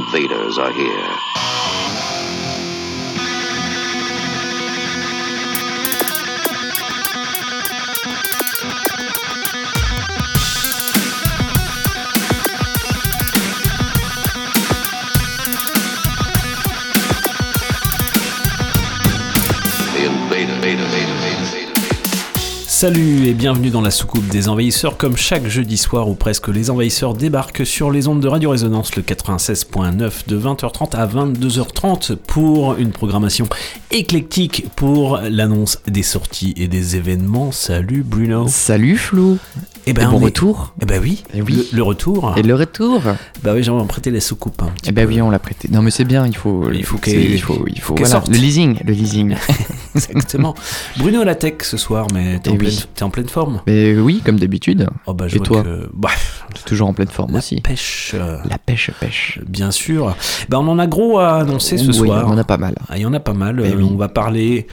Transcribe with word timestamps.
invaders 0.00 0.56
are 0.56 0.72
here. 0.72 1.89
Salut 22.80 23.26
et 23.26 23.34
bienvenue 23.34 23.68
dans 23.68 23.82
la 23.82 23.90
soucoupe 23.90 24.26
des 24.28 24.48
envahisseurs. 24.48 24.96
Comme 24.96 25.14
chaque 25.14 25.46
jeudi 25.46 25.76
soir 25.76 26.08
ou 26.08 26.14
presque, 26.14 26.48
les 26.48 26.70
envahisseurs 26.70 27.12
débarquent 27.12 27.66
sur 27.66 27.90
les 27.90 28.08
ondes 28.08 28.20
de 28.20 28.26
Radio 28.26 28.48
Résonance, 28.48 28.96
le 28.96 29.02
96.9 29.02 30.26
de 30.26 30.38
20h30 30.38 30.96
à 30.96 31.06
22h30 31.06 32.16
pour 32.16 32.76
une 32.76 32.90
programmation 32.92 33.46
éclectique 33.90 34.64
pour 34.76 35.18
l'annonce 35.18 35.82
des 35.88 36.02
sorties 36.02 36.54
et 36.56 36.68
des 36.68 36.96
événements. 36.96 37.52
Salut 37.52 38.02
Bruno. 38.02 38.48
Salut 38.48 38.96
Flou 38.96 39.36
Eh 39.86 39.90
Et 39.90 39.92
bon 39.94 40.02
on 40.12 40.20
est- 40.20 40.24
retour 40.24 40.74
Eh 40.82 40.84
ben 40.86 41.00
oui, 41.02 41.22
Eh 41.34 41.40
oui. 41.42 41.66
Le, 41.72 41.76
le 41.78 41.82
retour. 41.82 42.34
Et 42.36 42.42
le 42.42 42.54
retour 42.54 43.02
Bah 43.42 43.52
oui, 43.54 43.62
j'aimerais 43.62 43.86
prêter 43.86 44.10
les 44.10 44.20
soucoupes. 44.20 44.62
un 44.62 44.66
petit 44.66 44.90
Eh 44.90 44.92
ben 44.92 45.06
peu. 45.06 45.14
oui, 45.14 45.22
on 45.22 45.30
l'a 45.30 45.38
prêté. 45.38 45.68
Non 45.72 45.82
mais 45.82 45.90
c'est 45.90 46.04
bien, 46.04 46.26
il 46.26 46.36
faut... 46.36 46.70
Il 46.70 46.84
faut 46.84 46.98
qu'elle- 46.98 47.18
il 47.32 47.40
faut, 47.40 47.64
il 47.66 47.80
faut, 47.80 47.94
voilà. 47.94 48.10
sorte. 48.10 48.28
Le 48.28 48.36
leasing, 48.36 48.78
le 48.84 48.92
leasing. 48.92 49.34
Exactement. 49.94 50.54
Bruno 50.98 51.22
à 51.22 51.24
la 51.24 51.34
tech 51.34 51.54
ce 51.62 51.76
soir, 51.76 52.06
mais 52.14 52.38
t'es 52.40 52.50
en, 52.50 52.52
oui. 52.52 52.58
pleine- 52.58 52.72
t'es 52.94 53.02
en 53.02 53.10
pleine 53.10 53.28
forme. 53.28 53.60
mais 53.66 53.96
oui, 53.98 54.22
comme 54.24 54.38
d'habitude, 54.38 54.86
Oh 55.06 55.14
bah 55.14 55.26
je 55.28 55.36
Et 55.36 55.38
vois 55.38 55.46
toi 55.46 55.62
que... 55.62 55.88
Bah, 55.94 56.10
toujours 56.66 56.88
en 56.88 56.92
pleine 56.94 57.08
forme 57.08 57.32
la 57.32 57.38
aussi. 57.38 57.60
pêche... 57.60 58.12
euh, 58.14 58.36
La 58.48 58.58
pêche, 58.58 58.90
pêche. 59.00 59.40
Bien 59.48 59.70
sûr. 59.70 60.14
Ben, 60.48 60.58
on 60.58 60.68
en 60.68 60.78
a 60.78 60.86
gros 60.86 61.18
à 61.18 61.36
annoncer 61.40 61.78
ce 61.78 61.86
Oui, 61.88 61.94
soar. 62.08 62.26
on 62.28 62.32
en 62.32 62.38
a 62.38 62.44
pas 62.44 62.58
mal. 62.58 62.74
Ah, 62.88 62.98
Il 62.98 63.02
y 63.02 63.06
en 63.06 63.14
a 63.14 63.20
pas 63.20 63.32
mal. 63.32 63.58
Euh, 63.60 63.72
oui. 63.76 63.88
On 63.90 63.96
va 63.96 64.08
parler 64.08 64.66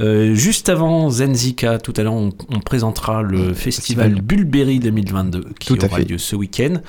euh, 0.00 0.34
juste 0.34 0.68
avant 0.68 1.08
Zenzika. 1.10 1.78
Tout 1.78 1.94
à 1.96 2.02
l'heure, 2.02 2.12
on, 2.14 2.30
on 2.50 2.60
présentera 2.60 3.22
le 3.22 3.54
festival, 3.54 4.10
festival. 4.10 4.20
Bulberry 4.48 4.78
2022 4.80 5.44
qui 5.60 5.68
Tout 5.68 5.84
aura 5.84 5.96
fait. 5.98 6.04
lieu 6.04 6.18
ce 6.18 6.34
week-end. 6.34 6.80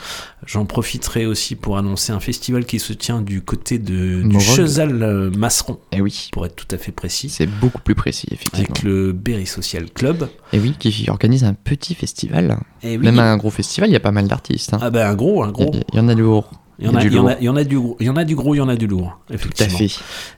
J'en 0.46 0.66
profiterai 0.66 1.26
aussi 1.26 1.56
pour 1.56 1.78
annoncer 1.78 2.12
un 2.12 2.20
festival 2.20 2.66
qui 2.66 2.80
se 2.80 2.94
tient 2.94 3.22
du 3.22 3.42
côté 3.42 3.78
de, 3.78 4.24
du. 4.24 4.40
Chezal 4.40 5.04
euh, 5.04 5.30
Masseron, 5.38 5.80
Eh 5.92 6.02
oui, 6.02 6.30
pour 6.32 6.46
être 6.46 6.56
tout 6.56 6.74
à 6.74 6.78
fait 6.78 6.92
précis, 6.92 7.30
c'est 7.30 7.46
beaucoup 7.48 7.82
plus 7.82 7.96
précis, 7.96 8.28
effectivement. 8.32 8.66
avec 8.72 8.84
le 8.84 9.12
Berry 9.12 9.46
Social 9.46 9.92
Club. 9.92 10.28
Et 10.54 10.60
oui, 10.60 10.76
qui 10.80 11.06
organise 11.10 11.44
un 11.44 11.54
petit 11.54 11.94
festival. 11.96 12.58
Et 12.82 12.98
oui. 12.98 13.06
Même 13.06 13.20
un 13.20 13.38
gros 13.38 13.50
festival, 13.52 13.90
il 13.90 13.94
y 13.94 13.98
a 13.98 14.00
pas 14.00 14.12
mal 14.12 14.28
d'artistes. 14.28 14.74
hein. 14.74 14.80
Ah 14.82 14.90
ben 14.90 15.08
un 15.08 15.16
gros, 15.16 15.44
un 15.44 15.52
gros. 15.52 15.72
Il 15.94 15.98
y- 15.98 16.00
en 16.02 16.08
a 16.08 16.16
du 16.16 16.22
lourd. 16.22 16.50
Il 16.82 16.86
y 16.86 16.88
en 16.90 16.96
a, 16.96 17.02
du 17.02 17.08
il 17.08 17.14
y 17.14 17.20
en 17.20 17.28
a- 17.28 17.32
lourd. 17.32 17.38
il 17.42 17.46
y 17.46 17.50
en 17.50 17.56
a 17.58 17.64
du 17.66 17.76
gros, 17.78 17.98
il 18.00 18.06
y 18.06 18.10
en 18.10 18.16
a 18.16 18.24
du 18.24 18.36
gros, 18.38 18.56
il 18.56 18.60
y 18.60 18.62
en 18.62 18.70
a 18.70 18.76
du 18.78 18.88
lourd, 18.88 19.20
Tout 19.28 19.34
à 19.34 19.36
effectivement. 19.36 19.78
fait. 19.78 19.92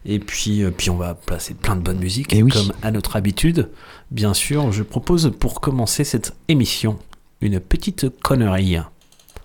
Et 0.08 0.18
puis, 0.18 0.64
euh, 0.64 0.72
puis 0.76 0.90
on 0.90 0.98
va 0.98 1.14
placer 1.14 1.54
plein 1.54 1.76
de 1.76 1.82
bonne 1.82 2.00
musique, 2.00 2.34
Eh 2.34 2.42
oui. 2.42 2.52
comme 2.52 2.74
à 2.82 2.90
notre 2.90 3.16
habitude. 3.16 3.70
Bien 4.10 4.34
sûr, 4.34 4.72
je 4.72 4.82
propose 4.82 5.32
pour 5.40 5.62
commencer 5.62 6.04
cette 6.04 6.34
émission 6.48 6.98
une 7.42 7.60
petite 7.60 8.10
connerie. 8.22 8.78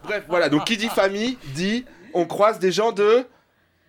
Bref, 0.05 0.25
voilà, 0.29 0.49
donc 0.49 0.65
qui 0.65 0.77
dit 0.77 0.89
famille 0.89 1.39
dit 1.55 1.85
on 2.15 2.27
croise 2.27 2.59
des 2.59 2.73
gens 2.73 2.93
de. 2.93 3.27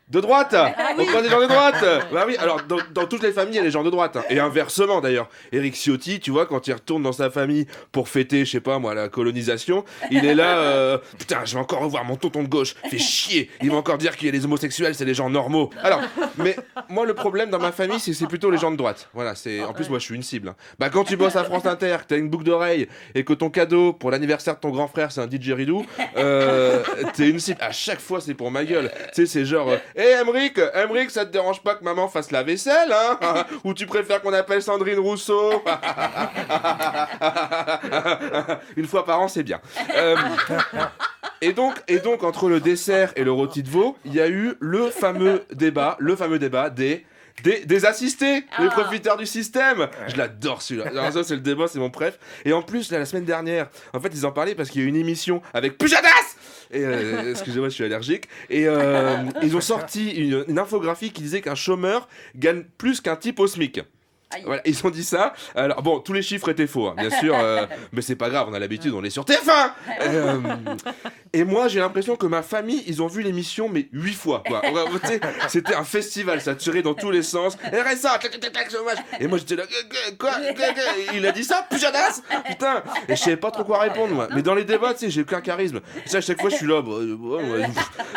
De 0.09 0.21
droite 0.21 0.55
On 0.97 1.05
croise 1.05 1.23
des 1.23 1.29
gens 1.29 1.41
de 1.41 1.47
droite 1.47 1.83
Bah 2.13 2.23
oui, 2.25 2.35
alors 2.37 2.61
dans, 2.67 2.77
dans 2.93 3.05
toutes 3.07 3.23
les 3.23 3.31
familles, 3.33 3.55
il 3.55 3.57
y 3.57 3.59
a 3.59 3.63
des 3.63 3.71
gens 3.71 3.83
de 3.83 3.89
droite. 3.89 4.15
hein. 4.17 4.23
Et 4.29 4.39
inversement 4.39 5.01
d'ailleurs. 5.01 5.27
Eric 5.51 5.75
Ciotti, 5.75 6.19
tu 6.19 6.31
vois, 6.31 6.45
quand 6.45 6.65
il 6.67 6.73
retourne 6.73 7.03
dans 7.03 7.11
sa 7.11 7.29
famille 7.29 7.67
pour 7.91 8.07
fêter, 8.07 8.45
je 8.45 8.51
sais 8.51 8.59
pas 8.61 8.79
moi, 8.79 8.93
la 8.93 9.09
colonisation, 9.09 9.83
il 10.11 10.25
est 10.25 10.35
là, 10.35 10.57
euh, 10.59 10.97
putain, 11.19 11.39
je 11.45 11.55
vais 11.55 11.59
encore 11.59 11.79
revoir 11.81 12.05
mon 12.05 12.15
tonton 12.15 12.43
de 12.43 12.47
gauche, 12.47 12.75
fait 12.89 12.97
chier 12.97 13.49
Il 13.61 13.69
va 13.71 13.77
encore 13.77 13.97
dire 13.97 14.15
qu'il 14.15 14.27
y 14.27 14.29
a 14.29 14.31
les 14.31 14.45
homosexuels, 14.45 14.95
c'est 14.95 15.05
des 15.05 15.13
gens 15.13 15.29
normaux. 15.29 15.69
Alors, 15.83 16.01
mais 16.37 16.55
moi 16.89 17.05
le 17.05 17.13
problème 17.13 17.49
dans 17.49 17.59
ma 17.59 17.71
famille, 17.71 17.99
c'est 17.99 18.11
que 18.11 18.17
c'est 18.17 18.27
plutôt 18.27 18.49
les 18.49 18.57
gens 18.57 18.71
de 18.71 18.77
droite. 18.77 19.09
Voilà, 19.13 19.35
c'est. 19.35 19.61
En 19.63 19.73
plus, 19.73 19.89
moi 19.89 19.99
je 19.99 20.05
suis 20.05 20.15
une 20.15 20.23
cible. 20.23 20.49
hein. 20.49 20.55
Bah 20.79 20.89
quand 20.89 21.03
tu 21.03 21.17
bosses 21.17 21.35
à 21.35 21.43
France 21.43 21.65
Inter, 21.65 21.97
que 22.01 22.07
t'as 22.07 22.17
une 22.17 22.29
boucle 22.29 22.45
d'oreille 22.45 22.87
et 23.13 23.23
que 23.25 23.33
ton 23.33 23.49
cadeau 23.49 23.91
pour 23.93 24.11
l'anniversaire 24.11 24.55
de 24.55 24.59
ton 24.61 24.69
grand 24.69 24.87
frère 24.87 25.11
c'est 25.11 25.21
un 25.21 25.27
didgeridoo, 25.27 25.85
euh, 26.17 26.81
t'es 27.13 27.29
une 27.29 27.39
cible. 27.39 27.57
À 27.61 27.71
chaque 27.71 27.99
fois 27.99 28.21
c'est 28.21 28.33
pour 28.33 28.51
ma 28.51 28.63
gueule. 28.63 28.89
Tu 29.13 29.25
sais, 29.25 29.25
c'est 29.25 29.45
genre, 29.45 29.71
hé 29.95 29.96
hey, 29.97 30.21
Emric, 30.21 30.59
Emric, 30.73 31.11
ça 31.11 31.25
te 31.25 31.31
dérange 31.31 31.61
pas 31.61 31.75
que 31.75 31.83
maman 31.83 32.07
fasse 32.07 32.31
la 32.31 32.43
vaisselle, 32.43 32.91
hein? 32.91 33.45
Ou 33.63 33.73
tu 33.73 33.85
préfères 33.85 34.21
qu'on 34.21 34.33
appelle 34.33 34.61
Sandrine 34.61 34.99
Rousseau? 34.99 35.63
Une 38.77 38.87
fois 38.87 39.05
par 39.05 39.21
an, 39.21 39.27
c'est 39.27 39.43
bien. 39.43 39.59
Euh, 39.95 40.15
et 41.41 41.53
donc, 41.53 41.75
et 41.87 41.99
donc, 41.99 42.23
entre 42.23 42.49
le 42.49 42.59
dessert 42.59 43.11
et 43.15 43.23
le 43.23 43.31
rôti 43.31 43.63
de 43.63 43.69
veau, 43.69 43.97
il 44.05 44.13
y 44.13 44.21
a 44.21 44.27
eu 44.27 44.55
le 44.59 44.89
fameux 44.89 45.45
débat, 45.53 45.95
le 45.99 46.15
fameux 46.15 46.39
débat 46.39 46.69
des 46.69 47.05
des, 47.43 47.65
des 47.65 47.85
assistés, 47.85 48.45
les 48.59 48.69
profiteurs 48.69 49.17
du 49.17 49.25
système. 49.25 49.87
Je 50.07 50.17
l'adore 50.17 50.61
celui-là. 50.61 50.87
Alors 50.87 51.11
ça, 51.11 51.23
c'est 51.23 51.35
le 51.35 51.41
débat, 51.41 51.67
c'est 51.67 51.79
mon 51.79 51.91
préf. 51.91 52.17
Et 52.45 52.53
en 52.53 52.63
plus, 52.63 52.91
là, 52.91 52.99
la 52.99 53.05
semaine 53.05 53.25
dernière, 53.25 53.67
en 53.93 53.99
fait, 53.99 54.09
ils 54.13 54.25
en 54.25 54.31
parlaient 54.31 54.55
parce 54.55 54.69
qu'il 54.69 54.81
y 54.81 54.83
a 54.83 54.87
eu 54.87 54.89
une 54.89 54.95
émission 54.95 55.41
avec 55.53 55.77
Pujadas 55.77 56.35
et 56.71 56.83
euh, 56.83 57.31
excusez-moi, 57.31 57.69
je 57.69 57.73
suis 57.73 57.83
allergique. 57.83 58.25
Et 58.49 58.67
euh, 58.67 59.17
ils 59.41 59.55
ont 59.55 59.61
sorti 59.61 60.11
une, 60.11 60.45
une 60.47 60.59
infographie 60.59 61.11
qui 61.11 61.21
disait 61.21 61.41
qu'un 61.41 61.55
chômeur 61.55 62.07
gagne 62.35 62.63
plus 62.77 63.01
qu'un 63.01 63.15
type 63.15 63.39
au 63.39 63.47
SMIC. 63.47 63.81
Voilà, 64.45 64.61
ils 64.65 64.85
ont 64.85 64.89
dit 64.89 65.03
ça. 65.03 65.33
Alors 65.55 65.81
bon, 65.81 65.99
tous 65.99 66.13
les 66.13 66.21
chiffres 66.21 66.49
étaient 66.49 66.67
faux, 66.67 66.87
hein, 66.87 66.95
bien 66.97 67.09
sûr, 67.09 67.33
euh, 67.37 67.65
mais 67.93 68.01
c'est 68.01 68.15
pas 68.15 68.29
grave, 68.29 68.47
on 68.49 68.53
a 68.53 68.59
l'habitude, 68.59 68.93
on 68.93 69.03
est 69.03 69.09
sur 69.09 69.23
TF1. 69.23 69.71
Euh, 70.01 70.37
et 71.33 71.43
moi, 71.43 71.67
j'ai 71.69 71.79
l'impression 71.79 72.15
que 72.17 72.25
ma 72.25 72.41
famille, 72.41 72.83
ils 72.87 73.01
ont 73.01 73.07
vu 73.07 73.21
l'émission 73.21 73.69
mais 73.69 73.87
huit 73.93 74.13
fois. 74.13 74.43
Quoi. 74.45 74.61
C'était 75.47 75.75
un 75.75 75.83
festival, 75.83 76.41
ça 76.41 76.55
tirait 76.55 76.81
dans 76.81 76.93
tous 76.93 77.09
les 77.11 77.23
sens. 77.23 77.55
RSA, 77.55 78.19
tac, 78.19 78.39
tac, 78.39 78.51
tac, 78.51 78.71
chômage. 78.71 78.97
Et 79.19 79.27
moi 79.27 79.37
j'étais 79.37 79.55
là, 79.55 79.63
quoi, 80.19 80.31
Il 81.13 81.25
a 81.25 81.31
dit 81.31 81.43
ça, 81.43 81.65
pujadas, 81.69 82.21
putain. 82.47 82.83
Et 83.07 83.15
je 83.15 83.21
savais 83.21 83.37
pas 83.37 83.51
trop 83.51 83.63
quoi 83.63 83.79
répondre 83.79 84.13
moi. 84.13 84.27
Mais 84.35 84.41
dans 84.41 84.55
les 84.55 84.65
débats, 84.65 84.93
tu 84.93 85.05
sais, 85.05 85.09
j'ai 85.09 85.21
aucun 85.21 85.41
charisme. 85.41 85.79
Tu 86.03 86.09
sais, 86.09 86.17
à 86.17 86.21
chaque 86.21 86.39
fois, 86.41 86.49
je 86.49 86.55
suis 86.55 86.67
là, 86.67 86.81
bah, 86.81 86.91
euh, 86.93 87.15
ouais, 87.15 87.65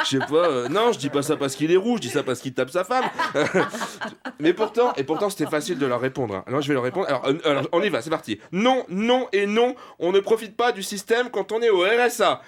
je 0.04 0.08
sais 0.08 0.18
pas. 0.18 0.34
euh, 0.34 0.68
non, 0.68 0.92
je 0.92 0.98
dis 0.98 1.08
pas 1.08 1.22
ça 1.22 1.36
parce 1.36 1.54
qu'il 1.54 1.70
est 1.72 1.76
rouge, 1.76 2.00
je 2.02 2.08
dis 2.08 2.12
ça 2.12 2.22
parce 2.22 2.40
qu'il 2.40 2.52
tape 2.52 2.70
sa 2.70 2.84
femme. 2.84 3.04
Mais 4.40 4.52
pourtant, 4.52 4.92
et 4.96 5.04
pourtant, 5.04 5.30
c'était 5.30 5.50
facile 5.50 5.78
de 5.78 5.86
leur 5.86 5.99
répondre. 6.00 6.34
hein. 6.34 6.44
Alors, 6.46 6.60
je 6.62 6.68
vais 6.68 6.74
leur 6.74 6.82
répondre. 6.82 7.06
Alors, 7.08 7.26
euh, 7.26 7.34
alors, 7.44 7.68
on 7.72 7.82
y 7.82 7.88
va, 7.88 8.02
c'est 8.02 8.10
parti. 8.10 8.38
Non, 8.52 8.84
non 8.88 9.28
et 9.32 9.46
non, 9.46 9.74
on 9.98 10.12
ne 10.12 10.20
profite 10.20 10.56
pas 10.56 10.72
du 10.72 10.82
système 10.82 11.28
quand 11.30 11.52
on 11.52 11.60
est 11.60 11.70
au 11.70 11.80
RSA. 11.82 12.40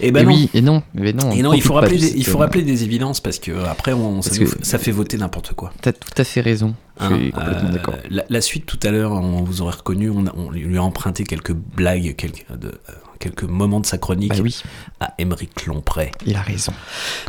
Et 0.00 0.12
ben 0.12 0.20
et 0.20 0.24
non. 0.24 0.30
oui, 0.32 0.50
et 0.54 0.60
non, 0.60 0.82
mais 0.94 1.12
non. 1.12 1.32
Et 1.32 1.40
on 1.40 1.48
non, 1.50 1.52
il 1.52 1.62
faut, 1.62 1.74
rappeler 1.74 1.98
des, 1.98 2.12
il 2.16 2.24
faut 2.24 2.38
rappeler 2.38 2.62
des 2.62 2.84
évidences 2.84 3.20
parce 3.20 3.38
que 3.38 3.50
euh, 3.50 3.64
après, 3.68 3.92
on, 3.92 4.22
ça, 4.22 4.30
Parce 4.30 4.40
nous 4.40 4.46
que- 4.46 4.58
f- 4.58 4.62
ça 4.64 4.78
fait 4.78 4.92
voter 4.92 5.16
n'importe 5.18 5.52
quoi. 5.54 5.72
T'as 5.82 5.92
tout 5.92 6.10
à 6.16 6.22
fait 6.24 6.40
raison. 6.42 6.74
Je 7.00 7.04
hein. 7.06 7.16
suis 7.18 7.32
complètement 7.32 7.68
Euh, 7.70 7.72
d'accord. 7.72 7.94
La, 8.08 8.24
la 8.28 8.40
suite 8.40 8.66
tout 8.66 8.78
à 8.84 8.90
l'heure, 8.90 9.12
on 9.12 9.42
vous 9.42 9.62
aurait 9.62 9.74
reconnu, 9.76 10.10
on, 10.10 10.50
lui 10.50 10.76
a 10.78 10.82
emprunté 10.82 11.24
quelques 11.24 11.52
blagues, 11.52 12.14
quelques, 12.16 12.46
de, 12.52 12.68
euh, 12.68 12.92
quelques 13.24 13.44
moments 13.44 13.80
de 13.80 13.86
sa 13.86 13.96
chronique 13.98 14.30
Bah 14.30 14.40
oui, 14.42 14.62
à 15.00 15.14
Émeric 15.18 15.64
Lompré. 15.66 16.12
il 16.26 16.36
a 16.36 16.40
raison. 16.42 16.72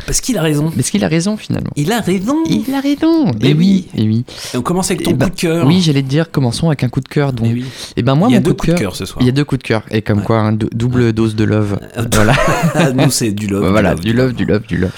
Parce 0.04 0.20
qu'il 0.20 0.36
a 0.38 0.42
raison. 0.42 0.70
Mais 0.74 0.80
est-ce 0.80 0.90
qu'il 0.90 1.04
a 1.04 1.08
raison 1.08 1.36
finalement? 1.36 1.70
Il 1.76 1.90
a 1.90 2.00
raison. 2.00 2.36
Il 2.48 2.72
a 2.74 2.80
raison. 2.80 3.32
Eh 3.40 3.50
Et 3.50 3.54
oui, 3.54 3.88
et 3.96 4.02
oui. 4.02 4.24
Et 4.52 4.56
on 4.58 4.62
commence 4.62 4.90
avec 4.90 5.02
ton 5.02 5.10
Eh 5.12 5.14
ben, 5.14 5.26
coup 5.28 5.34
de 5.34 5.40
cœur. 5.40 5.66
Oui, 5.66 5.80
j'allais 5.80 6.02
te 6.02 6.08
dire, 6.08 6.30
commençons 6.30 6.66
avec 6.68 6.84
un 6.84 6.88
coup 6.88 7.00
de 7.00 7.08
cœur. 7.08 7.30
Eh 7.32 7.36
Donc, 7.36 7.46
oui. 7.52 7.64
et 7.96 8.02
ben 8.02 8.14
moi, 8.14 8.28
il 8.28 8.32
y 8.32 8.36
a 8.36 8.40
mon 8.40 8.44
deux 8.44 8.50
coup 8.52 8.66
de 8.66 8.72
coups 8.72 8.74
de 8.74 8.78
cœur. 8.78 8.94
ce 8.96 9.04
soir. 9.06 9.22
Il 9.22 9.26
y 9.26 9.28
a 9.28 9.32
deux 9.32 9.44
coups 9.44 9.62
de 9.62 9.66
cœur. 9.66 9.82
Et 9.90 10.02
comme 10.02 10.18
Ouais. 10.18 10.24
quoi, 10.24 10.38
hein, 10.40 10.52
dou- 10.52 10.68
double 10.72 11.12
dose 11.12 11.34
de 11.34 11.44
love. 11.44 11.78
Euh, 11.96 12.04
voilà. 12.12 12.34
Nous, 12.94 13.10
c'est 13.10 13.32
du 13.32 13.46
love. 13.46 13.70
voilà, 13.70 13.94
du 13.94 14.12
love, 14.12 14.32
du 14.34 14.44
love, 14.44 14.66
du 14.66 14.76
love. 14.76 14.90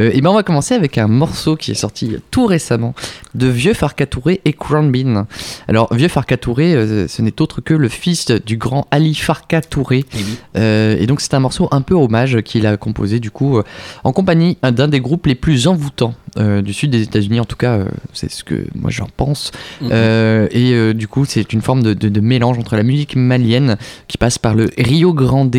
Euh, 0.00 0.10
et 0.12 0.20
ben 0.20 0.30
on 0.30 0.34
va 0.34 0.42
commencer 0.42 0.74
avec 0.74 0.96
un 0.98 1.08
morceau 1.08 1.56
qui 1.56 1.70
est 1.72 1.74
sorti 1.74 2.16
tout 2.30 2.46
récemment 2.46 2.94
de 3.34 3.46
Vieux 3.48 3.74
Farka 3.74 4.06
Touré 4.06 4.40
et 4.44 4.52
Crown 4.52 4.90
Bean. 4.90 5.26
Alors, 5.68 5.92
Vieux 5.94 6.08
Farka 6.08 6.36
Touré, 6.36 6.74
euh, 6.74 7.06
ce 7.08 7.20
n'est 7.22 7.40
autre 7.42 7.60
que 7.60 7.74
le 7.74 7.88
fils 7.88 8.26
du 8.46 8.56
grand 8.56 8.86
Ali 8.90 9.14
Farka 9.14 9.60
Touré. 9.60 10.04
Eh 10.14 10.16
oui. 10.16 10.37
Euh, 10.56 10.96
et 10.98 11.06
donc 11.06 11.20
c'est 11.20 11.34
un 11.34 11.40
morceau 11.40 11.68
un 11.70 11.80
peu 11.82 11.94
hommage 11.94 12.40
qu'il 12.42 12.66
a 12.66 12.76
composé 12.76 13.20
du 13.20 13.30
coup 13.30 13.58
euh, 13.58 13.62
en 14.04 14.12
compagnie 14.12 14.56
d'un 14.62 14.88
des 14.88 15.00
groupes 15.00 15.26
les 15.26 15.34
plus 15.34 15.66
envoûtants 15.66 16.14
euh, 16.38 16.62
du 16.62 16.72
sud 16.72 16.90
des 16.90 17.02
États-Unis. 17.02 17.40
En 17.40 17.44
tout 17.44 17.56
cas, 17.56 17.74
euh, 17.78 17.84
c'est 18.12 18.30
ce 18.30 18.44
que 18.44 18.66
moi 18.74 18.90
j'en 18.90 19.08
pense. 19.16 19.50
Mhm. 19.80 19.88
Euh, 19.92 20.48
et 20.50 20.72
euh, 20.72 20.94
du 20.94 21.08
coup, 21.08 21.24
c'est 21.24 21.52
une 21.52 21.62
forme 21.62 21.82
de, 21.82 21.94
de- 21.94 22.08
de 22.08 22.20
mélange 22.20 22.58
entre 22.58 22.76
la 22.76 22.82
musique 22.82 23.16
malienne 23.16 23.76
qui 24.08 24.18
passe 24.18 24.38
par 24.38 24.54
le 24.54 24.70
Rio 24.78 25.12
Grande. 25.14 25.54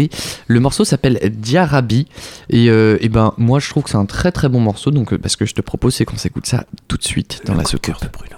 Le 0.47 0.59
morceau 0.59 0.85
s'appelle 0.85 1.19
Diarabi. 1.37 2.07
Et, 2.49 2.69
euh, 2.69 2.97
et 3.01 3.09
ben 3.09 3.33
moi 3.37 3.59
je 3.59 3.69
trouve 3.69 3.83
que 3.83 3.89
c'est 3.89 3.97
un 3.97 4.05
très 4.05 4.31
très 4.31 4.49
bon 4.49 4.59
morceau. 4.59 4.91
Donc 4.91 5.13
euh, 5.13 5.17
parce 5.17 5.35
que 5.35 5.45
je 5.45 5.53
te 5.53 5.61
propose 5.61 5.95
c'est 5.95 6.05
qu'on 6.05 6.17
s'écoute 6.17 6.45
ça 6.45 6.65
tout 6.87 6.97
de 6.97 7.03
suite 7.03 7.41
dans 7.45 7.53
Le 7.53 7.59
la 7.59 7.65
secours. 7.65 7.97
de 8.01 8.07
Bruno. 8.07 8.35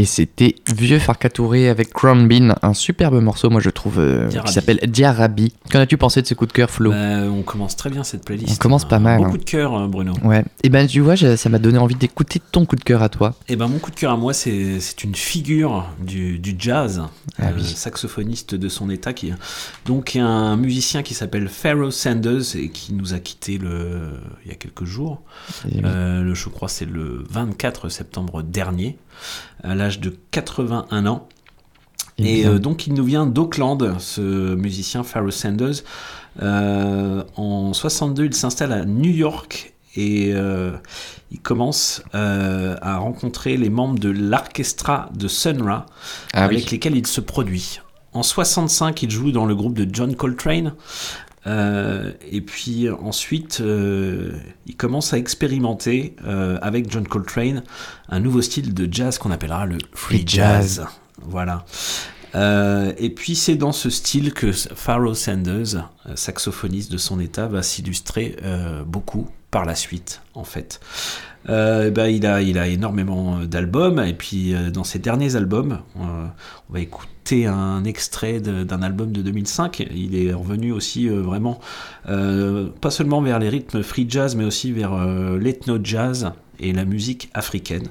Et 0.00 0.06
c'était 0.06 0.54
Vieux 0.74 0.98
Farcatouré 0.98 1.68
avec 1.68 1.92
Crown 1.92 2.26
Bean, 2.26 2.54
un 2.62 2.72
superbe 2.72 3.20
morceau, 3.20 3.50
trouve, 3.80 3.98
euh, 3.98 4.28
qui 4.28 4.52
s'appelle 4.52 4.78
Diarabi. 4.86 5.52
Qu'en 5.70 5.80
as-tu 5.80 5.96
pensé 5.96 6.20
de 6.22 6.26
ce 6.26 6.34
coup 6.34 6.46
de 6.46 6.52
cœur, 6.52 6.70
Flo? 6.70 6.90
Bah, 6.90 7.22
on 7.30 7.42
commence 7.42 7.76
très 7.76 7.88
bien 7.90 8.04
cette 8.04 8.24
playlist. 8.24 8.52
On 8.52 8.56
commence 8.62 8.86
pas 8.86 8.98
mal, 8.98 9.18
Beaucoup 9.18 9.34
hein. 9.34 9.38
de 9.38 9.44
cœur, 9.44 9.74
hein, 9.74 9.88
Bruno. 9.88 10.12
Ouais. 10.22 10.44
Et 10.62 10.68
ben 10.68 10.86
tu 10.86 11.00
vois, 11.00 11.16
ça 11.16 11.48
m'a 11.48 11.58
donné 11.58 11.78
envie 11.78 11.94
d'écouter 11.94 12.40
ton 12.52 12.66
coup 12.66 12.76
de 12.76 12.84
cœur 12.84 13.02
à 13.02 13.08
toi. 13.08 13.34
Et 13.48 13.56
ben 13.56 13.68
mon 13.68 13.78
coup 13.78 13.90
de 13.90 13.96
cœur 13.96 14.12
à 14.12 14.16
moi, 14.16 14.34
c'est 14.34 14.78
une 15.02 15.14
figure 15.14 15.86
du, 16.00 16.38
du 16.38 16.54
jazz, 16.58 17.02
Ah 17.38 17.46
euh, 17.46 17.52
oui. 17.56 17.64
saxophoniste 17.64 18.54
de 18.54 18.68
son 18.68 18.90
état, 18.90 19.12
qui 19.12 19.32
donc 19.86 20.16
un 20.16 20.56
musicien 20.56 21.02
qui 21.02 21.14
s'appelle 21.14 21.48
Pharoah 21.48 21.90
Sanders 21.90 22.56
et 22.56 22.68
qui 22.68 22.92
nous 22.92 23.14
a 23.14 23.18
quitté 23.18 23.58
le, 23.58 24.10
il 24.44 24.50
y 24.50 24.52
a 24.52 24.56
quelques 24.56 24.84
jours. 24.84 25.22
Oui. 25.64 25.80
Euh, 25.84 26.22
le, 26.22 26.34
je 26.34 26.48
crois 26.48 26.68
c'est 26.68 26.84
le 26.88 27.24
24 27.30 27.88
septembre 27.88 28.42
dernier, 28.42 28.98
à 29.64 29.74
l'âge 29.74 30.00
de 30.00 30.14
81 30.32 31.06
ans. 31.06 31.28
Et 32.24 32.42
bien. 32.42 32.52
euh, 32.52 32.58
donc 32.58 32.86
il 32.86 32.94
nous 32.94 33.04
vient 33.04 33.26
d'Auckland, 33.26 33.96
ce 33.98 34.54
musicien 34.54 35.02
Pharoah 35.02 35.30
Sanders. 35.32 35.82
Euh, 36.42 37.24
en 37.36 37.72
62, 37.72 38.26
il 38.26 38.34
s'installe 38.34 38.72
à 38.72 38.84
New 38.84 39.10
York 39.10 39.74
et 39.96 40.30
euh, 40.32 40.70
il 41.32 41.40
commence 41.40 42.02
euh, 42.14 42.76
à 42.80 42.98
rencontrer 42.98 43.56
les 43.56 43.70
membres 43.70 43.98
de 43.98 44.08
l'orchestra 44.10 45.10
de 45.14 45.26
Sun 45.28 45.62
Ra 45.62 45.86
ah 46.32 46.44
avec 46.44 46.64
oui. 46.64 46.68
lesquels 46.72 46.96
il 46.96 47.06
se 47.06 47.20
produit. 47.20 47.80
En 48.12 48.22
65, 48.22 49.02
il 49.02 49.10
joue 49.10 49.32
dans 49.32 49.46
le 49.46 49.54
groupe 49.54 49.74
de 49.74 49.88
John 49.92 50.14
Coltrane. 50.14 50.74
Euh, 51.46 52.12
et 52.30 52.40
puis 52.40 52.88
ensuite, 52.90 53.62
il 54.66 54.76
commence 54.76 55.12
à 55.14 55.18
expérimenter 55.18 56.14
avec 56.62 56.90
John 56.90 57.06
Coltrane 57.06 57.62
un 58.08 58.20
nouveau 58.20 58.42
style 58.42 58.74
de 58.74 58.88
jazz 58.92 59.18
qu'on 59.18 59.30
appellera 59.30 59.66
le 59.66 59.78
free 59.92 60.18
Free 60.18 60.24
jazz. 60.26 60.76
jazz. 60.76 60.86
Voilà. 61.22 61.64
Euh, 62.34 62.92
et 62.98 63.10
puis 63.10 63.34
c'est 63.34 63.56
dans 63.56 63.72
ce 63.72 63.90
style 63.90 64.32
que 64.32 64.52
Pharoah 64.52 65.14
Sanders, 65.14 65.88
euh, 66.06 66.14
saxophoniste 66.14 66.92
de 66.92 66.98
son 66.98 67.18
état, 67.20 67.46
va 67.46 67.62
s'illustrer 67.62 68.36
euh, 68.42 68.84
beaucoup 68.84 69.28
par 69.50 69.64
la 69.64 69.74
suite, 69.74 70.22
en 70.34 70.44
fait. 70.44 70.80
Eh 71.48 71.90
ben, 71.90 72.06
il, 72.06 72.26
a, 72.26 72.42
il 72.42 72.58
a 72.58 72.68
énormément 72.68 73.38
d'albums, 73.40 73.98
et 73.98 74.12
puis 74.12 74.54
dans 74.72 74.84
ses 74.84 74.98
derniers 74.98 75.36
albums, 75.36 75.80
on 75.96 76.28
va 76.68 76.80
écouter 76.80 77.09
un 77.32 77.84
extrait 77.84 78.40
d'un 78.40 78.82
album 78.82 79.12
de 79.12 79.22
2005. 79.22 79.86
Il 79.94 80.16
est 80.16 80.32
revenu 80.32 80.72
aussi 80.72 81.08
euh, 81.08 81.20
vraiment, 81.20 81.60
euh, 82.08 82.68
pas 82.80 82.90
seulement 82.90 83.22
vers 83.22 83.38
les 83.38 83.48
rythmes 83.48 83.82
free 83.82 84.06
jazz, 84.08 84.34
mais 84.34 84.44
aussi 84.44 84.72
vers 84.72 84.92
euh, 84.94 85.38
l'ethno 85.38 85.78
jazz 85.82 86.32
et 86.60 86.72
la 86.72 86.84
musique 86.84 87.30
africaine, 87.34 87.88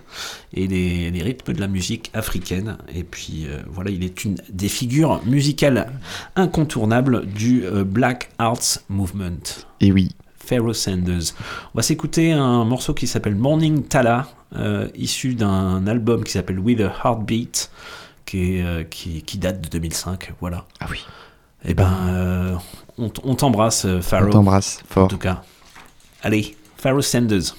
et 0.53 0.67
les, 0.67 1.11
les 1.11 1.23
rythmes 1.23 1.53
de 1.53 1.59
la 1.59 1.67
musique 1.67 2.11
africaine. 2.13 2.77
Et 2.93 3.03
puis 3.03 3.45
euh, 3.47 3.57
voilà, 3.67 3.89
il 3.89 4.03
est 4.03 4.23
une 4.23 4.35
des 4.49 4.69
figures 4.69 5.21
musicales 5.25 5.91
incontournables 6.35 7.25
du 7.25 7.65
euh, 7.65 7.83
Black 7.83 8.29
Arts 8.37 8.79
Movement. 8.89 9.65
Et 9.81 9.91
oui. 9.91 10.09
Pharoah 10.37 10.73
Sanders. 10.73 11.35
On 11.75 11.77
va 11.77 11.83
s'écouter 11.83 12.31
un 12.31 12.65
morceau 12.65 12.95
qui 12.95 13.05
s'appelle 13.05 13.35
Morning 13.35 13.83
Tala, 13.83 14.27
euh, 14.55 14.87
issu 14.95 15.35
d'un 15.35 15.85
album 15.85 16.23
qui 16.23 16.31
s'appelle 16.31 16.57
With 16.57 16.81
a 16.81 16.91
Heartbeat, 17.03 17.69
qui, 18.29 18.57
est, 18.57 18.63
euh, 18.63 18.83
qui, 18.83 19.23
qui 19.23 19.37
date 19.37 19.61
de 19.61 19.69
2005. 19.69 20.33
Voilà. 20.39 20.65
Ah 20.79 20.85
oui. 20.89 21.03
Et 21.65 21.73
ben, 21.73 21.91
euh, 22.09 22.55
on, 22.97 23.11
on 23.23 23.35
t'embrasse, 23.35 23.85
euh, 23.85 23.97
On 23.97 24.01
Pharoah. 24.01 24.29
t'embrasse 24.31 24.79
En 24.89 24.93
fort. 24.93 25.07
tout 25.07 25.17
cas. 25.17 25.41
Allez, 26.21 26.55
Pharoah 26.77 27.01
Sanders. 27.01 27.55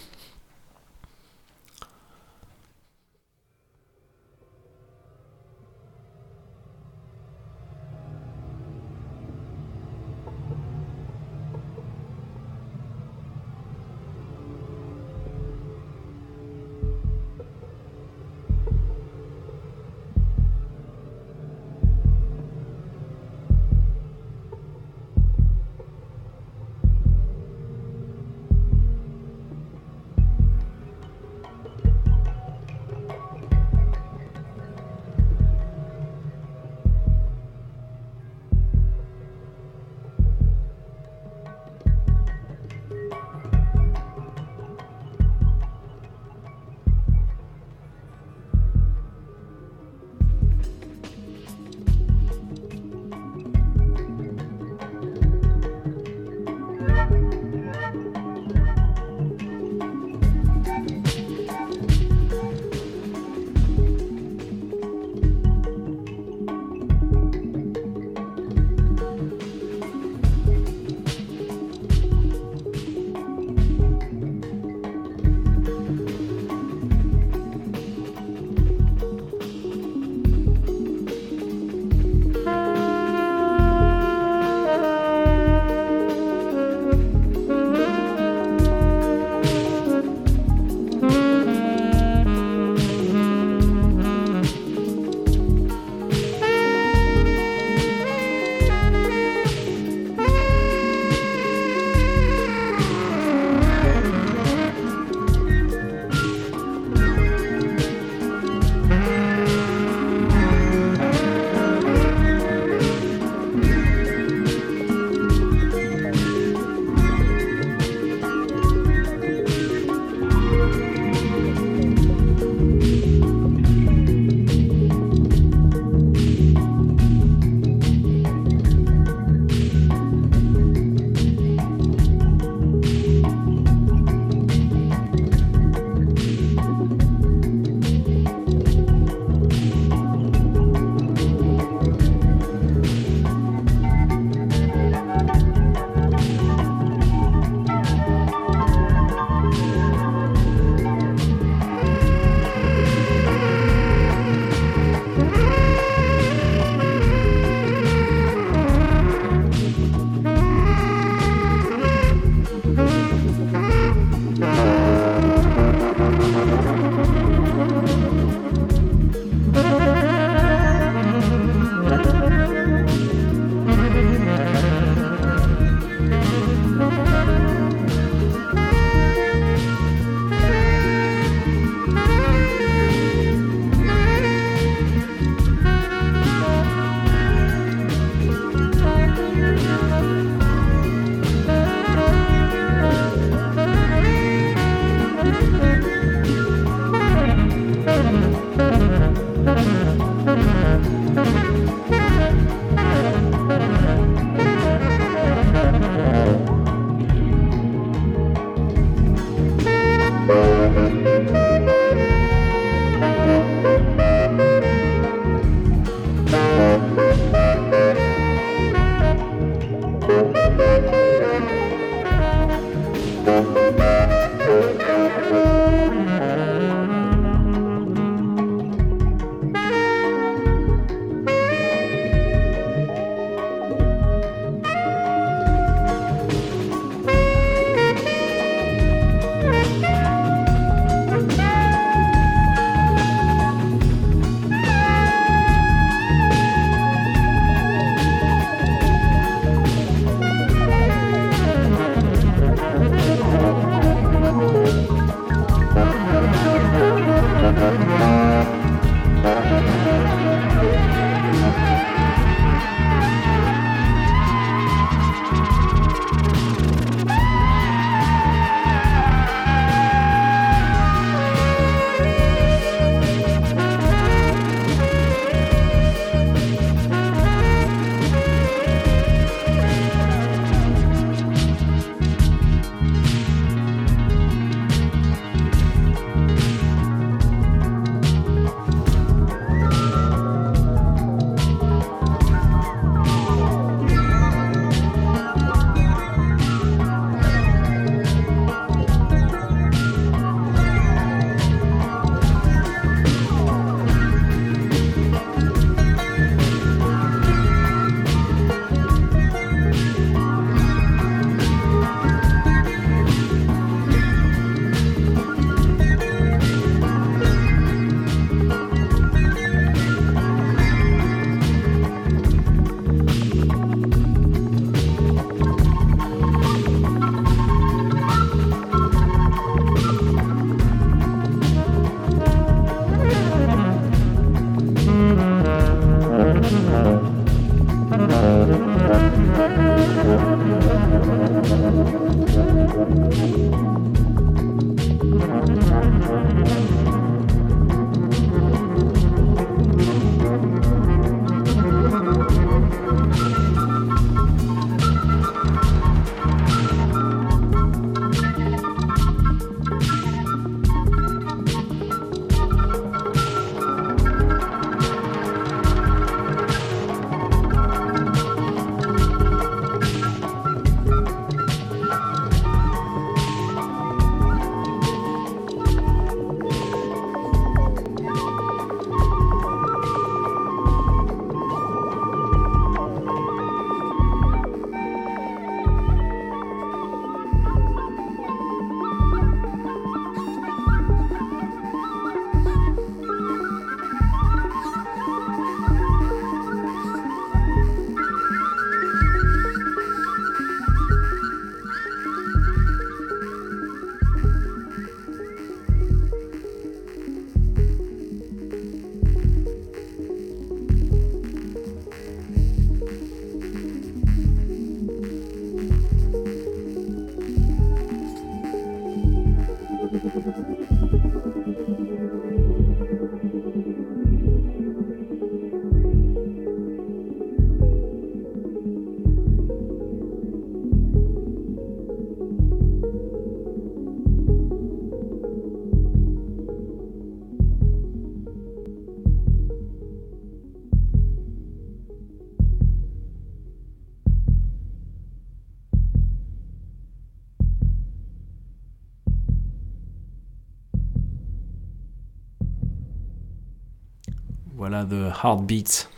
Voilà 454.80 455.10
The 455.10 455.12
Heartbeat 455.24 455.88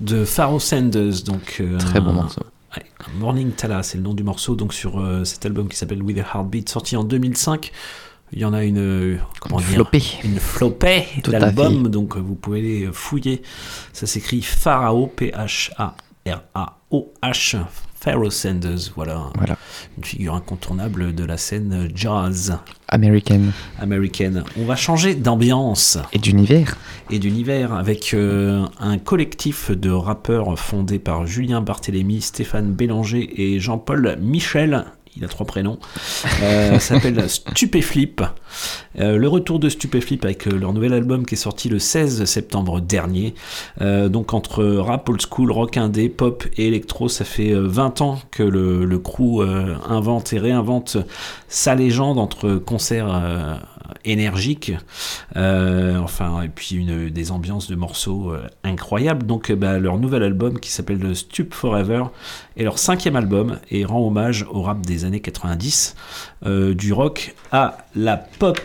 de 0.00 0.24
Pharaoh 0.24 0.60
Sanders. 0.60 1.22
Donc, 1.24 1.58
euh, 1.60 1.78
Très 1.78 2.00
bon 2.00 2.12
morceau. 2.12 2.42
Morning 3.18 3.52
Tala, 3.52 3.82
c'est 3.82 3.98
le 3.98 4.02
nom 4.02 4.14
du 4.14 4.22
morceau, 4.24 4.56
donc 4.56 4.72
sur 4.74 4.98
euh, 4.98 5.24
cet 5.24 5.44
album 5.46 5.68
qui 5.68 5.76
s'appelle 5.76 6.02
With 6.02 6.18
a 6.18 6.22
Heartbeat, 6.22 6.68
sorti 6.68 6.96
en 6.96 7.04
2005. 7.04 7.70
Il 8.32 8.40
y 8.40 8.44
en 8.44 8.52
a 8.52 8.64
une, 8.64 8.78
euh, 8.78 9.16
comment 9.40 9.58
dire, 9.58 9.66
Flopé. 9.68 10.02
une 10.24 10.40
flopée 10.40 11.06
d'albums, 11.24 11.88
donc 11.88 12.16
euh, 12.16 12.20
vous 12.20 12.34
pouvez 12.34 12.62
les 12.62 12.88
fouiller. 12.92 13.42
Ça 13.92 14.06
s'écrit 14.06 14.42
Pharaoh, 14.42 15.06
P-H-A-R-A-O-H, 15.06 15.96
Pharaoh 18.00 18.30
Sanders, 18.30 18.90
voilà, 18.96 19.30
Voilà. 19.36 19.53
Une 19.98 20.04
figure 20.04 20.34
incontournable 20.34 21.14
de 21.14 21.24
la 21.24 21.36
scène 21.36 21.88
jazz 21.94 22.58
American. 22.88 23.40
américaine. 23.80 24.44
On 24.58 24.64
va 24.64 24.76
changer 24.76 25.14
d'ambiance 25.14 25.98
Et 26.12 26.18
d'univers. 26.18 26.76
et 27.10 27.18
d'univers 27.18 27.72
avec 27.72 28.14
euh, 28.14 28.64
un 28.78 28.98
collectif 28.98 29.70
de 29.70 29.90
rappeurs 29.90 30.58
fondé 30.58 30.98
par 30.98 31.26
Julien 31.26 31.60
Barthélémy, 31.60 32.20
Stéphane 32.20 32.72
Bélanger 32.72 33.28
et 33.42 33.58
Jean-Paul 33.60 34.16
Michel. 34.20 34.84
Il 35.16 35.24
a 35.24 35.28
trois 35.28 35.46
prénoms. 35.46 35.78
Euh, 36.42 36.78
s'appelle 36.80 37.28
Stupéflip. 37.28 38.22
Euh, 38.98 39.16
le 39.16 39.28
retour 39.28 39.58
de 39.58 39.68
Stupéflip 39.68 40.24
avec 40.24 40.46
euh, 40.46 40.56
leur 40.56 40.72
nouvel 40.72 40.92
album 40.92 41.26
qui 41.26 41.34
est 41.34 41.38
sorti 41.38 41.68
le 41.68 41.78
16 41.78 42.24
septembre 42.24 42.80
dernier. 42.80 43.34
Donc 43.80 44.34
entre 44.34 44.64
rap 44.64 45.08
old 45.08 45.20
school, 45.20 45.50
rock 45.52 45.76
indé, 45.76 46.08
pop 46.08 46.44
et 46.56 46.66
électro, 46.66 47.08
ça 47.08 47.24
fait 47.24 47.50
euh, 47.50 47.66
20 47.66 48.00
ans 48.00 48.18
que 48.30 48.42
le, 48.42 48.98
crew 48.98 49.42
invente 49.88 50.32
et 50.32 50.38
réinvente 50.38 50.96
sa 51.48 51.74
légende 51.74 52.18
entre 52.18 52.54
concerts 52.54 53.60
énergiques, 54.04 54.72
euh, 55.36 55.98
enfin 55.98 56.42
et 56.42 56.48
puis 56.48 56.76
une, 56.76 57.10
des 57.10 57.30
ambiances 57.30 57.68
de 57.68 57.76
morceaux 57.76 58.32
euh, 58.32 58.46
incroyables. 58.62 59.26
Donc 59.26 59.50
euh, 59.50 59.56
bah, 59.56 59.78
leur 59.78 59.98
nouvel 59.98 60.22
album 60.22 60.58
qui 60.58 60.70
s'appelle 60.70 61.14
Stup 61.16 61.54
Forever 61.54 62.04
est 62.56 62.64
leur 62.64 62.78
cinquième 62.78 63.16
album 63.16 63.58
et 63.70 63.84
rend 63.84 64.06
hommage 64.06 64.46
au 64.50 64.62
rap 64.62 64.80
des 64.82 65.04
années 65.04 65.20
90, 65.20 65.96
euh, 66.46 66.74
du 66.74 66.92
rock 66.92 67.34
à 67.52 67.78
la 67.94 68.16
pop, 68.16 68.60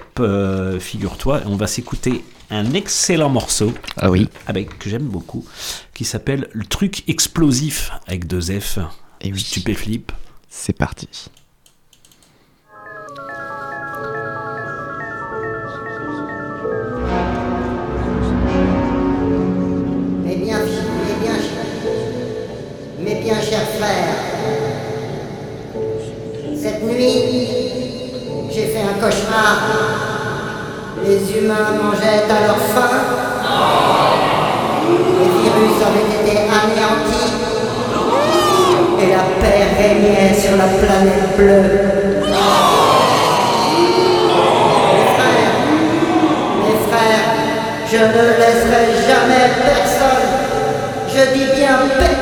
figure-toi. 0.80 1.42
On 1.46 1.56
va 1.56 1.68
s'écouter 1.68 2.24
un 2.50 2.74
excellent 2.74 3.30
morceau 3.30 3.74
Ah 3.98 4.10
oui. 4.10 4.28
avec 4.48 4.80
que 4.80 4.90
j'aime 4.90 5.04
beaucoup, 5.04 5.46
qui 5.94 6.04
s'appelle 6.06 6.48
Le 6.54 6.66
truc 6.66 7.08
explosif 7.08 7.92
avec 8.08 8.28
deux 8.28 8.42
F. 8.60 8.80
Et 9.22 9.32
oui. 9.32 9.40
Stupéflip. 9.40 10.12
C'est 10.50 10.78
parti. 10.78 11.08
J'ai 27.02 28.66
fait 28.68 28.82
un 28.82 29.00
cauchemar. 29.00 29.58
Les 31.06 31.20
humains 31.38 31.72
mangeaient 31.82 32.26
à 32.30 32.48
leur 32.48 32.58
faim. 32.58 32.96
Les 35.18 35.30
virus 35.40 35.78
avaient 35.88 36.10
été 36.22 36.36
anéantis. 36.40 37.32
Et 39.02 39.08
la 39.12 39.24
paix 39.40 39.64
régnait 39.78 40.34
sur 40.34 40.58
la 40.58 40.68
planète 40.68 41.38
bleue. 41.38 41.68
Mes 44.92 45.08
frères, 45.16 45.56
mes 46.66 46.80
frères, 46.90 47.28
je 47.90 47.98
ne 47.98 48.24
laisserai 48.40 48.84
jamais 49.08 49.46
personne. 49.64 50.28
Je 51.08 51.22
dis 51.34 51.48
bien 51.56 51.78
paix. 51.98 52.19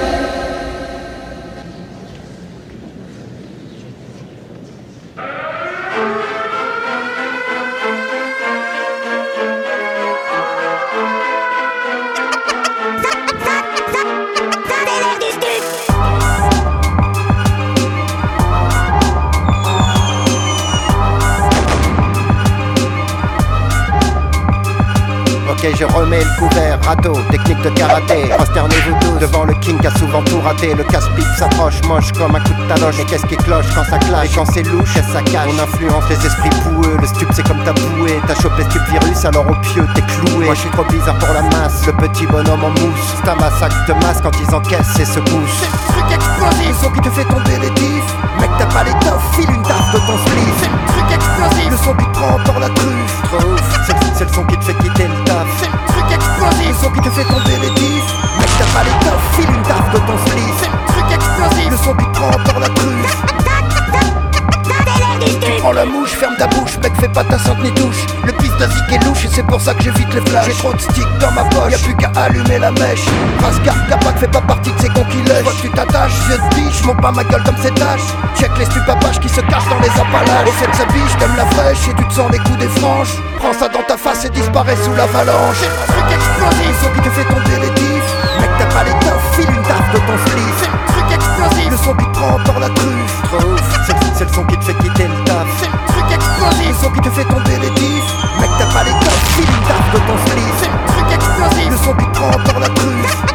Ok, 25.67 25.75
je 25.79 25.85
remets 25.85 26.23
le 26.23 26.39
couvert, 26.39 26.79
râteau, 26.81 27.13
technique 27.29 27.61
de 27.61 27.69
karaté. 27.69 28.29
Prosternez-vous 28.37 28.95
tous 29.01 29.19
devant 29.19 29.43
le 29.43 29.53
king 29.55 29.77
qui 29.79 29.87
a 29.87 29.91
souvent 29.97 30.23
tout 30.23 30.39
raté. 30.39 30.73
Le 30.73 30.83
casse-pipe 30.83 31.27
s'approche, 31.37 31.81
moche 31.83 32.11
comme 32.13 32.35
un 32.35 32.39
coup 32.39 32.53
de 32.53 32.67
taloche. 32.73 32.99
Et 32.99 33.05
qu'est-ce 33.05 33.25
qui 33.25 33.35
cloche 33.35 33.65
quand 33.75 33.83
ça 33.83 33.97
clash? 33.97 34.31
Et 34.31 34.35
quand 34.35 34.45
c'est 34.45 34.63
louche, 34.63 34.93
qu'est-ce 34.93 35.11
ça 35.11 35.21
cache 35.21 35.49
On 35.49 35.59
influence 35.61 36.03
les 36.09 36.25
esprits 36.25 36.49
poueux. 36.63 36.97
Le 36.99 37.07
stup, 37.07 37.27
c'est 37.33 37.45
comme 37.45 37.61
ta 37.63 37.73
bouée. 37.73 38.19
T'as 38.27 38.35
chopé 38.35 38.63
stup 38.63 38.81
virus, 38.89 39.25
alors 39.25 39.45
au 39.49 39.55
pieu, 39.55 39.85
t'es 39.93 40.01
cloué. 40.03 40.45
Moi, 40.45 40.55
je 40.55 40.61
suis 40.61 40.69
trop 40.69 40.85
bizarre 40.85 41.17
pour 41.17 41.33
la 41.33 41.41
masse. 41.41 41.85
Le 41.85 41.93
petit 41.93 42.25
bonhomme 42.27 42.63
en 42.63 42.69
mousse. 42.69 43.15
C'est 43.21 43.29
un 43.29 43.35
massacre 43.35 43.85
de 43.87 43.93
masse 44.05 44.21
quand 44.21 44.31
ils 44.39 44.55
encaissent 44.55 44.99
et 44.99 45.05
secoussent. 45.05 45.59
C'est 45.59 45.71
le 45.71 46.01
truc 46.01 46.11
explosif, 46.13 46.67
le 46.69 46.75
son 46.81 46.91
qui 46.91 47.01
te 47.01 47.09
fait 47.09 47.25
tomber 47.25 47.59
les 47.61 47.73
tifs. 47.73 48.15
Mec, 48.39 48.49
t'as 48.57 48.67
pas 48.67 48.83
l'étoffe, 48.83 49.35
file 49.35 49.49
une 49.49 49.63
tarte 49.63 49.93
de 49.93 49.99
ton 49.99 50.17
slip. 50.17 50.53
C'est 50.61 50.69
le 50.69 50.87
truc 50.87 51.06
explosif, 51.17 51.69
le 51.71 51.77
son 51.77 51.93
qui 51.95 52.05
te 52.05 52.11
prend 52.17 52.37
par 52.45 52.59
la 52.59 52.69
truffe. 52.69 53.21
C'est 54.15 54.25
le 54.25 54.33
son 54.33 54.43
qui 54.45 54.57
te 54.57 54.65
fait 54.65 54.73
quitter 54.75 55.07
le 55.07 55.23
taf. 55.25 55.47
C'est 55.59 55.71
le 55.71 55.79
truc 55.87 56.11
explosif, 56.13 56.69
le 56.69 56.83
son 56.83 56.91
qui 56.91 57.01
te 57.01 57.09
fait 57.09 57.23
tomber 57.25 57.57
les 57.61 57.73
tifs. 57.75 58.13
Mec, 58.39 58.49
t'as 58.57 58.71
pas 58.73 58.83
l'étoffe, 58.83 59.25
file 59.33 59.49
une 59.49 59.63
tarte 59.63 59.91
de 59.93 59.99
ton 59.99 60.17
slip. 60.25 60.53
C'est 60.59 60.71
le 60.71 60.79
truc 60.87 61.07
explosif, 61.11 61.69
le 61.71 61.77
son 61.77 61.93
qui 61.95 62.05
te 62.05 62.17
prend 62.17 62.31
par 62.45 62.59
la 62.59 62.69
truffe. 62.69 63.23
Prends 65.59 65.71
la 65.71 65.85
mouche, 65.85 66.11
ferme 66.11 66.35
ta 66.37 66.47
bouche, 66.47 66.77
mec 66.83 66.93
fais 66.99 67.09
pas 67.09 67.23
ta 67.23 67.37
sainte 67.37 67.61
ni 67.63 67.71
touche 67.73 68.05
Le 68.23 68.31
d'Azik 68.57 68.91
est 68.91 69.03
louche 69.05 69.25
et 69.25 69.29
c'est 69.31 69.43
pour 69.43 69.61
ça 69.61 69.73
que 69.73 69.83
j'évite 69.83 70.13
les 70.13 70.21
flashs. 70.21 70.45
J'ai 70.45 70.53
trop 70.53 70.73
de 70.73 70.79
sticks 70.79 71.17
dans 71.19 71.31
ma 71.31 71.43
poche, 71.45 71.71
y'a 71.71 71.77
plus 71.77 71.95
qu'à 71.95 72.11
allumer 72.15 72.59
la 72.59 72.71
mèche. 72.71 73.05
Rascar, 73.41 73.75
Capac 73.87 74.17
fait 74.19 74.27
pas 74.27 74.41
partie 74.41 74.71
de 74.71 74.79
ces 74.79 74.89
cons 74.89 75.05
qui 75.11 75.21
lèchent. 75.23 75.45
Que 75.45 75.61
tu 75.61 75.69
t'attaches, 75.69 76.13
vieux 76.27 76.37
de 76.37 76.55
biche, 76.55 76.83
monte 76.83 77.01
pas 77.01 77.11
ma 77.11 77.23
gueule 77.23 77.43
comme 77.43 77.57
ces 77.61 77.71
tâches. 77.71 78.09
Check 78.35 78.51
les 78.57 78.65
stupapaches 78.65 79.19
qui 79.19 79.29
se 79.29 79.41
cachent 79.41 79.69
dans 79.69 79.79
les 79.79 79.89
appalaches 79.89 80.47
Au 80.47 80.51
fait 80.51 80.71
de 80.71 80.75
sa 80.75 80.85
biche, 80.85 81.17
t'aimes 81.19 81.37
la 81.37 81.45
fraîche 81.45 81.87
et 81.89 81.93
tu 81.93 82.07
te 82.07 82.13
sens 82.13 82.31
les 82.31 82.39
coups 82.39 82.59
des 82.59 82.69
franges. 82.79 83.13
Prends 83.39 83.53
ça 83.53 83.67
dans 83.69 83.83
ta 83.83 83.97
face 83.97 84.25
et 84.25 84.29
disparaît 84.29 84.77
sous 84.83 84.93
l'avalanche. 84.93 85.57
C'est 85.61 85.67
le 85.67 86.01
truc 86.01 86.11
explosif, 86.17 86.93
qui 86.95 87.01
te 87.01 87.09
fait 87.09 87.25
tomber 87.25 87.59
les 87.61 87.73
tifs 87.73 88.11
Mec 88.39 88.49
t'as 88.59 88.65
pas 88.65 88.83
l'étoffe, 88.83 89.35
file 89.35 89.49
une 89.49 89.63
tarte 89.63 89.93
de 89.93 89.97
ton 89.97 90.17
explosif, 91.17 91.69
le 91.71 91.77
son 91.77 91.93
qui 91.95 92.05
te 92.05 92.11
prend 92.17 92.37
par 92.45 92.59
la 92.59 92.69
truffe. 92.69 93.23
Ouf, 93.33 93.61
c'est 93.85 93.95
c'est 94.17 94.25
le 94.25 94.33
son 94.33 94.43
qui 94.45 94.57
te 94.57 94.63
fait 94.65 94.73
quitter 94.75 95.07
le 95.07 95.23
taf. 95.25 95.47
C'est 95.59 95.67
le 95.67 95.77
truc 95.87 96.11
explosif, 96.11 96.69
le 96.69 96.75
son 96.83 96.91
qui 96.91 97.01
te 97.01 97.09
fait 97.09 97.25
tomber 97.25 97.57
les 97.61 97.69
tifs 97.75 98.13
Mec 98.39 98.49
t'as 98.57 98.71
pas 98.73 98.83
l'étoffe, 98.83 99.23
file 99.35 99.45
une 99.45 99.63
tarte 99.67 99.91
de 99.93 99.99
ton 100.07 100.17
slip. 100.25 100.53
C'est 100.59 100.71
le 100.71 100.77
truc 100.87 101.07
explosif, 101.13 101.69
le 101.69 101.77
son 101.77 101.93
qui 101.93 102.05
te 102.05 102.11
prend 102.17 102.31
par 102.31 102.59
la 102.59 102.69
truffe. 102.69 103.23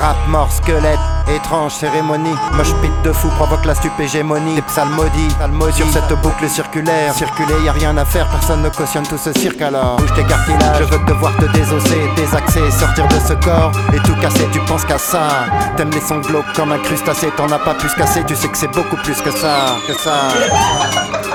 Rap 0.00 0.16
mort 0.28 0.50
squelette, 0.52 0.98
étrange 1.34 1.72
cérémonie. 1.72 2.34
Moche 2.52 2.74
pit 2.82 2.92
de 3.04 3.12
fou 3.12 3.28
provoque 3.28 3.64
la 3.64 3.74
stupégémonie. 3.74 4.54
Des 4.54 4.62
psalmodies, 4.62 5.28
psalmodies 5.38 5.76
sur 5.76 5.88
cette 5.90 6.12
boucle 6.20 6.48
circulaire. 6.48 7.14
Circuler 7.14 7.54
y 7.64 7.68
a 7.68 7.72
rien 7.72 7.96
à 7.96 8.04
faire, 8.04 8.28
personne 8.28 8.62
ne 8.62 8.68
cautionne 8.68 9.06
tout 9.06 9.18
ce 9.18 9.32
cirque 9.32 9.60
alors. 9.60 9.96
Bouge 9.96 10.14
tes 10.14 10.24
cartilages, 10.24 10.78
je 10.78 10.84
veux 10.84 11.04
te 11.04 11.12
voir 11.12 11.36
te 11.36 11.46
désosser, 11.46 12.10
désaxer, 12.16 12.70
sortir 12.70 13.06
de 13.08 13.18
ce 13.26 13.34
corps 13.34 13.72
Et 13.92 13.98
tout 13.98 14.14
casser, 14.20 14.46
tu 14.52 14.60
penses 14.60 14.84
qu'à 14.84 14.98
ça. 14.98 15.46
T'aimes 15.76 15.90
les 15.90 16.00
sons 16.00 16.20
glauques 16.20 16.52
comme 16.54 16.72
un 16.72 16.78
crustacé, 16.78 17.28
t'en 17.36 17.50
as 17.50 17.58
pas 17.58 17.74
plus 17.74 17.92
cassé 17.94 18.22
Tu 18.26 18.36
sais 18.36 18.48
que 18.48 18.56
c'est 18.58 18.72
beaucoup 18.72 18.96
plus 18.96 19.20
que 19.20 19.30
ça, 19.30 19.76
que 19.86 19.94
ça 19.94 21.25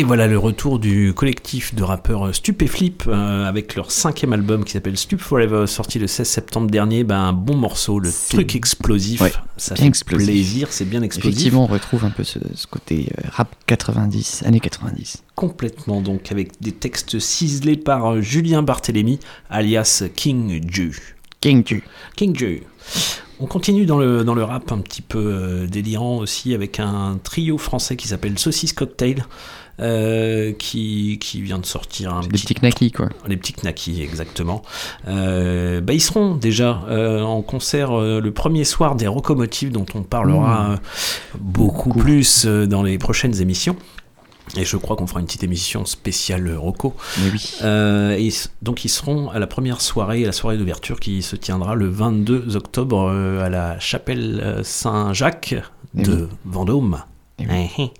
Et 0.00 0.02
voilà 0.02 0.26
le 0.26 0.38
retour 0.38 0.78
du 0.78 1.12
collectif 1.12 1.74
de 1.74 1.82
rappeurs 1.82 2.34
Stupéflip 2.34 3.04
euh, 3.06 3.44
avec 3.44 3.74
leur 3.74 3.90
cinquième 3.90 4.32
album 4.32 4.64
qui 4.64 4.72
s'appelle 4.72 4.96
Stup 4.96 5.20
Forever, 5.20 5.66
sorti 5.66 5.98
le 5.98 6.06
16 6.06 6.26
septembre 6.26 6.70
dernier. 6.70 7.04
Ben, 7.04 7.18
un 7.18 7.32
bon 7.34 7.54
morceau, 7.54 7.98
le 7.98 8.10
truc 8.30 8.56
explosif. 8.56 9.20
Ouais, 9.20 9.32
ça 9.58 9.76
fait 9.76 9.84
explosif. 9.84 10.26
plaisir, 10.26 10.68
c'est 10.70 10.86
bien 10.86 11.02
explosif. 11.02 11.32
Effectivement, 11.34 11.64
on 11.64 11.66
retrouve 11.66 12.06
un 12.06 12.10
peu 12.10 12.24
ce, 12.24 12.38
ce 12.54 12.66
côté 12.66 13.12
euh, 13.18 13.28
rap 13.30 13.54
90, 13.66 14.44
années 14.46 14.60
90. 14.60 15.22
Complètement, 15.34 16.00
donc 16.00 16.32
avec 16.32 16.52
des 16.62 16.72
textes 16.72 17.18
ciselés 17.18 17.76
par 17.76 18.06
euh, 18.06 18.20
Julien 18.22 18.62
Barthélémy, 18.62 19.20
alias 19.50 20.04
King 20.16 20.62
Ju. 20.66 21.18
King 21.42 21.62
Ju. 21.66 21.84
King 22.16 22.34
Ju. 22.34 22.62
On 23.42 23.46
continue 23.46 23.86
dans 23.86 23.98
le, 23.98 24.22
dans 24.22 24.34
le 24.34 24.44
rap 24.44 24.70
un 24.70 24.78
petit 24.78 25.00
peu 25.00 25.18
euh, 25.18 25.66
délirant 25.66 26.18
aussi 26.18 26.54
avec 26.54 26.78
un 26.78 27.18
trio 27.22 27.56
français 27.56 27.96
qui 27.96 28.06
s'appelle 28.08 28.38
Saucisse 28.38 28.74
Cocktail. 28.74 29.24
Euh, 29.80 30.52
qui, 30.52 31.18
qui 31.20 31.40
vient 31.40 31.58
de 31.58 31.66
sortir 31.66 32.14
un 32.14 32.20
Des 32.20 32.28
petit 32.28 32.42
petits 32.42 32.60
knackis, 32.60 32.92
quoi. 32.92 33.08
Les 33.26 33.36
petits 33.36 33.54
knackis, 33.54 34.02
exactement. 34.02 34.62
Euh, 35.08 35.80
bah, 35.80 35.92
ils 35.92 36.00
seront 36.00 36.34
déjà 36.34 36.82
euh, 36.88 37.22
en 37.22 37.42
concert 37.42 37.92
le 37.92 38.30
premier 38.30 38.64
soir 38.64 38.94
des 38.94 39.06
Rocomotives, 39.06 39.72
dont 39.72 39.86
on 39.94 40.02
parlera 40.02 40.72
euh, 40.72 40.76
beaucoup 41.38 41.90
plus 41.90 42.46
dans 42.46 42.82
les 42.82 42.98
prochaines 42.98 43.40
émissions. 43.40 43.76
Et 44.56 44.64
je 44.64 44.76
crois 44.76 44.96
qu'on 44.96 45.06
fera 45.06 45.20
une 45.20 45.26
petite 45.26 45.44
émission 45.44 45.84
spéciale 45.84 46.52
Rocco. 46.56 46.96
Mais 47.22 47.30
oui. 47.30 47.52
Euh, 47.62 48.16
et 48.18 48.30
donc 48.62 48.84
ils 48.84 48.88
seront 48.88 49.30
à 49.30 49.38
la 49.38 49.46
première 49.46 49.80
soirée, 49.80 50.24
à 50.24 50.26
la 50.26 50.32
soirée 50.32 50.58
d'ouverture 50.58 50.98
qui 50.98 51.22
se 51.22 51.36
tiendra 51.36 51.76
le 51.76 51.88
22 51.88 52.56
octobre 52.56 53.10
à 53.40 53.48
la 53.48 53.78
chapelle 53.78 54.60
Saint-Jacques 54.64 55.54
de 55.94 56.28
Vendôme. 56.44 57.00
Oui. 57.38 57.46
Eh, 57.48 57.82
eh. 57.82 57.90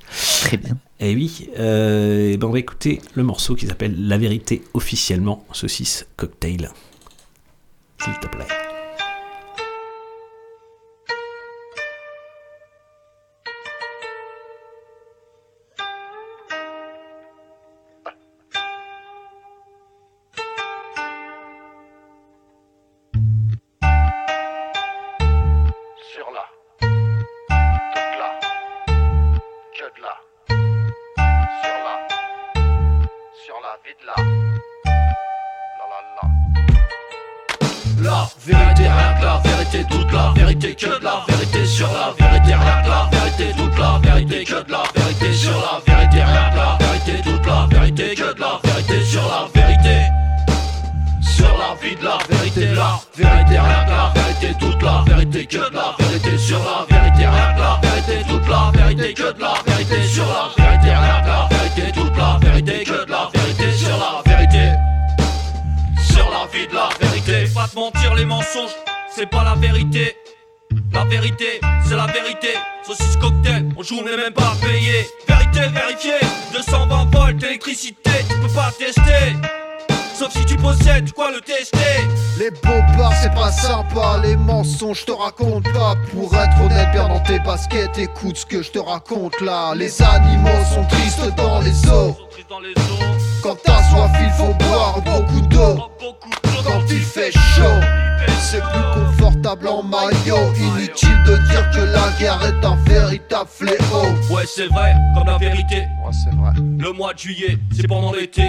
Très 0.42 0.56
bien. 0.56 0.76
Et 1.00 1.14
oui, 1.14 1.48
euh, 1.58 2.36
ben 2.36 2.46
on 2.46 2.50
va 2.50 2.58
écouter 2.58 3.00
le 3.14 3.22
morceau 3.22 3.54
qui 3.54 3.66
s'appelle 3.66 4.06
La 4.06 4.18
vérité 4.18 4.62
officiellement, 4.74 5.46
saucisse 5.52 6.06
cocktail. 6.16 6.70
S'il 8.02 8.18
te 8.20 8.26
plaît. 8.26 8.59
Je 84.94 85.04
te 85.04 85.12
raconte 85.12 85.64
pas. 85.72 85.94
Pour 86.12 86.34
être 86.34 86.60
honnête 86.62 86.90
bien 86.92 87.08
dans 87.08 87.20
tes 87.20 87.38
baskets, 87.40 87.98
écoute 87.98 88.36
ce 88.36 88.46
que 88.46 88.62
je 88.62 88.70
te 88.70 88.78
raconte 88.78 89.40
là. 89.40 89.74
Les 89.74 90.02
animaux 90.02 90.64
sont 90.74 90.84
tristes 90.84 91.34
dans 91.36 91.60
les 91.60 91.88
eaux. 91.88 92.16
Quand 93.42 93.56
t'as 93.64 93.82
soif 93.90 94.10
il 94.20 94.30
faut 94.30 94.54
boire 94.54 95.00
beaucoup 95.02 95.40
d'eau. 95.48 95.74
Beaucoup 95.98 96.30
d'eau. 96.42 96.62
Quand 96.64 96.82
il 96.90 97.00
fait 97.00 97.32
chaud, 97.32 97.80
c'est 98.40 98.60
plus 98.60 98.82
confortable 98.94 99.68
en 99.68 99.82
maillot. 99.82 100.52
Inutile 100.56 101.22
de 101.26 101.36
dire 101.48 101.70
que 101.70 101.80
la 101.80 102.10
guerre 102.18 102.42
est 102.44 102.64
un 102.64 102.76
véritable 102.84 103.48
fléau. 103.48 104.04
Ouais, 104.30 104.44
c'est 104.46 104.66
vrai, 104.66 104.94
comme 105.14 105.26
la 105.26 105.38
vérité. 105.38 105.86
Ouais 106.04 106.12
c'est 106.12 106.34
vrai, 106.36 106.52
Le 106.78 106.92
mois 106.92 107.14
de 107.14 107.18
juillet, 107.18 107.58
c'est 107.74 107.86
pendant 107.88 108.12
l'été. 108.12 108.42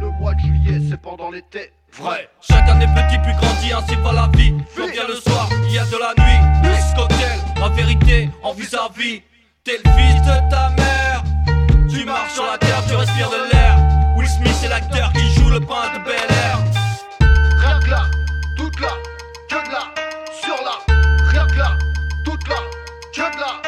le 0.00 0.10
mois 0.20 0.34
de 0.34 0.40
juillet 0.40 0.80
c'est 0.88 1.00
pendant 1.00 1.30
l'été 1.30 1.72
Vrai. 1.98 2.28
Chacun 2.40 2.74
des 2.76 2.86
petits 2.86 3.18
puis 3.22 3.32
grandit, 3.34 3.72
ainsi 3.72 3.94
va 4.02 4.12
la 4.12 4.28
vie. 4.36 4.52
Plus 4.74 4.90
vient 4.90 5.06
le 5.06 5.14
soir, 5.14 5.48
il 5.68 5.74
y 5.74 5.78
a 5.78 5.84
de 5.84 5.96
la 5.96 6.12
nuit. 6.18 6.62
Plus 6.62 6.94
cocktail, 6.96 7.38
la 7.60 7.68
vérité 7.68 8.30
en 8.42 8.52
vis-à-vis. 8.52 9.22
T'es 9.62 9.78
le 9.84 9.90
fils 9.92 10.20
de 10.22 10.50
ta 10.50 10.70
mère. 10.70 11.22
Tu 11.88 12.04
marches 12.04 12.32
sur 12.32 12.46
la 12.46 12.58
terre, 12.58 12.82
tu 12.88 12.96
respires 12.96 13.30
de 13.30 13.52
l'air. 13.52 13.78
Will 14.16 14.28
Smith 14.28 14.56
est 14.64 14.68
l'acteur 14.68 15.12
qui 15.12 15.34
joue 15.34 15.48
le 15.48 15.60
pain 15.60 15.94
de 15.94 16.04
Bel 16.04 16.16
Air. 16.16 16.58
Rien 17.58 17.78
que 17.78 17.90
là, 17.90 18.02
toute 18.56 18.80
là, 18.80 18.88
que 19.48 19.54
de 19.54 19.72
là, 19.72 19.94
sur 20.42 20.56
là 20.64 20.94
Rien 21.30 21.46
que 21.46 21.58
là, 21.58 21.78
toute 22.24 22.48
là, 22.48 22.56
que 23.12 23.36
de 23.36 23.40
là 23.40 23.62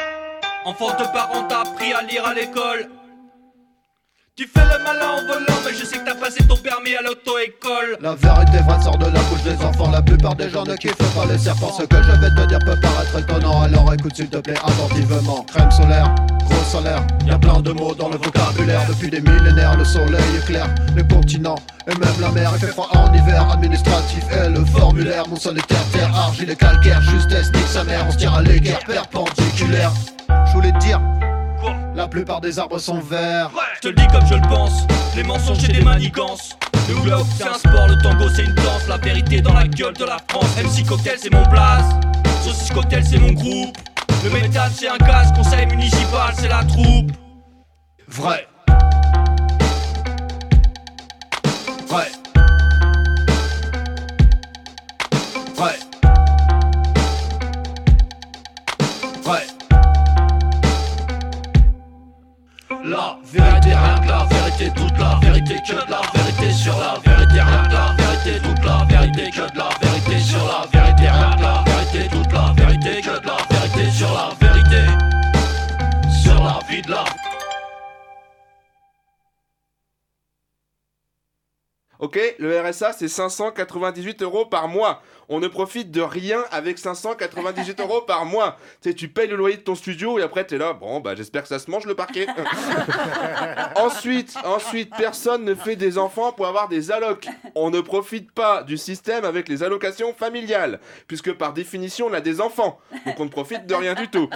Enfant 0.65 0.91
de 0.99 1.05
parents, 1.12 1.45
t'as 1.49 1.61
appris 1.61 1.93
à 1.93 2.03
lire 2.03 2.27
à 2.27 2.35
l'école. 2.35 2.91
Tu 4.37 4.46
fais 4.46 4.64
le 4.64 4.85
malin 4.85 5.12
en 5.16 5.27
volant, 5.27 5.61
mais 5.64 5.72
je 5.72 5.83
sais 5.87 5.96
que 5.96 6.05
t'as 6.05 6.14
passé 6.14 6.44
ton 6.46 6.59
permis 6.59 6.94
à 6.94 7.01
l'auto-école. 7.01 7.96
La 8.03 8.14
vérité 8.14 8.59
vraie 8.68 8.83
sort 8.83 8.99
de 8.99 9.07
la 9.07 9.20
bouche 9.20 9.42
des 9.44 9.64
enfants. 9.64 9.90
La 9.90 10.03
plupart 10.03 10.35
des 10.35 10.51
gens 10.51 10.62
ne 10.62 10.77
kiffent 10.77 10.94
pas 10.94 11.25
les 11.25 11.38
serpents. 11.38 11.72
Ce 11.72 11.85
que 11.85 11.96
je 12.03 12.11
vais 12.20 12.29
te 12.29 12.46
dire 12.46 12.59
peut 12.59 12.79
paraître 12.79 13.18
étonnant. 13.18 13.62
Alors 13.62 13.94
écoute 13.94 14.14
s'il 14.14 14.29
te 14.29 14.37
plaît 14.37 14.59
attentivement. 14.62 15.42
Crème 15.44 15.70
solaire, 15.70 16.14
gros 16.44 16.64
solaire 16.70 17.03
Y 17.27 17.31
a 17.31 17.38
plein 17.38 17.61
de 17.61 17.72
mots 17.72 17.94
dans 17.94 18.11
le 18.11 18.18
vocabulaire. 18.18 18.87
Depuis 18.87 19.09
des 19.09 19.22
millénaires 19.22 19.75
le 19.75 19.87
soleil 19.87 20.20
est 20.37 20.44
clair. 20.44 20.66
Le 20.94 21.03
continent 21.05 21.57
et 21.87 21.94
même 21.94 22.20
la 22.20 22.29
mer 22.29 22.51
Il 22.57 22.61
fait 22.61 22.72
froid 22.72 22.90
en 22.92 23.11
hiver. 23.14 23.51
Administratif 23.51 24.22
et 24.33 24.51
le 24.51 24.66
formulaire. 24.66 25.27
Mon 25.31 25.37
sol 25.37 25.57
est 25.57 25.66
terre, 25.66 26.14
argile 26.14 26.51
et 26.51 26.57
calcaire. 26.57 27.01
Justesse 27.01 27.51
nique 27.55 27.68
sa 27.68 27.85
mère 27.85 28.05
On 28.07 28.12
se 28.12 28.18
tire 28.18 28.35
à 28.35 28.42
l'équerre 28.42 28.81
perpendiculaire. 28.81 29.92
Je 30.29 30.53
voulais 30.53 30.72
te 30.72 30.79
dire 30.81 31.01
La 31.96 32.06
plupart 32.06 32.42
des 32.42 32.59
arbres 32.59 32.78
sont 32.78 33.00
verts 33.00 33.50
Je 33.76 33.80
te 33.80 33.88
le 33.88 33.94
dis 33.94 34.06
comme 34.09 34.26
je 34.26 34.35
le 34.35 34.48
pense, 34.50 34.87
les 35.16 35.22
mensonges 35.22 35.64
et 35.64 35.72
des 35.72 35.82
manigances. 35.82 36.54
Le 36.90 36.94
hoop 36.94 37.26
c'est 37.38 37.48
un 37.48 37.54
sport, 37.54 37.88
le 37.88 37.96
tango 38.02 38.28
c'est 38.35 38.44
une 38.44 38.54
danse, 38.54 38.87
la 38.87 38.98
vérité 38.98 39.40
dans 39.40 39.54
la 39.54 39.66
gueule 39.66 39.94
de 39.94 40.04
la 40.04 40.18
France. 40.28 40.44
MC 40.62 40.87
Cocktail 40.87 41.16
c'est 41.18 41.32
mon 41.32 41.42
place, 41.44 41.87
Saucisse 42.44 42.70
Cocktail 42.70 43.02
c'est 43.02 43.18
mon 43.18 43.32
groupe. 43.32 43.74
Le 44.22 44.28
métal 44.30 44.70
c'est 44.74 44.88
un 44.88 44.98
gaz, 44.98 45.32
conseil 45.32 45.64
municipal 45.68 46.35
c'est 46.37 46.48
la 46.48 46.64
troupe. 46.64 47.12
Vrai. 48.09 48.46
Vrai. 51.88 52.09
Vérité, 64.57 64.81
toute 64.81 64.99
la 64.99 65.19
vérité, 65.23 65.55
que 65.57 65.87
de 65.87 65.90
la 65.90 66.01
vérité 66.14 66.53
sur 66.53 66.79
la 66.79 66.95
vérité, 67.05 67.40
rien 67.40 67.62
que 67.64 67.73
la 67.73 67.95
vérité, 67.99 68.40
toute 68.42 68.64
la 68.64 68.85
vérité, 68.88 69.31
que 69.31 69.53
de 69.53 69.59
la 69.59 69.69
vérité 69.81 70.19
sur 70.21 70.47
la 70.47 70.66
vérité, 70.73 71.09
rien 71.09 71.37
que 71.37 71.42
la 71.42 71.64
vérité, 71.66 72.09
toute 72.11 72.33
la 72.33 72.53
vérité, 72.57 73.03
que 73.03 73.21
de 73.21 73.27
la 73.27 73.37
vérité 73.51 73.90
sur 73.90 74.12
la 74.12 74.31
vérité, 74.40 74.83
sur 76.23 76.42
la 76.42 76.59
vie 76.69 76.83
de 76.83 76.90
la 76.90 77.05
Ok, 81.99 82.19
le 82.38 82.61
RSA 82.61 82.92
c'est 82.92 83.09
598 83.09 84.21
euros 84.23 84.45
par 84.45 84.69
mois. 84.69 85.01
On 85.29 85.41
ne 85.41 85.49
profite 85.49 85.91
de 85.91 86.01
rien 86.01 86.45
avec 86.53 86.79
598 86.79 87.81
euros 87.81 88.01
par 88.03 88.25
mois. 88.25 88.57
Tu 88.83 88.91
sais, 88.91 88.95
tu 88.95 89.09
payes 89.09 89.29
le 89.29 89.37
loyer 89.37 89.57
de 89.57 89.62
ton 89.62 89.75
studio 89.75 90.19
et 90.19 90.23
après 90.23 90.45
t'es 90.45 90.59
là, 90.59 90.73
bon 90.73 91.01
bah 91.01 91.15
j'espère 91.17 91.43
que 91.43 91.49
ça 91.49 91.59
se 91.59 91.71
mange 91.71 91.85
le 91.87 91.95
parquet. 91.95 92.27
ensuite, 93.77 94.35
ensuite, 94.45 94.93
personne 94.97 95.45
ne 95.45 95.55
fait 95.55 95.77
des 95.77 95.99
enfants 95.99 96.33
pour 96.33 96.47
avoir 96.47 96.69
des 96.69 96.91
allocs. 96.91 97.29
On 97.55 97.71
ne 97.71 97.81
profite 97.81 98.31
pas 98.33 98.62
du 98.62 98.77
système 98.77 99.25
avec 99.25 99.49
les 99.49 99.62
allocations 99.62 100.15
familiales, 100.15 100.81
puisque 101.07 101.33
par 101.33 101.53
définition 101.53 102.07
on 102.07 102.12
a 102.12 102.21
des 102.21 102.41
enfants, 102.41 102.79
donc 103.05 103.19
on 103.19 103.25
ne 103.25 103.31
profite 103.31 103.67
de 103.67 103.75
rien 103.75 103.95
du 103.95 104.09
tout. 104.09 104.29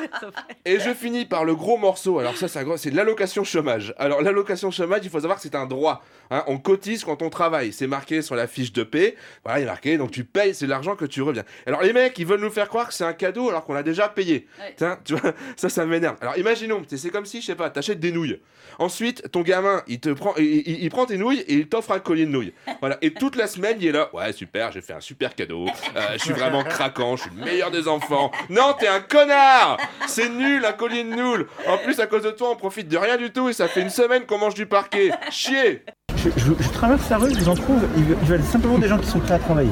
Et 0.64 0.80
je 0.80 0.92
finis 0.94 1.26
par 1.26 1.44
le 1.44 1.54
gros 1.54 1.76
morceau. 1.76 2.18
Alors 2.18 2.36
ça, 2.36 2.48
c'est 2.48 2.90
l'allocation 2.90 3.44
chômage. 3.44 3.94
Alors 3.98 4.22
l'allocation 4.22 4.70
chômage, 4.70 5.00
il 5.04 5.10
faut 5.10 5.20
savoir 5.20 5.36
que 5.36 5.42
c'est 5.42 5.54
un 5.54 5.66
droit. 5.66 6.02
hein. 6.30 6.42
On 6.46 6.58
cotise 6.58 7.04
quand 7.04 7.22
on 7.22 7.30
travaille. 7.30 7.72
C'est 7.72 7.86
marqué 7.86 8.22
sur 8.22 8.34
la 8.34 8.46
fiche 8.46 8.72
de 8.72 8.82
paie. 8.82 9.16
Voilà, 9.44 9.60
il 9.60 9.62
est 9.62 9.66
marqué. 9.66 9.98
Donc 9.98 10.10
tu 10.10 10.23
payes, 10.24 10.54
c'est 10.54 10.66
l'argent 10.66 10.96
que 10.96 11.04
tu 11.04 11.22
reviens. 11.22 11.44
Alors 11.66 11.82
les 11.82 11.92
mecs, 11.92 12.18
ils 12.18 12.26
veulent 12.26 12.40
nous 12.40 12.50
faire 12.50 12.68
croire 12.68 12.88
que 12.88 12.94
c'est 12.94 13.04
un 13.04 13.12
cadeau 13.12 13.48
alors 13.48 13.64
qu'on 13.64 13.74
l'a 13.74 13.82
déjà 13.82 14.08
payé. 14.08 14.46
Tiens, 14.76 14.98
tu 15.04 15.14
vois, 15.14 15.32
ça, 15.56 15.68
ça 15.68 15.86
m'énerve. 15.86 16.16
Alors 16.20 16.36
imaginons, 16.38 16.82
c'est 16.88 17.10
comme 17.10 17.26
si, 17.26 17.40
je 17.40 17.46
sais 17.46 17.54
pas, 17.54 17.70
t'achètes 17.70 18.00
des 18.00 18.12
nouilles. 18.12 18.40
Ensuite, 18.78 19.30
ton 19.30 19.42
gamin, 19.42 19.82
il 19.86 20.00
te 20.00 20.08
prend, 20.10 20.34
il, 20.36 20.44
il- 20.44 20.82
il 20.84 20.90
prend 20.90 21.06
tes 21.06 21.16
nouilles 21.16 21.40
et 21.40 21.54
il 21.54 21.68
t'offre 21.68 21.92
un 21.92 22.00
collier 22.00 22.26
de 22.26 22.30
nouilles. 22.30 22.52
Voilà. 22.80 22.98
Et 23.02 23.12
toute 23.12 23.36
la 23.36 23.46
semaine, 23.46 23.76
il 23.80 23.86
est 23.88 23.92
là. 23.92 24.08
Ouais, 24.12 24.32
super, 24.32 24.72
j'ai 24.72 24.80
fait 24.80 24.94
un 24.94 25.00
super 25.00 25.34
cadeau. 25.34 25.66
Euh, 25.96 26.00
je 26.14 26.18
suis 26.18 26.32
vraiment 26.32 26.64
craquant. 26.64 27.16
Je 27.16 27.22
suis 27.22 27.30
le 27.36 27.44
meilleur 27.44 27.70
des 27.70 27.86
enfants. 27.86 28.32
Non, 28.50 28.74
t'es 28.78 28.88
un 28.88 29.00
connard. 29.00 29.76
C'est 30.08 30.28
nul, 30.28 30.64
un 30.64 30.72
collier 30.72 31.04
de 31.04 31.10
nouilles. 31.10 31.44
En 31.68 31.78
plus, 31.78 32.00
à 32.00 32.06
cause 32.06 32.22
de 32.22 32.30
toi, 32.30 32.50
on 32.50 32.56
profite 32.56 32.88
de 32.88 32.96
rien 32.96 33.16
du 33.16 33.30
tout 33.30 33.48
et 33.48 33.52
ça 33.52 33.68
fait 33.68 33.80
une 33.82 33.90
semaine 33.90 34.24
qu'on 34.26 34.38
mange 34.38 34.54
du 34.54 34.66
parquet. 34.66 35.10
Chier. 35.30 35.84
Je, 36.16 36.30
je- 36.36 36.52
je 36.62 36.68
traverse 36.70 37.08
la 37.10 37.18
rue, 37.18 37.32
je 37.34 37.38
vous 37.40 37.48
en 37.48 37.54
trouve, 37.54 37.82
ils 37.96 38.04
veulent 38.26 38.42
simplement 38.42 38.78
des 38.78 38.88
gens 38.88 38.98
qui 38.98 39.06
sont 39.06 39.20
prêts 39.20 39.34
à 39.34 39.38
travailler. 39.38 39.70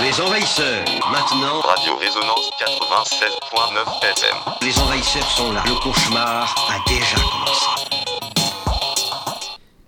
Les 0.00 0.20
envahisseurs, 0.20 0.84
maintenant. 1.10 1.60
Radio 1.60 1.96
Résonance 1.98 2.50
96.9 2.60 4.02
FM. 4.02 4.36
Les 4.62 4.78
envahisseurs 4.78 5.28
sont 5.30 5.52
là. 5.52 5.62
Le 5.66 5.74
cauchemar 5.82 6.54
a 6.70 6.88
déjà 6.88 7.16
commencé. 7.16 7.66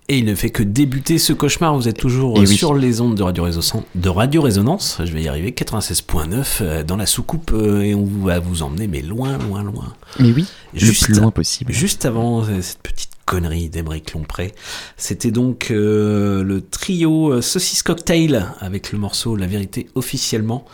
Et 0.09 0.17
il 0.17 0.25
ne 0.25 0.35
fait 0.35 0.49
que 0.49 0.63
débuter 0.63 1.17
ce 1.17 1.31
cauchemar. 1.31 1.73
Vous 1.75 1.87
êtes 1.87 1.97
toujours 1.97 2.37
oui. 2.37 2.47
sur 2.47 2.73
les 2.73 2.99
ondes 2.99 3.15
de 3.15 3.23
Radio, 3.23 3.43
Résonance, 3.45 3.73
de 3.95 4.09
Radio 4.09 4.41
Résonance. 4.41 4.97
Je 5.03 5.13
vais 5.13 5.23
y 5.23 5.27
arriver. 5.29 5.51
96.9 5.51 6.45
euh, 6.61 6.83
dans 6.83 6.97
la 6.97 7.05
soucoupe 7.05 7.51
euh, 7.53 7.81
et 7.81 7.95
on 7.95 8.05
va 8.05 8.39
vous 8.39 8.63
emmener 8.63 8.87
mais 8.87 9.01
loin, 9.01 9.37
loin, 9.37 9.63
loin. 9.63 9.93
Mais 10.19 10.31
oui, 10.33 10.45
Juste- 10.73 11.07
le 11.07 11.13
plus 11.13 11.21
loin 11.21 11.31
possible. 11.31 11.71
Juste 11.71 12.05
avant 12.05 12.43
euh, 12.43 12.61
cette 12.61 12.81
petite 12.81 13.10
connerie 13.25 13.69
d'Emeric 13.69 14.13
Lompré, 14.13 14.53
c'était 14.97 15.31
donc 15.31 15.69
euh, 15.71 16.43
le 16.43 16.61
trio 16.61 17.31
euh, 17.33 17.41
Saucisse 17.41 17.83
Cocktail 17.83 18.45
avec 18.59 18.91
le 18.91 18.99
morceau 18.99 19.35
La 19.35 19.47
Vérité 19.47 19.87
officiellement. 19.95 20.65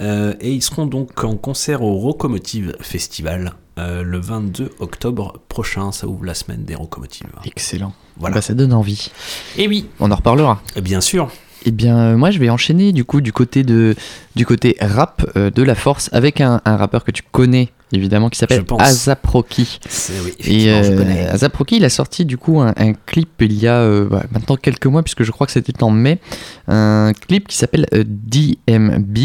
Euh, 0.00 0.34
et 0.40 0.50
ils 0.52 0.62
seront 0.62 0.86
donc 0.86 1.22
en 1.22 1.36
concert 1.36 1.82
au 1.82 1.94
Rocomotive 1.94 2.74
Festival 2.80 3.52
euh, 3.78 4.02
le 4.02 4.18
22 4.18 4.70
octobre 4.80 5.34
prochain. 5.48 5.92
Ça 5.92 6.06
ouvre 6.08 6.24
la 6.24 6.34
semaine 6.34 6.64
des 6.64 6.74
Rocomotives. 6.74 7.28
Excellent. 7.44 7.92
Voilà. 8.16 8.34
Bah, 8.36 8.42
ça 8.42 8.54
donne 8.54 8.72
envie. 8.72 9.10
Et 9.56 9.68
oui, 9.68 9.86
On 10.00 10.10
en 10.10 10.16
reparlera. 10.16 10.60
bien 10.82 11.00
sûr. 11.00 11.30
Eh 11.66 11.70
bien, 11.70 12.14
moi, 12.16 12.30
je 12.30 12.38
vais 12.38 12.50
enchaîner 12.50 12.92
du 12.92 13.04
coup 13.04 13.20
du 13.22 13.32
côté 13.32 13.62
de 13.62 13.94
du 14.36 14.44
côté 14.44 14.76
rap 14.80 15.24
euh, 15.36 15.50
de 15.50 15.62
la 15.62 15.74
force 15.74 16.10
avec 16.12 16.40
un, 16.40 16.60
un 16.64 16.76
rappeur 16.76 17.04
que 17.04 17.10
tu 17.10 17.22
connais 17.32 17.70
évidemment 17.94 18.28
qui 18.28 18.38
s'appelle 18.38 18.64
pense. 18.64 18.80
Azap 18.80 19.24
Rocky. 19.26 19.78
C'est 19.88 20.12
oui, 20.20 20.34
Et 20.40 20.66
effectivement, 20.66 20.82
je 20.82 20.92
euh, 20.92 20.96
connais. 20.96 21.28
Azap 21.28 21.56
Rocky, 21.56 21.76
il 21.76 21.84
a 21.84 21.88
sorti 21.88 22.24
du 22.24 22.36
coup 22.36 22.60
un, 22.60 22.72
un 22.76 22.92
clip 22.92 23.30
il 23.40 23.52
y 23.52 23.66
a 23.66 23.78
euh, 23.80 24.06
bah, 24.08 24.24
maintenant 24.32 24.56
quelques 24.56 24.86
mois, 24.86 25.02
puisque 25.02 25.22
je 25.22 25.30
crois 25.30 25.46
que 25.46 25.52
c'était 25.52 25.82
en 25.82 25.90
mai, 25.90 26.18
un 26.68 27.12
clip 27.12 27.48
qui 27.48 27.56
s'appelle 27.56 27.86
euh, 27.94 28.04
DMB 28.06 29.18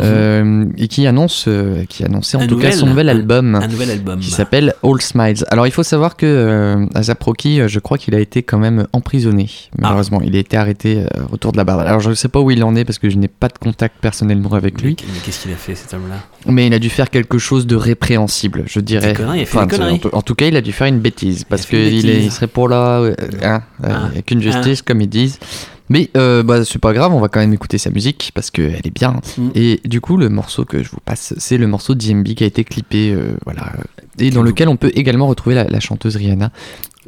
euh, 0.00 0.64
et 0.76 0.88
qui 0.88 1.06
annonce, 1.06 1.44
euh, 1.46 1.84
qui 1.88 2.04
annonçait 2.04 2.36
en 2.36 2.40
Un 2.40 2.46
tout 2.48 2.58
cas 2.58 2.72
son 2.72 2.86
nouvel- 2.86 3.08
album 3.08 3.54
Un 3.54 3.68
nouvel 3.68 3.90
album. 3.90 4.18
qui 4.20 4.30
s'appelle 4.30 4.74
All 4.82 5.00
Smiles. 5.00 5.44
Alors 5.50 5.66
il 5.66 5.72
faut 5.72 5.82
savoir 5.84 6.16
que 6.16 6.26
euh, 6.26 6.86
Azap 6.94 7.22
Rocky, 7.22 7.60
euh, 7.60 7.68
je 7.68 7.78
crois 7.78 7.96
qu'il 7.98 8.14
a 8.14 8.18
été 8.20 8.42
quand 8.42 8.58
même 8.58 8.86
emprisonné, 8.92 9.48
malheureusement. 9.78 10.20
Il 10.22 10.34
a 10.34 10.38
été 10.40 10.56
arrêté 10.56 11.04
autour 11.30 11.52
de 11.52 11.56
la 11.58 11.64
barre. 11.64 11.80
Alors 11.80 12.00
je 12.00 12.10
ne 12.10 12.14
sais 12.14 12.28
pas 12.28 12.40
où 12.40 12.50
il 12.50 12.62
en 12.64 12.74
est 12.74 12.84
parce 12.84 12.98
que 12.98 13.08
je 13.08 13.16
n'ai 13.16 13.28
pas 13.28 13.48
de 13.48 13.58
contact 13.58 13.96
personnellement 14.00 14.52
avec 14.54 14.82
lui, 14.82 14.96
Mais, 15.06 15.20
qu'est-ce 15.24 15.42
qu'il 15.42 15.52
a 15.52 15.56
fait 15.56 15.74
cet 15.74 15.94
homme-là? 15.94 16.16
Mais 16.46 16.66
il 16.66 16.74
a 16.74 16.78
dû 16.78 16.90
faire 16.90 17.08
quelque 17.10 17.38
chose 17.38 17.66
de 17.66 17.76
répréhensible, 17.76 18.64
je 18.66 18.80
dirais. 18.80 19.14
Il 19.16 19.22
a 19.24 19.46
fait 19.46 19.56
Enfin, 19.58 19.66
des 19.66 19.76
conneries. 19.76 19.92
En, 19.94 19.98
tout- 19.98 20.10
en 20.12 20.22
tout 20.22 20.34
cas, 20.34 20.46
il 20.46 20.56
a 20.56 20.60
dû 20.60 20.72
faire 20.72 20.86
une 20.88 20.98
bêtise 20.98 21.44
parce 21.44 21.70
une 21.70 21.88
qu'il 22.00 22.32
serait 22.32 22.46
pour 22.48 22.68
là, 22.68 23.02
hein, 23.42 23.62
Ah. 23.82 24.06
avec 24.06 24.30
une 24.30 24.42
justice 24.42 24.82
comme 24.82 25.00
ils 25.00 25.08
disent. 25.08 25.38
Mais 25.94 26.10
euh, 26.16 26.42
bah, 26.42 26.64
c'est 26.64 26.78
pas 26.80 26.92
grave, 26.92 27.14
on 27.14 27.20
va 27.20 27.28
quand 27.28 27.40
même 27.40 27.52
écouter 27.54 27.78
sa 27.78 27.88
musique 27.90 28.32
parce 28.34 28.50
qu'elle 28.50 28.80
est 28.84 28.94
bien. 28.94 29.20
Mm. 29.38 29.48
Et 29.54 29.80
du 29.84 30.00
coup, 30.00 30.16
le 30.16 30.28
morceau 30.28 30.64
que 30.64 30.82
je 30.82 30.90
vous 30.90 30.98
passe, 31.04 31.34
c'est 31.38 31.56
le 31.56 31.66
morceau 31.68 31.94
DMB 31.94 32.26
qui 32.34 32.42
a 32.44 32.46
été 32.46 32.64
clippé, 32.64 33.12
euh, 33.12 33.36
voilà, 33.44 33.72
et 34.18 34.30
dans 34.30 34.42
lequel 34.42 34.68
on 34.68 34.76
peut 34.76 34.90
également 34.94 35.26
retrouver 35.28 35.54
la, 35.54 35.64
la 35.64 35.80
chanteuse 35.80 36.16
Rihanna. 36.16 36.50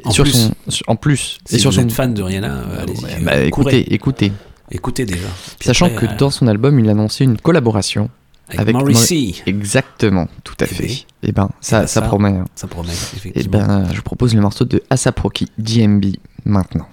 En 0.05 0.11
sur 0.11 0.23
plus. 0.23 0.31
son, 0.69 0.83
en 0.87 0.95
plus, 0.95 1.39
Si 1.45 1.55
et 1.55 1.59
sur 1.59 1.71
vous 1.71 1.75
son. 1.77 1.81
êtes 1.83 1.91
fan 1.91 2.13
de 2.13 2.21
Rihanna, 2.21 2.47
euh, 2.53 2.81
allez-y. 2.83 3.03
Ouais, 3.03 3.19
bah, 3.21 3.39
écoutez, 3.43 3.93
écoutez. 3.93 4.31
Écoutez 4.71 5.05
déjà. 5.05 5.27
Puis 5.59 5.67
Sachant 5.67 5.87
après, 5.87 6.07
que 6.07 6.17
dans 6.17 6.29
son 6.29 6.47
album, 6.47 6.79
il 6.79 6.87
a 6.87 6.91
annoncé 6.91 7.23
une 7.23 7.37
collaboration 7.37 8.09
avec, 8.49 8.59
avec 8.61 8.75
Morrissey, 8.75 9.33
Exactement, 9.45 10.27
tout 10.43 10.55
à 10.61 10.65
Eh 10.65 10.73
fait. 10.73 10.83
oui. 10.83 11.05
Et 11.23 11.31
ben, 11.31 11.49
ça, 11.61 11.81
ben, 11.81 11.87
ça, 11.87 12.01
ça, 12.01 12.07
promet. 12.07 12.29
hein. 12.29 12.45
ça 12.55 12.67
promet, 12.67 12.89
Et 12.91 13.17
effectivement. 13.17 13.65
ben, 13.65 13.87
je 13.91 13.95
vous 13.97 14.01
propose 14.03 14.33
le 14.35 14.41
morceau 14.41 14.65
de 14.65 14.81
Asap 14.89 15.19
Rocky, 15.19 15.47
DMB, 15.57 16.05
maintenant. 16.45 16.87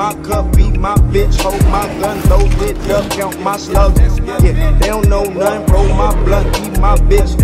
My 0.00 0.14
cup, 0.22 0.56
beat 0.56 0.80
my 0.80 0.94
bitch, 1.12 1.38
hold 1.42 1.62
my 1.66 1.86
gun, 2.00 2.16
load 2.30 2.50
it 2.62 2.90
up, 2.90 3.10
count 3.10 3.38
my 3.42 3.54
slugs. 3.58 4.00
Yeah, 4.00 4.78
they 4.78 4.86
don't 4.86 5.06
know 5.10 5.24
nothing. 5.24 5.66
Roll 5.66 5.88
my 5.88 6.14
blunt, 6.24 6.46
eat 6.56 6.80
my 6.80 6.96
bitch. 7.10 7.36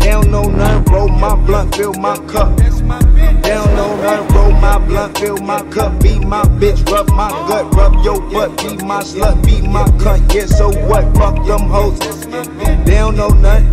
They 0.00 0.10
don't 0.10 0.30
know 0.30 0.44
nothing. 0.44 0.90
Roll 0.90 1.08
my 1.08 1.34
blunt, 1.34 1.74
fill 1.74 1.92
my 1.92 2.16
cup. 2.32 2.56
They 2.56 2.70
don't 2.70 3.74
know 3.76 3.94
nothing. 4.00 4.34
Roll 4.34 4.52
my 4.52 4.78
blunt, 4.78 5.18
fill 5.18 5.36
my 5.36 5.62
cup, 5.64 6.00
beat 6.00 6.24
my 6.24 6.44
bitch, 6.60 6.80
rub 6.90 7.10
my 7.10 7.28
gut, 7.46 7.74
rub 7.74 8.02
your 8.02 8.22
butt, 8.30 8.56
be 8.56 8.82
my 8.82 9.02
slut, 9.02 9.44
be 9.44 9.60
my 9.60 9.84
cunt. 10.00 10.32
Yeah, 10.34 10.46
so 10.46 10.70
what? 10.88 11.04
Fuck 11.14 11.46
them 11.46 11.68
hoes. 11.68 11.98
They 12.86 12.96
don't 13.02 13.16
know 13.18 13.28
nothing. 13.28 13.70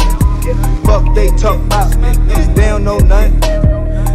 Fuck 0.84 1.16
they 1.16 1.30
talk 1.38 1.56
about. 1.68 1.89
They 2.54 2.68
don't 2.68 2.84
know 2.84 2.98
nothing. 2.98 3.39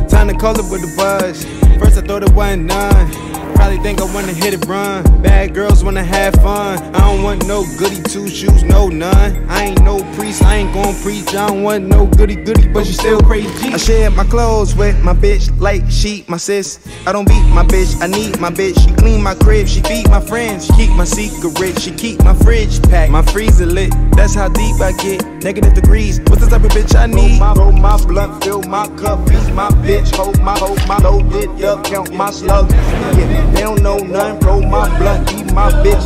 Time 0.09 0.29
to 0.29 0.35
call 0.35 0.61
it 0.61 0.71
with 0.71 0.83
the 0.83 0.95
buzz. 0.95 1.47
First 1.79 1.97
I 1.97 2.03
thought 2.03 2.23
it 2.23 2.35
wasn't 2.35 2.67
none. 2.67 3.38
Probably 3.59 3.79
think 3.79 4.01
I 4.01 4.05
wanna 4.15 4.33
hit 4.33 4.55
it 4.55 4.65
run. 4.67 5.03
Bad 5.21 5.53
girls 5.53 5.83
wanna 5.83 6.05
have 6.05 6.33
fun. 6.35 6.79
I 6.95 7.01
don't 7.01 7.25
want 7.25 7.45
no 7.49 7.65
goody 7.77 8.01
two 8.03 8.29
shoes, 8.29 8.63
no 8.63 8.87
none. 8.87 9.51
I 9.51 9.65
ain't 9.65 9.83
no 9.83 9.99
priest, 10.15 10.45
I 10.45 10.59
ain't 10.59 10.73
gon' 10.73 10.95
preach. 11.03 11.35
I 11.35 11.49
don't 11.49 11.65
want 11.65 11.85
no 11.85 12.07
goody 12.07 12.37
goody, 12.37 12.69
but 12.69 12.87
you 12.87 12.93
still 12.93 13.21
crazy. 13.21 13.49
I 13.75 13.77
share 13.77 14.13
my 14.13 14.23
clothes 14.23 14.77
with 14.77 15.03
my 15.03 15.13
bitch 15.13 15.51
like 15.61 15.83
she 15.91 16.25
my 16.29 16.37
sis. 16.37 16.79
I 17.05 17.11
don't 17.11 17.27
beat 17.27 17.43
my 17.49 17.65
bitch, 17.65 18.01
I 18.01 18.07
need 18.07 18.39
my 18.39 18.51
bitch. 18.51 18.79
She 18.79 18.95
clean 18.95 19.25
my 19.25 19.35
crib, 19.35 19.67
she 19.67 19.83
feed 19.83 20.09
my 20.09 20.21
friends. 20.21 20.67
She 20.67 20.73
keep 20.75 20.91
my 20.91 21.05
secret, 21.05 21.81
she 21.81 21.91
keep 21.91 22.23
my 22.23 22.35
fridge 22.35 22.81
packed. 22.85 23.11
My 23.11 23.23
freezer 23.23 23.67
lit, 23.67 23.93
that's 24.13 24.35
how 24.35 24.49
deep 24.51 24.81
I 24.81 24.93
get. 24.93 25.25
Negative 25.43 25.75
degrees, 25.75 26.21
what's 26.29 26.45
the 26.45 26.49
type 26.49 26.63
of 26.63 26.71
bitch 26.71 26.95
I 26.95 27.07
need? 27.07 27.41
Roll 27.41 27.55
my, 27.55 27.55
roll 27.55 27.73
my 27.73 27.97
blunt, 28.07 28.45
fill 28.45 28.63
my 28.63 28.87
cup, 28.97 29.19
beat 29.29 29.53
my 29.53 29.69
bitch, 29.83 30.15
hold 30.15 30.41
my, 30.43 30.57
hold 30.57 30.79
my, 30.87 30.99
load 30.99 31.35
it 31.35 31.65
up, 31.65 31.85
count 31.85 32.15
my 32.15 32.31
slugs. 32.31 32.73
Yeah, 32.73 33.48
they 33.55 33.63
don't 33.63 33.83
know 33.83 33.99
nothing, 33.99 34.41
roll 34.47 34.63
my 34.63 34.89
blunt, 34.99 35.33
eat 35.33 35.53
my 35.53 35.71
bitch. 35.83 36.05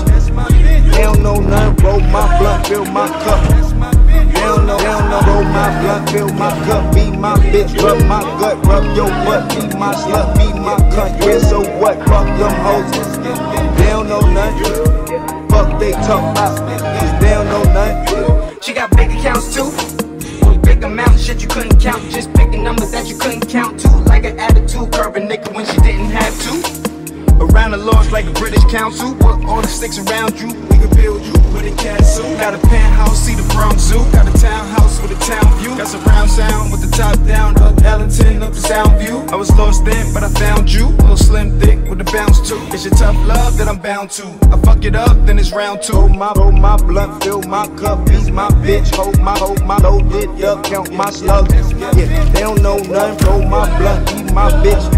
They 0.92 1.02
don't 1.02 1.22
know 1.22 1.40
nothing, 1.40 1.84
roll 1.84 2.00
my 2.00 2.38
blunt, 2.38 2.66
fill 2.66 2.84
my 2.86 3.08
cup. 3.08 3.40
They 3.48 4.48
don't 4.48 4.66
know, 4.66 4.76
they 4.76 4.84
don't 4.84 5.10
know, 5.10 5.20
roll 5.26 5.44
my 5.44 5.80
blunt, 5.80 6.10
fill 6.10 6.28
my 6.34 6.50
cup, 6.66 6.94
be 6.94 7.10
my 7.10 7.36
bitch, 7.36 7.80
rub 7.82 8.00
my 8.06 8.22
gut, 8.38 8.64
rub 8.66 8.84
your 8.96 9.08
butt, 9.24 9.48
be 9.50 9.78
my 9.78 9.94
slut, 9.94 10.36
be 10.36 10.52
my 10.58 10.76
cunt. 10.92 11.18
Yeah, 11.24 11.38
so 11.38 11.60
what? 11.78 11.98
Fuck 12.08 12.26
them 12.38 12.54
hoes. 12.64 12.90
They 13.76 13.86
don't 13.86 14.08
know 14.08 14.20
nothing. 14.20 15.48
Fuck 15.48 15.78
they 15.78 15.92
talk 15.92 16.32
about. 16.32 17.20
They 17.20 17.30
don't 17.30 17.46
know 17.46 17.62
nothing. 17.72 18.58
She 18.60 18.72
got 18.72 18.90
big 18.96 19.10
accounts 19.10 19.54
too. 19.54 19.70
Big 20.62 20.82
amounts, 20.84 21.22
shit 21.24 21.42
you 21.42 21.48
couldn't 21.48 21.80
count. 21.80 22.02
Just 22.10 22.32
picking 22.34 22.62
numbers 22.62 22.92
that 22.92 23.06
you 23.06 23.16
couldn't 23.16 23.48
count 23.48 23.80
to. 23.80 23.88
Like 24.06 24.24
an 24.24 24.38
attitude 24.38 24.92
curve 24.92 25.16
a 25.16 25.20
nigga 25.20 25.52
when 25.54 25.66
she 25.66 25.76
didn't 25.80 26.10
have 26.10 26.34
to. 26.42 26.91
Around 27.42 27.72
the 27.72 27.78
laws 27.78 28.10
like 28.12 28.26
a 28.26 28.32
British 28.32 28.64
council. 28.70 29.14
Put 29.16 29.44
all 29.44 29.60
the 29.60 29.68
sticks 29.68 29.98
around 29.98 30.38
you. 30.38 30.46
We 30.70 30.78
can 30.78 30.90
build 30.94 31.22
you 31.26 31.32
with 31.52 31.66
a 31.66 31.74
castle. 31.76 32.24
Got 32.36 32.54
a 32.54 32.58
penthouse, 32.68 33.18
see 33.18 33.34
the 33.34 33.42
Bronx 33.52 33.82
Zoo. 33.82 33.98
Got 34.12 34.32
a 34.32 34.38
townhouse 34.38 35.02
with 35.02 35.10
a 35.10 35.20
town 35.26 35.58
view. 35.58 35.76
Got 35.76 35.88
surround 35.88 36.30
sound 36.30 36.70
with 36.70 36.80
the 36.88 36.96
top 36.96 37.18
down. 37.26 37.60
Up 37.60 37.82
Ellington, 37.82 38.42
up 38.42 38.52
the 38.52 38.60
sound 38.60 38.98
view. 39.00 39.18
I 39.32 39.36
was 39.36 39.50
lost 39.58 39.84
then, 39.84 40.14
but 40.14 40.22
I 40.22 40.28
found 40.28 40.72
you. 40.72 40.86
Little 41.02 41.16
slim, 41.16 41.58
thick 41.58 41.78
with 41.88 42.00
a 42.00 42.04
bounce 42.04 42.38
too. 42.48 42.60
It's 42.70 42.84
your 42.84 42.94
tough 42.94 43.16
love 43.26 43.58
that 43.58 43.68
I'm 43.68 43.78
bound 43.78 44.10
to. 44.12 44.26
I 44.52 44.56
fuck 44.60 44.84
it 44.84 44.94
up, 44.94 45.26
then 45.26 45.38
it's 45.38 45.52
round 45.52 45.82
two. 45.82 45.94
Hold 45.94 46.16
my, 46.16 46.32
hold 46.36 46.54
my 46.54 46.76
blunt, 46.76 47.24
fill 47.24 47.42
my 47.42 47.66
cup, 47.76 48.06
beat 48.06 48.30
my 48.32 48.48
bitch. 48.64 48.94
Hold 48.94 49.18
my, 49.20 49.36
hold 49.36 49.62
my 49.64 49.78
loaded 49.78 50.44
up, 50.44 50.62
count 50.64 50.92
my 50.92 51.10
slugs. 51.10 51.72
Yeah, 51.72 51.90
they 52.32 52.40
don't 52.40 52.62
know 52.62 52.78
nothing. 52.78 53.26
Roll 53.26 53.42
my 53.42 53.66
blunt, 53.78 54.21
my 54.32 54.50
bitch. 54.62 54.90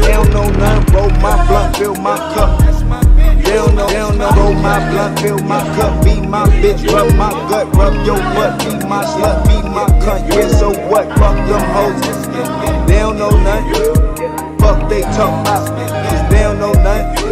They 0.00 0.12
don't 0.12 0.30
know 0.30 0.48
nothing. 0.50 0.94
Roll 0.94 1.10
my 1.20 1.46
blunt, 1.46 1.76
fill 1.76 1.94
my 1.96 2.16
cup. 2.34 2.60
They 2.60 3.52
don't 3.52 3.74
know, 3.74 3.86
they 3.86 3.94
don't 3.94 4.18
know. 4.18 4.30
Roll 4.30 4.54
my 4.54 4.78
blunt, 4.90 5.18
fill 5.20 5.38
my 5.38 5.60
cup, 5.76 6.04
be 6.04 6.20
my 6.20 6.46
bitch, 6.46 6.90
rub 6.92 7.14
my 7.14 7.30
gut, 7.48 7.74
rub 7.76 7.94
your 8.06 8.18
butt, 8.34 8.58
be 8.60 8.86
my 8.86 9.04
slut, 9.04 9.46
be 9.46 9.68
my 9.68 9.86
cunt. 10.02 10.28
Yeah, 10.34 10.48
so 10.48 10.70
what? 10.88 11.06
Fuck 11.18 11.36
them 11.48 11.62
hoes. 11.74 12.26
They 12.86 12.98
don't 12.98 13.18
know 13.18 13.30
nothing. 13.30 14.58
Fuck 14.58 14.88
they 14.88 15.02
talk 15.02 15.42
about, 15.42 15.68
cause 15.68 16.30
they 16.30 16.42
don't 16.42 16.58
know 16.58 16.72
nothing. 16.72 17.25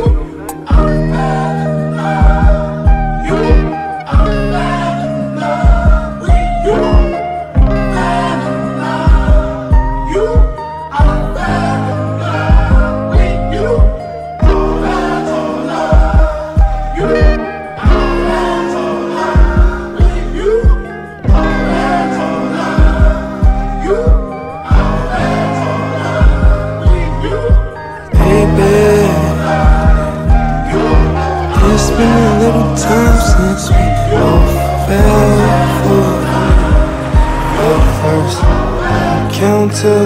Encounter, 39.64 40.04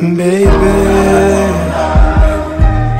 and 0.00 0.16
baby, 0.16 0.48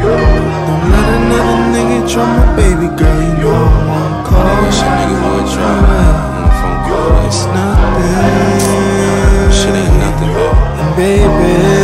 don't 0.03 0.85
let 0.91 1.09
another 1.18 1.59
nigga 1.72 1.99
try 2.11 2.25
my 2.37 2.45
baby 2.57 2.89
girl. 2.97 3.22
You 3.22 3.33
know 3.41 3.55
I 3.55 3.57
won't 3.89 4.27
call. 4.27 4.70
Shit, 4.70 4.93
nigga 4.99 5.16
would 5.35 5.49
try 5.53 5.64
on 5.75 6.43
the 6.45 6.53
phone 6.61 6.81
call. 6.87 7.27
It's 7.27 7.43
nothing. 7.57 8.83
Shit 9.53 9.75
ain't 9.75 9.95
nothing. 9.99 10.33
And 10.81 10.91
baby. 10.97 11.84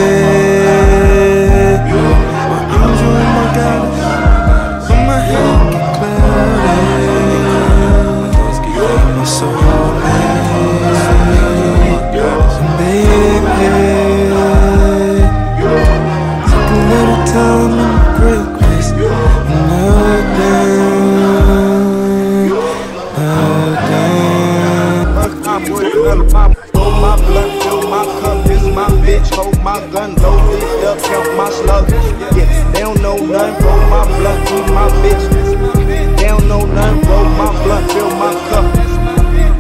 Nothing, 25.70 26.28
nothing. 26.28 26.56
Roll 26.74 26.90
my 26.98 27.16
blunt, 27.16 27.62
fill 27.62 27.82
my 27.88 28.04
cup, 28.20 28.44
this 28.44 28.62
my 28.74 28.88
bitch, 29.06 29.34
hold 29.34 29.56
my 29.62 29.78
gun, 29.92 30.16
loaded 30.16 30.84
up, 30.84 30.98
count 30.98 31.36
my 31.36 31.50
slugs. 31.50 31.92
Yeah, 32.34 32.72
they 32.72 32.80
don't 32.80 33.00
know 33.00 33.16
nothing, 33.16 33.64
roll 33.64 33.80
my 33.86 34.04
blunt, 34.18 34.40
be 34.50 34.58
my 34.74 34.88
bitch. 34.98 36.16
They 36.16 36.26
don't 36.26 36.48
know 36.48 36.66
nothing, 36.66 37.08
roll 37.08 37.24
my 37.38 37.52
blunt, 37.62 37.92
fill 37.92 38.10
my 38.18 38.32
cup. 38.50 38.66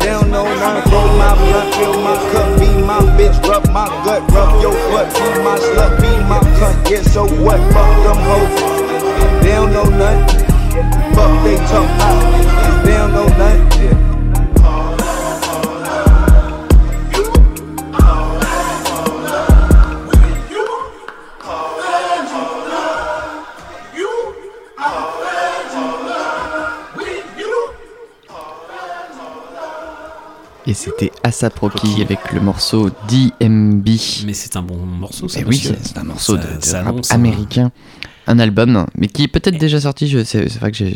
They 0.00 0.06
don't 0.06 0.30
know 0.30 0.44
nothing, 0.44 0.92
roll 0.92 1.08
my 1.16 1.34
blunt, 1.36 1.74
fill 1.76 2.00
my 2.02 2.16
cup, 2.32 2.58
be 2.58 2.68
my 2.82 2.98
bitch, 3.16 3.48
rub 3.48 3.70
my 3.70 3.86
gut, 4.04 4.22
rub 4.32 4.60
your 4.60 4.74
butt, 4.90 5.14
be 5.14 5.28
my 5.44 5.58
slut, 5.58 6.00
be 6.00 6.10
my 6.26 6.40
cunt. 6.58 6.90
Yeah, 6.90 7.02
so 7.02 7.22
what? 7.44 7.60
Fuck 7.72 7.90
them 8.02 8.18
hoes. 8.26 8.80
They 9.42 9.52
don't 9.52 9.72
know 9.72 9.84
nothing. 9.84 10.46
Fuck 11.14 11.44
they 11.44 11.56
talk 11.70 11.86
about. 11.86 12.84
They 12.84 12.96
don't 12.96 13.12
know 13.12 13.28
nothing. 13.38 14.09
Et 30.70 30.74
c'était 30.74 31.10
Asaproki 31.24 32.00
avec 32.00 32.30
le 32.32 32.40
morceau 32.40 32.90
DMB. 33.08 33.88
Mais 34.24 34.32
c'est 34.34 34.54
un 34.54 34.62
bon 34.62 34.76
morceau, 34.76 35.26
ça. 35.26 35.40
Mais 35.40 35.46
oui, 35.48 35.58
c'est 35.82 35.98
un 35.98 36.04
morceau 36.04 36.36
Ça- 36.36 36.42
de, 36.46 36.56
de 36.60 36.64
ça 36.64 36.78
rap 36.78 36.88
annonce 36.90 37.10
américain. 37.10 37.72
Un 38.28 38.38
album, 38.38 38.86
mais 38.96 39.08
qui 39.08 39.24
est 39.24 39.28
peut-être 39.28 39.58
déjà 39.58 39.80
sorti. 39.80 40.06
je- 40.06 40.22
C'est 40.22 40.48
c'est 40.48 40.60
vrai 40.60 40.70
que 40.70 40.76
j'ai 40.78 40.94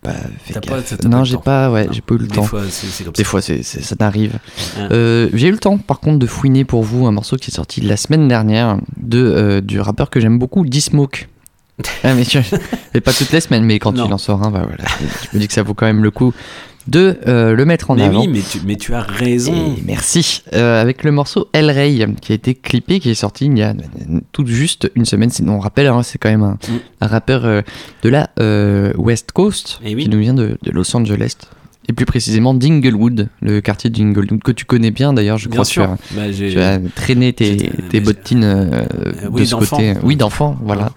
pas 0.00 0.12
fait 0.44 0.60
pas- 0.64 1.08
non, 1.08 1.24
j'ai 1.24 1.36
pas, 1.36 1.68
ouais, 1.72 1.88
j'ai 1.90 2.00
pas 2.00 2.14
eu 2.14 2.18
le 2.18 2.26
Des 2.28 2.36
temps. 2.36 2.44
fois, 2.44 2.62
c'est- 2.70 2.86
c'est 2.86 3.02
comme 3.02 3.12
Des 3.14 3.24
ça. 3.24 3.28
fois, 3.28 3.42
c'est- 3.42 3.64
ça 3.64 3.96
n'arrive. 3.98 4.38
Hein. 4.78 4.88
Euh, 4.92 5.28
j'ai 5.34 5.48
eu 5.48 5.52
le 5.52 5.58
temps, 5.58 5.78
par 5.78 5.98
contre, 5.98 6.20
de 6.20 6.26
fouiner 6.28 6.64
pour 6.64 6.84
vous 6.84 7.06
un 7.08 7.10
morceau 7.10 7.34
qui 7.36 7.50
est 7.50 7.54
sorti 7.54 7.80
la 7.80 7.96
semaine 7.96 8.28
dernière 8.28 8.78
de 8.98 9.18
euh, 9.18 9.60
du 9.60 9.80
rappeur 9.80 10.10
que 10.10 10.20
j'aime 10.20 10.38
beaucoup, 10.38 10.64
D-Smoke. 10.64 11.26
Ah, 12.04 12.14
mais 12.14 12.22
je- 12.22 12.38
mais 12.94 13.00
pas 13.00 13.12
toutes 13.12 13.32
les 13.32 13.40
semaines, 13.40 13.64
mais 13.64 13.80
quand 13.80 13.92
Non. 13.92 14.06
il 14.06 14.12
en 14.12 14.18
sort 14.18 14.44
un, 14.46 14.50
bah 14.52 14.62
voilà, 14.64 14.84
je 15.32 15.36
me 15.36 15.40
dis 15.40 15.48
que 15.48 15.54
ça 15.54 15.64
vaut 15.64 15.74
quand 15.74 15.86
même 15.86 16.04
le 16.04 16.12
coup 16.12 16.32
de 16.88 17.18
euh, 17.28 17.52
le 17.54 17.64
mettre 17.64 17.90
en 17.90 17.94
mais 17.96 18.02
avant. 18.04 18.20
oui, 18.22 18.28
mais 18.28 18.40
tu, 18.40 18.60
mais 18.66 18.76
tu 18.76 18.94
as 18.94 19.02
raison. 19.02 19.52
Et 19.78 19.82
merci. 19.86 20.42
Euh, 20.54 20.80
avec 20.82 21.04
le 21.04 21.12
morceau 21.12 21.48
El 21.52 21.70
Rey 21.70 22.04
qui 22.20 22.32
a 22.32 22.34
été 22.34 22.54
clippé, 22.54 22.98
qui 22.98 23.10
est 23.10 23.14
sorti 23.14 23.46
il 23.46 23.56
y 23.58 23.62
a 23.62 23.74
tout 24.32 24.46
juste 24.46 24.90
une 24.96 25.04
semaine. 25.04 25.30
C'est- 25.30 25.46
On 25.48 25.58
rappelle, 25.60 25.86
hein, 25.86 26.02
c'est 26.02 26.18
quand 26.18 26.30
même 26.30 26.42
un, 26.42 26.52
Mm. 26.68 26.78
un 27.02 27.06
rappeur 27.06 27.44
euh, 27.44 27.62
de 28.02 28.08
la 28.08 28.30
West 28.96 29.32
Coast 29.32 29.80
Eh 29.84 29.94
oui. 29.94 30.04
qui 30.04 30.08
nous 30.08 30.18
vient 30.18 30.34
de, 30.34 30.58
de 30.62 30.70
Los 30.70 30.96
Angeles. 30.96 31.34
Et 31.90 31.94
plus 31.94 32.04
précisément 32.04 32.52
d'Inglewood, 32.52 33.28
le 33.40 33.60
quartier 33.62 33.88
d'Inglewood 33.88 34.42
que 34.42 34.52
tu 34.52 34.66
connais 34.66 34.90
bien 34.90 35.14
d'ailleurs, 35.14 35.38
je 35.38 35.48
Bien 35.48 35.56
crois. 35.56 35.64
sûr. 35.64 35.96
Tu 36.12 36.18
as, 36.18 36.22
Bah, 36.26 36.32
j'ai- 36.32 36.50
tu 36.50 36.60
as 36.60 36.78
traîné 36.94 37.32
tes, 37.32 38.00
bottines 38.00 38.44
euh, 38.44 38.84
oui, 39.30 39.40
de 39.40 39.46
ce 39.46 39.54
côté. 39.54 39.94
Oui, 40.02 40.14
d'enfant, 40.16 40.58
voilà. 40.62 40.90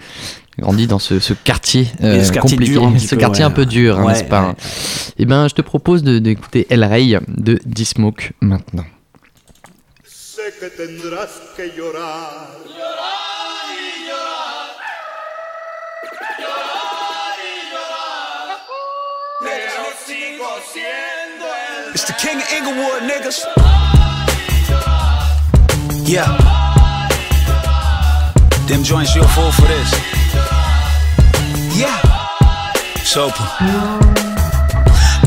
Grandi 0.60 0.86
dans 0.86 1.00
ce, 1.00 1.20
ce 1.20 1.34
quartier, 1.34 1.88
Mais 2.02 2.08
euh, 2.08 2.24
ce 2.24 2.32
quartier 2.32 2.58
compliqué, 2.58 2.78
un 2.78 3.00
ce 3.00 3.08
peu, 3.16 3.18
quartier 3.18 3.44
ouais. 3.46 3.52
un 3.52 3.54
peu 3.54 3.66
dur, 3.66 3.98
hein, 4.00 4.04
Ouais, 4.04 4.14
n'est-ce 4.14 4.24
pas 4.26 4.48
ouais. 4.50 4.54
Eh 5.18 5.26
ben, 5.26 5.48
je 5.48 5.56
te 5.56 5.62
propose 5.62 6.04
de- 6.04 6.20
d'écouter 6.20 6.68
El 6.70 6.84
Rey 6.84 7.18
de 7.28 7.60
D-Smoke 7.66 8.32
maintenant. 8.42 8.86
Sé 10.04 10.42
que 10.60 10.66
tendrás 10.68 11.30
que 11.56 11.64
llorar. 11.78 12.50
Pero 19.40 19.84
sigo 20.06 20.48
siendo 20.72 21.46
el 21.48 21.96
It's 21.96 22.06
the 22.06 22.14
king 22.14 22.38
of 22.38 22.52
Inglewood, 22.54 23.04
niggas. 23.04 23.46
Yeah. 26.06 26.28
Them 28.68 28.84
joints, 28.84 29.16
you'll 29.16 29.26
fall 29.28 29.52
for 29.52 29.68
this. 29.68 30.21
Yeah. 31.82 32.00
Sopa. 33.04 34.21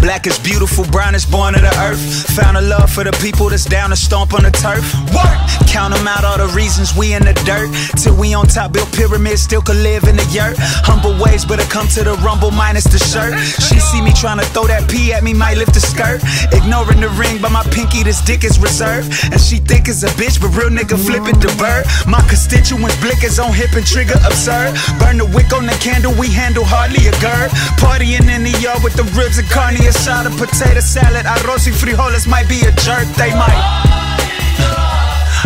Black 0.04 0.26
is 0.26 0.38
beautiful, 0.38 0.84
brown 0.92 1.14
is 1.14 1.24
born 1.24 1.54
of 1.54 1.62
the 1.62 1.74
earth. 1.80 1.98
Found 2.36 2.58
a 2.58 2.60
love 2.60 2.90
for 2.92 3.04
the 3.04 3.12
people 3.24 3.48
that's 3.48 3.64
down 3.64 3.88
to 3.88 3.96
stomp 3.96 4.34
on 4.34 4.42
the 4.42 4.50
turf. 4.50 4.84
Work! 5.16 5.32
Count 5.66 5.96
'em 5.96 6.06
out, 6.06 6.24
all 6.28 6.36
the 6.36 6.52
reasons 6.52 6.94
we 6.94 7.14
in 7.14 7.24
the 7.24 7.32
dirt. 7.48 7.72
Till 7.96 8.14
we 8.14 8.34
on 8.34 8.46
top, 8.46 8.72
build 8.72 8.92
pyramids, 8.92 9.40
still 9.40 9.62
could 9.62 9.80
live 9.80 10.04
in 10.04 10.16
the 10.16 10.26
yurt. 10.26 10.58
Humble 10.84 11.16
ways, 11.16 11.46
but 11.46 11.58
I 11.58 11.64
come 11.64 11.88
to 11.96 12.04
the 12.04 12.16
rumble 12.20 12.50
minus 12.50 12.84
the 12.84 12.98
shirt. 12.98 13.32
She 13.66 13.80
see 13.80 14.02
me 14.02 14.12
trying 14.12 14.38
to 14.40 14.44
throw 14.52 14.66
that 14.66 14.90
pee 14.90 15.14
at 15.14 15.24
me, 15.24 15.32
might 15.32 15.56
lift 15.56 15.72
the 15.72 15.80
skirt. 15.80 16.20
Ignoring 16.52 17.00
the 17.00 17.08
ring, 17.16 17.38
but 17.40 17.50
my 17.50 17.64
pinky, 17.72 18.02
this 18.02 18.20
dick 18.20 18.44
is 18.44 18.58
reserved. 18.58 19.08
And 19.32 19.40
she 19.40 19.56
think 19.56 19.88
it's 19.88 20.02
a 20.02 20.10
bitch, 20.20 20.38
but 20.38 20.50
real 20.52 20.68
nigga 20.68 20.98
flip 21.00 21.24
it 21.32 21.40
the 21.40 21.48
bird. 21.56 21.86
My 22.06 22.20
constituents 22.28 22.96
blickers 22.96 23.42
on 23.42 23.54
hip 23.54 23.72
and 23.72 23.86
trigger 23.86 24.20
absurd. 24.28 24.76
Burn 25.00 25.16
the 25.16 25.24
wick 25.24 25.50
on 25.54 25.64
the 25.64 25.76
candle, 25.80 26.12
we 26.12 26.28
handle 26.28 26.64
hardly 26.64 27.08
a 27.08 27.14
gird. 27.24 27.48
Partying 27.80 28.28
in 28.28 28.44
the 28.44 28.54
yard 28.60 28.84
with 28.84 28.94
the 29.00 29.04
ribs 29.16 29.38
and 29.38 29.48
carne 29.94 30.28
asada, 30.28 30.30
potato 30.30 30.80
salad, 30.80 31.26
arroz 31.26 31.66
y 31.66 31.72
frijoles 31.72 32.26
might 32.26 32.48
be 32.48 32.60
a 32.66 32.72
jerk, 32.72 33.06
they 33.16 33.32
might. 33.34 33.62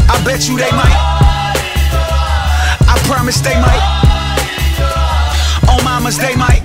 I 0.09 0.23
bet 0.25 0.49
you 0.49 0.57
they 0.57 0.71
might. 0.73 0.97
I 2.87 2.99
promise 3.07 3.41
they 3.41 3.57
might. 3.61 3.83
Oh, 5.69 5.83
mamas, 5.85 6.19
they 6.19 6.35
might. 6.37 6.63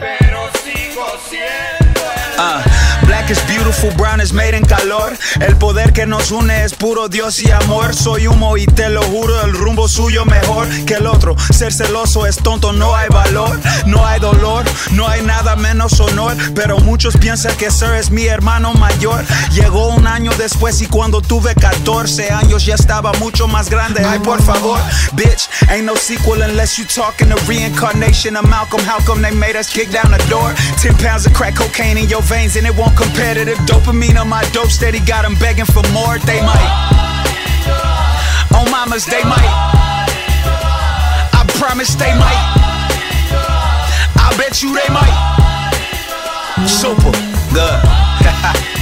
Black 3.24 3.38
is 3.38 3.44
beautiful, 3.46 3.90
brown 3.96 4.20
is 4.20 4.34
made 4.34 4.54
en 4.54 4.66
calor. 4.66 5.18
El 5.40 5.56
poder 5.56 5.94
que 5.94 6.06
nos 6.06 6.32
une 6.32 6.66
es 6.66 6.74
puro 6.74 7.08
Dios 7.08 7.42
y 7.42 7.52
amor. 7.52 7.96
Soy 7.96 8.28
humo 8.28 8.58
y 8.58 8.66
te 8.66 8.90
lo 8.90 9.02
juro, 9.04 9.46
el 9.46 9.54
rumbo 9.54 9.88
suyo 9.88 10.26
mejor 10.26 10.68
que 10.86 10.96
el 10.96 11.08
otro. 11.08 11.34
Ser 11.54 11.72
celoso 11.72 12.26
es 12.28 12.36
tonto, 12.36 12.74
no 12.74 12.94
hay 12.94 13.08
valor, 13.08 13.58
no 13.86 14.06
hay 14.06 14.20
dolor, 14.20 14.66
no 14.92 15.08
hay 15.08 15.22
nada 15.22 15.56
menos 15.56 16.02
honor. 16.02 16.36
Pero 16.54 16.80
muchos 16.80 17.16
piensan 17.16 17.56
que 17.56 17.72
Sir 17.72 17.94
es 17.94 18.12
mi 18.12 18.26
hermano 18.26 18.74
mayor. 18.74 19.24
Llegó 19.54 19.88
un 19.88 20.06
año 20.06 20.32
después 20.38 20.82
y 20.82 20.88
cuando 20.88 21.22
tuve 21.22 21.56
14 21.56 22.30
años 22.30 22.66
ya 22.66 22.76
estaba 22.76 23.14
mucho 23.20 23.48
más 23.48 23.70
grande. 23.70 24.04
Ay, 24.04 24.20
por 24.20 24.42
favor, 24.42 24.78
bitch, 25.14 25.48
ain't 25.70 25.86
no 25.86 25.96
sequel 25.96 26.42
unless 26.42 26.78
you 26.78 26.84
talking 26.86 27.30
the 27.30 27.42
reincarnation 27.48 28.36
of 28.36 28.46
Malcolm. 28.50 28.82
How 28.82 29.00
come 29.06 29.22
they 29.22 29.34
made 29.34 29.58
us 29.58 29.72
kick 29.72 29.92
down 29.92 30.12
the 30.12 30.22
door? 30.30 30.54
10 30.82 30.98
pounds 30.98 31.26
of 31.26 31.34
crack 31.34 31.56
cocaine 31.56 31.98
in 31.98 32.10
your 32.10 32.22
veins 32.24 32.58
and 32.58 32.68
it 32.68 32.76
won't 32.76 32.98
compare 32.98 33.13
the 33.16 33.56
dopamine 33.66 34.20
on 34.20 34.28
my 34.28 34.44
dope 34.52 34.70
steady. 34.70 35.00
Got 35.00 35.26
'em 35.26 35.36
begging 35.36 35.66
for 35.66 35.84
more, 35.92 36.18
they 36.20 36.42
might. 36.42 36.72
On 38.56 38.70
mamas, 38.72 39.06
they 39.06 39.24
might. 39.24 39.54
I 41.34 41.44
promise 41.60 41.96
they 41.96 42.14
might. 42.14 42.44
I 44.18 44.34
bet 44.38 44.62
you 44.62 44.74
they 44.74 44.90
might. 44.90 45.14
Super 46.68 47.12
good. 47.54 47.80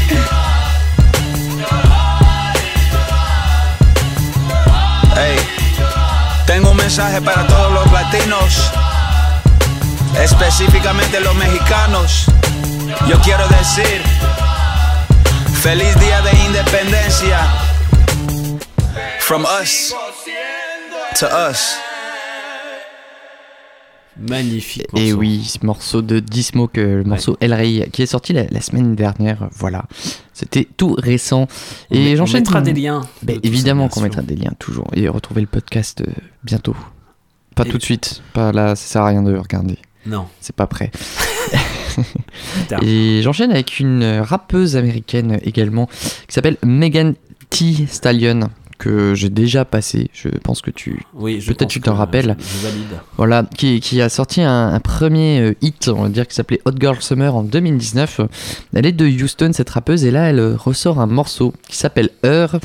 hey, 5.15 5.37
tengo 6.45 6.71
un 6.71 6.77
mensaje 6.77 7.21
para 7.21 7.47
todos 7.47 7.71
los 7.73 7.91
latinos, 7.91 8.71
específicamente 10.19 11.19
los 11.19 11.35
mexicanos. 11.35 12.25
Yo 13.07 13.19
quiero 13.21 13.47
decir, 13.49 14.01
feliz 15.61 15.97
día 15.99 16.21
de 16.21 16.31
independencia. 16.47 17.39
From 19.19 19.45
us 19.61 19.93
to 21.19 21.27
us. 21.27 21.75
Magnifique. 24.17 24.85
Et 24.95 25.13
oui, 25.13 25.43
ce 25.45 25.65
morceau 25.65 26.01
de 26.01 26.17
euh, 26.17 26.97
le 26.97 27.03
morceau 27.05 27.37
El 27.39 27.53
Rey, 27.53 27.89
qui 27.91 28.03
est 28.03 28.07
sorti 28.07 28.33
la, 28.33 28.43
la 28.51 28.61
semaine 28.61 28.93
dernière. 28.93 29.47
Voilà, 29.53 29.85
c'était 30.33 30.67
tout 30.77 30.95
récent. 30.99 31.47
On 31.89 31.95
Et 31.95 31.99
met- 31.99 32.13
on 32.13 32.17
j'enchaîne. 32.17 32.41
mettra 32.41 32.61
des 32.61 32.73
liens 32.73 33.01
de 33.23 33.39
évidemment 33.41 33.87
qu'on 33.87 34.01
mettra 34.01 34.21
des 34.21 34.35
liens 34.35 34.51
toujours. 34.59 34.87
Et 34.93 35.07
retrouver 35.07 35.41
le 35.41 35.47
podcast 35.47 36.01
euh, 36.01 36.11
bientôt. 36.43 36.75
Pas 37.55 37.63
tout 37.65 37.77
de 37.77 37.83
suite. 37.83 38.21
Pas 38.33 38.51
là, 38.51 38.75
ça 38.75 38.85
sert 38.87 39.01
à 39.03 39.07
rien 39.07 39.23
de 39.23 39.35
regarder. 39.35 39.77
Non. 40.05 40.25
C'est 40.39 40.55
pas 40.55 40.67
prêt. 40.67 40.91
Et 42.81 43.21
j'enchaîne 43.21 43.51
avec 43.51 43.79
une 43.79 44.19
rappeuse 44.21 44.75
américaine 44.77 45.39
également 45.43 45.87
qui 45.87 46.33
s'appelle 46.33 46.57
Megan 46.63 47.15
T. 47.49 47.85
Stallion 47.87 48.49
que 48.77 49.13
j'ai 49.13 49.29
déjà 49.29 49.63
passé. 49.63 50.09
Je 50.11 50.29
pense 50.29 50.61
que 50.61 50.71
tu 50.71 51.03
Oui, 51.13 51.37
peut-être 51.45 51.67
tu 51.69 51.81
t'en 51.81 51.93
rappelles. 51.93 52.35
je- 52.39 52.57
je 52.57 52.63
valide. 52.67 52.99
Voilà, 53.15 53.45
qui, 53.55 53.79
qui 53.79 54.01
a 54.01 54.09
sorti 54.09 54.41
un, 54.41 54.69
un 54.73 54.79
premier 54.79 55.39
euh, 55.39 55.53
hit, 55.61 55.87
on 55.89 56.01
va 56.01 56.09
dire, 56.09 56.27
qui 56.27 56.33
s'appelait 56.33 56.59
Hot 56.65 56.71
Girl 56.79 56.99
Summer 56.99 57.35
en 57.35 57.43
2019. 57.43 58.21
Elle 58.73 58.87
est 58.87 58.91
de 58.91 59.05
Houston, 59.05 59.51
cette 59.53 59.69
rappeuse, 59.69 60.03
et 60.03 60.09
là, 60.09 60.29
elle 60.31 60.39
euh, 60.39 60.55
ressort 60.57 60.99
un 60.99 61.05
morceau 61.05 61.53
qui 61.69 61.77
s'appelle 61.77 62.09
Heure 62.25 62.55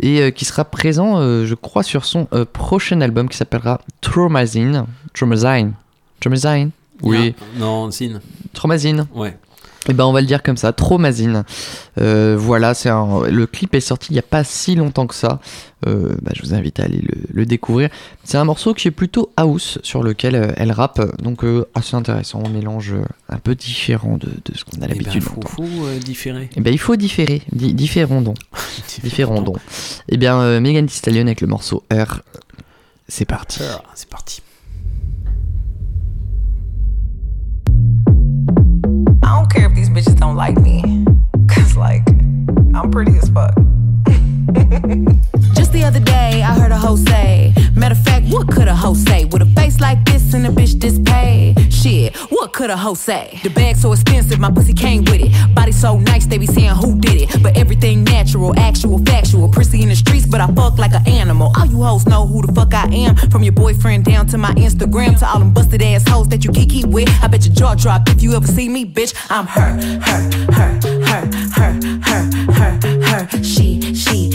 et 0.00 0.22
euh, 0.22 0.30
qui 0.32 0.44
sera 0.44 0.64
présent, 0.64 1.20
euh, 1.20 1.46
je 1.46 1.54
crois, 1.54 1.84
sur 1.84 2.04
son 2.04 2.26
euh, 2.32 2.44
prochain 2.44 3.00
album 3.00 3.28
qui 3.28 3.36
s'appellera 3.36 3.80
Traumazine. 4.00 4.86
Traumazine. 5.14 5.74
Traumazine 6.18 6.70
Oui. 7.02 7.34
Non, 7.56 7.90
Zine. 7.90 8.20
Traumazine. 8.52 9.06
Ouais. 9.14 9.36
Et 9.88 9.94
ben 9.94 10.04
on 10.04 10.12
va 10.12 10.20
le 10.20 10.26
dire 10.26 10.42
comme 10.42 10.58
ça, 10.58 10.74
Traumazine. 10.74 11.42
Euh, 11.98 12.36
voilà, 12.38 12.74
c'est 12.74 12.90
un- 12.90 13.22
le 13.26 13.46
clip 13.46 13.74
est 13.74 13.80
sorti 13.80 14.08
il 14.10 14.12
n'y 14.12 14.18
a 14.18 14.22
pas 14.22 14.44
si 14.44 14.74
longtemps 14.74 15.06
que 15.06 15.14
ça. 15.14 15.40
Euh, 15.86 16.14
bah, 16.20 16.32
je 16.34 16.42
vous 16.42 16.52
invite 16.52 16.78
à 16.80 16.84
aller 16.84 16.98
le, 17.00 17.14
le 17.32 17.46
découvrir. 17.46 17.88
C'est 18.22 18.36
un 18.36 18.44
morceau 18.44 18.74
qui 18.74 18.88
est 18.88 18.90
plutôt 18.90 19.32
house 19.38 19.78
sur 19.82 20.02
lequel 20.02 20.34
euh, 20.34 20.52
elle 20.58 20.70
rappe, 20.70 21.00
donc 21.22 21.44
euh, 21.44 21.64
assez 21.74 21.96
intéressant, 21.96 22.42
un 22.44 22.50
mélange 22.50 22.94
un 23.30 23.38
peu 23.38 23.54
différent 23.54 24.18
de, 24.18 24.26
de 24.26 24.54
ce 24.54 24.64
qu'on 24.66 24.82
a 24.82 24.84
Eh 24.84 24.88
ben, 24.88 24.88
l'habitude. 24.98 25.22
faut, 25.22 25.40
faut, 25.48 25.62
euh, 25.86 25.98
différer. 25.98 26.50
Eh 26.56 26.60
ben, 26.60 26.74
il 26.74 26.78
faut 26.78 26.96
différer, 26.96 27.40
Di- 27.50 27.72
différons 27.72 28.20
donc. 28.20 28.36
différons 29.02 29.40
donc. 29.40 29.56
Et 30.10 30.18
bien, 30.18 30.38
euh, 30.40 30.60
Megan 30.60 30.84
Thee 30.86 30.94
Stallion 30.96 31.22
avec 31.22 31.40
le 31.40 31.46
morceau 31.46 31.84
R. 31.90 32.20
C'est 33.08 33.24
parti. 33.24 33.60
C'est 33.94 34.10
parti. 34.10 34.42
I 39.22 39.36
don't 39.36 39.50
care 39.50 39.66
if 39.66 39.74
these 39.74 39.90
bitches 39.90 40.18
don't 40.18 40.36
like 40.36 40.58
me. 40.58 41.04
Cause, 41.48 41.76
like, 41.76 42.06
I'm 42.74 42.90
pretty 42.90 43.16
as 43.18 43.28
fuck. 43.30 43.54
Other 45.90 45.98
day, 45.98 46.44
I 46.44 46.54
heard 46.54 46.70
a 46.70 46.78
hoe 46.78 46.94
say, 46.94 47.52
Matter 47.74 47.96
of 47.96 48.04
fact, 48.04 48.26
what 48.28 48.46
could 48.46 48.68
a 48.68 48.76
hoe 48.76 48.94
say? 48.94 49.24
With 49.24 49.42
a 49.42 49.46
face 49.56 49.80
like 49.80 50.04
this 50.04 50.34
and 50.34 50.46
a 50.46 50.50
bitch 50.50 50.78
this 50.78 51.00
paid? 51.00 51.56
Shit, 51.72 52.14
what 52.30 52.52
could 52.52 52.70
a 52.70 52.76
hoe 52.76 52.94
say? 52.94 53.40
The 53.42 53.48
bag 53.48 53.74
so 53.74 53.90
expensive, 53.90 54.38
my 54.38 54.52
pussy 54.52 54.72
came 54.72 55.02
with 55.04 55.20
it. 55.20 55.32
Body 55.52 55.72
so 55.72 55.98
nice, 55.98 56.26
they 56.26 56.38
be 56.38 56.46
saying 56.46 56.76
who 56.76 56.96
did 57.00 57.22
it. 57.22 57.42
But 57.42 57.56
everything 57.56 58.04
natural, 58.04 58.56
actual, 58.56 58.98
factual. 59.04 59.48
Prissy 59.48 59.82
in 59.82 59.88
the 59.88 59.96
streets, 59.96 60.26
but 60.26 60.40
I 60.40 60.46
fuck 60.54 60.78
like 60.78 60.92
an 60.92 61.08
animal. 61.08 61.52
All 61.58 61.66
you 61.66 61.82
hoes 61.82 62.06
know 62.06 62.24
who 62.24 62.46
the 62.46 62.52
fuck 62.52 62.72
I 62.72 62.86
am. 62.94 63.16
From 63.28 63.42
your 63.42 63.54
boyfriend 63.54 64.04
down 64.04 64.28
to 64.28 64.38
my 64.38 64.52
Instagram, 64.54 65.18
to 65.18 65.26
all 65.26 65.40
them 65.40 65.52
busted 65.52 65.82
ass 65.82 66.08
hoes 66.08 66.28
that 66.28 66.44
you 66.44 66.52
kiki 66.52 66.84
with. 66.84 67.08
I 67.20 67.26
bet 67.26 67.44
your 67.46 67.54
jaw 67.56 67.74
drop 67.74 68.08
if 68.10 68.22
you 68.22 68.36
ever 68.36 68.46
see 68.46 68.68
me, 68.68 68.86
bitch. 68.86 69.12
I'm 69.28 69.48
her, 69.48 69.72
her, 70.06 70.20
her, 70.52 70.80
her, 71.02 71.26
her, 71.56 71.80
her, 72.04 72.52
her, 72.52 73.26
her. 73.26 73.42
She, 73.42 73.92
she, 73.94 74.29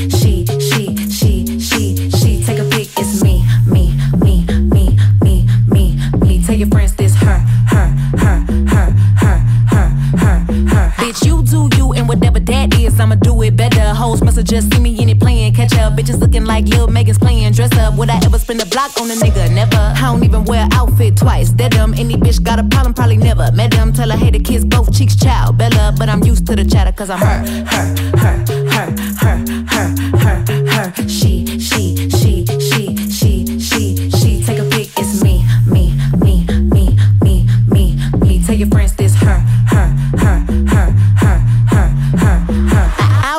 whatever 12.16 12.40
that 12.40 12.74
is, 12.80 13.00
I'ma 13.00 13.16
do 13.16 13.42
it 13.44 13.56
better. 13.56 13.94
Hoes 13.94 14.24
must 14.24 14.38
have 14.38 14.46
just 14.46 14.72
seen 14.74 14.84
me 14.84 15.02
in 15.02 15.10
it 15.10 15.20
playing 15.20 15.54
catch 15.54 15.74
up. 15.76 15.94
Bitches 15.94 16.20
looking 16.20 16.46
like 16.46 16.66
Lil 16.66 16.88
Megan's 16.88 17.18
playing 17.18 17.52
dress 17.54 17.72
up. 17.78 17.96
Would 17.96 18.10
I 18.10 18.20
ever 18.26 18.40
spend 18.40 18.62
a 18.62 18.66
block 18.66 18.92
on 19.00 19.12
a 19.12 19.16
nigga? 19.16 19.54
Never. 19.54 19.76
I 19.76 20.02
don't 20.02 20.24
even 20.24 20.46
wear 20.46 20.68
outfit 20.72 21.18
twice. 21.18 21.52
That 21.54 21.72
dumb. 21.72 21.94
Any 21.94 22.16
bitch 22.16 22.42
got 22.42 22.60
a 22.60 22.64
problem, 22.64 22.94
probably 22.94 23.18
never. 23.18 23.52
Met 23.52 23.72
them, 23.72 23.94
tell 23.94 24.10
her, 24.10 24.18
hey, 24.18 24.32
the 24.32 24.40
kiss 24.40 24.64
both 24.64 24.94
cheeks, 24.96 25.16
child. 25.16 25.58
Bella, 25.58 25.94
but 25.98 26.10
I'm 26.10 26.24
used 26.24 26.46
to 26.48 26.56
the 26.56 26.66
chatter, 26.66 26.92
cause 26.92 27.10
I'm 27.10 27.20
her, 27.20 27.44
her, 27.66 27.86
her, 28.18 28.36
her, 28.72 28.88
her, 29.22 29.38
her, 29.70 29.88
her, 30.18 30.92
her. 30.92 31.08
She, 31.08 31.45
she, 31.45 31.45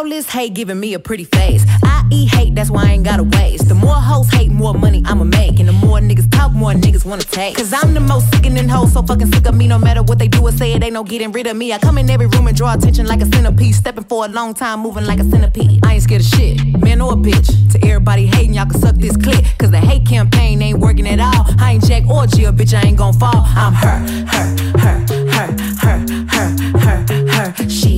All 0.07 0.11
this 0.11 0.31
hate 0.31 0.55
giving 0.55 0.79
me 0.79 0.95
a 0.95 1.01
pretty 1.01 1.25
face. 1.25 1.65
I 1.83 2.05
eat 2.13 2.33
hate, 2.33 2.55
that's 2.55 2.71
why 2.71 2.85
I 2.85 2.91
ain't 2.93 3.03
gotta 3.03 3.25
waste. 3.25 3.67
The 3.67 3.75
more 3.75 3.97
hoes 3.97 4.31
hate, 4.31 4.53
more 4.53 4.73
money 4.73 5.03
I'ma 5.05 5.25
make. 5.25 5.59
And 5.59 5.69
the 5.69 5.73
more 5.73 5.99
niggas 5.99 6.31
talk, 6.31 6.53
more 6.53 6.71
niggas 6.75 7.05
wanna 7.05 7.25
take. 7.25 7.57
Cause 7.57 7.73
I'm 7.73 7.93
the 7.93 7.99
most 7.99 8.33
sickening 8.33 8.69
hoe, 8.69 8.87
so 8.87 9.03
fucking 9.03 9.33
sick 9.33 9.45
of 9.49 9.57
me. 9.57 9.67
No 9.67 9.81
matter 9.81 10.05
what 10.05 10.21
they 10.21 10.29
do 10.29 10.47
or 10.47 10.53
say, 10.53 10.75
it 10.75 10.85
ain't 10.85 10.93
no 10.93 11.03
getting 11.03 11.33
rid 11.33 11.49
of 11.49 11.57
me. 11.57 11.73
I 11.73 11.79
come 11.79 11.99
in 11.99 12.09
every 12.09 12.29
room 12.29 12.47
and 12.47 12.57
draw 12.57 12.73
attention 12.75 13.07
like 13.09 13.21
a 13.21 13.27
centipede. 13.27 13.75
Stepping 13.75 14.05
for 14.05 14.27
a 14.27 14.29
long 14.29 14.55
time, 14.55 14.79
moving 14.79 15.07
like 15.07 15.19
a 15.19 15.25
centipede. 15.25 15.85
I 15.85 15.95
ain't 15.95 16.05
scared 16.05 16.21
of 16.21 16.29
shit, 16.29 16.65
man 16.81 17.01
or 17.01 17.15
a 17.15 17.17
bitch. 17.17 17.49
To 17.73 17.85
everybody 17.85 18.27
hating, 18.27 18.55
y'all 18.55 18.67
can 18.67 18.81
suck 18.81 18.95
this 18.95 19.17
clip. 19.17 19.45
Cause 19.59 19.73
the 19.73 19.79
hate 19.79 20.07
campaign 20.07 20.63
ain't 20.63 20.79
working 20.79 21.09
at 21.09 21.19
all. 21.19 21.47
I 21.59 21.73
ain't 21.73 21.85
Jack 21.85 22.07
or 22.07 22.29
Jill, 22.29 22.53
bitch, 22.53 22.75
I 22.81 22.87
ain't 22.87 22.97
gon' 22.97 23.15
fall. 23.15 23.43
I'm 23.45 23.73
her, 23.73 23.99
her, 24.31 24.47
her, 24.79 24.97
her, 25.35 25.47
her, 25.83 25.99
her, 26.31 26.49
her, 26.79 27.51
her. 27.51 27.69
She, 27.69 27.96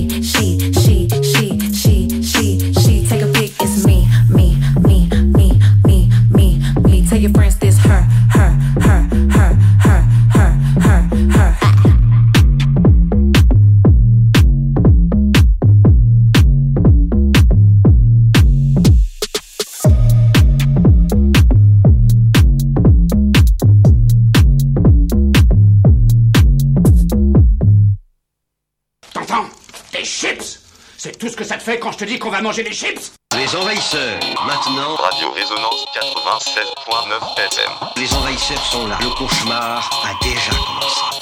Des 29.98 30.04
chips 30.04 30.60
C'est 30.96 31.18
tout 31.18 31.28
ce 31.28 31.36
que 31.36 31.42
ça 31.42 31.56
te 31.56 31.62
fait 31.64 31.80
quand 31.80 31.90
je 31.90 31.98
te 31.98 32.04
dis 32.04 32.20
qu'on 32.20 32.30
va 32.30 32.40
manger 32.40 32.62
des 32.62 32.72
chips 32.72 33.10
Les 33.36 33.56
envahisseurs, 33.56 34.20
maintenant. 34.46 34.94
Radio 34.94 35.32
Résonance 35.32 35.86
96.9 35.92 37.36
FM. 37.36 37.72
Les 37.96 38.14
envahisseurs 38.14 38.64
sont 38.66 38.86
là. 38.86 38.96
Le 39.00 39.10
cauchemar 39.10 39.90
a 40.04 40.24
déjà 40.24 40.52
commencé. 40.52 41.17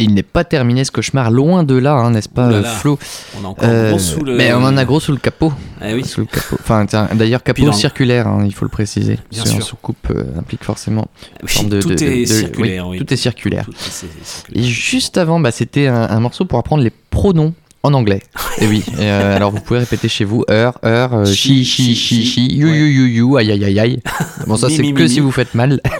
Et 0.00 0.04
il 0.04 0.14
n'est 0.14 0.22
pas 0.22 0.44
terminé 0.44 0.84
ce 0.84 0.90
cauchemar, 0.90 1.30
loin 1.30 1.62
de 1.62 1.74
là, 1.76 1.92
hein, 1.94 2.10
n'est-ce 2.10 2.28
pas, 2.28 2.46
Ouh 2.48 2.50
là 2.50 2.56
euh, 2.56 2.62
là. 2.62 2.68
Flo 2.70 2.98
On 3.40 3.44
a 3.44 3.48
encore 3.48 3.68
gros 3.88 3.98
sous 3.98 4.24
le- 4.24 4.36
mais 4.36 4.52
on 4.54 4.64
en 4.64 4.76
a 4.76 4.84
gros 4.84 4.98
sous 4.98 5.12
le 5.12 5.18
capot. 5.18 5.52
Eh 5.84 5.94
oui. 5.94 6.04
Sous 6.04 6.20
le 6.20 6.26
capot. 6.26 6.56
Enfin, 6.60 6.86
d'ailleurs, 7.14 7.42
Puis 7.42 7.52
capot 7.54 7.66
dans- 7.66 7.72
circulaire, 7.76 8.26
hein, 8.26 8.42
il 8.46 8.54
faut 8.54 8.64
le 8.64 8.70
préciser. 8.70 9.18
Bien 9.30 9.44
sûr. 9.44 9.62
soucoupe 9.62 10.08
euh, 10.10 10.24
implique 10.38 10.64
forcément. 10.64 11.06
Oui, 11.42 11.66
de- 11.68 11.80
tout 11.82 11.88
de- 11.90 12.02
est 12.02 12.20
de- 12.22 12.24
circulaire, 12.24 12.88
oui. 12.88 12.98
Tout 12.98 13.12
est 13.12 13.16
circulaire. 13.16 13.64
Tout 13.66 13.72
est- 13.72 13.76
c'est- 13.90 14.06
c'est- 14.22 14.56
Et 14.56 14.62
juste 14.62 15.18
avant, 15.18 15.38
bah, 15.38 15.50
c'était 15.50 15.86
un, 15.86 16.02
un 16.08 16.20
morceau 16.20 16.44
pour 16.46 16.58
apprendre 16.58 16.82
les 16.82 16.92
pronoms 17.10 17.52
en 17.82 17.92
anglais. 17.94 18.22
Et 18.60 18.66
oui, 18.66 18.82
et, 18.98 19.02
euh, 19.02 19.36
alors 19.36 19.50
vous 19.50 19.60
pouvez 19.60 19.80
répéter 19.80 20.08
chez 20.08 20.24
vous 20.24 20.44
heure, 20.50 20.78
heure, 20.84 21.14
euh, 21.14 21.24
chi, 21.26 21.64
chi, 21.64 21.94
chi, 21.94 22.24
chi, 22.24 22.46
you, 22.54 22.68
you, 22.68 22.86
you, 22.86 23.06
you, 23.06 23.36
aïe, 23.38 23.50
aïe, 23.52 23.64
aïe, 23.64 23.80
aïe. 23.80 24.02
Bon, 24.46 24.56
ça 24.56 24.68
c'est 24.68 24.76
que 24.82 25.02
mi, 25.02 25.08
si 25.08 25.16
mi. 25.16 25.20
vous 25.20 25.30
faites 25.32 25.54
mal. 25.54 25.80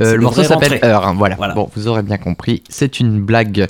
Euh, 0.00 0.16
le 0.16 0.22
morceau 0.22 0.42
s'appelle. 0.44 0.78
Heure, 0.84 1.06
hein, 1.06 1.14
voilà. 1.16 1.36
Voilà. 1.36 1.54
Bon, 1.54 1.70
vous 1.74 1.88
aurez 1.88 2.02
bien 2.02 2.18
compris, 2.18 2.62
c'est 2.68 3.00
une 3.00 3.20
blague. 3.20 3.66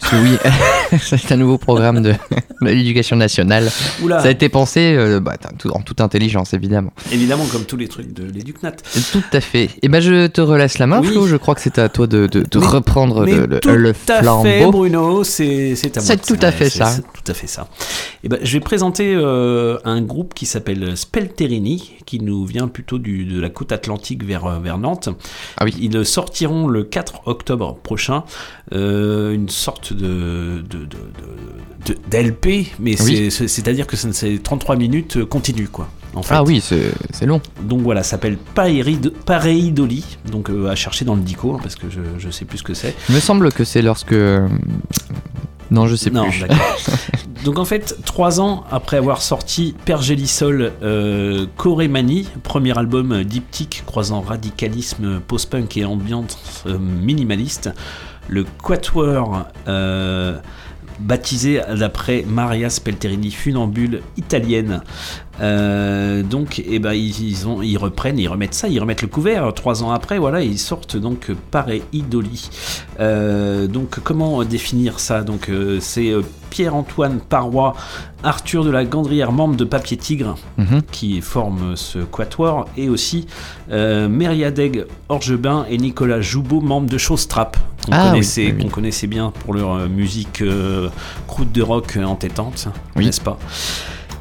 Parce 0.00 0.12
que 0.12 0.16
oui, 0.16 0.98
c'est 1.18 1.32
un 1.32 1.36
nouveau 1.36 1.56
programme 1.58 2.02
de, 2.02 2.12
de 2.60 2.66
l'éducation 2.66 3.16
nationale. 3.16 3.70
Oula. 4.02 4.20
Ça 4.20 4.28
a 4.28 4.30
été 4.30 4.48
pensé 4.48 4.94
euh, 4.94 5.20
bah, 5.20 5.34
en 5.72 5.80
toute 5.80 6.00
intelligence, 6.00 6.52
évidemment. 6.54 6.92
Évidemment, 7.12 7.46
comme 7.46 7.64
tous 7.64 7.76
les 7.78 7.88
trucs 7.88 8.12
de 8.12 8.24
l'éducnat. 8.30 8.72
Tout 9.12 9.22
à 9.32 9.40
fait. 9.40 9.70
Et 9.82 9.88
ben 9.88 10.00
je 10.00 10.26
te 10.26 10.40
relaisse 10.40 10.78
la 10.78 10.86
main, 10.86 11.00
Oui. 11.00 11.08
Flo. 11.08 11.26
Je 11.26 11.36
crois 11.36 11.54
que 11.54 11.60
c'est 11.62 11.78
à 11.78 11.88
toi 11.88 12.06
de, 12.06 12.26
de- 12.26 12.42
de 12.42 12.58
Mais- 12.58 12.66
reprendre 12.66 13.24
mais 13.24 13.32
le, 13.34 13.46
le- 13.46 13.60
tout 13.60 13.70
le 13.70 13.90
à 14.08 14.22
flambeau. 14.22 14.42
fait, 14.44 14.66
Bruno, 14.70 15.24
c'est 15.24 15.72
à 15.96 16.00
moi. 16.00 16.02
C'est 16.02 16.22
tout 16.26 16.38
à 16.42 16.52
fait 16.52 16.68
ça. 16.70 16.94
tout 17.14 17.30
à 17.30 17.34
fait 17.34 17.46
ça. 17.46 17.68
Et 18.22 18.28
ben, 18.28 18.38
je 18.42 18.52
vais 18.52 18.60
présenter 18.60 19.14
euh, 19.14 19.78
un 19.84 20.02
groupe 20.02 20.34
qui 20.34 20.44
s'appelle 20.46 20.96
Spelterini, 20.96 21.92
qui 22.04 22.20
nous 22.20 22.44
vient 22.44 22.68
plutôt 22.68 22.98
du, 22.98 23.24
de 23.24 23.40
la 23.40 23.48
côte 23.48 23.72
atlantique 23.72 24.24
vers, 24.24 24.44
euh, 24.46 24.58
vers 24.58 24.78
Nantes. 24.78 25.08
Ah 25.56 25.64
oui. 25.64 25.74
Ils 25.80 26.04
sortiront 26.04 26.68
le 26.68 26.84
4 26.84 27.22
octobre 27.26 27.76
prochain 27.82 28.24
euh, 28.72 29.32
une 29.32 29.48
sorte 29.48 29.85
de 29.92 30.62
de- 30.68 30.78
de- 30.78 30.84
de- 30.86 31.94
de- 31.94 31.98
d'LP, 32.10 32.66
mais 32.78 33.00
Oui. 33.02 33.16
c'est- 33.16 33.30
c'est- 33.30 33.48
c'est-à-dire 33.48 33.86
que 33.86 33.96
c'est- 33.96 34.12
c'est 34.12 34.42
33 34.42 34.76
minutes 34.76 35.24
continues, 35.24 35.68
quoi. 35.68 35.88
En 36.14 36.22
fait. 36.22 36.34
Ah 36.34 36.42
oui, 36.42 36.60
c'est 36.62 36.92
c'est 37.12 37.26
long. 37.26 37.40
Donc 37.62 37.82
voilà, 37.82 38.02
ça 38.02 38.10
s'appelle 38.12 38.38
Pareid- 38.54 39.12
Pareidoli, 39.26 40.04
donc 40.32 40.48
euh, 40.50 40.68
à 40.68 40.74
chercher 40.74 41.04
dans 41.04 41.14
le 41.14 41.20
dico, 41.20 41.54
hein, 41.54 41.58
parce 41.62 41.74
que 41.76 41.90
je, 41.90 42.00
je 42.18 42.30
sais 42.30 42.44
plus 42.46 42.58
ce 42.58 42.62
que 42.62 42.72
c'est. 42.74 42.94
Il 43.10 43.14
me 43.14 43.20
semble 43.20 43.52
que 43.52 43.64
c'est 43.64 43.82
lorsque. 43.82 44.12
euh, 44.12 44.48
Non, 45.70 45.86
je 45.88 45.96
sais 45.96 46.10
Non, 46.10 46.28
plus. 46.30 46.40
d'accord. 46.40 46.56
Donc 47.44 47.58
en 47.58 47.64
fait, 47.64 47.96
trois 48.04 48.40
ans 48.40 48.64
après 48.70 48.96
avoir 48.96 49.20
sorti 49.20 49.74
Pergélisol 49.84 50.72
euh, 50.82 51.46
Corémanie, 51.56 52.28
premier 52.42 52.76
album 52.76 53.12
euh, 53.12 53.24
diptyque 53.24 53.82
croisant 53.86 54.20
radicalisme 54.20 55.20
post-punk 55.20 55.76
et 55.76 55.84
ambiance 55.84 56.64
euh, 56.66 56.78
minimaliste, 56.78 57.70
le 58.28 58.44
Quatuor, 58.62 59.46
euh, 59.68 60.38
baptisé 60.98 61.60
d'après 61.78 62.24
Maria 62.26 62.70
Spelterini, 62.70 63.30
funambule 63.30 64.02
italienne. 64.16 64.82
Euh, 65.40 66.22
donc, 66.22 66.62
eh 66.66 66.78
ben, 66.78 66.92
ils, 66.92 67.20
ils 67.28 67.46
ont, 67.48 67.60
ils 67.62 67.76
reprennent, 67.76 68.18
ils 68.18 68.28
remettent 68.28 68.54
ça, 68.54 68.68
ils 68.68 68.80
remettent 68.80 69.02
le 69.02 69.08
couvert. 69.08 69.52
Trois 69.54 69.82
ans 69.82 69.90
après, 69.90 70.18
voilà, 70.18 70.40
ils 70.42 70.58
sortent 70.58 70.96
donc 70.96 71.30
Pareil 71.50 71.82
Idoli. 71.92 72.48
Euh, 73.00 73.66
donc, 73.66 74.00
comment 74.02 74.42
définir 74.44 74.98
ça? 74.98 75.22
Donc, 75.22 75.48
euh, 75.50 75.78
c'est 75.80 76.12
Pierre-Antoine 76.50 77.20
Parois, 77.20 77.74
Arthur 78.22 78.64
de 78.64 78.70
la 78.70 78.84
Gandrière, 78.86 79.30
membre 79.32 79.56
de 79.56 79.64
Papier 79.64 79.96
Tigre, 79.98 80.36
Mhm. 80.56 80.80
qui 80.90 81.20
forment 81.20 81.76
ce 81.76 81.98
quatuor, 81.98 82.66
et 82.78 82.88
aussi 82.88 83.26
Mériadeg 83.70 84.86
Orgebin 85.08 85.66
et 85.68 85.76
Nicolas 85.76 86.20
Joubeau, 86.22 86.60
membre 86.60 86.88
de 86.88 86.96
Showstrap, 86.98 87.56
qu'on 87.84 87.92
Ah 87.92 88.10
connaissait, 88.10 88.46
oui, 88.46 88.54
oui. 88.56 88.62
qu'on 88.64 88.70
connaissait 88.70 89.06
bien 89.06 89.32
pour 89.40 89.52
leur 89.54 89.88
musique 89.88 90.42
croûte 91.26 91.52
de 91.52 91.62
rock 91.62 91.98
entêtante, 92.02 92.68
n'est-ce 92.96 93.20
pas? 93.20 93.38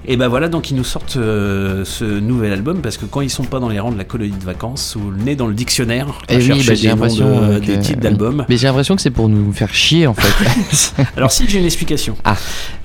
Et 0.07 0.17
ben 0.17 0.27
voilà, 0.27 0.47
donc 0.49 0.71
ils 0.71 0.75
nous 0.75 0.83
sortent 0.83 1.17
euh, 1.17 1.83
ce 1.85 2.03
nouvel 2.05 2.51
album 2.53 2.81
parce 2.81 2.97
que 2.97 3.05
quand 3.05 3.21
ils 3.21 3.29
sont 3.29 3.43
pas 3.43 3.59
dans 3.59 3.69
les 3.69 3.79
rangs 3.79 3.91
de 3.91 3.97
la 3.97 4.03
colonie 4.03 4.31
de 4.37 4.43
vacances 4.43 4.95
ou 4.95 5.11
le 5.11 5.17
nez 5.23 5.35
dans 5.35 5.47
le 5.47 5.53
dictionnaire, 5.53 6.07
à 6.27 6.33
Et 6.33 6.37
oui, 6.37 6.43
chercher 6.43 6.67
bah, 6.69 6.75
j'ai 6.75 6.81
des 6.81 6.87
noms 6.87 6.93
l'impression 6.95 7.27
de- 7.29 7.43
euh, 7.53 7.59
des 7.59 7.65
que- 7.67 7.79
titres 7.79 7.91
oui. 7.95 8.01
d'albums. 8.03 8.45
Mais 8.49 8.57
j'ai 8.57 8.67
l'impression 8.67 8.95
que 8.95 9.01
c'est 9.01 9.09
pour 9.11 9.29
nous 9.29 9.51
faire 9.53 9.73
chier 9.73 10.07
en 10.07 10.13
fait. 10.13 10.93
Alors 11.17 11.31
si 11.31 11.47
j'ai 11.47 11.59
une 11.59 11.65
explication. 11.65 12.15
Ah. 12.23 12.35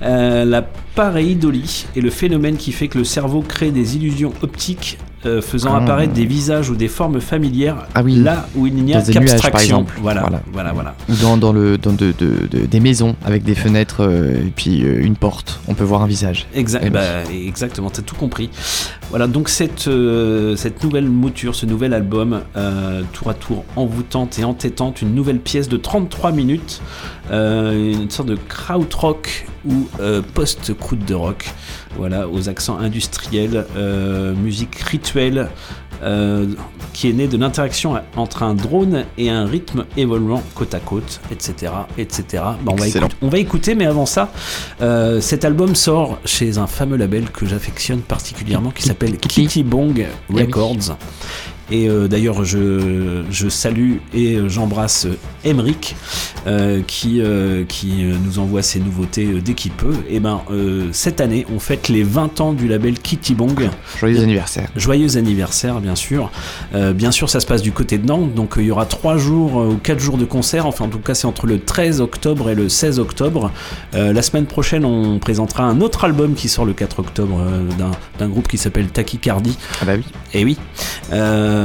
Euh, 0.01 0.45
la 0.45 0.61
pareidolie 0.61 1.85
est 1.95 2.01
le 2.01 2.09
phénomène 2.09 2.57
qui 2.57 2.71
fait 2.71 2.87
que 2.87 2.97
le 2.97 3.03
cerveau 3.03 3.41
crée 3.41 3.71
des 3.71 3.95
illusions 3.95 4.33
optiques 4.41 4.97
euh, 5.25 5.41
faisant 5.41 5.73
Ah. 5.73 5.83
apparaître 5.83 6.13
des 6.13 6.25
visages 6.25 6.69
ou 6.69 6.75
des 6.75 6.87
formes 6.87 7.21
familières 7.21 7.85
Ah 7.95 8.01
oui. 8.03 8.15
là 8.15 8.47
où 8.55 8.65
il 8.67 8.73
n'y 8.75 8.93
a 8.93 9.01
qu'abstraction. 9.01 9.77
exemple. 9.79 9.97
Voilà, 10.01 10.21
Voilà. 10.21 10.41
voilà, 10.51 10.71
voilà. 10.73 10.95
Ou 11.09 11.13
dans, 11.21 11.37
dans 11.37 11.53
le, 11.53 11.77
dans 11.77 11.93
de- 11.93 12.13
de- 12.17 12.47
de- 12.49 12.65
des 12.65 12.79
maisons 12.79 13.15
avec 13.23 13.43
des 13.43 13.55
fenêtres 13.55 14.01
euh, 14.03 14.35
et 14.47 14.51
puis 14.55 14.83
euh, 14.83 15.03
une 15.03 15.15
porte. 15.15 15.59
On 15.67 15.73
peut 15.73 15.83
voir 15.83 16.01
un 16.01 16.07
visage. 16.07 16.47
Exact, 16.55 16.83
Eh 16.85 16.89
bah, 16.89 17.01
oui. 17.29 17.45
exactement, 17.47 17.89
t'as 17.89 18.01
tout 18.01 18.15
compris. 18.15 18.49
Voilà, 19.09 19.27
donc 19.27 19.49
cette, 19.49 19.89
cette 20.55 20.83
nouvelle 20.83 21.09
mouture, 21.09 21.53
ce 21.53 21.65
nouvel 21.65 21.93
album, 21.93 22.41
tour 23.11 23.29
à 23.29 23.33
tour 23.33 23.65
envoûtante 23.75 24.39
et 24.39 24.43
entêtante, 24.45 25.01
une 25.01 25.13
nouvelle 25.13 25.39
pièce 25.39 25.67
de 25.69 25.77
33 25.77 26.31
minutes, 26.31 26.81
une 27.31 28.09
sorte 28.09 28.29
de 28.29 28.37
krautrock 28.47 29.47
ou 29.65 29.87
euh, 29.99 30.21
post-croûte 30.33 31.05
de 31.05 31.13
rock, 31.13 31.49
voilà, 31.97 32.27
aux 32.27 32.49
accents 32.49 32.77
industriels, 32.77 33.65
euh, 33.75 34.33
musique 34.35 34.75
rituelle, 34.75 35.49
euh, 36.03 36.47
qui 36.93 37.09
est 37.09 37.13
née 37.13 37.27
de 37.27 37.37
l'interaction 37.37 37.93
entre 38.15 38.41
un 38.43 38.55
drone 38.55 39.05
et 39.19 39.29
un 39.29 39.45
rythme 39.45 39.85
évoluant 39.97 40.41
côte 40.55 40.73
à 40.73 40.79
côte, 40.79 41.21
etc. 41.31 41.71
etc. 41.97 42.43
Bah, 42.63 42.71
on, 42.71 42.75
va 42.75 42.87
écouter, 42.87 43.15
on 43.21 43.29
va 43.29 43.37
écouter, 43.37 43.75
mais 43.75 43.85
avant 43.85 44.07
ça, 44.07 44.31
euh, 44.81 45.21
cet 45.21 45.45
album 45.45 45.75
sort 45.75 46.17
chez 46.25 46.57
un 46.57 46.65
fameux 46.65 46.97
label 46.97 47.29
que 47.29 47.45
j'affectionne 47.45 48.01
particulièrement 48.01 48.71
qui 48.71 48.83
s'appelle 48.83 49.17
Kitty 49.17 49.63
Bong 49.63 49.99
Eh 49.99 50.33
oui. 50.33 50.41
Records. 50.41 50.97
Et 51.71 51.87
euh, 51.89 52.07
d'ailleurs, 52.07 52.43
je, 52.43 53.21
je 53.31 53.47
salue 53.49 53.95
et 54.13 54.37
j'embrasse 54.47 55.07
Emeric 55.45 55.95
euh, 56.45 56.81
qui, 56.85 57.21
euh, 57.21 57.63
qui 57.65 58.03
euh, 58.03 58.13
nous 58.25 58.39
envoie 58.39 58.61
ses 58.61 58.79
nouveautés 58.79 59.25
dès 59.43 59.53
qu'il 59.53 59.71
peut. 59.71 59.93
Et 60.09 60.19
ben, 60.19 60.41
euh, 60.51 60.89
cette 60.91 61.21
année, 61.21 61.45
on 61.53 61.59
fête 61.59 61.87
les 61.87 62.03
20 62.03 62.41
ans 62.41 62.53
du 62.53 62.67
label 62.67 62.99
Kitty 62.99 63.35
Bong. 63.35 63.69
Joyeux 63.99 64.21
anniversaire. 64.21 64.67
Joyeux 64.75 65.17
anniversaire, 65.17 65.79
bien 65.79 65.95
sûr. 65.95 66.29
Bien 66.73 67.11
sûr, 67.11 67.29
ça 67.29 67.39
se 67.39 67.45
passe 67.47 67.61
du 67.61 67.71
côté 67.71 67.97
de 67.97 68.05
Nantes, 68.05 68.33
donc 68.33 68.53
il 68.57 68.65
y 68.65 68.71
aura 68.71 68.85
3 68.85 69.17
jours 69.17 69.55
ou 69.55 69.75
4 69.75 69.99
jours 69.99 70.17
de 70.17 70.25
concert. 70.25 70.65
Enfin, 70.65 70.85
en 70.85 70.89
tout 70.89 70.99
cas, 70.99 71.13
c'est 71.13 71.25
entre 71.27 71.47
le 71.47 71.59
13 71.59 72.01
octobre 72.01 72.49
et 72.49 72.55
le 72.55 72.67
16 72.69 72.99
octobre. 72.99 73.51
La 73.93 74.21
semaine 74.21 74.45
prochaine, 74.45 74.83
on 74.85 75.19
présentera 75.19 75.63
un 75.63 75.79
autre 75.81 76.03
album 76.03 76.33
qui 76.33 76.49
sort 76.49 76.65
le 76.65 76.73
4 76.73 76.99
octobre 76.99 77.41
d'un- 77.77 77.91
d'un 78.19 78.27
groupe 78.29 78.47
qui 78.47 78.57
s'appelle 78.57 78.87
Tachycardie. 78.87 79.57
Ah 79.81 79.85
bah 79.85 79.93
oui. 79.95 80.03
Et 80.33 80.43
oui. 80.43 80.57
Euh, 81.13 81.60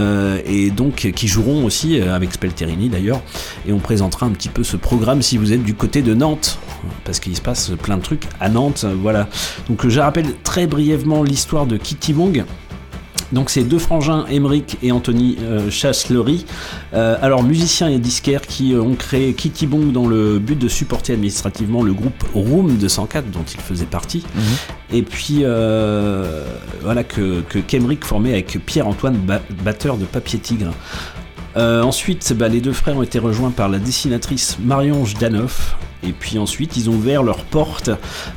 et 0.46 0.70
donc, 0.70 1.10
qui 1.14 1.28
joueront 1.28 1.64
aussi 1.64 2.00
euh, 2.00 2.14
avec 2.14 2.32
Spelterini 2.32 2.88
d'ailleurs. 2.88 3.20
Et 3.66 3.72
on 3.72 3.78
présentera 3.78 4.26
un 4.26 4.30
petit 4.30 4.48
peu 4.48 4.64
ce 4.64 4.76
programme 4.76 5.22
si 5.22 5.36
vous 5.38 5.52
êtes 5.52 5.62
du 5.62 5.74
côté 5.74 6.02
de 6.02 6.14
Nantes. 6.14 6.58
Parce 7.04 7.20
qu'il 7.20 7.34
se 7.36 7.40
passe 7.40 7.72
plein 7.82 7.96
de 7.96 8.02
trucs 8.02 8.24
à 8.40 8.48
Nantes. 8.48 8.82
euh, 8.84 8.94
Voilà. 9.00 9.28
Donc, 9.68 9.86
je 9.88 10.00
rappelle 10.00 10.34
très 10.42 10.66
brièvement 10.66 11.22
l'histoire 11.22 11.66
de 11.66 11.76
Kitty 11.76 12.12
Bong. 12.12 12.44
Donc 13.32 13.50
c'est 13.50 13.62
deux 13.64 13.78
frangins, 13.80 14.24
Emeric 14.30 14.78
et 14.82 14.92
Anthony 14.92 15.36
euh, 15.42 15.68
Chasselery. 15.70 16.46
Euh, 16.94 17.16
alors 17.20 17.42
musiciens 17.42 17.88
et 17.88 17.98
disquaires 17.98 18.42
qui 18.42 18.72
euh, 18.72 18.80
ont 18.80 18.94
créé 18.94 19.34
Kitty 19.34 19.66
Bong 19.66 19.90
dans 19.92 20.06
le 20.06 20.38
but 20.38 20.58
de 20.58 20.68
supporter 20.68 21.12
administrativement 21.14 21.82
le 21.82 21.92
groupe 21.92 22.22
Room 22.34 22.76
204 22.76 23.30
dont 23.30 23.44
ils 23.52 23.60
faisaient 23.60 23.84
partie. 23.86 24.24
Et 24.92 25.02
puis 25.02 25.38
euh, 25.42 26.44
voilà 26.82 27.02
que, 27.02 27.40
que 27.48 27.58
Kemric 27.58 28.04
formait 28.04 28.32
avec 28.32 28.64
Pierre-Antoine, 28.64 29.16
ba- 29.16 29.42
batteur 29.64 29.96
de 29.96 30.04
Papier 30.04 30.38
Tigre. 30.38 30.72
Ensuite, 31.56 32.34
bah, 32.36 32.48
les 32.48 32.60
deux 32.60 32.74
frères 32.74 32.98
ont 32.98 33.02
été 33.02 33.18
rejoints 33.18 33.50
par 33.50 33.70
la 33.70 33.78
dessinatrice 33.78 34.58
Marion 34.62 35.06
Jdanoff. 35.06 35.76
Et 36.02 36.12
puis 36.12 36.38
ensuite, 36.38 36.76
ils 36.76 36.88
ont 36.90 36.94
ouvert 36.94 37.22
leurs 37.22 37.44
portes 37.44 37.90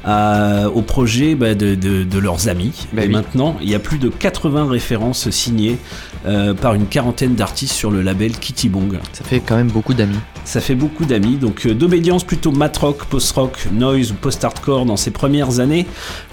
à- 0.06 0.70
au 0.74 0.82
projet 0.82 1.36
bah, 1.36 1.56
de, 1.56 1.76
de- 1.76 2.04
de 2.04 2.20
leurs 2.20 2.48
amis. 2.48 2.88
Bah 2.94 3.04
et 3.04 3.08
oui. 3.08 3.14
maintenant, 3.14 3.56
il 3.62 3.70
y 3.70 3.76
a 3.76 3.80
plus 3.80 3.98
de 3.98 4.10
80 4.10 4.70
références 4.70 5.30
signées 5.30 5.78
euh, 6.26 6.54
par 6.54 6.74
une 6.74 6.86
quarantaine 6.88 7.36
d'artistes 7.36 7.74
sur 7.74 7.92
le 7.92 8.02
label 8.02 8.32
Kitty 8.32 8.70
Bong. 8.70 8.98
Ça 9.14 9.24
fait 9.24 9.40
quand 9.40 9.56
même 9.56 9.70
beaucoup 9.70 9.94
d'amis. 9.94 10.18
Ça 10.46 10.62
fait 10.62 10.76
beaucoup 10.76 11.06
d'amis, 11.06 11.36
donc 11.38 11.66
euh, 11.66 11.74
d'obédience 11.76 12.24
plutôt 12.24 12.52
mat-rock, 12.52 13.06
post-rock, 13.06 13.68
noise 13.72 14.12
ou 14.12 14.16
post-hardcore 14.16 14.86
dans 14.86 14.98
ses 14.98 15.12
premières 15.12 15.60
années. 15.60 15.86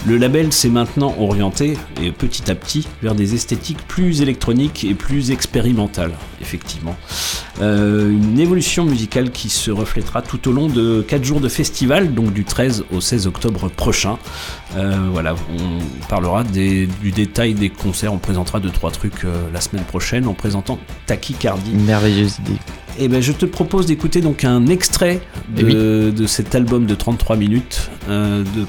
Le 0.07 0.17
label 0.17 0.53
s'est 0.53 0.71
maintenant 0.71 1.15
orienté, 1.21 1.77
et 2.03 2.11
petit 2.13 2.51
à 2.51 2.55
petit, 2.55 2.87
vers 3.03 3.15
des 3.15 3.35
esthétiques 3.35 3.87
plus 3.87 4.23
électroniques 4.23 4.85
et 4.85 4.95
plus 4.95 5.31
expérimentales, 5.33 6.13
effectivement. 6.41 6.97
Euh, 7.61 8.11
une 8.11 8.39
évolution 8.41 8.85
musicale 8.85 9.31
qui 9.31 9.49
se 9.49 9.71
reflètera 9.71 10.23
tout 10.23 10.49
au 10.49 10.53
long 10.53 10.69
de 10.69 11.05
4 11.17 11.25
jours 11.25 11.41
de 11.41 11.49
festival, 11.49 12.13
donc 12.13 12.35
du 12.35 12.45
13 12.45 12.85
au 12.93 13.01
16 13.01 13.27
octobre 13.27 13.71
prochain. 13.71 14.19
Euh, 14.77 15.09
voilà, 15.11 15.35
on 15.59 16.07
parlera 16.09 16.45
des- 16.45 16.87
du 17.01 17.11
détail 17.11 17.55
des 17.55 17.71
concerts, 17.71 18.13
on 18.13 18.19
présentera 18.19 18.61
2-3 18.61 18.91
trucs 18.93 19.25
euh, 19.25 19.49
la 19.51 19.63
semaine 19.63 19.85
prochaine 19.85 20.27
en 20.27 20.35
présentant 20.35 20.79
Tachycardie. 21.07 21.71
Merveilleuse 21.71 22.39
idée. 22.41 22.59
Et 22.99 23.09
ben 23.09 23.23
je 23.23 23.33
te 23.33 23.47
propose 23.47 23.87
d'écouter 23.87 24.21
donc 24.21 24.45
un 24.45 24.67
extrait 24.67 25.21
Eh 25.57 25.63
de, 25.63 26.13
de 26.15 26.27
cet 26.27 26.55
album 26.55 26.85
de 26.85 26.95
33 26.95 27.37
minutes 27.37 27.91
euh, 28.11 28.43
de 28.55 28.67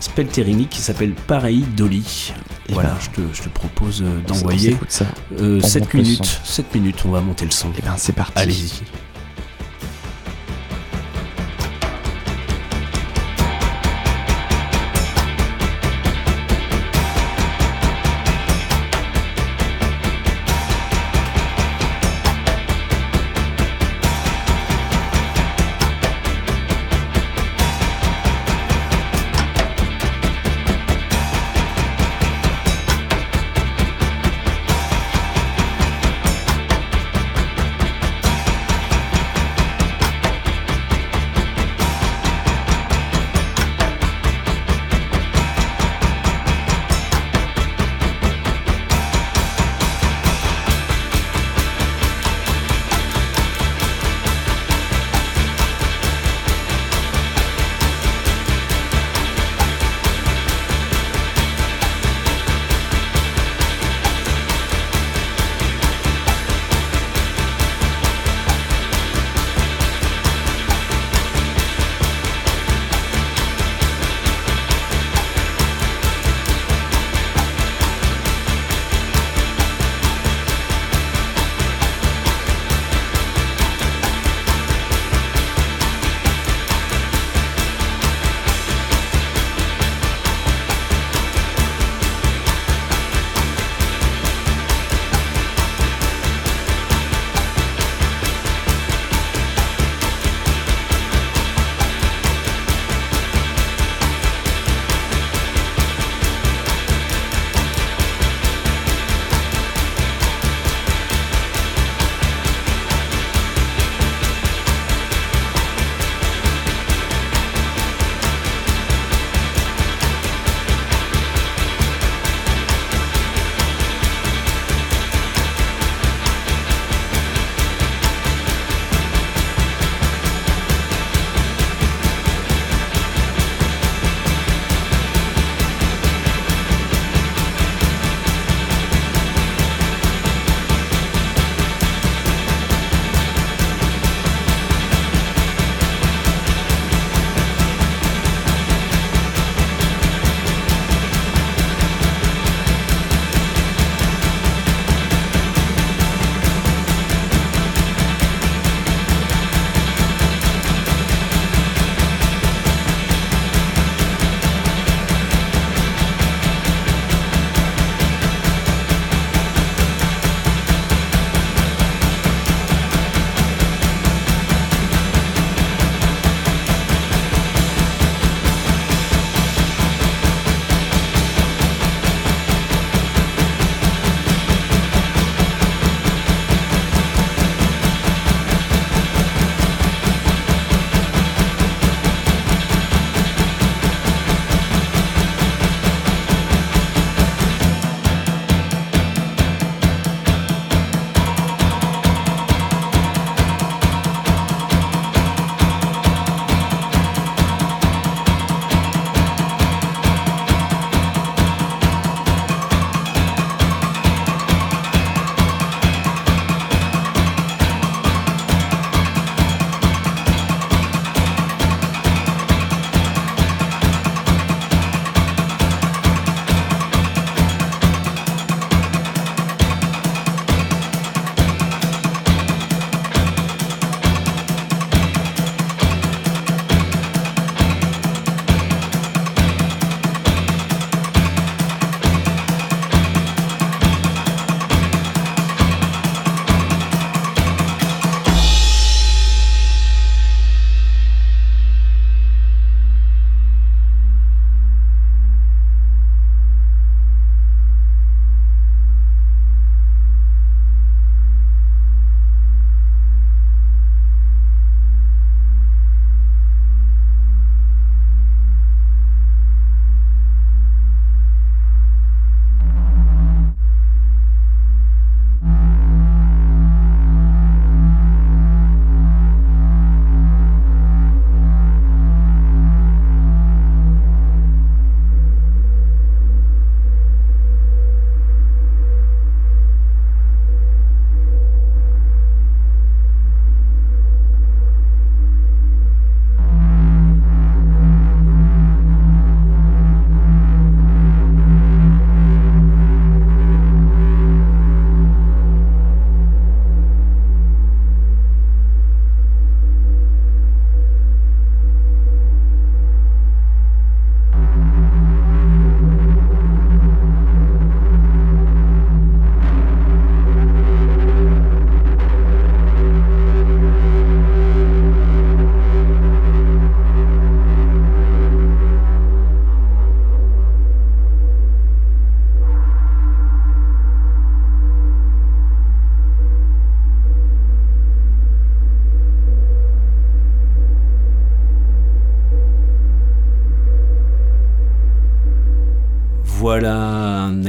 Spelterini 0.00 0.66
qui 0.66 0.80
s'appelle 0.82 1.12
Pareil 1.12 1.64
Dolly. 1.74 2.32
Eh 2.68 2.74
voilà, 2.74 2.90
ben, 2.90 2.96
je, 3.00 3.08
te, 3.10 3.20
je 3.34 3.42
te 3.42 3.48
propose 3.48 4.04
d'envoyer 4.26 4.70
s'écoute 4.72 4.90
ça. 4.90 5.06
euh, 5.40 5.60
On 5.62 5.66
7 5.66 5.82
monte 5.84 5.92
le 5.94 6.02
minutes. 6.02 6.24
son. 6.26 6.52
7 6.52 6.74
minutes, 6.74 6.98
on 7.06 7.10
va 7.10 7.20
monter 7.22 7.46
le 7.46 7.50
son. 7.50 7.68
Et 7.78 7.82
ben 7.82 7.94
c'est 7.96 8.12
parti. 8.14 8.32
Allez-y. 8.36 8.82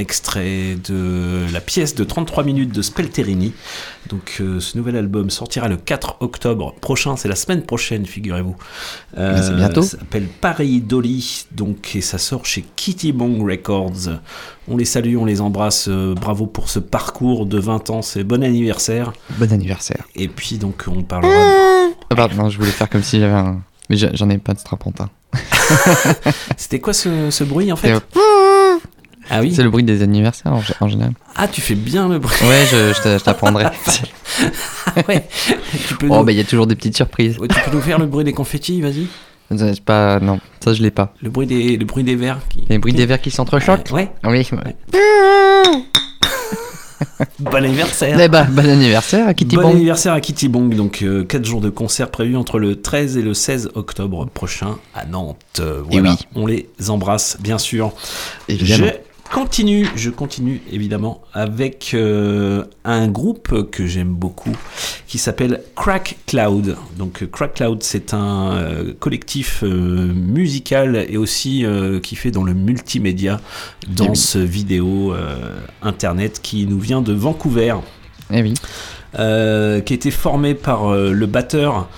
Extrait 0.10 0.76
de 0.90 1.46
la 1.54 1.62
pièce 1.62 1.94
de 1.94 2.04
33 2.04 2.44
minutes 2.44 2.74
de 2.74 2.82
Spelterini. 2.82 3.54
Donc 4.10 4.38
euh, 4.42 4.60
ce 4.60 4.76
nouvel 4.76 4.96
album 4.96 5.30
sortira 5.30 5.68
le 5.68 5.78
4 5.78 6.18
octobre 6.22 6.74
prochain, 6.82 7.16
c'est 7.16 7.28
la 7.28 7.36
semaine 7.36 7.62
prochaine, 7.62 8.08
figurez-vous. 8.08 8.56
Euh, 9.20 9.40
c'est 9.44 9.56
bientôt. 9.56 9.84
Ça 9.84 10.00
s'appelle 10.00 10.26
Paris 10.42 10.82
Dolly, 10.82 11.46
donc 11.52 11.96
et 11.96 12.02
ça 12.02 12.18
sort 12.18 12.44
chez 12.48 12.66
Kitty 12.76 13.12
Bong 13.12 13.48
Records. 13.48 14.18
On 14.68 14.78
les 14.78 14.86
salue, 14.86 15.16
on 15.16 15.26
les 15.26 15.42
embrasse. 15.42 15.86
euh, 15.88 16.16
bravo 16.16 16.48
pour 16.48 16.70
ce 16.70 16.80
parcours 16.80 17.46
de 17.46 17.60
20 17.60 17.92
ans, 17.92 18.02
c'est 18.02 18.24
bon 18.24 18.44
anniversaire. 18.44 19.14
Bon 19.38 19.54
anniversaire. 19.54 20.06
Et 20.16 20.28
puis 20.28 20.58
donc 20.58 20.86
on 20.88 21.04
parlera. 21.04 21.32
de- 21.32 21.94
Ah 22.10 22.16
pardon, 22.16 22.36
non, 22.36 22.50
je 22.50 22.58
voulais 22.58 22.72
faire 22.72 22.90
comme 22.90 23.04
si 23.04 23.20
j'avais 23.20 23.34
un. 23.34 23.62
Mais 23.92 23.98
j'en 23.98 24.30
ai 24.32 24.40
pas 24.40 24.54
de 24.56 24.60
strapontin. 24.60 25.10
C'était 26.58 26.80
quoi 26.80 26.94
ce, 26.94 27.30
ce 27.30 27.44
bruit 27.44 27.72
en 27.72 27.76
fait? 27.76 27.90
Ah 29.30 29.42
oui 29.42 29.54
C'est 29.54 29.64
le 29.64 29.70
bruit 29.70 29.84
des 29.84 30.02
anniversaires 30.02 30.54
en, 30.54 30.62
en 30.82 30.88
général. 30.88 31.14
Ah, 31.36 31.48
tu 31.48 31.62
fais 31.62 31.76
bien 31.76 32.08
le 32.10 32.20
bruit. 32.20 32.36
Ouais, 32.44 32.66
je, 32.72 32.94
je 32.94 33.02
t'a- 33.02 33.18
je 33.18 33.24
t'apprendrai. 33.24 33.66
ouais. 35.08 35.28
Tu 35.88 35.96
peux, 35.96 36.08
oh, 36.10 36.18
nous... 36.18 36.24
bah 36.24 36.32
il 36.32 36.38
y 36.38 36.42
a 36.42 36.44
toujours 36.44 36.66
des 36.68 36.76
petites 36.76 36.96
surprises. 36.96 37.38
ouais, 37.38 37.48
tu 37.48 37.56
peux 37.62 37.76
nous 37.76 37.82
faire 37.82 38.00
le 38.00 38.06
bruit 38.08 38.24
des 38.26 38.34
confettis, 38.34 38.82
vas-y 38.82 39.08
pas... 39.84 40.20
Non, 40.20 40.40
ça 40.64 40.74
je 40.74 40.82
l'ai 40.84 40.92
pas. 40.92 41.14
Le 41.24 41.30
bruit 41.32 41.48
des, 41.48 41.76
le 41.78 41.84
bruit 41.86 42.04
des 42.04 42.16
verres 42.16 42.40
qui... 42.50 42.66
Les 42.70 42.78
bruits 42.78 42.94
des 42.94 43.06
verres 43.08 43.20
qui 43.22 43.32
s'entrechoquent 43.32 43.92
Ouais. 43.92 44.12
Oui. 44.24 44.46
Bon 47.40 47.56
anniversaire 47.56 48.20
Eh 48.20 48.28
bah, 48.28 48.44
bon 48.44 48.68
anniversaire 48.70 49.28
à 49.28 49.34
Kitty 49.34 49.56
Bon 49.56 49.62
Bong. 49.64 49.72
anniversaire 49.72 50.14
à 50.14 50.20
Kitty 50.22 50.50
Bong, 50.50 50.76
donc 50.76 51.04
4 51.28 51.46
jours 51.46 51.62
de 51.62 51.70
concert 51.70 52.12
prévus 52.12 52.36
entre 52.36 52.60
le 52.60 52.82
13 52.82 53.18
et 53.18 53.22
le 53.22 53.34
16 53.34 53.72
octobre 53.76 54.26
prochain 54.28 54.76
à 54.94 55.06
Nantes. 55.06 55.38
Euh, 55.60 55.82
Et 55.92 56.02
oui. 56.02 56.10
on 56.36 56.46
les 56.46 56.68
embrasse 56.90 57.38
bien 57.40 57.58
sûr. 57.58 57.94
Évidemment. 58.50 58.92
Continue, 59.34 59.88
je 59.96 60.10
continue 60.10 60.62
évidemment 60.72 61.22
avec 61.34 61.92
euh, 61.94 62.64
un 62.84 63.08
groupe 63.08 63.70
que 63.70 63.86
j'aime 63.86 64.14
beaucoup 64.14 64.56
qui 65.08 65.18
s'appelle 65.18 65.62
Crack 65.76 66.18
Cloud. 66.26 66.76
Donc 66.98 67.30
Crack 67.32 67.56
Cloud 67.56 67.84
c'est 67.84 68.14
un 68.14 68.54
euh, 68.54 68.94
collectif 69.00 69.64
euh, 69.64 69.68
musical 70.14 71.06
et 71.08 71.18
aussi 71.18 71.66
qui 72.02 72.16
fait 72.16 72.32
dans 72.32 72.44
le 72.44 72.54
multimédia, 72.54 73.40
danse, 73.88 74.36
vidéo, 74.36 75.14
euh, 75.14 75.60
internet 75.82 76.40
qui 76.42 76.66
nous 76.66 76.80
vient 76.80 77.02
de 77.02 77.14
Vancouver. 77.14 77.76
Eh 78.32 78.42
oui. 78.42 78.54
Euh, 79.18 79.82
qui 79.82 79.94
a 79.94 79.96
été 79.96 80.12
formé 80.12 80.54
par 80.54 80.88
euh, 80.88 81.12
le 81.12 81.26
batteur 81.26 81.90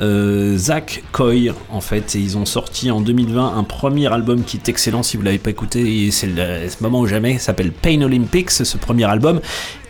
euh, 0.00 0.56
Zach 0.56 1.02
Coy 1.12 1.52
en 1.70 1.80
fait 1.80 2.16
et 2.16 2.18
ils 2.18 2.36
ont 2.36 2.46
sorti 2.46 2.90
en 2.90 3.00
2020 3.00 3.56
un 3.56 3.62
premier 3.62 4.12
album 4.12 4.42
qui 4.42 4.56
est 4.56 4.68
excellent 4.68 5.02
si 5.02 5.16
vous 5.16 5.22
l'avez 5.22 5.38
pas 5.38 5.50
écouté 5.50 6.06
et 6.06 6.10
c'est 6.10 6.26
le 6.26 6.68
ce 6.68 6.82
moment 6.82 7.00
ou 7.00 7.06
jamais 7.06 7.38
s'appelle 7.38 7.70
Pain 7.70 8.00
Olympics 8.02 8.50
ce 8.50 8.76
premier 8.76 9.04
album 9.04 9.40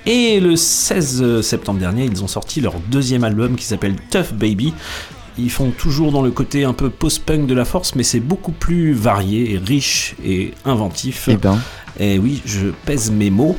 et 0.05 0.41
le 0.41 0.57
16 0.57 1.41
septembre 1.41 1.81
dernier 1.81 2.05
ils 2.05 2.23
ont 2.23 2.29
sorti 2.29 2.61
leur 2.61 2.75
deuxième 2.91 3.25
album 3.25 3.57
qui 3.57 3.65
s'appelle 3.65 3.97
Tough 4.11 4.35
Baby 4.35 4.75
ils 5.39 5.51
font 5.51 5.71
toujours 5.71 6.13
dans 6.13 6.23
le 6.23 6.31
côté 6.31 6.65
un 6.65 6.75
peu 6.75 6.91
post-punk 6.91 7.47
de 7.47 7.55
la 7.55 7.65
force 7.65 7.95
mais 7.95 8.03
c'est 8.03 8.21
beaucoup 8.21 8.53
plus 8.53 8.93
varié 8.93 9.55
et 9.55 9.59
riche 9.59 10.15
et 10.25 10.53
inventif 10.65 11.29
Eh 11.31 11.37
ben. 11.37 11.59
et 11.99 12.19
oui, 12.19 12.43
je 12.45 12.69
pèse 12.85 13.11
mes 13.11 13.31
mots 13.31 13.57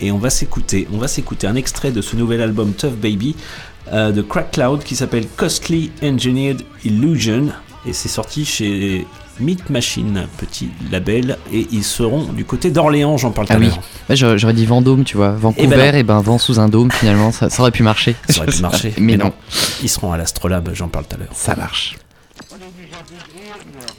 et 0.00 0.12
on 0.12 0.18
va 0.18 0.30
s'écouter. 0.30 0.86
On 0.92 0.98
va 0.98 1.08
s'écouter 1.08 1.46
un 1.46 1.56
extrait 1.56 1.90
de 1.90 2.00
ce 2.00 2.16
nouvel 2.16 2.40
album 2.40 2.72
Tough 2.72 2.94
Baby 2.94 3.34
euh, 3.92 4.12
de 4.12 4.22
Crack 4.22 4.52
Cloud 4.52 4.82
qui 4.84 4.96
s'appelle 4.96 5.26
Costly 5.36 5.90
Engineered 6.02 6.62
Illusion 6.84 7.48
et 7.86 7.92
c'est 7.92 8.08
sorti 8.08 8.44
chez 8.44 9.06
Meat 9.40 9.70
Machine, 9.70 10.26
petit 10.36 10.68
label, 10.90 11.38
et 11.52 11.68
ils 11.70 11.84
seront 11.84 12.24
du 12.24 12.44
côté 12.44 12.70
d'Orléans, 12.72 13.16
j'en 13.16 13.30
parle 13.30 13.46
tout 13.46 13.52
Ah 13.54 13.56
à 13.56 13.60
oui. 13.60 13.66
l'heure. 13.66 13.80
Ouais, 14.10 14.16
j'aurais 14.36 14.52
dit 14.52 14.66
Vendôme, 14.66 15.04
tu 15.04 15.16
vois. 15.16 15.30
Vancouver, 15.30 15.68
ben 15.68 15.92
non. 15.92 15.98
et 15.98 16.02
ben, 16.02 16.20
vent 16.20 16.38
sous 16.38 16.58
un 16.58 16.68
dôme, 16.68 16.90
finalement, 16.90 17.30
ça, 17.30 17.48
ça 17.48 17.62
aurait 17.62 17.70
pu 17.70 17.84
marcher. 17.84 18.16
Ça 18.28 18.42
aurait 18.42 18.50
pu 18.52 18.60
marcher, 18.60 18.94
Mais 18.98 19.16
non. 19.16 19.32
Ils 19.82 19.88
seront 19.88 20.12
à 20.12 20.16
l'Astrolabe, 20.16 20.70
j'en 20.74 20.88
parle 20.88 21.04
tout 21.06 21.14
à 21.14 21.18
l'heure. 21.20 21.28
Ça 21.32 21.54
marche. 21.54 21.96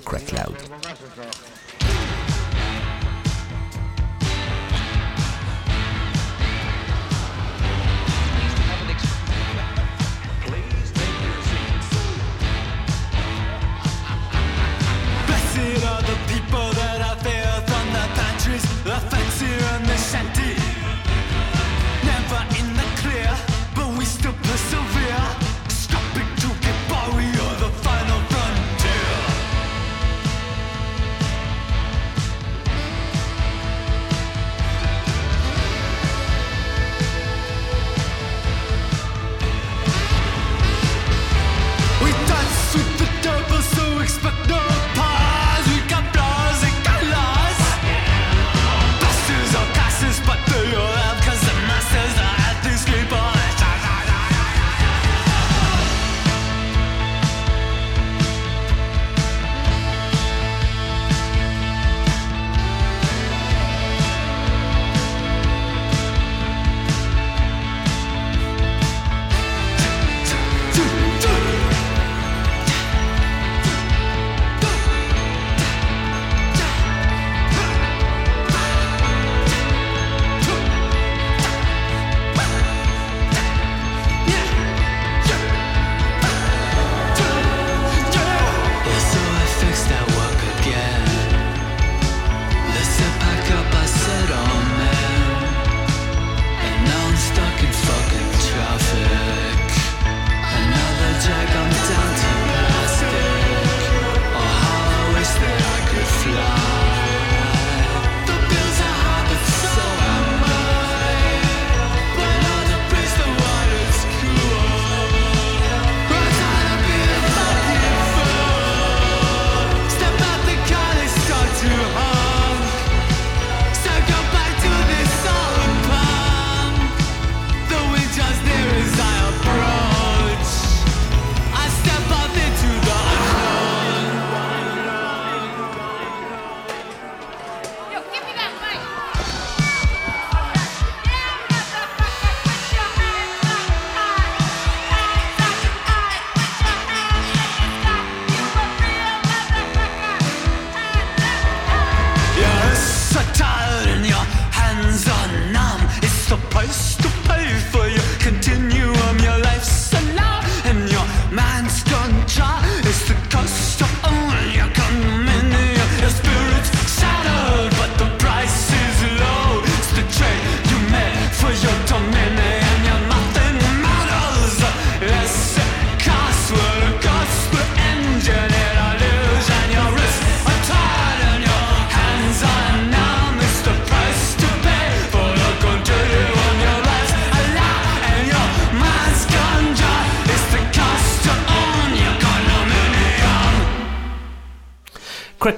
Crack 0.05 0.25
Cloud. 0.25 0.55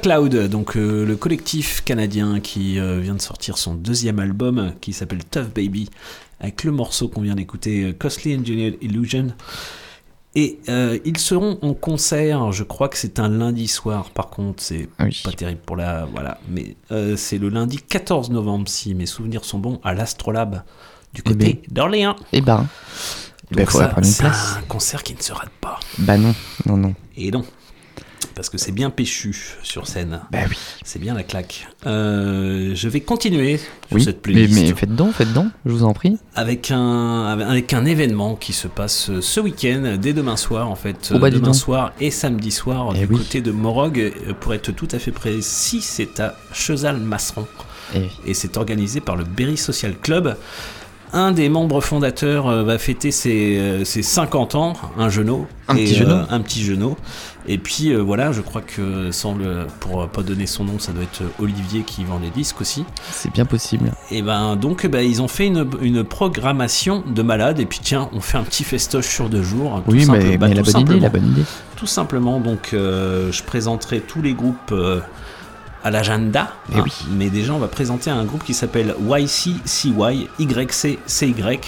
Cloud, 0.01 0.47
donc 0.47 0.75
euh, 0.77 1.05
le 1.05 1.15
collectif 1.15 1.83
canadien 1.83 2.39
qui 2.39 2.79
euh, 2.79 2.99
vient 2.99 3.13
de 3.13 3.21
sortir 3.21 3.57
son 3.57 3.75
deuxième 3.75 4.19
album 4.19 4.73
qui 4.81 4.93
s'appelle 4.93 5.23
Tough 5.23 5.47
Baby, 5.53 5.89
avec 6.39 6.63
le 6.63 6.71
morceau 6.71 7.07
qu'on 7.07 7.21
vient 7.21 7.35
d'écouter, 7.35 7.83
euh, 7.83 7.93
Costly 7.93 8.35
Engineered 8.35 8.77
Illusion. 8.81 9.27
Et 10.33 10.59
euh, 10.69 10.97
ils 11.05 11.17
seront 11.17 11.59
en 11.61 11.73
concert, 11.73 12.51
je 12.51 12.63
crois 12.63 12.89
que 12.89 12.97
c'est 12.97 13.19
un 13.19 13.29
lundi 13.29 13.67
soir, 13.67 14.09
par 14.09 14.29
contre, 14.29 14.63
c'est 14.63 14.87
pas 14.97 15.31
terrible 15.33 15.61
pour 15.65 15.75
la. 15.75 16.05
Voilà, 16.05 16.39
mais 16.49 16.75
c'est 17.17 17.37
le 17.37 17.49
lundi 17.49 17.77
14 17.77 18.31
novembre, 18.31 18.69
si 18.69 18.95
mes 18.95 19.05
souvenirs 19.05 19.43
sont 19.45 19.59
bons, 19.59 19.79
à 19.83 19.93
l'Astrolabe, 19.93 20.63
du 21.13 21.21
côté 21.21 21.61
d'Orléans. 21.69 22.15
Eh 22.31 22.41
ben. 22.41 22.65
Eh 23.51 23.55
ben, 23.55 23.63
Donc 23.63 23.71
ça, 23.71 23.93
une 23.97 24.03
c'est 24.05 24.23
place. 24.23 24.55
un 24.57 24.61
concert 24.61 25.03
qui 25.03 25.13
ne 25.13 25.21
se 25.21 25.33
rate 25.33 25.51
pas. 25.59 25.79
Bah 25.97 26.17
non, 26.17 26.33
non, 26.65 26.77
non. 26.77 26.95
Et 27.17 27.29
non. 27.29 27.43
Parce 28.35 28.49
que 28.49 28.57
c'est 28.57 28.71
bien 28.71 28.89
péchu 28.89 29.35
sur 29.63 29.87
scène. 29.87 30.21
Bah 30.31 30.39
oui. 30.49 30.55
C'est 30.83 30.99
bien 30.99 31.13
la 31.13 31.23
claque. 31.23 31.67
Euh, 31.85 32.71
je 32.75 32.87
vais 32.89 33.01
continuer 33.01 33.57
sur 33.57 33.67
Oui, 33.91 34.03
cette 34.03 34.21
playlist 34.21 34.53
mais 34.59 34.73
faites 34.73 34.95
donc, 34.95 35.13
faites 35.13 35.33
donc, 35.33 35.47
je 35.65 35.71
vous 35.71 35.83
en 35.83 35.93
prie. 35.93 36.17
avec 36.35 36.71
un 36.71 37.25
avec 37.25 37.73
un 37.73 37.85
événement 37.85 38.35
qui 38.35 38.53
se 38.53 38.67
passe 38.67 39.11
ce 39.19 39.39
week-end, 39.39 39.97
dès 40.01 40.13
demain 40.13 40.37
soir 40.37 40.69
en 40.69 40.75
fait, 40.75 41.11
Oh 41.13 41.19
bah, 41.19 41.29
dis 41.29 41.39
demain 41.39 41.53
soir 41.53 41.91
et 41.99 42.09
samedi 42.11 42.51
soir 42.51 42.93
Eh 42.95 42.99
du 43.05 43.13
oui. 43.13 43.17
côté 43.19 43.41
de 43.41 43.51
Morog. 43.51 43.99
Euh, 43.99 44.33
Pour 44.39 44.53
être 44.53 44.71
tout 44.71 44.87
à 44.91 44.99
fait 44.99 45.11
précis, 45.11 45.81
c'est 45.81 46.19
à 46.19 46.35
Chezal-Masseron 46.53 47.45
Eh 47.95 48.07
et 48.25 48.33
c'est 48.33 48.57
organisé 48.57 49.01
par 49.01 49.15
le 49.15 49.23
Berry 49.23 49.57
Social 49.57 49.93
Club. 50.01 50.35
Un 51.13 51.31
des 51.33 51.49
membres 51.49 51.81
fondateurs 51.81 52.47
euh, 52.47 52.63
va 52.63 52.77
fêter 52.77 53.11
ses, 53.11 53.57
euh, 53.57 53.83
ses 53.83 54.01
50 54.01 54.55
ans, 54.55 54.73
un 54.97 55.09
genou. 55.09 55.45
Un 55.67 55.75
petit 55.75 55.95
genou. 55.95 56.15
Un 56.29 56.39
petit 56.41 56.63
genou. 56.63 56.95
Et 57.47 57.57
puis 57.57 57.89
euh, 57.89 57.97
voilà, 57.97 58.31
je 58.31 58.41
crois 58.41 58.61
que 58.61 59.11
sans 59.11 59.35
le, 59.35 59.65
pour 59.79 60.01
euh, 60.03 60.07
pas 60.07 60.21
donner 60.21 60.45
son 60.45 60.63
nom, 60.63 60.79
ça 60.79 60.91
doit 60.91 61.03
être 61.03 61.23
Olivier 61.39 61.81
qui 61.81 62.03
vend 62.05 62.19
les 62.21 62.29
disques 62.29 62.61
aussi. 62.61 62.85
C'est 63.11 63.31
bien 63.33 63.45
possible. 63.45 63.91
Et 64.11 64.21
ben 64.21 64.55
donc 64.55 64.85
ben, 64.87 64.99
ils 65.05 65.21
ont 65.21 65.27
fait 65.27 65.47
une, 65.47 65.67
une 65.81 66.03
programmation 66.03 67.03
de 67.05 67.21
malade 67.23 67.59
et 67.59 67.65
puis 67.65 67.79
tiens 67.81 68.09
on 68.13 68.21
fait 68.21 68.37
un 68.37 68.43
petit 68.43 68.63
festoche 68.63 69.07
sur 69.07 69.29
deux 69.29 69.43
jours. 69.43 69.81
tout 69.85 69.91
Oui, 69.91 70.05
mais, 70.09 70.37
bah, 70.37 70.47
mais 70.49 70.53
la 70.55 70.61
bonne 70.61 70.81
idée, 70.81 70.93
la 70.99 70.99
simplement. 71.01 71.09
bonne 71.09 71.31
idée. 71.31 71.43
Tout 71.75 71.87
simplement 71.87 72.39
donc 72.39 72.69
euh, 72.73 73.31
je 73.31 73.41
présenterai 73.43 74.01
tous 74.01 74.21
les 74.21 74.33
groupes 74.33 74.71
euh, 74.71 75.01
à 75.83 75.91
l'agenda. 75.91 76.53
Eh 76.71 76.77
hein. 76.77 76.81
oui. 76.83 76.91
Mais 77.11 77.29
déjà 77.29 77.53
on 77.53 77.59
va 77.59 77.67
présenter 77.67 78.09
un 78.09 78.23
groupe 78.23 78.43
qui 78.43 78.53
s'appelle 78.53 78.95
YCCY 79.09 80.27
YCCY 80.39 81.59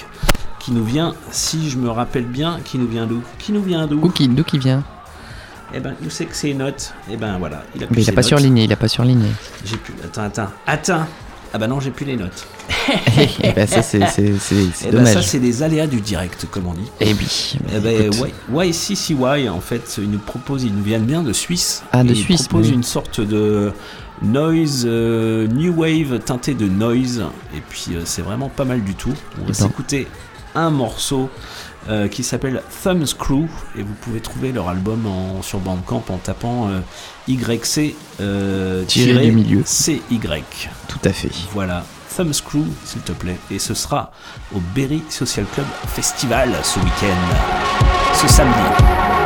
qui 0.60 0.72
nous 0.72 0.84
vient 0.86 1.14
si 1.32 1.70
je 1.70 1.78
me 1.78 1.90
rappelle 1.90 2.26
bien 2.26 2.60
qui 2.64 2.78
nous 2.78 2.88
vient 2.88 3.06
d'où? 3.06 3.22
Qui 3.40 3.52
nous 3.52 3.64
vient 3.64 3.86
d'où? 3.88 4.00
D'où 4.00 4.44
qui 4.44 4.60
vient? 4.60 4.84
Eh 5.76 5.80
ben 5.80 5.96
où 6.06 6.10
c'est 6.10 6.26
que 6.26 6.36
c'est 6.36 6.54
notes? 6.54 6.94
Et 7.12 7.18
ben 7.18 7.38
voilà 7.40 7.64
il 7.76 7.84
a 7.84 7.88
plus 7.88 7.96
Mais 7.96 8.02
il 8.02 8.06
a 8.06 8.06
ses 8.08 8.12
pas 8.14 8.22
notes. 8.22 8.28
surligné, 8.30 8.64
il 8.66 8.72
a 8.72 8.76
pas 8.76 8.88
surligné. 8.88 9.30
J'ai 9.66 9.78
plus 9.78 9.94
attends 10.04 10.24
attends 10.24 10.50
attends 10.68 11.06
ah 11.56 11.60
bah 11.60 11.68
non 11.68 11.80
j'ai 11.80 11.92
plus 11.92 12.06
les 12.06 12.16
notes. 12.16 12.48
Eh 13.44 13.52
ben 13.52 13.68
ça 13.68 13.82
c'est 13.82 14.06
c'est- 14.08 14.38
c'est- 14.40 14.66
c'est 14.74 14.88
Eh 14.88 14.92
ben, 14.92 14.98
dommage. 15.00 15.14
ça, 15.14 15.22
c'est 15.22 15.38
les 15.40 15.62
aléas 15.64 15.86
du 15.88 16.02
direct, 16.02 16.48
comme 16.50 16.66
on 16.68 16.74
dit. 16.74 16.90
Eh 17.00 17.14
oui. 17.14 17.56
Eh 17.76 17.80
ben, 17.80 18.10
YCCY, 18.52 19.50
en 19.50 19.60
fait, 19.62 20.00
ils 20.02 20.10
nous 20.10 20.18
proposent, 20.20 20.64
ils 20.64 20.74
nous 20.74 20.82
viennent 20.84 21.06
bien 21.06 21.22
de 21.24 21.32
Suisse. 21.34 21.84
Ah, 21.92 22.04
de 22.04 22.12
Et 22.12 22.16
Suisse, 22.16 22.42
Ils 22.42 22.48
proposent 22.48 22.70
oui. 22.70 22.74
une 22.76 22.84
sorte 22.84 23.22
de 23.22 23.72
noise, 24.24 24.84
euh, 24.86 25.48
new 25.48 25.74
wave 25.74 26.20
teinté 26.20 26.54
de 26.54 26.68
noise. 26.68 27.24
Et 27.56 27.62
puis, 27.62 27.88
euh, 27.92 28.02
c'est 28.06 28.22
vraiment 28.22 28.50
pas 28.50 28.66
mal 28.66 28.84
du 28.84 28.96
tout. 28.96 29.14
On 29.42 29.46
va 29.46 29.54
s'écouter 29.54 30.08
un 30.56 30.70
morceau 30.70 31.30
euh, 31.90 32.08
qui 32.08 32.24
s'appelle 32.24 32.62
Thumbscrew. 32.84 33.48
Et 33.78 33.84
vous 33.84 33.94
pouvez 34.02 34.22
trouver 34.22 34.52
leur 34.52 34.70
album 34.70 35.06
en, 35.06 35.42
sur 35.42 35.60
Bandcamp 35.60 36.04
en 36.10 36.18
tapant 36.18 36.70
euh, 36.70 36.80
YC 37.28 37.96
euh, 38.22 38.84
Tiré 38.86 39.12
tiré 39.12 39.26
du 39.26 39.32
milieu. 39.34 39.62
CY. 39.66 40.02
Tout 40.88 41.00
à 41.04 41.12
fait. 41.12 41.30
Voilà, 41.52 41.84
Thumbscrew, 42.16 42.66
s'il 42.86 43.02
te 43.02 43.12
plaît. 43.12 43.38
Et 43.52 43.60
ce 43.60 43.74
sera 43.74 44.12
au 44.56 44.60
Berry 44.74 45.04
Social 45.10 45.46
Club 45.54 45.68
Festival 45.88 46.52
ce 46.64 46.80
week-end, 46.80 48.16
ce 48.16 48.28
samedi. 48.28 49.23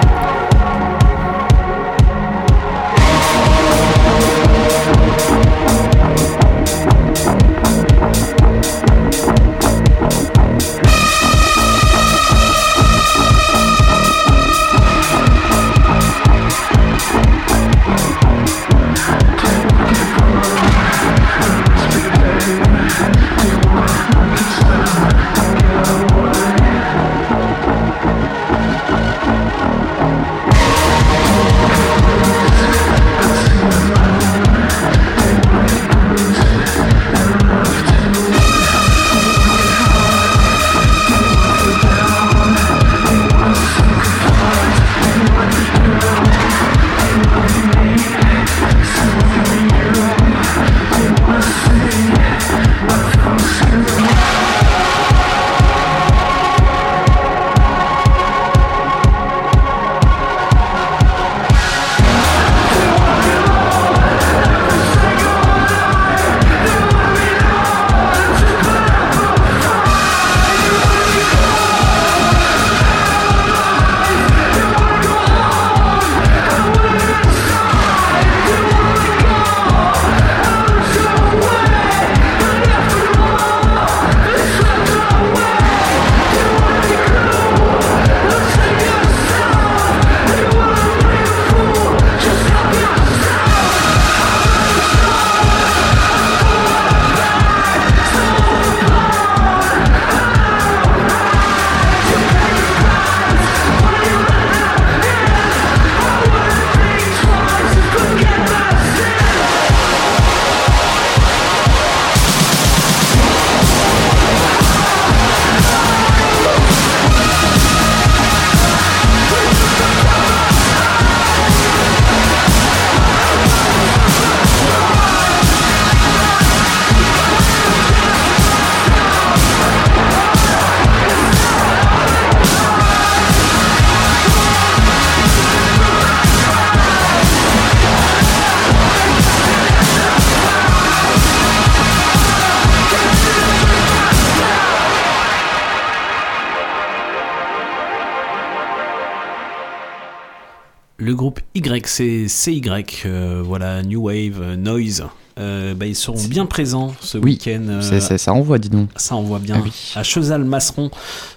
Groupe 151.97 152.27
YCCY, 152.27 152.61
euh, 153.05 153.41
voilà, 153.45 153.81
New 153.83 154.03
Wave 154.07 154.39
euh, 154.41 154.55
Noise. 154.55 155.05
euh, 155.39 155.75
bah, 155.75 155.85
ils 155.85 155.95
seront 155.95 156.21
bien 156.27 156.45
présents 156.47 156.93
ce 156.99 157.17
Oui, 157.17 157.31
week-end. 157.33 157.63
euh, 157.67 157.81
c'est- 157.81 157.99
c'est- 158.01 158.17
ça 158.17 158.33
envoie, 158.33 158.57
dis 158.57 158.69
donc. 158.69 158.89
Ça 158.95 159.15
envoie 159.15 159.37
bien. 159.39 159.55
Ah 159.59 159.61
oui. 159.63 159.71
À 159.95 160.01
Chezal-Masseron, 160.03 160.89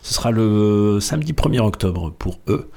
ce 0.02 0.14
sera 0.14 0.30
le 0.30 0.98
samedi 1.00 1.32
1er 1.34 1.61
octobre 1.61 2.11
pour 2.18 2.38
eux. 2.48 2.70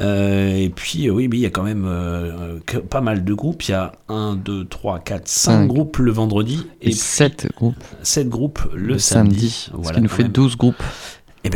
Euh, 0.00 0.56
et 0.56 0.70
puis, 0.70 1.06
euh, 1.08 1.12
oui, 1.12 1.28
mais 1.28 1.36
il 1.36 1.40
y 1.40 1.46
a 1.46 1.50
quand 1.50 1.62
même 1.64 1.84
euh, 1.86 2.58
que- 2.64 2.78
pas 2.78 3.00
mal 3.02 3.24
de 3.24 3.34
groupes. 3.34 3.62
Il 3.68 3.72
y 3.72 3.74
a 3.74 3.92
1, 4.08 4.36
2, 4.36 4.64
3, 4.64 5.00
4, 5.00 5.28
5 5.28 5.50
Cinq. 5.52 5.66
groupes 5.68 5.98
le 5.98 6.10
vendredi 6.12 6.66
Et 6.80 6.92
7 6.92 7.48
groupes 7.56 7.74
7 8.02 8.28
groupes 8.28 8.62
le, 8.72 8.94
le 8.94 8.98
samedi. 8.98 9.50
samedi. 9.50 9.70
Voilà, 9.74 9.88
ce 9.88 9.94
qui 9.94 10.00
nous 10.02 10.08
fait 10.08 10.22
même. 10.22 10.32
12 10.32 10.56
groupes. 10.56 10.82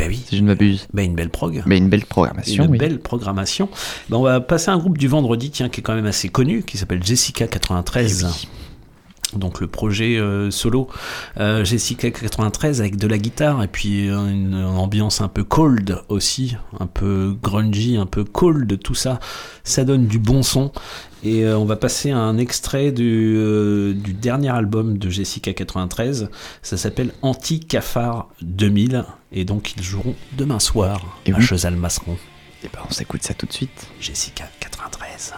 Eh 0.07 0.09
ben 0.09 0.15
oui. 0.15 0.23
Si 0.27 0.37
je 0.37 0.41
ne 0.41 0.47
m'abuse. 0.47 0.87
Ben, 0.93 1.05
une 1.05 1.15
belle 1.15 1.29
prog. 1.29 1.63
Mais 1.65 1.77
une 1.77 1.89
belle 1.89 2.05
programmation. 2.05 2.65
Une 2.65 2.71
oui. 2.71 2.77
belle 2.77 2.99
programmation. 2.99 3.69
Ben, 4.09 4.17
on 4.17 4.23
va 4.23 4.39
passer 4.39 4.71
à 4.71 4.73
un 4.73 4.77
groupe 4.77 4.97
du 4.97 5.07
vendredi, 5.07 5.51
tiens, 5.51 5.69
qui 5.69 5.81
est 5.81 5.83
quand 5.83 5.95
même 5.95 6.05
assez 6.05 6.29
connu, 6.29 6.63
qui 6.63 6.77
s'appelle 6.77 7.03
Jessica 7.03 7.47
93. 7.47 8.47
Donc 9.57 9.61
le 9.61 9.67
projet 9.67 10.17
euh, 10.17 10.51
solo 10.51 10.87
euh, 11.39 11.65
Jessica 11.65 12.11
93 12.11 12.79
avec 12.79 12.95
de 12.95 13.07
la 13.07 13.17
guitare 13.17 13.63
et 13.63 13.67
puis 13.67 14.07
euh, 14.07 14.27
une, 14.27 14.53
ambiance 14.53 15.19
un 15.19 15.29
peu 15.29 15.43
cold 15.43 15.99
aussi, 16.09 16.55
un 16.79 16.85
peu 16.85 17.35
grungy, 17.41 17.97
un 17.97 18.05
peu 18.05 18.23
cold, 18.23 18.77
tout 18.83 18.93
ça, 18.93 19.19
ça 19.63 19.83
donne 19.83 20.05
du 20.05 20.19
bon 20.19 20.43
son. 20.43 20.71
Et 21.23 21.43
euh, 21.43 21.57
on 21.57 21.65
va 21.65 21.75
passer 21.75 22.11
à 22.11 22.19
un 22.19 22.37
extrait 22.37 22.91
du, 22.91 23.35
euh, 23.35 23.93
du 23.93 24.13
dernier 24.13 24.49
album 24.49 24.99
de 24.99 25.09
Jessica 25.09 25.51
93. 25.53 26.29
Ça 26.61 26.77
s'appelle 26.77 27.11
Anti-Cafard 27.23 28.29
2000. 28.43 29.05
Et 29.31 29.43
donc 29.43 29.73
ils 29.75 29.81
joueront 29.81 30.13
demain 30.37 30.59
soir 30.59 31.19
Et 31.25 31.33
à 31.33 31.37
oui. 31.37 31.43
Chezal-Masseron. 31.43 32.17
Et 32.63 32.67
ben 32.71 32.81
on 32.87 32.93
s'écoute 32.93 33.23
ça 33.23 33.33
tout 33.33 33.47
de 33.47 33.53
suite. 33.53 33.87
Jessica 33.99 34.47
93. 34.59 35.33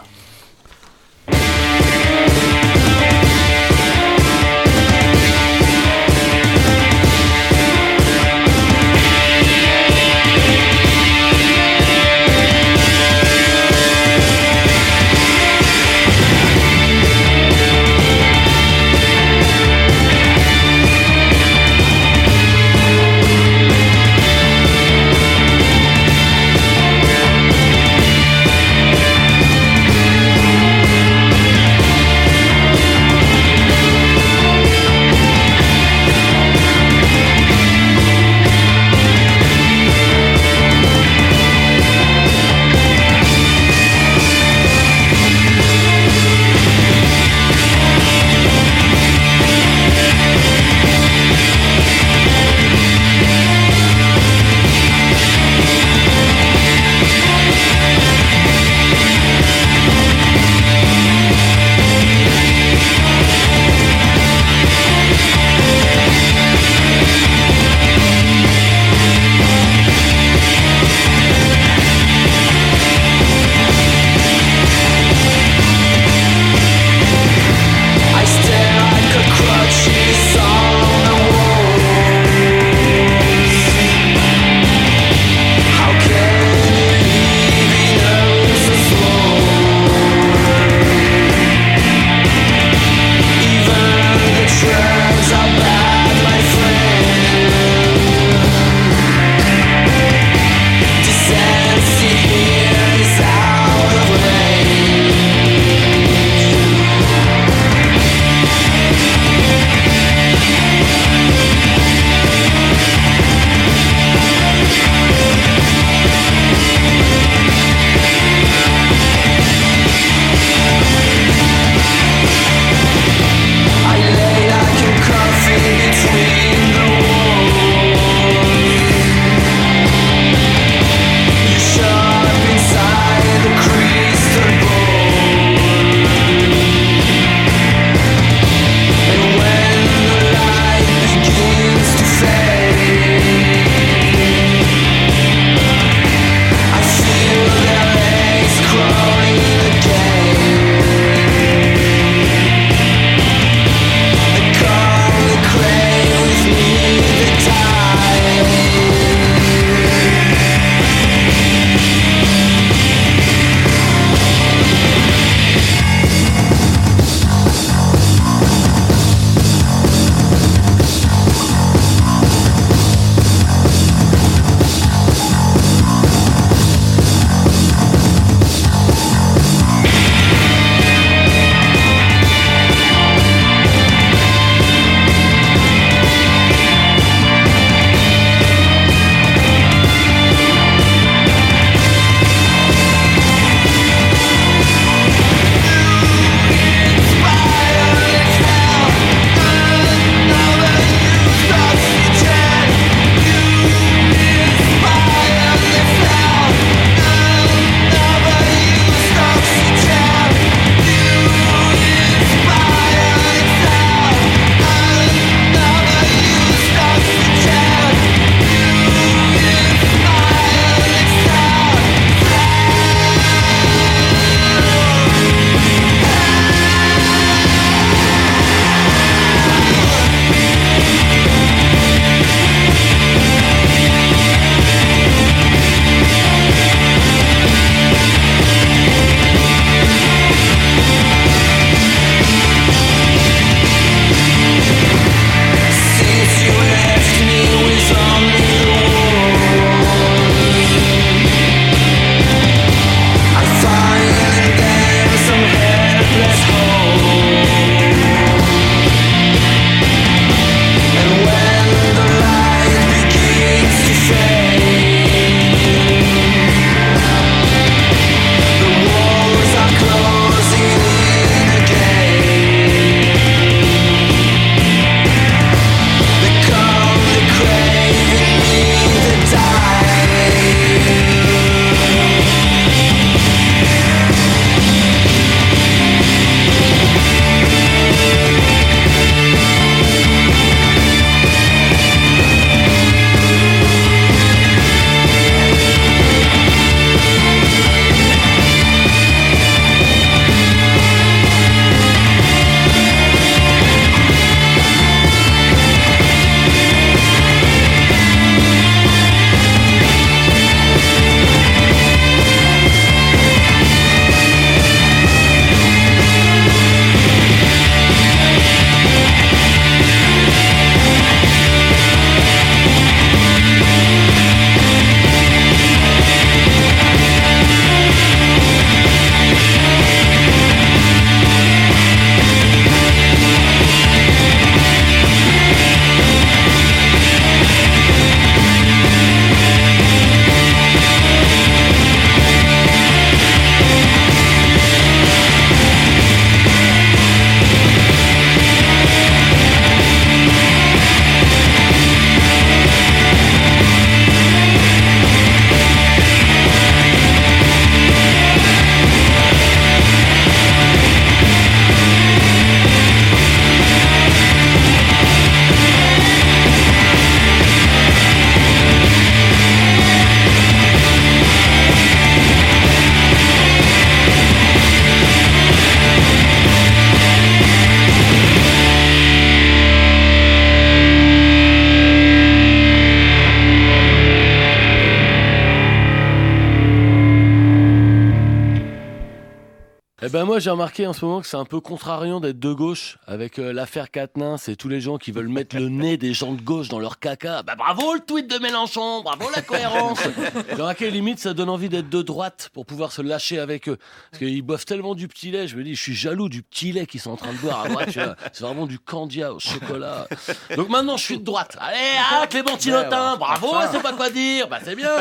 Remarqué 390.60 390.88
en 390.88 390.91
ce 390.91 391.06
moment 391.06 391.22
que 391.22 391.27
c'est 391.27 391.38
un 391.38 391.45
peu 391.45 391.61
contrariant 391.61 392.19
d'être 392.19 392.38
de 392.38 392.52
gauche 392.52 392.98
avec 393.07 393.40
euh, 393.40 393.53
l'affaire 393.53 393.90
Quatennens 393.91 394.41
c'est 394.41 394.57
tous 394.57 394.68
les 394.68 394.81
gens 394.81 394.98
qui 394.98 395.14
veulent 395.14 395.30
mettre 395.30 395.56
le 395.56 395.69
nez 395.69 395.95
des 395.95 396.14
gens 396.14 396.34
de 396.34 396.41
gauche 396.41 396.68
dans 396.68 396.80
leur 396.80 396.99
caca. 396.99 397.44
Bah 397.44 397.56
bravo 397.57 397.94
le 397.94 398.02
tweet 398.02 398.30
de 398.30 398.38
Mélenchon, 398.40 399.02
bravo 399.02 399.30
la 399.34 399.41
cohérence. 399.41 399.99
J'ai 400.49 400.56
remarqué 400.56 400.91
limite 400.91 401.19
ça 401.19 401.34
donne 401.34 401.48
envie 401.48 401.69
d'être 401.69 401.88
de 401.88 402.02
droite 402.02 402.49
pour 402.52 402.65
pouvoir 402.65 402.91
se 402.91 403.02
lâcher 403.02 403.40
avec 403.40 403.69
eux? 403.69 403.77
Parce 404.11 404.22
qu'ils 404.22 404.41
boivent 404.41 404.65
tellement 404.65 404.95
du 404.95 405.07
petit 405.07 405.31
lait. 405.31 405.48
Je 405.48 405.56
me 405.56 405.64
dis 405.64 405.76
je 405.76 405.81
suis 405.81 405.95
jaloux 405.95 406.27
du 406.27 406.44
petit 406.44 406.73
lait 406.73 406.86
qu'ils 406.86 406.99
sont 406.99 407.11
en 407.11 407.18
train 407.18 407.31
de 407.31 407.38
boire 407.38 407.61
à 407.64 407.69
droite. 407.69 407.98
C'est 408.34 408.44
vraiment 408.44 408.65
du 408.65 408.80
candia 408.80 409.34
au 409.34 409.40
chocolat. 409.40 410.10
Donc 410.57 410.68
maintenant 410.68 410.98
je 410.98 411.03
suis 411.06 411.19
de 411.19 411.23
droite. 411.23 411.56
Allez 411.61 411.77
ah 412.11 412.27
Clémentinotin, 412.27 413.15
bravo, 413.15 413.53
c'est 413.72 413.81
pas 413.81 413.94
quoi 413.94 414.10
dire. 414.10 414.49
Bah 414.49 414.60
c'est 414.61 414.76
bien. 414.76 414.91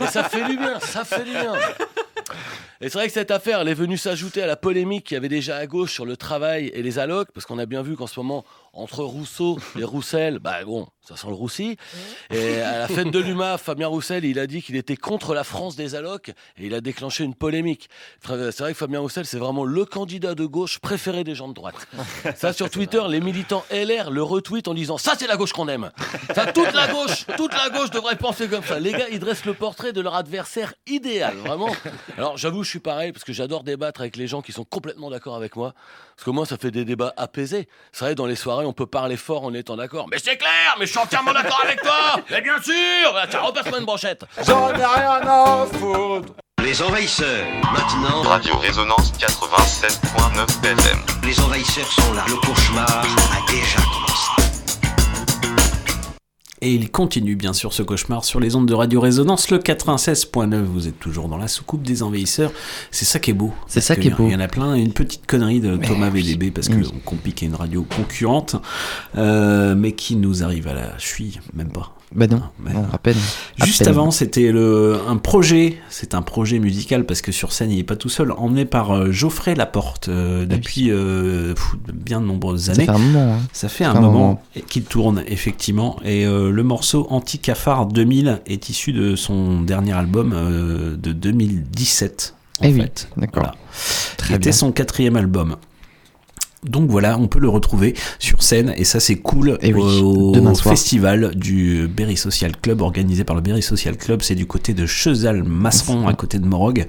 Et 0.00 0.06
ça 0.06 0.22
fait 0.22 0.44
du 0.44 0.56
bien, 0.56 0.78
ça 0.78 1.04
fait 1.04 1.24
du 1.24 1.32
bien. 1.32 1.54
Et 2.80 2.88
c'est 2.88 2.98
vrai 2.98 3.06
que 3.06 3.12
cette 3.12 3.30
affaire, 3.30 3.66
est 3.66 3.74
venue 3.74 3.96
s'ajouter 3.96 4.42
à 4.42 4.46
la 4.46 4.56
polémique 4.56 5.04
qu'il 5.04 5.14
y 5.14 5.18
avait 5.18 5.28
déjà 5.28 5.56
à 5.56 5.66
gauche 5.66 5.92
sur 5.92 6.06
le 6.06 6.16
travail 6.16 6.70
et 6.74 6.82
les 6.82 6.98
allocs, 6.98 7.28
parce 7.32 7.46
qu'on 7.46 7.58
a 7.58 7.66
bien 7.66 7.82
vu 7.82 7.96
qu'en 7.96 8.06
ce 8.06 8.18
moment, 8.20 8.44
entre 8.78 9.02
Rousseau 9.04 9.58
et 9.78 9.84
Roussel, 9.88 10.38
bah 10.38 10.64
bon, 10.64 10.86
ça 11.00 11.16
sent 11.16 11.28
le 11.28 11.34
roussi. 11.34 11.76
Et 12.30 12.60
à 12.60 12.78
la 12.78 12.88
fête 12.88 13.10
de 13.10 13.18
l'UMA, 13.18 13.58
Fabien 13.58 13.88
Roussel, 13.88 14.24
il 14.24 14.38
a 14.38 14.46
dit 14.46 14.62
qu'il 14.62 14.76
était 14.76 14.96
contre 14.96 15.34
la 15.34 15.44
France 15.44 15.74
des 15.74 15.94
allocs 15.94 16.28
et 16.58 16.66
il 16.66 16.74
a 16.74 16.80
déclenché 16.80 17.24
une 17.24 17.34
polémique. 17.34 17.88
C'est 18.24 18.58
vrai 18.58 18.72
que 18.72 18.78
Fabien 18.78 19.00
Roussel, 19.00 19.26
c'est 19.26 19.38
vraiment 19.38 19.64
le 19.64 19.84
candidat 19.84 20.34
de 20.34 20.44
gauche 20.44 20.78
préféré 20.78 21.24
des 21.24 21.34
gens 21.34 21.48
de 21.48 21.54
droite. 21.54 21.88
Ça, 22.36 22.52
sur 22.52 22.70
Twitter, 22.70 23.02
les 23.08 23.20
militants 23.20 23.64
LR 23.70 24.10
le 24.10 24.22
retweetent 24.22 24.68
en 24.68 24.74
disant 24.74 24.98
Ça, 24.98 25.14
c'est 25.18 25.26
la 25.26 25.36
gauche 25.36 25.52
qu'on 25.52 25.68
aime. 25.68 25.90
Ça, 26.34 26.46
toute 26.52 26.72
la 26.72 26.88
gauche, 26.88 27.26
toute 27.36 27.52
la 27.52 27.70
gauche 27.70 27.90
devrait 27.90 28.16
penser 28.16 28.48
comme 28.48 28.64
ça. 28.64 28.78
Les 28.78 28.92
gars, 28.92 29.08
ils 29.10 29.18
dressent 29.18 29.44
le 29.44 29.54
portrait 29.54 29.92
de 29.92 30.00
leur 30.00 30.14
adversaire 30.14 30.74
idéal, 30.86 31.36
vraiment. 31.36 31.70
Alors, 32.16 32.36
j'avoue, 32.36 32.62
je 32.62 32.70
suis 32.70 32.80
pareil 32.80 33.12
parce 33.12 33.24
que 33.24 33.32
j'adore 33.32 33.64
débattre 33.64 34.00
avec 34.00 34.16
les 34.16 34.26
gens 34.26 34.42
qui 34.42 34.52
sont 34.52 34.64
complètement 34.64 35.10
d'accord 35.10 35.36
avec 35.36 35.56
moi. 35.56 35.74
Parce 36.18 36.24
que 36.24 36.30
moi, 36.30 36.46
ça 36.46 36.56
fait 36.56 36.72
des 36.72 36.84
débats 36.84 37.14
apaisés. 37.16 37.68
C'est 37.92 38.04
vrai, 38.04 38.14
dans 38.16 38.26
les 38.26 38.34
soirées, 38.34 38.64
on 38.64 38.72
peut 38.72 38.86
parler 38.86 39.16
fort 39.16 39.44
en 39.44 39.54
étant 39.54 39.76
d'accord. 39.76 40.06
Mais 40.10 40.18
c'est 40.18 40.36
clair, 40.36 40.74
mais 40.76 40.84
je 40.84 40.90
suis 40.90 40.98
entièrement 40.98 41.32
d'accord 41.32 41.60
avec 41.62 41.80
toi. 41.80 42.16
Mais 42.28 42.40
bien 42.40 42.60
sûr, 42.60 42.74
tiens, 43.30 43.38
repasse-moi 43.38 43.78
une 43.78 43.84
brochette. 43.84 44.24
J'en 44.44 44.70
ai 44.70 44.84
rien 44.84 45.20
à 45.24 45.64
foutre. 45.74 46.32
Les 46.60 46.82
envahisseurs. 46.82 47.46
Maintenant. 47.72 48.22
Radio 48.22 48.56
Résonance 48.58 49.12
87.9 49.12 50.64
FM. 50.64 50.98
Les 51.22 51.38
envahisseurs 51.38 51.86
sont 51.86 52.12
là. 52.12 52.24
Le 52.26 52.34
cauchemar 52.34 52.88
a 52.88 53.52
déjà 53.52 53.78
commencé. 53.78 54.07
Et 56.60 56.74
il 56.74 56.90
continue 56.90 57.36
bien 57.36 57.52
sûr 57.52 57.72
ce 57.72 57.82
cauchemar 57.82 58.24
sur 58.24 58.40
les 58.40 58.56
ondes 58.56 58.66
de 58.66 58.74
Radio 58.74 59.00
Résonance, 59.00 59.50
le 59.50 59.58
96.9. 59.58 60.62
Vous 60.64 60.88
êtes 60.88 60.98
toujours 60.98 61.28
dans 61.28 61.36
la 61.36 61.46
soucoupe 61.48 61.82
des 61.82 62.02
envahisseurs. 62.02 62.50
C'est 62.90 63.04
ça 63.04 63.18
qui 63.20 63.30
est 63.30 63.34
beau. 63.34 63.52
C'est 63.68 63.80
ça 63.80 63.94
qui 63.96 64.08
est 64.08 64.10
beau. 64.10 64.26
Il 64.26 64.32
y 64.32 64.36
en 64.36 64.40
a 64.40 64.48
plein. 64.48 64.74
Une 64.74 64.92
petite 64.92 65.26
connerie 65.26 65.60
de 65.60 65.76
Mais 65.76 65.86
Thomas 65.86 66.10
oui. 66.12 66.22
VDB 66.22 66.50
parce 66.50 66.68
Oui. 66.68 66.82
qu'on 66.82 66.98
complique 66.98 67.42
une 67.42 67.54
radio 67.54 67.84
concurrente, 67.84 68.56
euh, 69.16 69.74
mais 69.76 69.92
qui 69.92 70.16
nous 70.16 70.42
arrive 70.42 70.66
à 70.68 70.74
la 70.74 70.98
cheville, 70.98 71.40
même 71.54 71.70
pas. 71.70 71.94
Bah 72.14 72.26
non, 72.26 72.40
mais 72.58 72.72
non, 72.72 72.86
à 72.90 72.96
peine. 72.96 73.16
À 73.60 73.66
Juste 73.66 73.80
peine. 73.80 73.88
avant, 73.88 74.10
c'était 74.10 74.50
le 74.50 74.96
un 75.06 75.16
projet, 75.18 75.76
c'est 75.90 76.14
un 76.14 76.22
projet 76.22 76.58
musical 76.58 77.04
parce 77.04 77.20
que 77.20 77.32
sur 77.32 77.52
scène 77.52 77.70
il 77.70 77.78
est 77.78 77.84
pas 77.84 77.96
tout 77.96 78.08
seul, 78.08 78.32
emmené 78.32 78.64
par 78.64 78.92
euh, 78.92 79.10
Geoffrey 79.12 79.54
Laporte 79.54 80.08
euh, 80.08 80.46
depuis 80.46 80.90
euh, 80.90 81.52
pff, 81.52 81.74
bien 81.92 82.22
de 82.22 82.26
nombreuses 82.26 82.64
Ça 82.64 82.72
années. 82.72 82.86
fait 82.86 82.90
un 82.92 82.98
moment, 82.98 83.34
hein. 83.34 83.38
Ça 83.52 83.68
fait 83.68 83.84
un, 83.84 84.00
moment, 84.00 84.42
qu'il 84.68 84.84
tourne 84.84 85.22
effectivement 85.26 85.98
et 86.02 86.24
euh, 86.24 86.50
le 86.50 86.62
morceau 86.62 87.06
Anti-Cafard 87.10 87.86
2000 87.86 88.40
est 88.46 88.70
issu 88.70 88.92
de 88.94 89.14
son 89.14 89.60
dernier 89.60 89.92
album 89.92 90.32
euh, 90.34 90.96
de 90.96 91.12
2017. 91.12 92.34
En 92.60 92.64
Eh 92.64 92.72
oui, 92.72 92.82
d'accord. 93.18 93.42
Voilà. 93.42 93.54
Très 94.16 94.28
Qui 94.28 94.32
était 94.34 94.38
bien. 94.44 94.52
son 94.52 94.72
quatrième 94.72 95.16
album. 95.16 95.56
Donc 96.64 96.90
voilà, 96.90 97.16
on 97.18 97.28
peut 97.28 97.38
le 97.38 97.48
retrouver 97.48 97.94
sur 98.18 98.42
scène 98.42 98.74
et 98.76 98.84
ça 98.84 98.98
c'est 98.98 99.14
cool 99.16 99.58
Eh 99.62 99.72
oui, 99.72 100.00
au 100.02 100.32
demain 100.32 100.54
soir. 100.54 100.74
festival 100.74 101.34
du 101.36 101.86
Berry 101.88 102.16
Social 102.16 102.52
Club 102.56 102.80
organisé 102.80 103.22
par 103.22 103.36
le 103.36 103.42
Berry 103.42 103.62
Social 103.62 103.96
Club. 103.96 104.22
C'est 104.22 104.34
du 104.34 104.46
côté 104.46 104.74
de 104.74 104.84
Chezal-Masseron 104.84 106.08
à 106.08 106.14
côté 106.14 106.38
de 106.38 106.46
Morog 106.46 106.86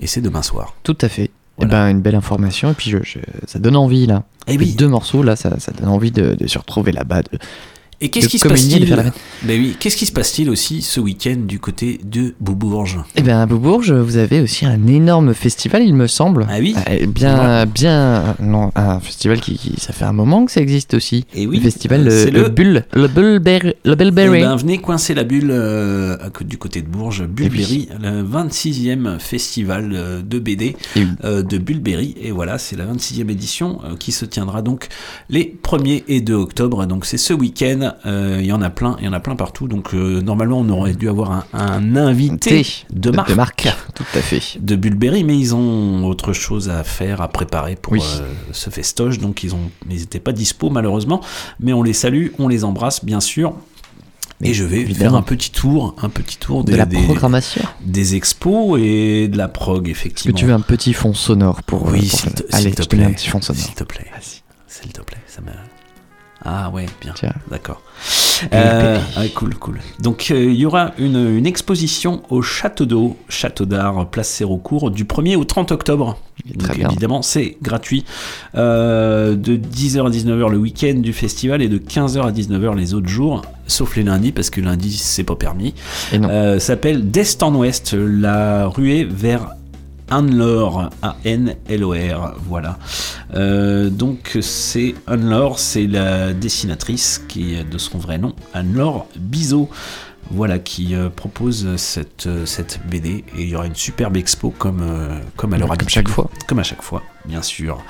et 0.00 0.06
c'est 0.06 0.20
demain 0.20 0.42
soir. 0.42 0.74
Tout 0.82 0.98
à 1.00 1.08
fait. 1.08 1.30
Eh 1.60 1.66
ben, 1.66 1.88
une 1.88 2.00
belle 2.00 2.14
information 2.16 2.70
et 2.70 2.74
puis 2.74 2.90
je, 2.90 2.98
je- 3.04 3.18
ça 3.46 3.58
donne 3.60 3.76
envie 3.76 4.06
là. 4.06 4.24
Eh 4.48 4.56
oui. 4.58 4.74
Deux 4.76 4.88
morceaux 4.88 5.22
là, 5.22 5.36
ça, 5.36 5.60
ça 5.60 5.70
donne 5.70 5.88
envie 5.90 6.10
de, 6.10 6.34
de 6.34 6.46
se 6.48 6.58
retrouver 6.58 6.90
là-bas. 6.90 7.22
De, 7.22 7.38
Et 8.04 8.08
qu'est-ce 8.08 8.28
qui 8.28 8.38
se 8.38 8.48
passe-t-il. 8.48 8.94
Ben 9.44 9.60
oui, 9.60 9.76
qu'est-ce 9.78 9.96
qui 9.96 10.06
se 10.06 10.12
passe-t-il 10.12 10.50
aussi 10.50 10.82
ce 10.82 10.98
week-end 11.00 11.36
du 11.38 11.58
côté 11.60 12.00
de 12.04 12.34
Beaubourg 12.40 12.86
Eh 13.16 13.22
bien, 13.22 13.40
à 13.40 13.46
Beaubourg, 13.46 13.82
vous 13.84 14.16
avez 14.16 14.40
aussi 14.40 14.66
un 14.66 14.86
énorme 14.88 15.34
festival, 15.34 15.82
il 15.84 15.94
me 15.94 16.08
semble. 16.08 16.46
Ah 16.50 16.56
oui 16.60 16.74
Euh, 16.90 17.06
Bien, 17.06 17.64
bien. 17.64 18.34
Non, 18.40 18.72
un 18.74 18.98
festival 19.00 19.40
qui, 19.40 19.56
qui- 19.56 19.74
Ça 19.80 19.92
fait 19.92 20.04
un 20.04 20.12
moment 20.12 20.44
que 20.44 20.50
ça 20.52 20.60
existe 20.60 20.94
aussi. 20.94 21.24
Et 21.34 21.46
oui, 21.46 21.58
Le 21.58 21.62
festival, 21.62 22.08
euh, 22.08 22.24
le, 22.26 22.30
le 22.30 22.42
le- 22.42 22.48
Bull. 22.48 22.84
Le 22.92 23.06
Bullberry. 23.06 23.74
Le 23.84 23.92
Eh 23.94 24.40
ben, 24.42 24.56
venez 24.56 24.78
coincer 24.78 25.14
la 25.14 25.22
bulle 25.24 25.50
euh, 25.52 26.16
du 26.44 26.58
côté 26.58 26.82
de 26.82 26.88
Bourges, 26.88 27.24
Bulberry, 27.26 27.88
le 28.02 28.22
26e 28.22 29.18
festival 29.20 29.92
euh, 29.94 30.22
de 30.22 30.38
BD 30.40 30.76
euh, 31.24 31.42
de 31.42 31.58
Bulberry. 31.58 32.14
Et 32.20 32.32
voilà, 32.32 32.58
c'est 32.58 32.76
la 32.76 32.84
26e 32.86 33.30
édition 33.30 33.78
euh, 33.84 33.96
qui 33.96 34.10
se 34.12 34.24
tiendra 34.24 34.60
donc 34.62 34.88
les 35.30 35.56
1er 35.62 36.02
et 36.08 36.20
2 36.20 36.34
octobre. 36.34 36.84
Donc 36.86 37.06
c'est 37.06 37.16
ce 37.18 37.32
week-end. 37.32 37.91
Euh, 38.06 38.38
Il 38.40 38.46
y 38.46 38.52
en 38.52 38.62
a 38.62 38.70
plein, 38.70 38.96
il 39.00 39.04
y 39.04 39.08
en 39.08 39.12
a 39.12 39.20
plein 39.20 39.36
partout. 39.36 39.68
Donc 39.68 39.94
euh, 39.94 40.20
normalement, 40.20 40.58
on 40.60 40.68
aurait 40.68 40.94
dû 40.94 41.08
avoir 41.08 41.30
un, 41.32 41.44
un 41.52 41.96
invité 41.96 42.66
de 42.92 43.10
marque. 43.10 43.30
De 43.30 43.34
marque, 43.34 43.68
tout 43.94 44.04
à 44.14 44.20
fait. 44.20 44.40
De 44.60 44.76
Bulberry, 44.76 45.24
mais 45.24 45.38
ils 45.38 45.54
ont 45.54 46.04
autre 46.06 46.32
chose 46.32 46.68
à 46.70 46.84
faire, 46.84 47.20
à 47.20 47.28
préparer 47.28 47.76
pour 47.76 47.92
Oui. 47.94 48.00
euh, 48.20 48.32
ce 48.52 48.70
festoche. 48.70 49.18
Donc 49.18 49.42
ils 49.44 49.54
ont, 49.54 49.70
ils 49.90 49.98
n'étaient 50.00 50.20
pas 50.20 50.32
dispo 50.32 50.70
malheureusement. 50.70 51.20
Mais 51.60 51.72
on 51.72 51.82
les 51.82 51.92
salue, 51.92 52.28
on 52.38 52.48
les 52.48 52.64
embrasse 52.64 53.04
bien 53.04 53.20
sûr. 53.20 53.54
Et 54.44 54.54
je 54.54 54.64
vais 54.64 54.84
faire 54.86 55.14
un 55.14 55.22
petit 55.22 55.52
tour, 55.52 55.94
un 56.02 56.08
petit 56.08 56.36
tour 56.36 56.64
De 56.64 56.72
des, 56.72 56.76
la 56.76 56.84
des- 56.84 57.00
programmation. 57.04 57.62
des 57.84 58.16
expos 58.16 58.76
et 58.82 59.28
de 59.28 59.38
la 59.38 59.46
prog, 59.46 59.76
Est-ce 59.76 59.84
que 59.84 59.90
effectivement. 59.90 60.36
tu 60.36 60.46
veux 60.46 60.52
un 60.52 60.58
petit 60.60 60.92
fond 60.94 61.14
sonore 61.14 61.62
pour. 61.62 61.86
Oui, 61.86 62.08
pour- 62.10 62.34
te, 62.34 62.42
Allez, 62.50 62.70
plaît. 62.72 63.04
un 63.04 63.12
petit 63.12 63.28
fond 63.28 63.40
sonore. 63.40 63.62
S'il 63.62 63.74
te 63.74 63.84
plaît. 63.84 64.06
S'il 64.66 64.90
te 64.92 65.00
plaît, 65.00 65.18
ça. 65.28 65.42
Ah 66.44 66.70
ouais, 66.70 66.86
bien. 67.00 67.14
D'accord. 67.50 67.82
Euh, 68.52 68.98
cool, 69.34 69.54
cool. 69.54 69.78
Donc 70.00 70.28
euh, 70.30 70.42
il 70.44 70.56
y 70.56 70.66
aura 70.66 70.92
une, 70.98 71.36
une 71.36 71.46
exposition 71.46 72.22
au 72.30 72.42
Château 72.42 72.86
d'Eau, 72.86 73.16
Château 73.28 73.64
d'Art, 73.66 74.08
place 74.10 74.28
Sérocourt, 74.28 74.90
du 74.90 75.04
1er 75.04 75.36
au 75.36 75.44
30 75.44 75.70
octobre. 75.70 76.18
Très 76.58 76.68
Donc 76.68 76.76
bien. 76.78 76.88
évidemment, 76.90 77.22
c'est 77.22 77.56
gratuit. 77.62 78.04
Euh, 78.56 79.36
de 79.36 79.56
10h 79.56 80.06
à 80.06 80.10
19h 80.10 80.50
le 80.50 80.58
week-end 80.58 80.94
du 80.96 81.12
festival 81.12 81.62
et 81.62 81.68
de 81.68 81.78
15h 81.78 82.22
à 82.22 82.32
19h 82.32 82.74
les 82.76 82.94
autres 82.94 83.08
jours, 83.08 83.42
sauf 83.68 83.94
les 83.94 84.02
lundis, 84.02 84.32
parce 84.32 84.50
que 84.50 84.60
lundi, 84.60 84.96
c'est 84.96 85.22
pas 85.24 85.36
permis. 85.36 85.74
S'appelle 86.58 87.10
d'est 87.10 87.40
en 87.44 87.54
ouest, 87.54 87.94
la 87.94 88.66
ruée 88.66 89.04
vers 89.04 89.50
Anne-Laure, 90.12 90.90
A-N-L-O-R, 91.00 92.34
voilà. 92.46 92.78
Euh, 93.34 93.88
donc 93.88 94.38
c'est 94.42 94.94
Anne-Laure, 95.06 95.58
c'est 95.58 95.86
la 95.86 96.32
dessinatrice 96.34 97.24
qui 97.28 97.54
est 97.54 97.64
de 97.64 97.78
son 97.78 97.98
vrai 97.98 98.18
nom, 98.18 98.34
Anne-Laure 98.52 99.06
Bizot. 99.16 99.68
Voilà, 100.30 100.58
qui 100.58 100.94
euh, 100.94 101.10
propose 101.10 101.76
cette, 101.76 102.26
euh, 102.26 102.46
cette 102.46 102.80
BD 102.88 103.24
et 103.36 103.42
il 103.42 103.48
y 103.48 103.56
aura 103.56 103.66
une 103.66 103.74
superbe 103.74 104.16
expo 104.16 104.50
comme, 104.50 104.80
euh, 104.82 105.18
comme 105.36 105.52
à 105.52 105.58
leur 105.58 105.68
Comme 105.68 105.88
chaque 105.88 106.08
fois. 106.08 106.30
Comme 106.46 106.58
à 106.58 106.62
chaque 106.62 106.82
fois, 106.82 107.02
bien 107.26 107.42
sûr. 107.42 107.82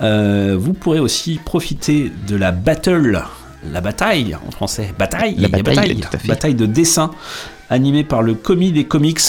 Vous 0.00 0.72
pourrez 0.74 1.00
aussi 1.00 1.40
profiter 1.44 2.10
de 2.26 2.36
la 2.36 2.52
battle, 2.52 3.22
la 3.70 3.80
bataille 3.80 4.36
en 4.46 4.50
français, 4.50 4.92
bataille, 4.98 5.36
La 5.36 5.48
bataille, 5.48 6.02
fait. 6.02 6.26
bataille 6.26 6.54
de 6.54 6.66
dessin 6.66 7.10
animée 7.70 8.04
par 8.04 8.22
le 8.22 8.34
commis 8.34 8.72
des 8.72 8.84
comics. 8.84 9.20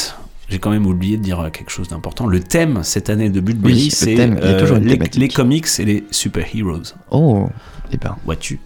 J'ai 0.49 0.59
quand 0.59 0.71
même 0.71 0.88
oublié 0.88 1.17
de 1.17 1.21
dire 1.21 1.49
quelque 1.53 1.69
chose 1.69 1.89
d'important. 1.89 2.26
Le 2.26 2.39
thème 2.39 2.84
cette 2.84 3.09
année 3.09 3.30
de 3.30 3.39
Bulberry, 3.39 3.73
Oui, 3.73 3.85
le 3.85 3.89
c'est 3.91 4.59
toujours 4.59 4.77
une 4.77 4.85
les, 4.85 5.27
comics 5.27 5.67
et 5.77 5.85
les 5.85 6.03
super-heroes. 6.11 6.95
Oh, 7.11 7.47
eh 7.91 7.97
ben. 7.97 8.17
Vois-tu 8.26 8.59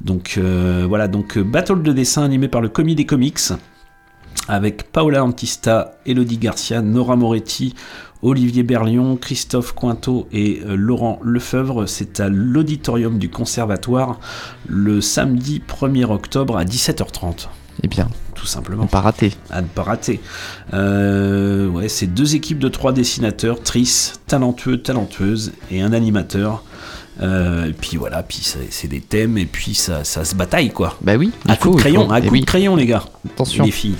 Donc 0.00 0.34
euh, 0.38 0.84
voilà, 0.88 1.08
donc 1.08 1.36
euh, 1.36 1.44
battle 1.44 1.82
de 1.82 1.92
dessin 1.92 2.22
animé 2.22 2.48
par 2.48 2.60
le 2.60 2.68
commis 2.68 2.94
des 2.94 3.06
comics 3.06 3.40
avec 4.48 4.90
Paola 4.90 5.24
Antista, 5.24 5.98
Elodie 6.04 6.38
Garcia, 6.38 6.82
Nora 6.82 7.16
Moretti, 7.16 7.74
Olivier 8.22 8.62
Berlion, 8.62 9.16
Christophe 9.16 9.72
Cointeau 9.72 10.28
et 10.32 10.62
euh, 10.64 10.76
Laurent 10.76 11.20
Lefebvre. 11.22 11.86
C'est 11.86 12.20
à 12.20 12.28
l'auditorium 12.28 13.18
du 13.18 13.28
Conservatoire 13.28 14.20
le 14.66 15.00
samedi 15.00 15.62
1er 15.66 16.04
octobre 16.04 16.56
à 16.56 16.64
17h30. 16.64 17.48
Eh 17.84 17.88
bien, 17.88 18.08
tout 18.34 18.46
simplement. 18.46 18.84
on 18.84 18.86
pas 18.86 19.00
raté. 19.00 19.32
À 19.50 19.60
ne 19.60 19.66
pas 19.66 19.82
rater. 19.82 20.20
Euh, 20.72 21.68
ouais, 21.68 21.88
c'est 21.88 22.06
deux 22.06 22.34
équipes 22.34 22.58
de 22.58 22.68
trois 22.68 22.92
dessinateurs, 22.92 23.62
tristes, 23.62 24.20
talentueux, 24.26 24.80
talentueuses 24.80 25.52
et 25.70 25.80
un 25.82 25.92
animateur. 25.92 26.62
Euh, 27.20 27.66
et 27.66 27.72
puis 27.72 27.96
voilà, 27.98 28.22
puis 28.22 28.40
c'est 28.70 28.88
des 28.88 29.00
thèmes 29.00 29.36
et 29.36 29.44
puis 29.44 29.74
ça, 29.74 30.02
ça 30.02 30.24
se 30.24 30.34
bataille 30.34 30.70
quoi. 30.70 30.96
Bah 31.02 31.16
oui, 31.16 31.30
À 31.46 31.56
coup 31.56 31.70
de 31.72 31.76
crayon, 31.76 32.10
à 32.10 32.20
Eh 32.20 32.22
coup 32.26 32.32
oui. 32.32 32.40
de 32.40 32.46
crayon 32.46 32.74
les 32.74 32.86
gars. 32.86 33.04
Attention. 33.26 33.64
Les 33.64 33.70
filles. 33.70 33.96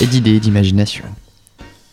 Et 0.00 0.06
d'idées, 0.06 0.40
d'imagination. 0.40 1.04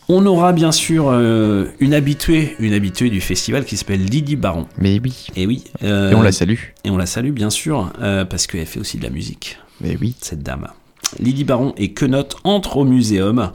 On 0.08 0.26
aura 0.26 0.52
bien 0.52 0.72
sûr 0.72 1.06
euh, 1.08 1.66
une 1.78 1.94
habituée, 1.94 2.56
une 2.58 2.72
habituée 2.74 3.08
du 3.08 3.20
festival 3.20 3.64
qui 3.64 3.76
s'appelle 3.76 4.04
Lydie 4.04 4.36
Baron. 4.36 4.66
Mais 4.76 5.00
oui. 5.02 5.28
Et 5.36 5.46
oui. 5.46 5.64
euh, 5.84 6.10
Et 6.10 6.14
on 6.14 6.22
la 6.22 6.32
salue. 6.32 6.58
Et 6.84 6.90
on 6.90 6.96
la 6.98 7.06
salue 7.06 7.30
bien 7.30 7.50
sûr 7.50 7.90
parce 8.28 8.46
qu'elle 8.46 8.66
fait 8.66 8.80
aussi 8.80 8.98
de 8.98 9.04
la 9.04 9.10
musique. 9.10 9.58
Mais 9.80 9.96
oui. 10.00 10.14
Cette 10.20 10.42
dame. 10.42 10.66
Lydie 11.18 11.44
Baron 11.44 11.74
et 11.76 11.92
Quenotte 11.92 12.36
entrent 12.44 12.78
au 12.78 12.84
muséum. 12.84 13.50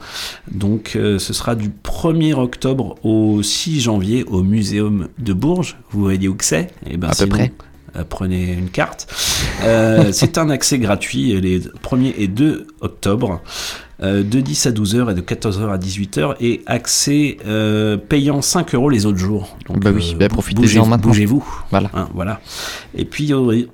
Donc 0.50 0.92
euh, 0.96 1.18
ce 1.18 1.32
sera 1.32 1.54
du 1.54 1.70
1er 1.84 2.34
octobre 2.34 2.96
au 3.02 3.42
6 3.42 3.80
janvier 3.80 4.24
au 4.24 4.42
muséum 4.42 5.08
de 5.18 5.32
Bourges. 5.32 5.76
Vous 5.90 6.00
voyez 6.00 6.28
où 6.28 6.34
que 6.34 6.44
c'est? 6.44 6.68
Eh 6.86 6.96
ben, 6.96 7.08
À 7.08 7.14
peu 7.14 7.26
près. 7.26 7.52
Euh, 7.96 8.04
prenez 8.08 8.52
une 8.52 8.70
carte. 8.70 9.06
Euh, 9.64 10.08
c'est 10.12 10.38
un 10.38 10.50
accès 10.50 10.78
gratuit 10.78 11.40
les 11.40 11.60
1er 11.60 12.14
et 12.18 12.28
2 12.28 12.66
octobre. 12.80 13.40
euh, 14.02 14.22
de 14.22 14.40
10 14.40 14.66
à 14.66 14.70
12h 14.70 15.10
et 15.10 15.14
de 15.14 15.20
14h 15.20 15.68
à 15.70 15.76
18h 15.76 16.36
et 16.40 16.62
accès 16.64 17.36
euh, 17.46 17.98
payant 17.98 18.40
5 18.40 18.74
euros 18.74 18.88
les 18.88 19.04
autres 19.04 19.18
jours. 19.18 19.58
Donc, 19.68 19.80
Bah 19.84 19.90
oui, 19.94 20.12
euh, 20.14 20.18
bah 20.18 20.28
profitez-en 20.30 20.86
maintenant. 20.86 21.08
Bougez-vous. 21.10 21.44
Voilà. 21.70 21.90
Hein, 21.92 22.08
voilà. 22.14 22.40
Et 22.94 23.04
puis 23.04 23.24
il 23.24 23.28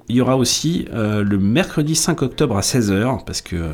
y 0.08 0.20
aura- 0.20 0.36
aussi 0.36 0.86
euh, 0.92 1.22
le 1.22 1.38
mercredi 1.38 1.94
5 1.94 2.22
octobre 2.22 2.56
à 2.56 2.60
16h, 2.62 3.24
parce 3.24 3.40
que 3.40 3.54
euh, 3.54 3.68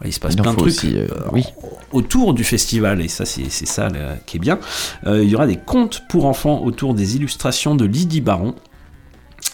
ouais, 0.00 0.06
il 0.08 0.12
se 0.12 0.18
passe 0.18 0.34
Il 0.34 0.42
plein 0.42 0.52
de 0.54 0.56
trucs 0.58 0.72
aussi, 0.72 0.96
euh, 0.96 1.06
euh, 1.12 1.20
oui. 1.30 1.44
autour 1.92 2.34
du 2.34 2.42
festival, 2.42 3.00
et 3.00 3.06
ça 3.06 3.24
c'est 3.24 3.48
ça 3.48 3.88
là, 3.88 4.16
qui 4.26 4.38
est 4.38 4.40
bien. 4.40 4.58
Euh, 5.06 5.22
il 5.22 5.30
y 5.30 5.36
aura 5.36 5.46
des 5.46 5.56
contes 5.56 6.02
pour 6.08 6.24
enfants 6.26 6.62
autour 6.64 6.94
des 6.94 7.14
illustrations 7.14 7.76
de 7.76 7.84
Lydie 7.84 8.20
Baron. 8.20 8.56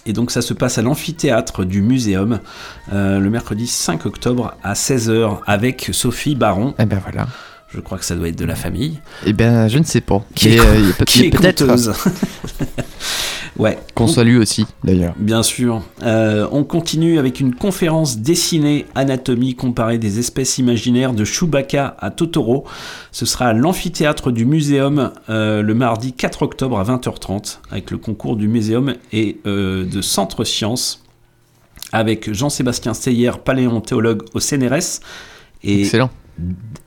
Et 0.07 0.13
donc 0.13 0.31
ça 0.31 0.43
se 0.43 0.55
passe 0.55 0.79
à 0.79 0.83
l'amphithéâtre 0.83 1.65
du 1.65 1.83
Muséum 1.83 2.41
euh, 2.93 3.19
le 3.19 3.31
mercredi 3.31 3.67
5 3.67 4.07
octobre 4.07 4.55
à 4.63 4.75
16h 4.75 5.41
avec 5.47 5.91
Sophie 5.93 6.35
Baron. 6.35 6.75
Eh 6.79 6.87
ben 6.87 7.01
voilà. 7.03 7.27
Je 7.71 7.81
crois 7.81 7.99
que 7.99 8.05
ça 8.05 8.17
doit 8.17 8.29
être 8.29 8.39
de 8.39 8.47
la 8.47 8.55
famille. 8.55 8.99
Eh 9.27 9.35
ben, 9.35 9.69
je 9.69 9.79
ne 9.79 9.85
sais 9.85 10.01
pas. 10.01 10.25
Qui 10.35 10.55
est, 10.55 10.61
euh, 10.61 10.89
est 10.89 11.31
peut-être. 11.31 11.67
ouais. 13.59 13.79
Qu'on 13.95 14.09
salue 14.09 14.39
aussi, 14.39 14.67
d'ailleurs. 14.85 15.15
Bien 15.19 15.43
sûr. 15.43 15.83
Euh, 16.03 16.49
on 16.51 16.65
continue 16.65 17.19
avec 17.19 17.41
une 17.41 17.55
conférence 17.55 18.19
dessinée 18.19 18.87
anatomie 18.95 19.55
comparée 19.55 19.99
des 19.99 20.19
espèces 20.19 20.57
imaginaires 20.57 21.13
de 21.13 21.25
Chewbacca 21.25 21.95
à 21.99 22.11
Totoro. 22.11 22.65
Ce 23.13 23.27
sera 23.27 23.49
à 23.49 23.53
l'amphithéâtre 23.53 24.31
du 24.31 24.47
Muséum 24.47 25.13
euh, 25.29 25.61
le 25.61 25.75
mardi 25.75 26.15
4 26.15 26.43
octobre 26.43 26.79
à 26.79 26.85
20h30 26.85 27.59
avec 27.71 27.91
le 27.91 27.99
concours 27.99 28.37
du 28.37 28.49
Muséum 28.49 28.95
et 29.13 29.41
euh, 29.47 29.85
de 29.85 30.01
Centre 30.01 30.45
Sciences 30.45 31.05
avec 31.93 32.33
Jean-Sébastien 32.33 32.95
Steyer, 32.95 33.33
paléontologue 33.45 34.23
au 34.35 34.41
CNRS 34.41 35.01
et, 35.63 35.83
Excellent. 35.83 36.11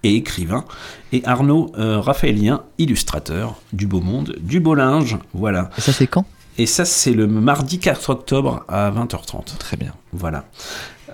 Et 0.03 0.15
écrivain, 0.15 0.65
et 1.11 1.21
Arnaud 1.25 1.71
euh, 1.77 1.99
Raphaélien, 1.99 2.63
illustrateur 2.77 3.55
du 3.73 3.87
beau 3.87 4.01
monde, 4.01 4.35
du 4.41 4.59
beau 4.59 4.75
linge. 4.75 5.17
Voilà. 5.33 5.69
Et 5.77 5.81
ça, 5.81 5.93
c'est 5.93 6.07
quand? 6.07 6.25
Et 6.57 6.65
ça, 6.65 6.85
c'est 6.85 7.13
le 7.13 7.27
mardi 7.27 7.79
4 7.79 8.09
octobre 8.11 8.63
à 8.67 8.91
20h30. 8.91 9.57
Très 9.57 9.77
bien. 9.77 9.93
Voilà. 10.13 10.45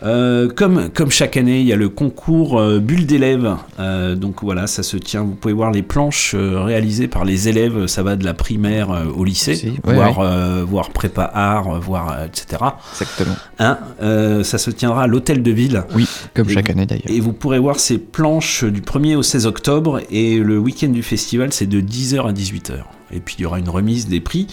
Euh, 0.03 0.47
comme, 0.49 0.89
comme 0.89 1.09
chaque 1.09 1.37
année, 1.37 1.61
il 1.61 1.65
y 1.65 1.73
a 1.73 1.75
le 1.75 1.89
concours 1.89 2.59
euh, 2.59 2.79
Bulle 2.79 3.07
d'élèves. 3.07 3.55
Euh, 3.79 4.13
donc 4.15 4.43
voilà, 4.43 4.67
ça 4.67 4.83
se 4.83 4.95
tient. 4.97 5.23
Vous 5.23 5.33
pouvez 5.33 5.55
voir 5.55 5.71
les 5.71 5.81
planches 5.81 6.33
euh, 6.35 6.61
réalisées 6.61 7.07
par 7.07 7.25
les 7.25 7.49
élèves. 7.49 7.87
Ça 7.87 8.03
va 8.03 8.15
de 8.15 8.23
la 8.23 8.35
primaire 8.35 8.89
au 9.15 9.23
lycée, 9.23 9.55
Si, 9.55 9.69
ouais, 9.85 9.93
voire, 9.95 10.19
ouais. 10.19 10.61
voire 10.63 10.89
prépa 10.91 11.23
art, 11.33 11.79
voire 11.79 12.25
etc. 12.25 12.61
Exactement. 12.93 13.35
Hein, 13.59 13.77
ça 14.43 14.57
se 14.59 14.69
tiendra 14.69 15.03
à 15.03 15.07
l'hôtel 15.07 15.41
de 15.41 15.51
ville. 15.51 15.83
Oui, 15.95 16.07
comme 16.35 16.49
Et 16.49 16.53
chaque 16.53 16.65
vous- 16.67 16.71
année 16.73 16.85
d'ailleurs. 16.85 17.05
Et 17.09 17.19
vous 17.19 17.33
pourrez 17.33 17.57
voir 17.59 17.79
ces 17.79 17.97
planches 17.97 18.65
du 18.65 18.81
1er 18.81 19.15
au 19.15 19.23
16 19.23 19.47
octobre. 19.47 20.01
Et 20.11 20.37
le 20.37 20.59
week-end 20.59 20.89
du 20.89 21.01
festival, 21.01 21.53
c'est 21.53 21.67
de 21.67 21.81
10h 21.81 22.27
à 22.27 22.33
18h. 22.33 22.83
Et 23.11 23.19
puis 23.19 23.35
il 23.39 23.41
y 23.41 23.45
aura 23.45 23.59
une 23.59 23.69
remise 23.69 24.07
des 24.07 24.19
prix. 24.21 24.47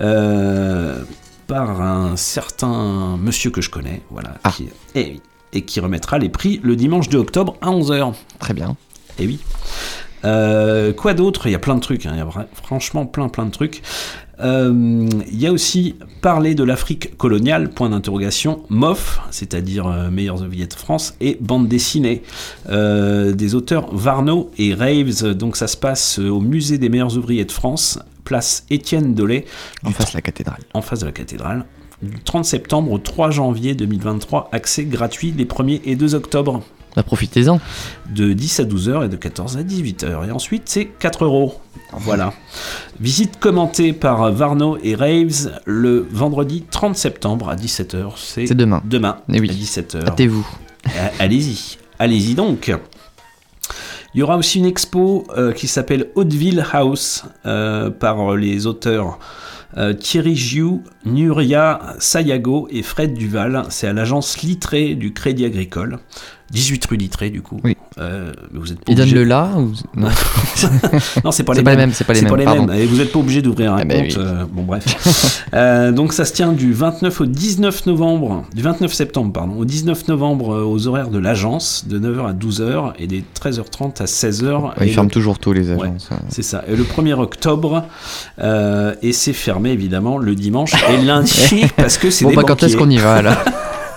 euh, 0.00 1.02
par 1.46 1.80
un 1.80 2.14
certain 2.16 3.16
monsieur 3.16 3.50
que 3.50 3.62
je 3.62 3.70
connais, 3.70 4.02
voilà, 4.10 4.34
Ah. 4.44 4.50
qui, 4.50 4.68
et, 4.94 5.20
qui 5.64 5.80
remettra 5.80 6.18
les 6.18 6.28
prix 6.28 6.60
le 6.62 6.76
dimanche 6.76 7.08
2 7.08 7.16
octobre 7.16 7.56
à 7.62 7.70
11h. 7.70 8.12
Très 8.38 8.52
bien. 8.52 8.76
Et 9.18 9.26
oui. 9.26 9.38
Euh, 10.26 10.92
quoi 10.92 11.14
d'autre? 11.14 11.46
Il 11.46 11.52
y 11.52 11.54
a 11.54 11.58
plein 11.58 11.74
de 11.76 11.80
trucs, 11.80 12.04
hein, 12.04 12.10
il 12.12 12.18
y 12.18 12.20
a 12.20 12.28
franchement 12.52 13.06
plein 13.06 13.28
plein 13.30 13.46
de 13.46 13.50
trucs. 13.50 13.82
Euh, 14.40 15.08
Il 15.30 15.40
y 15.40 15.46
a 15.46 15.52
aussi 15.52 15.94
parler 16.20 16.54
de 16.54 16.64
l'Afrique 16.64 17.16
coloniale, 17.16 17.70
point 17.70 17.90
d'interrogation, 17.90 18.62
MOF, 18.70 19.20
c'est-à-dire 19.30 19.86
euh, 19.86 20.10
Meilleurs 20.10 20.42
ouvriers 20.42 20.66
de 20.66 20.74
France, 20.74 21.14
et 21.20 21.36
bande 21.40 21.68
dessinée 21.68 22.22
euh, 22.68 23.32
des 23.32 23.54
auteurs 23.54 23.94
Varno 23.94 24.50
et 24.58 24.74
Raves. 24.74 25.34
Donc 25.34 25.56
ça 25.56 25.66
se 25.66 25.76
passe 25.76 26.18
euh, 26.18 26.28
au 26.28 26.40
musée 26.40 26.78
des 26.78 26.88
meilleurs 26.88 27.16
ouvriers 27.16 27.44
de 27.44 27.52
France, 27.52 27.98
place 28.24 28.64
Étienne 28.70 29.14
Dolé, 29.14 29.44
En 29.84 29.90
face 29.90 30.10
de 30.12 30.16
la 30.16 30.22
cathédrale. 30.22 30.60
en 30.74 30.82
face 30.82 31.00
de 31.00 31.06
la 31.06 31.12
cathédrale. 31.12 31.64
Du 32.02 32.18
30 32.20 32.44
septembre 32.44 32.92
au 32.92 32.98
3 32.98 33.30
janvier 33.30 33.74
2023, 33.74 34.50
accès 34.52 34.84
gratuit 34.84 35.32
les 35.36 35.44
1er 35.46 35.80
et 35.84 35.96
2 35.96 36.14
octobre 36.14 36.62
Bah, 36.94 37.02
profitez-en. 37.02 37.60
de 38.14 38.32
10 38.32 38.60
à 38.60 38.64
12h 38.64 39.04
et 39.06 39.08
de 39.08 39.16
14 39.16 39.56
à 39.56 39.62
18h. 39.64 40.28
Et 40.28 40.30
ensuite, 40.30 40.62
c'est 40.66 40.84
4 40.86 41.24
euros. 41.24 41.60
Voilà. 41.92 42.32
Visite 43.00 43.40
commentée 43.40 43.92
par 43.92 44.30
Varno 44.32 44.78
et 44.84 44.94
Raves 44.94 45.60
le 45.64 46.06
vendredi 46.10 46.64
30 46.70 46.96
septembre 46.96 47.48
à 47.48 47.56
17h. 47.56 48.12
C'est 48.16 48.54
demain. 48.54 48.80
Demain, 48.84 49.18
Eh 49.32 49.40
oui. 49.40 49.50
à 49.50 49.52
17h. 49.52 50.06
Hâtez-vous. 50.06 50.46
Euh, 50.86 51.08
Allez-y. 51.18 51.78
Allez-y 51.98 52.34
donc. 52.34 52.72
Il 54.14 54.20
y 54.20 54.22
aura 54.22 54.36
aussi 54.36 54.58
une 54.58 54.66
expo 54.66 55.26
euh, 55.36 55.52
qui 55.52 55.66
s'appelle 55.66 56.10
Hauteville 56.14 56.64
House 56.72 57.24
euh, 57.44 57.90
par 57.90 58.36
les 58.36 58.66
auteurs 58.66 59.18
Thierry 60.00 60.34
Giou, 60.34 60.82
Nuria 61.04 61.94
Sayago 61.98 62.68
et 62.70 62.82
Fred 62.82 63.14
Duval. 63.14 63.64
C'est 63.68 63.86
à 63.86 63.92
l'agence 63.92 64.40
Littré 64.42 64.94
du 64.94 65.12
Crédit 65.12 65.44
Agricole. 65.44 65.98
18 66.50 66.86
rue 66.86 66.96
Littré 66.96 67.30
du 67.30 67.42
coup. 67.42 67.60
Oui. 67.62 67.76
Euh, 67.98 68.32
mais 68.52 68.60
vous 68.60 68.70
êtes 68.72 68.78
pas 68.78 68.84
Il 68.92 68.94
donne 68.94 69.06
obligé- 69.08 69.14
le 69.16 69.24
là 69.24 69.50
ou... 69.56 69.72
Non. 69.96 70.08
non, 71.24 71.30
c'est 71.32 71.42
pas, 71.42 71.54
les 71.54 71.62
pas 71.62 71.70
les 71.72 71.76
mêmes. 71.76 71.88
mêmes, 71.88 71.92
c'est 71.92 72.04
pas 72.04 72.12
les 72.12 72.22
mêmes, 72.22 72.44
pardon. 72.44 72.72
Et 72.72 72.86
vous 72.86 72.96
n'êtes 72.96 73.10
pas 73.12 73.18
obligé 73.18 73.42
d'ouvrir 73.42 73.72
un 73.74 73.78
Ah, 73.80 73.84
mais 73.84 74.08
compte. 74.08 74.16
oui. 74.18 74.24
euh, 74.24 74.44
bon, 74.50 74.62
bref. 74.62 75.44
Euh, 75.54 75.92
donc, 75.92 76.12
ça 76.12 76.24
se 76.26 76.32
tient 76.34 76.52
du 76.52 76.72
29 76.74 77.22
au 77.22 77.26
19 77.26 77.86
novembre, 77.86 78.44
du 78.54 78.62
29 78.62 78.92
septembre, 78.92 79.32
pardon, 79.32 79.54
au 79.58 79.64
19 79.64 80.06
novembre 80.08 80.54
euh, 80.54 80.62
aux 80.62 80.86
horaires 80.86 81.08
de 81.08 81.18
l'agence, 81.18 81.86
de 81.88 81.98
9h 81.98 82.28
à 82.28 82.32
12h 82.34 82.92
et 82.98 83.06
des 83.06 83.24
13h30 83.40 84.02
à 84.02 84.04
16h. 84.04 84.62
Ouais, 84.62 84.70
ils 84.82 84.86
le- 84.88 84.92
ferment 84.92 85.08
toujours 85.08 85.38
tôt 85.38 85.52
les 85.54 85.70
Ouais, 85.72 85.86
agences. 85.86 86.08
hein. 86.12 86.18
c'est 86.28 86.42
ça. 86.42 86.64
Et 86.68 86.76
le 86.76 86.84
1er 86.84 87.14
octobre, 87.14 87.84
euh, 88.40 88.94
et 89.02 89.12
c'est 89.12 89.32
fermé 89.32 89.70
évidemment 89.70 90.18
le 90.18 90.34
dimanche 90.34 90.72
et 90.92 90.98
lundi 91.04 91.64
parce 91.76 91.96
que 91.98 92.10
c'est 92.10 92.24
Bon, 92.24 92.30
des 92.30 92.36
bah, 92.36 92.42
quand 92.46 92.62
est-ce 92.62 92.76
qu'on 92.76 92.90
y 92.90 92.98
va 92.98 93.22
là 93.22 93.42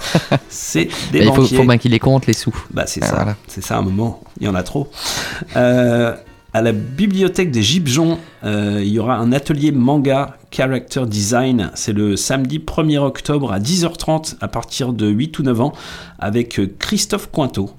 C'est 0.49 0.89
des 1.11 1.25
Bah, 1.25 1.33
Il 1.37 1.57
faut, 1.57 1.63
bien 1.63 1.77
qu'il 1.77 1.91
les 1.91 1.99
compte 1.99 2.27
les 2.27 2.33
sous. 2.33 2.55
Bah 2.71 2.83
c'est 2.87 3.03
Ah, 3.03 3.07
ça, 3.07 3.15
voilà. 3.15 3.35
c'est 3.47 3.63
ça 3.63 3.77
un 3.77 3.81
moment, 3.81 4.21
il 4.39 4.45
y 4.45 4.49
en 4.49 4.55
a 4.55 4.63
trop. 4.63 4.89
Euh, 5.55 6.15
à 6.53 6.61
la 6.61 6.73
bibliothèque 6.73 7.51
des 7.51 7.63
Gibjons, 7.63 8.17
euh, 8.43 8.81
il 8.81 8.89
y 8.89 8.99
aura 8.99 9.15
un 9.15 9.31
atelier 9.31 9.71
manga 9.71 10.37
character 10.51 11.03
design. 11.07 11.71
C'est 11.75 11.93
le 11.93 12.17
samedi 12.17 12.59
1er 12.59 12.97
octobre 12.99 13.53
à 13.53 13.59
10h30 13.59 14.35
à 14.41 14.47
partir 14.49 14.91
de 14.91 15.07
8 15.07 15.39
ou 15.39 15.43
9 15.43 15.61
ans 15.61 15.73
avec 16.19 16.59
euh, 16.59 16.73
Christophe 16.77 17.29
Cointeau. 17.31 17.71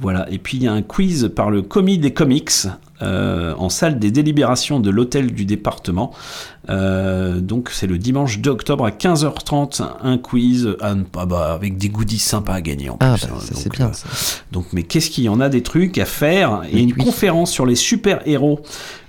Voilà, 0.00 0.26
et 0.30 0.38
puis 0.38 0.56
il 0.56 0.64
y 0.64 0.66
a 0.66 0.72
un 0.72 0.82
quiz 0.82 1.30
par 1.34 1.50
le 1.50 1.62
commis 1.62 1.98
des 1.98 2.12
comics 2.12 2.50
euh, 3.02 3.54
en 3.56 3.68
salle 3.68 3.98
des 3.98 4.10
délibérations 4.10 4.80
de 4.80 4.90
l'hôtel 4.90 5.32
du 5.32 5.44
département. 5.44 6.12
Euh, 6.68 7.40
donc 7.40 7.70
c'est 7.72 7.86
le 7.86 7.96
dimanche 7.98 8.38
2 8.40 8.50
octobre 8.50 8.84
à 8.84 8.90
15h30, 8.90 9.82
un 10.02 10.18
quiz 10.18 10.76
ah, 10.82 10.94
ah 11.16 11.26
bah, 11.26 11.52
avec 11.54 11.78
des 11.78 11.88
goodies 11.88 12.18
sympas 12.18 12.54
à 12.54 12.60
gagner 12.60 12.90
en 12.90 12.96
Ah, 13.00 13.14
plus. 13.16 13.26
bah, 13.26 13.32
hein. 13.36 13.44
c'est 13.54 13.72
bien, 13.72 13.88
euh, 13.88 13.92
ça. 13.92 14.06
donc, 14.52 14.66
mais 14.72 14.82
qu'est-ce 14.82 15.10
qu'il 15.10 15.24
y 15.24 15.28
en 15.28 15.40
a 15.40 15.48
des 15.48 15.62
trucs 15.62 15.96
à 15.98 16.04
faire? 16.04 16.62
Et 16.70 16.80
une 16.80 16.92
oui. 16.92 17.04
conférence 17.04 17.50
sur 17.50 17.64
les 17.66 17.74
super-héros, 17.74 18.60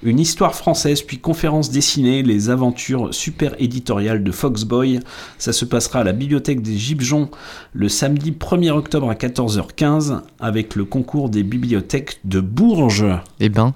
une 0.04 0.20
histoire 0.20 0.56
française, 0.56 1.02
puis 1.02 1.20
conférence 1.20 1.70
dessinée, 1.72 2.24
les 2.24 2.50
aventures 2.50 3.14
super 3.14 3.54
éditoriales 3.60 4.24
de 4.24 4.32
Foxboy. 4.32 5.00
Ça 5.38 5.52
se 5.54 5.66
passera 5.66 6.00
à 6.00 6.04
la 6.04 6.14
bibliothèque 6.14 6.62
des 6.62 6.78
Gibjons 6.78 7.30
le 7.74 7.90
samedi 7.90 8.32
1er 8.32 8.72
octobre 8.72 9.10
à 9.10 9.14
14h15 9.16 10.22
avec 10.40 10.76
le 10.76 10.86
concours 10.86 11.30
des 11.30 11.44
bibliothèques 11.44 12.20
de 12.26 12.40
Bourges. 12.40 13.06
Eh 13.40 13.50
ben, 13.50 13.74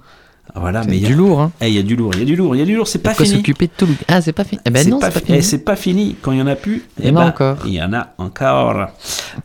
Voilà, 0.54 0.82
c'est 0.82 0.88
mais 0.90 0.96
il 0.96 1.02
y 1.02 1.06
a- 1.06 1.08
du 1.08 1.14
lourd, 1.14 1.40
hein. 1.40 1.52
Eh, 1.60 1.68
il 1.68 1.74
y 1.74 1.78
a 1.78 1.82
du 1.82 1.96
lourd, 1.96 2.12
il 2.14 2.20
y 2.20 2.22
a 2.22 2.24
du 2.24 2.36
lourd, 2.36 2.54
il 2.56 2.58
y 2.60 2.62
a 2.62 2.64
du 2.64 2.74
lourd, 2.76 2.88
c'est 2.88 2.98
pas 3.00 3.12
fini. 3.14 3.28
s'occuper 3.28 3.66
de 3.66 3.72
tout 3.76 3.84
le... 3.86 3.94
Ah, 4.08 4.22
c'est 4.22 4.32
pas 4.32 4.44
fini. 4.44 4.60
Eh 4.64 4.70
ben 4.70 4.88
non, 4.88 4.98
c'est 5.00 5.06
pas 5.12 5.20
fi- 5.20 5.26
fini. 5.26 5.38
eh, 5.38 5.42
c'est 5.42 5.58
pas 5.64 5.76
fini. 5.76 6.16
Quand 6.22 6.32
il 6.32 6.38
y 6.38 6.42
en 6.42 6.46
a 6.46 6.54
plus, 6.56 6.82
Il 6.98 7.04
y 7.04 7.08
eh 7.08 7.10
en 7.10 7.16
a 7.16 7.26
encore. 7.26 7.56
Il 7.66 7.74
y 7.74 7.82
en 7.82 7.92
a 7.92 8.14
encore. 8.18 8.86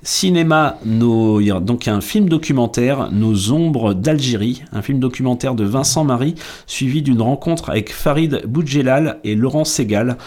Cinéma, 0.03 0.77
nos, 0.85 1.39
il 1.41 1.47
y 1.47 1.51
a 1.51 1.59
donc 1.59 1.87
un 1.87 2.01
film 2.01 2.29
documentaire, 2.29 3.09
Nos 3.11 3.51
ombres 3.51 3.93
d'Algérie, 3.93 4.63
un 4.71 4.81
film 4.81 4.99
documentaire 4.99 5.55
de 5.55 5.63
Vincent 5.65 6.03
Marie, 6.03 6.35
suivi 6.65 7.01
d'une 7.01 7.21
rencontre 7.21 7.69
avec 7.69 7.91
Farid 7.93 8.43
Boudjelal 8.47 9.17
et 9.23 9.35
Laurent 9.35 9.65
Segal. 9.65 10.17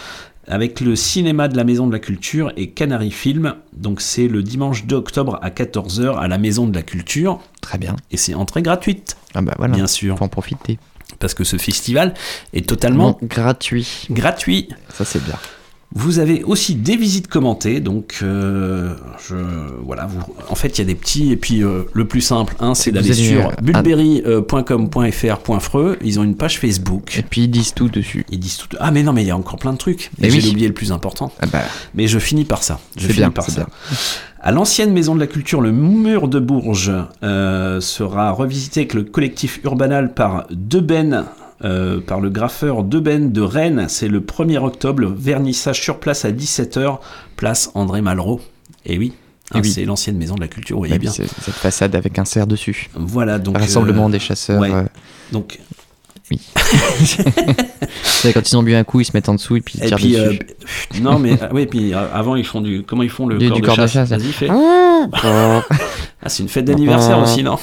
Avec 0.47 0.81
le 0.83 0.95
cinéma 0.95 1.49
de 1.49 1.57
la 1.57 1.65
Maison 1.65 1.87
de 1.87 1.93
la 1.93 1.99
Culture 1.99 2.53
et 2.59 2.69
Canary 2.69 3.11
Film. 3.11 3.55
Donc 3.75 4.03
c'est 4.03 4.29
le 4.29 4.43
dimanche 4.43 4.85
2 4.85 4.95
octobre 4.97 5.39
à 5.41 5.49
14h 5.49 6.19
à 6.19 6.29
la 6.29 6.37
Maison 6.37 6.67
de 6.67 6.75
la 6.75 6.83
Culture. 6.83 7.41
Très 7.63 7.79
bien. 7.79 7.97
Et 8.11 8.19
c'est 8.19 8.35
entrée 8.35 8.61
gratuite. 8.61 9.17
Ah 9.35 9.43
bah 9.43 9.55
voilà. 9.59 9.75
Bien 9.75 9.87
sûr. 9.87 10.17
Faut 10.19 10.25
en 10.25 10.29
profiter. 10.29 10.79
parce 11.19 11.35
que 11.35 11.45
ce 11.45 11.57
festival 11.59 12.15
est 12.53 12.69
totalement 12.69 13.19
Non, 13.21 13.29
gratuit. 13.29 14.07
gratuit. 14.11 14.69
Ça, 14.93 15.05
c'est 15.05 15.23
bien. 15.23 15.35
Vous 15.97 16.19
avez 16.19 16.43
aussi 16.43 16.75
des 16.75 16.97
visites 16.97 17.29
commentées, 17.29 17.79
donc 17.79 18.17
euh, 18.23 18.95
je, 19.29 19.37
voilà, 19.85 20.07
vous, 20.07 20.19
en 20.49 20.57
fait 20.57 20.77
il 20.77 20.81
y 20.81 20.83
a 20.83 20.87
des 20.87 20.97
petits, 20.97 21.31
et 21.31 21.37
puis 21.37 21.63
euh, 21.63 21.85
le 21.93 22.09
plus 22.09 22.21
simple, 22.21 22.57
hein, 22.59 22.75
c'est 22.75 22.91
d'aller 22.91 23.15
sur 23.15 23.47
euh, 23.47 23.53
bulberry.com.fr.freux, 23.63 25.97
ils 26.03 26.19
ont 26.19 26.25
une 26.25 26.37
page 26.37 26.59
Facebook. 26.59 27.17
Et 27.17 27.23
puis 27.23 27.43
ils 27.43 27.49
disent 27.49 27.75
tout 27.75 27.89
dessus. 27.89 28.27
Ils 28.31 28.41
disent 28.41 28.57
tout. 28.57 28.67
Ah 28.81 28.91
mais 28.91 29.05
non, 29.05 29.13
mais 29.13 29.23
il 29.23 29.29
y 29.29 29.31
a 29.31 29.37
encore 29.37 29.61
plein 29.61 29.73
de 29.73 29.79
trucs. 29.79 30.11
J'ai 30.19 30.51
oublié 30.51 30.67
le 30.67 30.75
plus 30.75 30.91
important. 30.91 31.31
Ah 31.41 31.47
bah, 31.47 31.63
Mais 31.95 32.09
je 32.09 32.19
finis 32.19 32.45
par 32.45 32.65
ça. 32.65 32.81
Je 32.97 33.03
finis 33.07 33.19
bien, 33.19 33.31
par 33.31 33.45
ça. 33.45 33.53
bien. 33.53 33.69
À 34.41 34.51
l'ancienne 34.53 34.93
maison 34.93 35.15
de 35.15 35.21
la 35.21 35.27
culture, 35.27 35.63
le 35.63 35.73
mur 35.73 36.29
de 36.29 36.39
Bourges 36.39 36.93
euh, 37.23 37.81
sera 37.81 38.31
revisité 38.31 38.81
avec 38.81 38.93
le 38.93 39.05
collectif 39.05 39.59
Urbanal 39.65 40.13
par 40.13 40.45
Deben, 40.51 41.25
euh, 41.63 42.01
par 42.01 42.21
le 42.21 42.31
graffeur 42.31 42.83
Deben 42.83 43.31
de 43.33 43.41
Rennes. 43.41 43.87
C'est 43.89 44.09
le 44.09 44.21
1er 44.21 44.59
octobre, 44.59 45.07
vernissage 45.17 45.81
sur 45.81 46.01
place 46.01 46.25
à 46.25 46.31
17h, 46.33 46.99
place 47.37 47.71
André 47.75 48.01
Malraux. 48.03 48.41
Et 48.87 48.99
oui, 48.99 49.13
Eh 49.55 49.59
hein, 49.59 49.61
oui. 49.63 49.71
c'est 49.71 49.85
l'ancienne 49.85 50.17
maison 50.17 50.35
de 50.35 50.41
la 50.41 50.49
culture, 50.49 50.77
vous 50.77 50.83
voyez 50.83 50.99
bien. 50.99 51.11
cette 51.13 51.31
façade 51.55 51.95
avec 51.95 52.19
un 52.19 52.25
cerf 52.25 52.47
dessus. 52.47 52.89
Voilà, 52.95 53.39
donc. 53.39 53.57
Rassemblement 53.59 54.09
euh, 54.09 54.13
des 54.13 54.19
chasseurs. 54.19 54.61
ouais. 54.61 54.73
euh, 54.73 54.83
Donc, 55.33 55.61
Oui. 56.31 56.41
Quand 58.33 58.51
ils 58.51 58.57
ont 58.57 58.63
bu 58.63 58.75
un 58.75 58.85
coup, 58.85 59.01
ils 59.01 59.05
se 59.05 59.13
mettent 59.15 59.29
en 59.29 59.35
dessous 59.35 59.57
et 59.57 59.61
puis 59.61 59.75
ils 59.79 59.85
et 59.85 59.87
tirent 59.89 59.97
puis, 59.99 60.13
dessus. 60.13 60.41
euh, 60.95 61.01
non, 61.01 61.19
mais 61.19 61.33
euh, 61.43 61.49
oui, 61.53 61.67
puis 61.67 61.93
euh, 61.95 62.07
avant 62.15 62.37
ils 62.37 62.47
font 62.47 62.63
du, 62.63 62.83
comment 62.83 63.03
ils 63.03 63.11
font 63.11 63.27
le 63.27 63.37
Du- 63.39 63.49
corps, 63.49 63.57
du 63.57 63.61
de, 63.63 63.67
corps 63.67 63.77
de 63.77 63.87
chasse? 63.87 64.09
Vas-y, 64.09 64.33
fais. 64.33 64.49
Ah. 64.51 65.63
Ah, 66.27 66.31
c'est 66.31 66.43
une 66.43 66.49
fête 66.49 66.65
d'anniversaire 66.65 67.19
aussi, 67.19 67.43
non? 67.43 67.59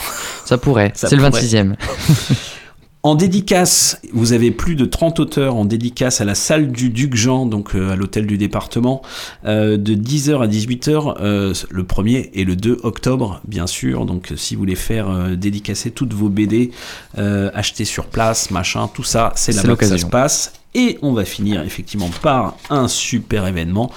Ça 0.46 0.60
pourrait. 0.60 0.92
C'est 0.94 1.16
le 1.16 1.18
pourrait. 1.28 1.42
26e. 1.42 1.74
En 3.04 3.16
dédicace, 3.16 4.00
vous 4.14 4.32
avez 4.34 4.52
plus 4.52 4.76
de 4.76 4.86
30 4.86 5.20
auteurs 5.20 5.56
en 5.56 5.66
dédicace 5.66 6.22
à 6.22 6.26
la 6.26 6.36
salle 6.36 6.72
du 6.72 6.90
Duc 6.92 7.16
Jean, 7.16 7.48
donc 7.48 7.74
euh, 7.74 7.90
à 7.94 7.96
l'hôtel 7.96 8.28
du 8.28 8.38
département, 8.38 9.02
euh, 9.46 9.76
de 9.78 9.96
10h 9.96 10.44
à 10.44 10.48
18h, 10.48 11.16
euh, 11.20 11.54
le 11.72 11.84
1er 11.84 12.30
et 12.36 12.44
le 12.44 12.56
2 12.56 12.82
octobre, 12.84 13.42
bien 13.48 13.66
sûr. 13.66 14.06
Donc 14.06 14.32
si 14.36 14.54
vous 14.54 14.60
voulez 14.60 14.76
faire 14.76 15.10
euh, 15.10 15.36
dédicacer 15.36 15.90
toutes 15.90 16.14
vos 16.14 16.30
BD, 16.30 16.70
acheter 17.16 17.86
sur 17.86 18.06
place, 18.06 18.52
machin, 18.52 18.88
tout 18.94 19.04
ça, 19.04 19.34
c'est 19.36 19.52
là-bas 19.52 19.76
que 19.76 19.86
ça 19.86 19.92
l'occasion. 19.92 20.08
se 20.08 20.12
passe. 20.12 20.54
Et 20.76 21.00
on 21.02 21.12
va 21.14 21.26
finir 21.26 21.64
effectivement 21.64 22.10
par 22.22 22.56
un 22.70 22.88
super 22.88 23.48
événement 23.48 23.92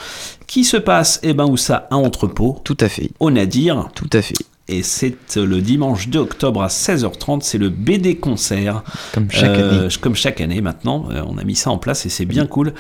qui 0.47 0.65
se 0.65 0.79
passe, 0.79 1.21
eh 1.23 1.35
ben, 1.35 1.45
où 1.45 1.57
ça, 1.59 1.87
à 1.91 1.97
entrepôt. 1.97 2.59
Tout 2.65 2.77
à 2.81 2.89
fait. 2.89 3.11
Au 3.21 3.31
Nadir. 3.31 3.91
Tout 3.95 4.11
à 4.13 4.23
fait. 4.23 4.35
Et 4.69 4.83
c'est 4.83 5.37
le 5.37 5.61
dimanche 5.61 6.09
2 6.09 6.19
octobre 6.19 6.63
à 6.63 6.69
16h30, 6.69 7.43
c'est 7.43 7.59
le 7.59 7.69
BD 7.69 8.17
concert. 8.17 8.83
Comme 9.13 9.31
chaque 9.31 9.59
année. 9.59 9.89
Comme 10.01 10.15
chaque 10.15 10.41
année 10.41 10.61
maintenant, 10.63 11.09
Euh, 11.11 11.23
on 11.27 11.37
a 11.37 11.45
mis 11.45 11.55
ça 11.55 11.71
en 11.71 11.79
place 11.79 12.07
et 12.07 12.09
c'est 12.09 12.25
bien 12.25 12.47
cool. 12.47 12.73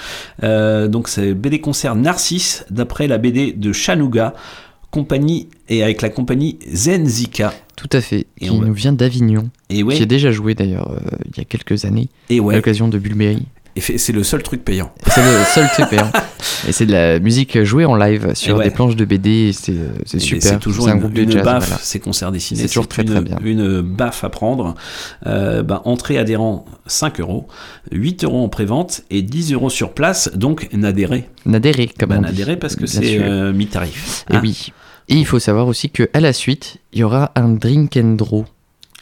Euh, 0.43 0.89
donc 0.89 1.09
c'est 1.09 1.35
BD 1.35 1.61
concert 1.61 1.95
Narcisse, 1.95 2.65
d'après 2.71 3.07
la 3.07 3.19
BD 3.19 3.53
de 3.53 3.73
Chanuga, 3.73 4.35
compagnie 4.91 5.49
et 5.69 5.83
avec 5.83 6.01
la 6.01 6.09
compagnie 6.09 6.59
Zenzika. 6.73 7.53
Tout 7.77 7.91
à 7.93 8.01
fait. 8.01 8.27
Et 8.41 8.47
qui 8.47 8.51
on 8.51 8.61
nous 8.61 8.73
vient 8.73 8.93
d'Avignon. 8.93 9.51
Et 9.69 9.83
ouais. 9.83 9.95
Qui 9.97 10.03
a 10.03 10.07
déjà 10.07 10.31
joué 10.31 10.55
d'ailleurs 10.55 10.91
euh, 10.91 11.17
il 11.27 11.37
y 11.37 11.41
a 11.41 11.45
quelques 11.45 11.85
années. 11.85 12.09
Et 12.31 12.41
ouais. 12.41 12.55
À 12.55 12.57
l'occasion 12.57 12.89
de 12.89 12.99
Bulberry. 12.99 13.45
Et 13.77 13.81
c'est 13.81 14.13
le 14.13 14.23
seul 14.23 14.43
truc 14.43 14.65
payant. 14.65 14.93
C'est 15.09 15.21
le 15.21 15.45
seul 15.53 15.69
truc 15.69 15.89
payant. 15.89 16.11
Et 16.69 16.73
c'est 16.73 16.87
de 16.87 16.93
la 16.93 17.19
musique 17.19 17.63
jouée 17.63 17.85
en 17.85 17.97
live 17.97 18.33
sur 18.35 18.57
ouais. 18.57 18.65
des 18.65 18.71
planches 18.71 18.97
de 18.97 19.05
BD. 19.05 19.53
C'est 19.53 20.19
super. 20.21 20.43
C'est 20.43 20.59
toujours 20.59 20.89
un 20.89 20.95
une, 20.95 21.01
groupe 21.01 21.13
de 21.13 21.23
une 21.23 21.31
jazz. 21.33 21.45
baffe, 21.45 21.67
voilà. 21.69 21.83
ces 21.83 21.99
concerts 21.99 22.31
dessinés. 22.31 22.63
C'est 22.63 22.69
toujours 22.69 22.89
très, 22.89 23.03
une, 23.03 23.11
très 23.11 23.21
bien. 23.21 23.39
Une 23.43 23.81
baffe 23.81 24.23
à 24.23 24.31
prendre. 24.31 24.75
Euh, 25.27 25.63
ben, 25.63 25.83
entrée 25.85 26.19
adhérent 26.19 26.65
5 26.87 27.21
euros, 27.21 27.49
8 27.91 28.25
euros 28.25 28.45
en 28.45 28.49
prévente 28.49 29.03
et 29.11 29.23
10 29.23 29.53
euros 29.53 29.71
sur 29.71 29.93
place. 29.93 30.31
Donc 30.35 30.69
n'adhérez. 30.73 31.29
Nadéré, 31.45 31.91
comme 31.99 32.11
Ben, 32.11 32.19
on 32.19 32.23
n'adhérez 32.23 32.57
parce 32.57 32.77
que 32.77 32.87
c'est 32.87 33.19
euh, 33.21 33.53
mi-tarif. 33.53 34.25
Et 34.31 34.37
hein. 34.37 34.41
oui. 34.43 34.73
Et 35.09 35.17
il 35.17 35.27
faut 35.27 35.39
savoir 35.39 35.67
aussi 35.67 35.91
que 35.91 36.09
à 36.15 36.21
la 36.21 36.33
suite, 36.33 36.79
il 36.93 37.01
y 37.01 37.03
aura 37.03 37.33
un 37.35 37.49
drink 37.49 37.97
and 37.97 38.15
draw. 38.15 38.45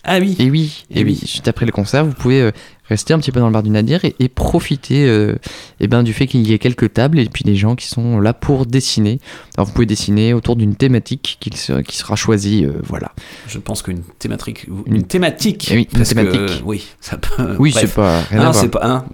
Ah 0.05 0.19
oui. 0.19 0.36
Et 0.40 0.51
oui, 0.51 0.85
et, 0.90 1.01
Et 1.01 1.05
oui. 1.05 1.19
oui. 1.20 1.28
Juste 1.28 1.47
après 1.47 1.65
le 1.65 1.70
concert, 1.70 2.05
vous 2.05 2.12
pouvez 2.12 2.40
euh, 2.40 2.51
rester 2.89 3.15
un 3.15 3.19
petit 3.19 3.33
peu 3.33 3.41
dans 3.41 3.47
le 3.47 3.53
bar 3.53 3.63
du 3.63 3.71
Nadir 3.71 4.05
et, 4.05 4.15
et 4.19 4.29
profiter 4.29 5.07
euh, 5.09 5.35
eh 5.81 5.87
ben, 5.89 6.03
du 6.03 6.13
fait 6.13 6.27
qu'il 6.27 6.47
y 6.47 6.53
ait 6.53 6.59
quelques 6.59 6.93
tables 6.93 7.19
et 7.21 7.25
puis 7.27 7.45
des 7.45 7.55
gens 7.57 7.75
qui 7.77 7.87
sont 7.87 8.21
là 8.21 8.33
pour 8.35 8.67
dessiner. 8.67 9.21
Alors 9.57 9.67
vous 9.67 9.73
pouvez 9.73 9.87
dessiner 9.87 10.35
autour 10.35 10.57
d'une 10.57 10.75
thématique 10.75 11.39
qui, 11.41 11.57
se- 11.57 11.81
qui 11.83 11.97
sera 11.97 12.17
choisie, 12.17 12.65
euh, 12.67 12.73
voilà. 12.85 13.13
Je 13.49 13.59
pense 13.59 13.83
qu'une 13.83 14.03
thématique, 14.19 14.67
une 14.87 15.05
thématique, 15.05 15.69
Eh 15.71 15.77
oui, 15.77 15.89
une 15.95 16.03
que, 16.03 16.09
thématique. 16.09 16.41
euh, 16.41 16.59
oui, 16.65 16.85
ça 17.01 17.17
peut. 17.19 17.55
Oui, 17.59 17.71
bref. 17.71 17.85
c'est 17.89 17.95
pas 17.95 18.21
rien 18.23 18.41
Hein, 18.41 18.43
voir. 18.51 18.55
c'est 18.55 18.69
pas 18.69 18.87
un. 18.87 19.05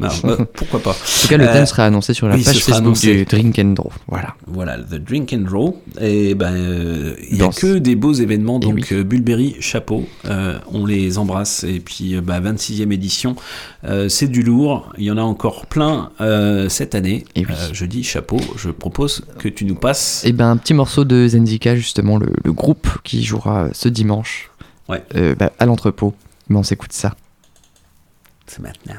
pourquoi 0.55 0.81
pas. 0.81 0.91
En 0.91 1.21
tout 1.23 1.29
cas, 1.29 1.37
le 1.37 1.47
thème 1.47 1.67
sera 1.67 1.85
annoncé 1.85 2.15
sur 2.15 2.27
la 2.29 2.35
oui, 2.37 2.43
page 2.45 2.57
Facebook 2.59 2.77
annoncé. 2.79 3.15
du 3.15 3.25
Drink 3.27 3.59
and 3.59 3.73
Draw. 3.75 3.93
Voilà. 4.09 4.35
Voilà, 4.47 4.79
The 4.79 4.95
Drink 4.95 5.33
and 5.33 5.43
Draw. 5.49 5.83
Et 6.01 6.35
ben, 6.35 7.15
il 7.31 7.37
y 7.37 7.43
a 7.43 7.49
que 7.49 7.79
des 7.79 7.95
beaux 7.97 8.13
événements. 8.13 8.59
Eh 8.63 8.67
Donc, 8.67 8.93
euh, 8.93 9.05
Bulberry, 9.05 9.57
chapeau. 9.61 10.07
on 10.73 10.87
les 10.87 11.19
embrasse. 11.19 11.65
Et 11.65 11.81
puis, 11.81 12.15
euh, 12.17 12.21
bah, 12.21 12.41
26e 12.41 12.91
édition. 12.93 13.37
Euh, 13.85 14.09
c'est 14.09 14.29
du 14.29 14.43
lourd. 14.43 14.93
Il 14.99 15.05
y 15.05 15.11
en 15.11 15.17
a 15.19 15.23
encore 15.23 15.67
plein 15.67 16.11
euh, 16.21 16.69
cette 16.69 16.95
année. 16.95 17.25
Eh 17.35 17.45
Euh, 17.45 17.55
je 17.73 17.85
dis 17.85 18.03
chapeau. 18.03 18.39
Je 18.57 18.71
propose 18.71 19.25
que 19.39 19.49
tu 19.49 19.65
nous 19.65 19.75
passes. 19.75 20.25
Et 20.25 20.33
ben 20.33 20.51
un 20.51 20.57
petit 20.57 20.75
morceau 20.75 21.05
de 21.05 21.27
Zenzika, 21.29 21.77
justement, 21.77 22.19
le, 22.19 22.29
le 22.45 22.53
groupe 22.53 22.89
qui 23.05 23.23
jouera 23.25 23.69
ce 23.73 23.89
dimanche 23.89 24.51
Ouais. 24.89 25.03
bah, 25.39 25.53
à 25.59 25.67
l'entrepôt. 25.67 26.15
Mais 26.49 26.57
on 26.57 26.63
s'écoute 26.63 26.93
ça. 26.93 27.15
C'est 28.47 28.61
maintenant. 28.61 28.95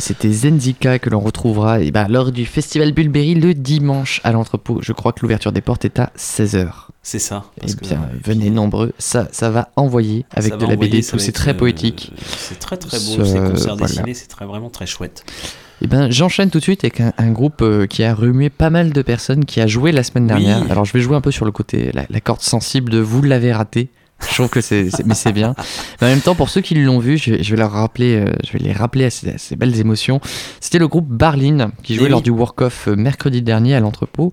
Et 0.00 0.02
c'était 0.02 0.32
Zenzika 0.32 0.98
que 0.98 1.10
l'on 1.10 1.20
retrouvera 1.20 1.82
eh 1.82 1.90
ben, 1.90 2.08
lors 2.08 2.32
du 2.32 2.46
festival 2.46 2.92
Bulberry 2.92 3.34
le 3.34 3.52
dimanche 3.52 4.22
à 4.24 4.32
l'entrepôt. 4.32 4.78
Je 4.80 4.94
crois 4.94 5.12
que 5.12 5.20
l'ouverture 5.20 5.52
des 5.52 5.60
portes 5.60 5.84
est 5.84 5.98
à 5.98 6.10
16h. 6.16 6.68
C'est 7.02 7.18
ça. 7.18 7.44
Eh 7.58 7.60
parce 7.60 7.74
que, 7.74 7.84
bien, 7.84 7.98
euh, 7.98 8.16
venez 8.24 8.48
nombreux, 8.48 8.94
ça, 8.98 9.28
ça 9.30 9.50
va 9.50 9.68
envoyer 9.76 10.24
avec 10.30 10.54
de 10.56 10.64
la 10.64 10.72
envoyer, 10.72 10.90
BD, 10.90 11.02
tout 11.06 11.18
c'est 11.18 11.32
très 11.32 11.50
euh, 11.50 11.54
poétique. 11.58 12.14
C'est 12.26 12.58
très 12.58 12.78
très 12.78 12.96
beau, 12.96 13.02
Ce- 13.04 13.24
ces 13.26 13.38
concerts 13.40 13.76
voilà. 13.76 13.88
dessinés, 13.88 14.14
c'est 14.14 14.26
très, 14.28 14.46
vraiment 14.46 14.70
très 14.70 14.86
chouette. 14.86 15.22
Eh 15.82 15.86
ben, 15.86 16.10
j'enchaîne 16.10 16.48
tout 16.48 16.60
de 16.60 16.62
suite 16.64 16.82
avec 16.82 17.02
un, 17.02 17.12
un 17.18 17.30
groupe 17.30 17.60
euh, 17.60 17.86
qui 17.86 18.02
a 18.02 18.14
remué 18.14 18.48
pas 18.48 18.70
mal 18.70 18.92
de 18.92 19.02
personnes, 19.02 19.44
qui 19.44 19.60
a 19.60 19.66
joué 19.66 19.92
la 19.92 20.02
semaine 20.02 20.24
Oui. 20.32 20.44
dernière. 20.46 20.72
Alors 20.72 20.86
je 20.86 20.94
vais 20.94 21.00
jouer 21.02 21.16
un 21.16 21.20
peu 21.20 21.30
sur 21.30 21.44
le 21.44 21.52
côté, 21.52 21.90
la, 21.92 22.06
la 22.08 22.20
corde 22.22 22.40
sensible 22.40 22.90
de 22.90 23.00
vous 23.00 23.20
l'avez 23.20 23.52
raté. 23.52 23.90
Je 24.28 24.34
trouve 24.34 24.48
que 24.48 24.60
c'est, 24.60 24.88
mais 25.04 25.14
c'est 25.14 25.32
bien. 25.32 25.54
Mais 26.00 26.06
en 26.06 26.10
même 26.10 26.20
temps, 26.20 26.34
pour 26.34 26.48
ceux 26.50 26.60
qui 26.60 26.74
l'ont 26.74 26.98
vu, 26.98 27.16
je 27.16 27.32
vais, 27.32 27.42
je 27.42 27.50
vais 27.50 27.56
leur 27.56 27.72
rappeler, 27.72 28.16
euh, 28.16 28.32
je 28.44 28.52
vais 28.52 28.58
les 28.58 28.72
rappeler 28.72 29.06
à 29.06 29.10
ces, 29.10 29.30
à 29.30 29.38
ces 29.38 29.56
belles 29.56 29.78
émotions. 29.78 30.20
C'était 30.60 30.78
le 30.78 30.88
groupe 30.88 31.08
Barlin 31.08 31.72
qui 31.82 31.94
jouait 31.94 32.06
Eh 32.06 32.10
lors 32.10 32.22
du 32.22 32.30
Work 32.30 32.60
Off 32.62 32.88
euh, 32.88 32.96
mercredi 32.96 33.42
dernier 33.42 33.74
à 33.74 33.80
l'entrepôt. 33.80 34.32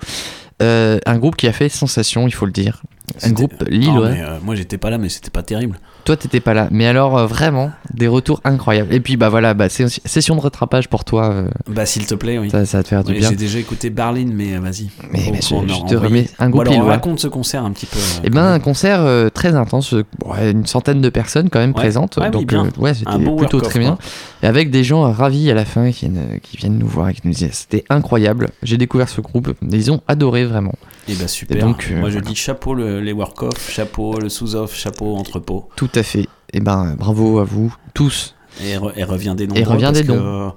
Euh, 0.62 1.00
un 1.06 1.18
groupe 1.18 1.36
qui 1.36 1.48
a 1.48 1.54
fait 1.54 1.70
sensation, 1.70 2.28
il 2.28 2.34
faut 2.34 2.46
le 2.46 2.52
dire. 2.52 2.82
Un 3.24 3.32
groupe 3.32 3.54
lillois. 3.70 4.08
euh, 4.08 4.38
moi 4.44 4.56
j'étais 4.56 4.78
pas 4.78 4.90
là, 4.90 4.98
mais 4.98 5.08
c'était 5.10 5.30
pas 5.30 5.42
terrible. 5.44 5.80
Toi, 6.04 6.16
t'étais 6.16 6.40
pas 6.40 6.54
là. 6.54 6.68
Mais 6.72 6.88
alors, 6.88 7.18
euh, 7.18 7.26
vraiment, 7.26 7.72
des 7.94 8.08
retours 8.08 8.40
incroyables. 8.46 8.94
Et 8.94 9.02
puis, 9.02 9.18
bah 9.18 9.28
voilà, 9.28 9.54
bah, 9.54 9.68
c'est 9.68 9.88
session 9.90 10.36
de 10.38 10.42
rattrapage 10.42 10.88
pour 10.88 11.04
toi. 11.04 11.32
euh, 11.32 11.48
Bah 11.70 11.86
s'il 11.86 12.06
te 12.06 12.16
plaît, 12.16 12.38
oui. 12.38 12.50
ça, 12.50 12.66
ça 12.66 12.78
va 12.78 12.84
te 12.84 12.88
faire 12.90 13.04
du 13.04 13.14
bien. 13.14 13.30
J'ai 13.30 13.36
déjà 13.36 13.60
écouté 13.60 13.90
Berlin, 13.90 14.28
mais 14.34 14.56
euh, 14.56 14.60
vas-y. 14.62 14.90
Mais- 15.12 15.20
je- 15.42 15.88
te 15.90 15.96
remets 15.96 16.30
un 16.40 16.48
Ou 16.48 16.52
groupe 16.52 16.62
alors, 16.62 16.74
lillois. 16.74 16.92
raconte 16.92 17.20
ce 17.20 17.28
concert 17.28 17.64
un 17.66 17.72
petit 17.72 17.86
peu. 17.88 17.98
euh, 17.98 18.22
Eh 18.24 18.30
ben, 18.30 18.44
un 18.46 18.60
concert 18.60 19.06
très 19.34 19.56
intense, 19.56 19.94
ouais, 19.94 20.52
une 20.52 20.66
centaine 20.66 21.02
de 21.02 21.10
personnes 21.10 21.50
quand 21.50 21.60
même 21.60 21.70
Ouais. 21.72 21.76
présentes. 21.76 22.18
Ouais, 22.18 22.30
donc, 22.30 22.52
ouais, 22.78 22.94
c'était 22.94 23.18
bon 23.18 23.36
plutôt 23.36 23.60
très 23.62 23.80
bien. 23.80 23.98
Et 24.44 24.48
avec 24.48 24.70
des 24.72 24.84
gens 24.86 25.12
ravis 25.12 25.50
à 25.52 25.54
la 25.56 25.66
fin 25.66 25.92
qui 25.92 26.10
qui 26.42 26.58
viennent 26.58 26.78
nous 26.78 26.88
voir 26.88 27.10
et 27.10 27.14
qui 27.14 27.22
nous 27.26 27.34
disent 27.34 27.50
c'était 27.52 27.84
incroyable. 27.90 28.50
J'ai 28.64 28.78
découvert 28.78 29.10
ce 29.10 29.20
groupe, 29.22 29.54
ils 29.70 29.92
ont 29.92 30.02
adoré 30.08 30.46
vraiment. 30.46 30.74
Et 31.10 31.16
bah 31.16 31.28
super. 31.28 31.58
Et 31.58 31.60
donc, 31.62 31.88
euh, 31.92 32.00
Moi 32.00 32.10
je 32.10 32.16
voilà. 32.16 32.30
dis 32.30 32.36
chapeau 32.36 32.74
le- 32.74 33.00
les 33.02 33.14
work-off, 33.14 33.70
chapeau 33.72 34.20
le 34.20 34.30
sous-off, 34.30 34.76
chapeau 34.76 35.16
entrepôt. 35.16 35.70
Tout 35.76 35.90
à 35.96 36.04
fait. 36.04 36.28
Et 36.54 36.60
ben, 36.60 36.96
bravo 36.98 37.40
à 37.40 37.44
vous 37.44 37.74
tous. 37.94 38.36
Et, 38.64 38.76
re- 38.76 38.92
et 38.96 39.04
reviendez 39.04 39.46
nombreux. 39.48 39.62
Et 39.62 39.64
que, 39.64 40.08
donc. 40.08 40.18
euh, 40.18 40.50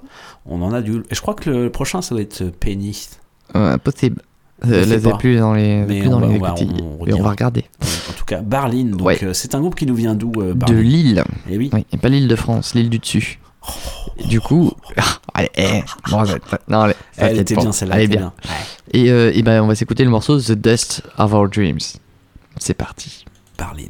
On 0.46 0.62
en 0.62 0.72
a 0.72 0.80
du. 0.80 1.02
Et 1.10 1.14
je 1.14 1.20
crois 1.20 1.34
que 1.34 1.50
le 1.50 1.70
prochain 1.70 2.00
ça 2.02 2.14
doit 2.14 2.22
être 2.22 2.42
euh, 2.42 2.50
Penny. 2.58 2.96
Euh, 3.56 3.76
possible. 3.78 4.22
Je 4.62 4.70
Euh, 4.72 4.84
là, 4.86 4.96
c'est 5.02 5.16
plus 5.18 5.38
dans 5.38 5.54
les, 5.54 5.84
Mais 5.86 6.00
plus 6.00 6.08
on 6.08 6.12
dans 6.12 6.20
va- 6.20 6.26
les 6.28 6.36
on 6.36 6.40
va- 6.40 6.54
on 6.58 6.98
on 7.00 7.28
regarder. 7.28 7.64
En 8.10 8.12
tout 8.12 8.24
cas, 8.26 8.40
Barlin. 8.42 8.84
Donc 8.84 9.06
Ouais. 9.06 9.18
euh, 9.24 9.32
c'est 9.32 9.54
un 9.54 9.60
groupe 9.60 9.74
qui 9.74 9.86
nous 9.86 9.94
vient 9.94 10.14
d'où 10.14 10.32
euh, 10.38 10.54
De 10.54 10.74
Lille. 10.74 11.24
Et 11.50 11.56
oui. 11.56 11.70
Et 11.92 11.96
pas 11.96 12.08
l'île 12.08 12.28
de 12.28 12.36
France, 12.36 12.74
l'île 12.74 12.90
du 12.90 12.98
dessus. 12.98 13.39
Et 14.18 14.26
du 14.26 14.40
coup, 14.40 14.72
allez, 15.34 15.50
eh, 15.56 15.82
bon, 16.10 16.24
ça 16.24 16.38
non, 16.68 16.80
allez, 16.82 16.94
Elle 17.16 17.38
était 17.38 17.54
pas. 17.54 17.62
bien, 17.62 17.72
celle-là, 17.72 17.96
Elle 17.96 18.02
est 18.02 18.08
bien. 18.08 18.32
Et, 18.92 19.10
euh, 19.10 19.32
et 19.34 19.42
ben, 19.42 19.62
on 19.62 19.66
va 19.66 19.74
s'écouter 19.74 20.04
le 20.04 20.10
morceau 20.10 20.40
The 20.40 20.52
Dust 20.52 21.02
of 21.18 21.32
Our 21.32 21.48
Dreams. 21.48 21.78
C'est 22.58 22.74
parti. 22.74 23.24
Barlin. 23.56 23.84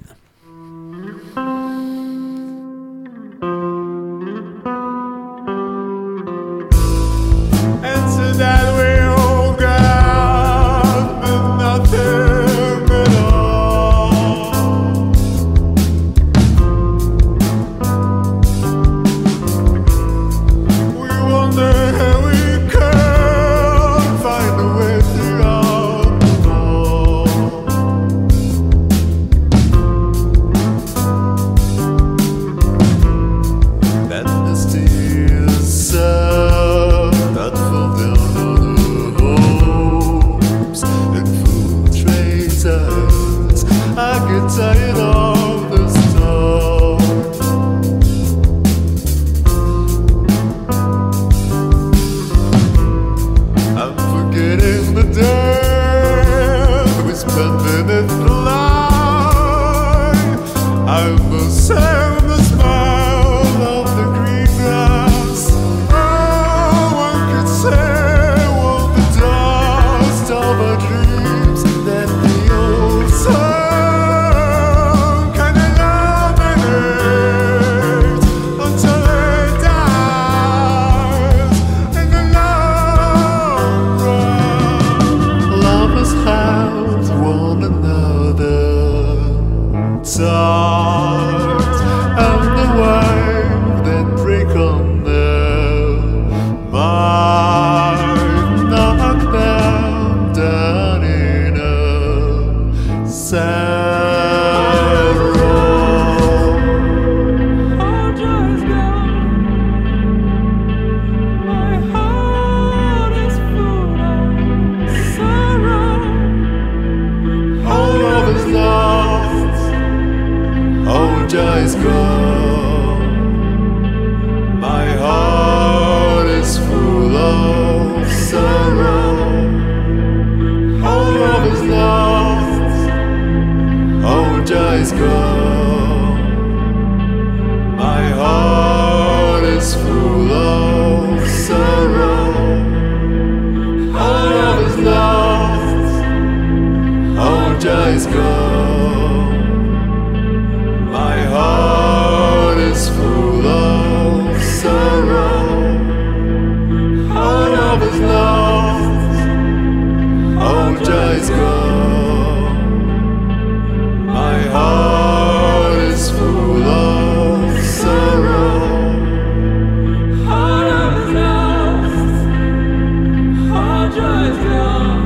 just 173.92 174.40
you. 174.42 174.99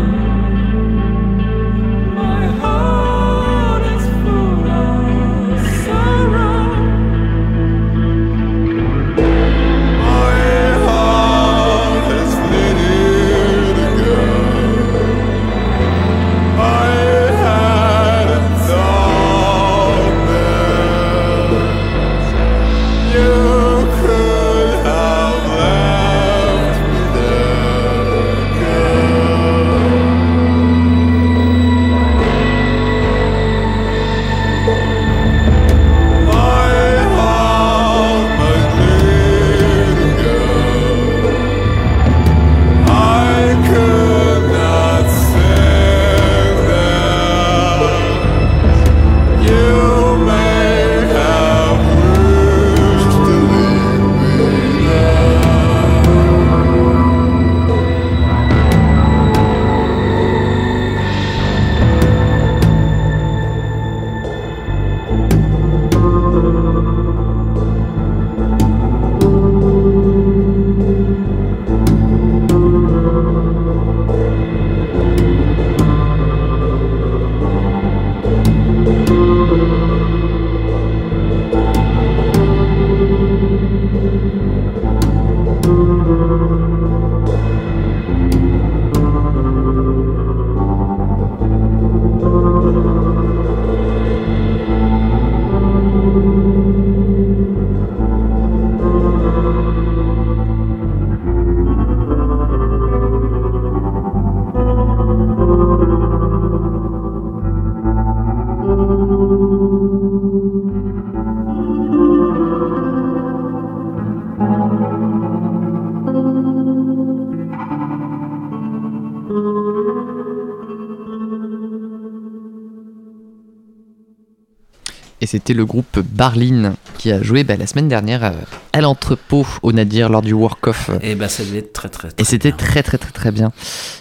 C'était 125.34 125.52
le 125.54 125.64
groupe 125.64 125.98
Barlin 125.98 126.74
qui 126.96 127.10
a 127.10 127.20
joué 127.20 127.42
bah, 127.42 127.56
la 127.56 127.66
semaine 127.66 127.88
dernière 127.88 128.22
euh, 128.22 128.30
à 128.72 128.80
l'entrepôt 128.80 129.44
au 129.64 129.72
Nadir 129.72 130.08
lors 130.08 130.22
du 130.22 130.32
Work-Off. 130.32 130.90
Et 131.02 131.16
bah 131.16 131.28
ça 131.28 131.42
devait 131.42 131.58
être 131.58 131.72
très 131.72 131.88
très. 131.88 132.08
Et 132.18 132.24
c'était 132.24 132.52
très 132.52 132.84
très 132.84 132.98
très 132.98 133.10
très 133.10 133.32
bien. 133.32 133.50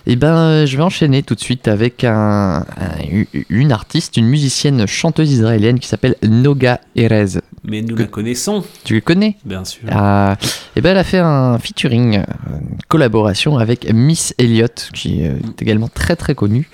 Et 0.06 0.16
ben 0.16 0.36
euh, 0.36 0.66
je 0.68 0.78
vais 0.78 0.84
enchaîner 0.84 1.24
tout 1.24 1.34
de 1.34 1.40
suite 1.40 1.68
avec 1.68 2.04
un, 2.04 2.58
un- 2.78 3.24
une 3.50 3.72
artiste, 3.72 4.16
une 4.16 4.28
musicienne 4.28 4.86
chanteuse 4.86 5.32
israélienne 5.32 5.80
qui 5.80 5.88
s'appelle 5.88 6.16
Noga 6.22 6.80
Erez. 6.96 7.40
Mais 7.64 7.82
nous 7.82 7.96
la 7.96 8.06
connaissons. 8.06 8.64
Tu 8.84 8.94
le 8.94 9.02
connais? 9.02 9.38
Bien 9.44 9.66
sûr. 9.66 9.82
Ah, 9.90 10.38
et 10.76 10.82
ben 10.82 10.92
elle 10.92 10.98
a 11.00 11.04
fait 11.04 11.18
un 11.20 11.58
featuring, 11.58 12.18
euh, 12.20 12.24
une 12.62 12.78
collaboration 12.90 13.58
avec 13.58 13.92
Miss 13.92 14.36
Elliott, 14.38 14.90
qui 14.94 15.22
est 15.24 15.30
euh, 15.30 15.38
également 15.60 15.88
très 15.88 16.16
très 16.16 16.36
connue, 16.36 16.70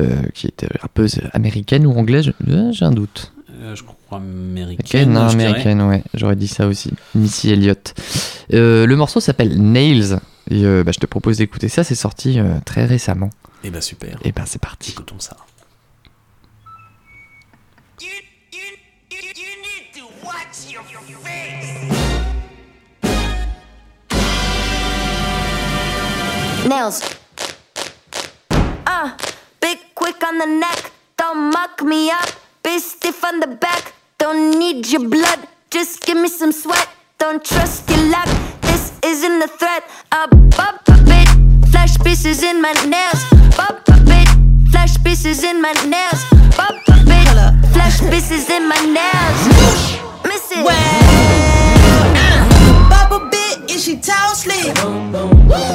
euh, 0.00 0.06
qui 0.32 0.46
est 0.46 0.64
euh, 0.64 0.68
rappeuse 0.80 1.20
américaine 1.34 1.84
ou 1.86 1.92
anglaise, 1.98 2.32
j'ai 2.70 2.84
un 2.86 2.92
doute. 2.92 3.32
Euh, 3.70 3.76
je 3.76 3.84
crois 3.84 4.18
américaine. 4.18 5.12
Non, 5.12 5.28
américaine, 5.28 5.80
ouais, 5.82 6.02
j'aurais 6.14 6.36
dit 6.36 6.48
ça 6.48 6.66
aussi. 6.66 6.92
Missy 7.14 7.50
Elliott. 7.50 7.94
Euh, 8.52 8.86
le 8.86 8.96
morceau 8.96 9.20
s'appelle 9.20 9.60
Nails, 9.60 10.18
et 10.50 10.64
euh, 10.64 10.82
bah, 10.82 10.92
je 10.92 10.98
te 10.98 11.06
propose 11.06 11.38
d'écouter 11.38 11.68
ça, 11.68 11.84
c'est 11.84 11.94
sorti 11.94 12.38
euh, 12.38 12.58
très 12.64 12.84
récemment. 12.84 13.30
Et 13.62 13.70
bah 13.70 13.80
super. 13.80 14.18
Et 14.24 14.32
ben 14.32 14.44
c'est 14.46 14.60
parti. 14.60 14.92
Écoutons 14.92 15.18
ça. 15.18 15.36
Nails. 26.68 27.00
Uh, 28.86 29.10
big 29.60 29.78
quick 29.94 30.16
on 30.22 30.38
the 30.38 30.48
neck. 30.60 30.92
Don't 31.16 31.50
muck 31.50 31.82
me 31.84 32.10
up. 32.10 32.49
Be 32.70 32.78
stiff 32.78 33.24
on 33.24 33.40
the 33.40 33.48
back. 33.48 33.94
Don't 34.16 34.56
need 34.56 34.86
your 34.92 35.08
blood. 35.08 35.48
Just 35.70 36.06
give 36.06 36.16
me 36.16 36.28
some 36.28 36.52
sweat. 36.52 36.88
Don't 37.18 37.44
trust 37.44 37.90
your 37.90 37.98
luck. 38.14 38.28
This 38.60 38.92
isn't 39.04 39.42
a 39.42 39.48
threat. 39.48 39.82
Up, 40.12 40.32
up 40.56 40.86
a 40.86 40.96
bit. 41.02 41.28
Flash 41.72 41.98
pieces 41.98 42.44
in 42.44 42.62
my 42.62 42.72
nails. 42.86 43.22
Up 43.58 43.88
a 43.88 43.96
bit. 44.10 44.28
Flash 44.70 45.02
pieces 45.02 45.42
in 45.42 45.60
my 45.60 45.72
nails. 45.94 46.22
Up 46.60 46.78
a 46.86 46.96
bit. 47.10 47.26
Flash 47.74 47.98
pieces 48.08 48.48
in 48.48 48.68
my 48.68 48.78
nails. 48.98 49.40
Miss 50.28 50.52
it. 50.52 50.64
Uh, 50.64 50.78
bubble 52.88 53.28
bit, 53.30 53.68
is 53.68 53.82
she 53.82 53.96
tall 53.96 54.32
slick? 54.36 54.76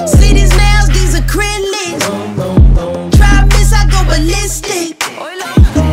See 0.08 0.32
these 0.32 0.56
nails, 0.56 0.88
these 0.96 1.20
acrylics. 1.20 2.06
Try 3.18 3.44
miss, 3.52 3.74
I 3.74 3.84
go 3.92 4.00
ballistic. 4.06 4.96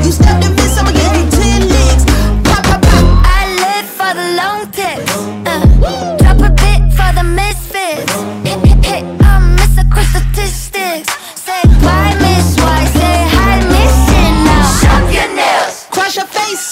You 0.05 0.13
step 0.13 0.52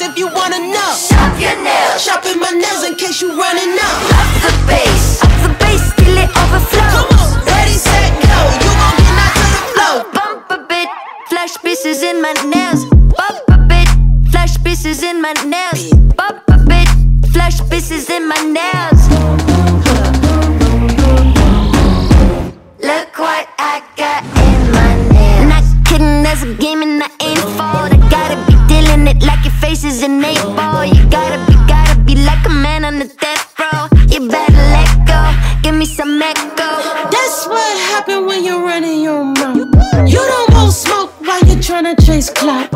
if 0.03 0.17
you 0.17 0.27
wanna 0.27 0.59
know. 0.59 0.93
Shop 0.97 1.39
your 1.41 1.57
nails. 1.63 2.03
Shopping 2.03 2.39
my 2.39 2.51
nails 2.51 2.85
in 2.85 2.95
case 2.95 3.21
you're 3.21 3.37
running 3.37 3.75
up. 3.79 3.97
Up 4.19 4.29
the 4.45 4.53
bass. 4.67 5.23
Up 5.23 5.31
the 5.43 5.53
bass 5.61 5.93
till 5.97 6.17
it 6.17 6.31
overflows. 6.43 6.93
Come 6.93 7.11
on, 7.21 7.45
ready, 7.45 7.77
set, 7.77 8.13
go. 8.25 8.39
You 8.65 8.73
gon' 8.81 8.97
get 8.97 9.13
knocked 9.19 9.41
to 9.43 9.49
the 9.57 9.63
floor. 9.73 9.97
Bump 10.15 10.51
a 10.51 10.59
bit. 10.69 10.89
Flash 11.29 11.55
pieces 11.63 12.03
in 12.03 12.23
my 12.23 12.33
nails. 12.55 12.85
Bump 13.19 13.45
a 13.49 13.59
bit. 13.69 13.89
Flash 14.31 14.63
pieces 14.65 15.03
in 15.03 15.21
my 15.21 15.33
nails. 15.45 15.93
Bump 16.17 16.43
a 16.49 16.59
bit. 16.71 16.89
Flash 17.33 17.59
pieces 17.69 18.09
in 18.09 18.29
my 18.29 18.41
nails. 18.57 19.01
Look 22.81 23.19
what 23.19 23.47
I 23.59 23.83
got 23.97 24.23
in 24.47 24.61
my 24.73 24.93
nails. 25.13 25.49
Not 25.53 25.65
kidding, 25.87 26.23
there's 26.23 26.43
a 26.43 26.55
game 26.55 26.83
and 26.83 27.03
I 27.03 27.11
ain't 27.21 27.39
fault. 27.59 27.90
It 29.11 29.23
like 29.23 29.45
your 29.45 29.55
face 29.55 29.85
is 29.85 30.03
an 30.03 30.25
eight 30.25 30.43
ball. 30.57 30.85
You 30.85 31.03
gotta 31.11 31.39
be, 31.47 31.55
gotta 31.67 31.99
be 32.01 32.15
like 32.15 32.45
a 32.47 32.55
man 32.67 32.85
on 32.85 32.99
the 32.99 33.09
death 33.25 33.55
row. 33.59 33.89
You 34.13 34.29
better 34.29 34.65
let 34.75 34.91
go. 35.07 35.21
Give 35.63 35.75
me 35.75 35.85
some 35.85 36.23
echo. 36.23 36.71
That's 37.15 37.47
what 37.47 37.71
happen 37.91 38.27
when 38.27 38.45
you're 38.45 38.63
running 38.63 39.03
your 39.03 39.25
mouth. 39.25 39.59
You 40.07 40.23
don't 40.33 40.51
want 40.55 40.73
smoke 40.73 41.11
while 41.27 41.43
you're 41.45 41.63
trying 41.63 41.95
to 41.95 42.07
chase 42.07 42.31
clout. 42.31 42.71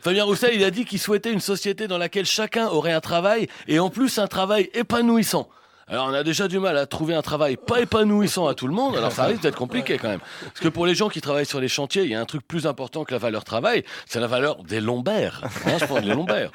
Fabien 0.00 0.24
Roussel, 0.24 0.54
il 0.54 0.64
a 0.64 0.70
dit 0.70 0.84
qu'il 0.84 0.98
souhaitait 0.98 1.32
une 1.32 1.40
société 1.40 1.88
dans 1.88 1.98
laquelle 1.98 2.26
chacun 2.26 2.68
aurait 2.68 2.92
un 2.92 3.00
travail 3.00 3.48
et 3.66 3.78
en 3.78 3.90
plus 3.90 4.18
un 4.18 4.28
travail 4.28 4.70
épanouissant. 4.74 5.48
Alors 5.90 6.06
on 6.08 6.12
a 6.12 6.22
déjà 6.22 6.48
du 6.48 6.58
mal 6.58 6.76
à 6.76 6.86
trouver 6.86 7.14
un 7.14 7.22
travail 7.22 7.56
pas 7.56 7.80
épanouissant 7.80 8.46
à 8.46 8.54
tout 8.54 8.68
le 8.68 8.74
monde, 8.74 8.94
alors 8.94 9.10
ça 9.10 9.24
risque 9.24 9.42
d'être 9.42 9.56
compliqué 9.56 9.96
quand 9.96 10.08
même. 10.08 10.20
Parce 10.42 10.60
que 10.60 10.68
pour 10.68 10.84
les 10.84 10.94
gens 10.94 11.08
qui 11.08 11.22
travaillent 11.22 11.46
sur 11.46 11.60
les 11.60 11.68
chantiers, 11.68 12.02
il 12.02 12.10
y 12.10 12.14
a 12.14 12.20
un 12.20 12.26
truc 12.26 12.46
plus 12.46 12.66
important 12.66 13.04
que 13.04 13.12
la 13.12 13.18
valeur 13.18 13.42
travail, 13.42 13.84
c'est 14.06 14.20
la 14.20 14.26
valeur 14.26 14.62
des 14.64 14.80
lombaires. 14.80 15.40
Hein, 15.66 15.78
je 15.80 15.86
pense 15.86 16.02
des 16.02 16.14
lombaires. 16.14 16.50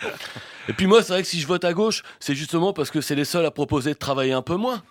Et 0.69 0.73
puis 0.73 0.85
moi, 0.85 1.01
c'est 1.01 1.13
vrai 1.13 1.23
que 1.23 1.27
si 1.27 1.41
je 1.41 1.47
vote 1.47 1.65
à 1.65 1.73
gauche, 1.73 2.03
c'est 2.19 2.35
justement 2.35 2.73
parce 2.73 2.91
que 2.91 3.01
c'est 3.01 3.15
les 3.15 3.25
seuls 3.25 3.45
à 3.45 3.51
proposer 3.51 3.93
de 3.93 3.99
travailler 3.99 4.33
un 4.33 4.43
peu 4.43 4.55
moins. 4.55 4.83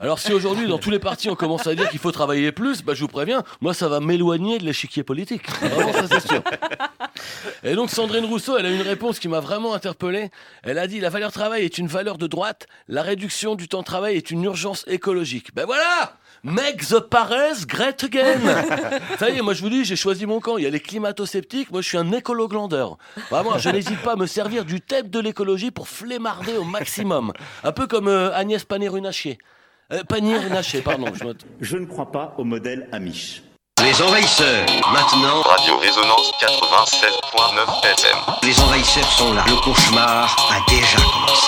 Alors 0.00 0.18
si 0.18 0.32
aujourd'hui 0.32 0.66
dans 0.66 0.78
tous 0.78 0.90
les 0.90 0.98
partis 0.98 1.30
on 1.30 1.34
commence 1.34 1.66
à 1.66 1.74
dire 1.74 1.88
qu'il 1.88 1.98
faut 1.98 2.12
travailler 2.12 2.52
plus, 2.52 2.82
bah 2.82 2.94
je 2.94 3.00
vous 3.00 3.08
préviens, 3.08 3.42
moi 3.60 3.74
ça 3.74 3.88
va 3.88 4.00
m'éloigner 4.00 4.58
de 4.58 4.64
l'échiquier 4.64 5.02
politique. 5.02 5.48
Vraiment 5.60 5.92
ça 5.92 6.06
c'est 6.08 6.28
sûr. 6.28 6.42
Et 7.64 7.74
donc 7.74 7.90
Sandrine 7.90 8.24
Rousseau, 8.24 8.58
elle 8.58 8.66
a 8.66 8.70
une 8.70 8.82
réponse 8.82 9.18
qui 9.18 9.28
m'a 9.28 9.40
vraiment 9.40 9.74
interpellé. 9.74 10.30
Elle 10.62 10.78
a 10.78 10.86
dit 10.86 11.00
la 11.00 11.08
valeur 11.08 11.32
travail 11.32 11.64
est 11.64 11.78
une 11.78 11.86
valeur 11.86 12.18
de 12.18 12.26
droite, 12.26 12.66
la 12.88 13.02
réduction 13.02 13.54
du 13.54 13.68
temps 13.68 13.80
de 13.80 13.84
travail 13.84 14.16
est 14.16 14.30
une 14.30 14.44
urgence 14.44 14.84
écologique. 14.86 15.54
Ben 15.54 15.64
voilà 15.64 16.16
Make 16.44 16.86
the 16.86 17.00
Paris 17.00 17.66
great 17.66 18.04
again 18.04 18.38
Ça 19.18 19.30
y 19.30 19.38
est, 19.38 19.42
moi 19.42 19.52
je 19.54 19.62
vous 19.62 19.68
dis, 19.68 19.84
j'ai 19.84 19.96
choisi 19.96 20.26
mon 20.26 20.38
camp. 20.38 20.58
Il 20.58 20.64
y 20.64 20.66
a 20.66 20.70
les 20.70 20.80
climato-sceptiques, 20.80 21.72
moi 21.72 21.80
je 21.80 21.88
suis 21.88 21.98
un 21.98 22.12
écolo-glandeur. 22.12 22.98
Vraiment, 23.30 23.58
je 23.58 23.68
n'hésite 23.70 24.00
pas 24.02 24.12
à 24.12 24.16
me 24.16 24.26
servir 24.26 24.64
du 24.64 24.80
thème 24.80 25.08
de 25.08 25.18
l'écologie 25.18 25.72
pour 25.72 25.88
flémarder 25.88 26.56
au 26.56 26.64
maximum. 26.64 27.32
Un 27.64 27.72
peu 27.72 27.86
comme 27.88 28.06
euh, 28.06 28.32
Agnès 28.32 28.64
Pannier-Runacher. 28.64 29.38
Euh, 29.92 30.02
Pannier-Runacher, 30.02 30.82
pardon. 30.82 31.06
Je, 31.14 31.22
note. 31.22 31.46
Je 31.60 31.76
ne 31.76 31.86
crois 31.86 32.10
pas 32.10 32.34
au 32.38 32.44
modèle 32.44 32.88
Amish. 32.90 33.42
Les 33.84 34.02
envahisseurs, 34.02 34.66
maintenant. 34.92 35.42
Radio 35.42 35.76
Résonance 35.78 36.32
96.9 36.40 37.84
FM. 37.92 38.18
Les 38.42 38.60
envahisseurs 38.60 39.12
sont 39.12 39.32
là. 39.32 39.44
Le 39.46 39.54
cauchemar 39.62 40.36
a 40.50 40.68
déjà 40.68 40.96
commencé. 40.96 41.46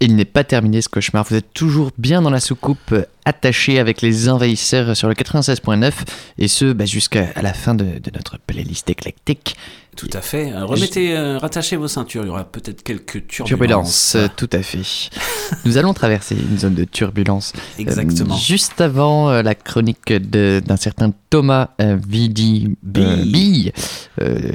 Il 0.00 0.16
n'est 0.16 0.24
pas 0.24 0.44
terminé 0.44 0.80
ce 0.80 0.88
cauchemar, 0.88 1.24
vous 1.24 1.36
êtes 1.36 1.52
toujours 1.54 1.90
bien 1.96 2.20
dans 2.20 2.30
la 2.30 2.40
soucoupe 2.40 2.94
attachée 3.24 3.78
avec 3.78 4.02
les 4.02 4.28
envahisseurs 4.28 4.94
sur 4.94 5.08
le 5.08 5.14
96.9 5.14 5.92
et 6.38 6.48
ce 6.48 6.72
bah, 6.72 6.84
jusqu'à 6.84 7.28
la 7.40 7.54
fin 7.54 7.74
de, 7.74 7.98
de 7.98 8.10
notre 8.14 8.38
playlist 8.38 8.88
éclectique 8.90 9.56
Tout 9.96 10.10
à 10.12 10.20
fait. 10.20 10.52
Euh, 10.52 10.66
Remettez, 10.66 11.16
euh, 11.16 11.38
rattachez 11.38 11.76
vos 11.76 11.88
ceintures. 11.88 12.22
Il 12.22 12.26
y 12.26 12.30
aura 12.30 12.44
peut-être 12.44 12.82
quelques 12.82 13.26
turbulences. 13.26 13.46
Turbulence, 13.48 14.14
euh, 14.16 14.28
tout 14.36 14.50
à 14.52 14.62
fait. 14.62 14.82
Nous 15.64 15.78
allons 15.78 15.94
traverser 15.94 16.36
une 16.36 16.58
zone 16.58 16.74
de 16.74 16.84
turbulence. 16.84 17.54
Euh, 17.56 17.80
Exactement. 17.82 18.36
juste 18.36 18.80
avant 18.82 19.30
euh, 19.30 19.42
la 19.42 19.54
chronique 19.54 20.12
d'un 20.12 20.76
certain 20.76 21.12
Thomas 21.30 21.70
Vidi 21.78 22.76
Bille, 22.82 23.72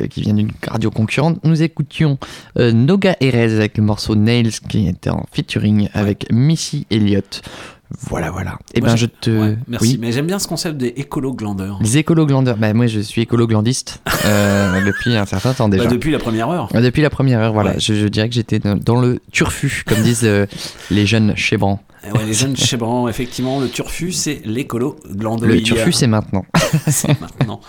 qui 0.10 0.22
vient 0.22 0.34
d'une 0.34 0.52
radio 0.68 0.92
concurrente, 0.92 1.40
nous 1.44 1.62
écoutions 1.62 2.18
Noga 2.56 3.16
Erez 3.20 3.56
avec 3.56 3.78
le 3.78 3.84
morceau 3.84 4.16
Nails 4.16 4.52
qui 4.70 4.88
était 4.88 5.10
en 5.10 5.26
featuring 5.32 5.90
avec 5.94 6.28
Missy 6.32 6.86
Elliott. 6.90 7.42
Voilà, 8.00 8.32
voilà. 8.32 8.58
Et 8.74 8.82
Moi, 8.82 8.90
ben 8.90 8.96
je 8.96 9.06
te. 9.06 9.30
ouais, 9.30 9.58
merci. 9.68 9.94
Oui. 9.94 9.98
Mais 10.00 10.12
j'aime 10.12 10.28
bien 10.28 10.40
ce 10.40 10.48
concept 10.48 10.78
des 10.78 10.88
écolo-glandeurs. 10.88 11.80
Les 11.82 11.98
écolo-glandeurs. 11.98 12.58
Bah, 12.58 12.74
moi, 12.74 12.88
je 12.88 13.00
suis 13.00 13.22
écolo-glandiste 13.22 14.02
euh, 14.26 14.82
depuis 14.86 15.16
un 15.16 15.26
certain 15.26 15.54
temps 15.54 15.70
déjà. 15.70 15.86
Bah, 15.86 15.90
depuis 15.90 16.12
la 16.12 16.20
première 16.20 16.50
heure. 16.50 16.70
Depuis 16.74 17.02
la 17.02 17.10
première 17.10 17.40
heure, 17.40 17.54
voilà. 17.54 17.72
Ouais. 17.72 17.80
Je, 17.80 17.94
je 17.94 18.08
dirais 18.08 18.30
que 18.30 18.36
j'étais 18.36 18.60
dans, 18.60 19.00
le 19.00 19.20
turfu, 19.32 19.84
comme 19.86 20.02
disent 20.02 20.22
euh, 20.24 20.46
les 20.90 21.06
jeunes 21.06 21.36
chez 21.36 21.58
Bran. 21.58 21.80
Eh 21.82 21.91
ouais, 22.04 22.26
les 22.26 22.34
jeunes 22.34 22.56
chez 22.58 22.78
Bran, 22.78 23.08
effectivement, 23.08 23.60
le 23.60 23.70
turfu, 23.70 24.12
c'est 24.12 24.42
l'écolo-glandoïde. 24.44 25.54
Le 25.56 25.62
turfu, 25.62 25.92
c'est 25.92 26.08
maintenant. 26.08 26.46
c'est 26.88 27.20
maintenant. 27.22 27.62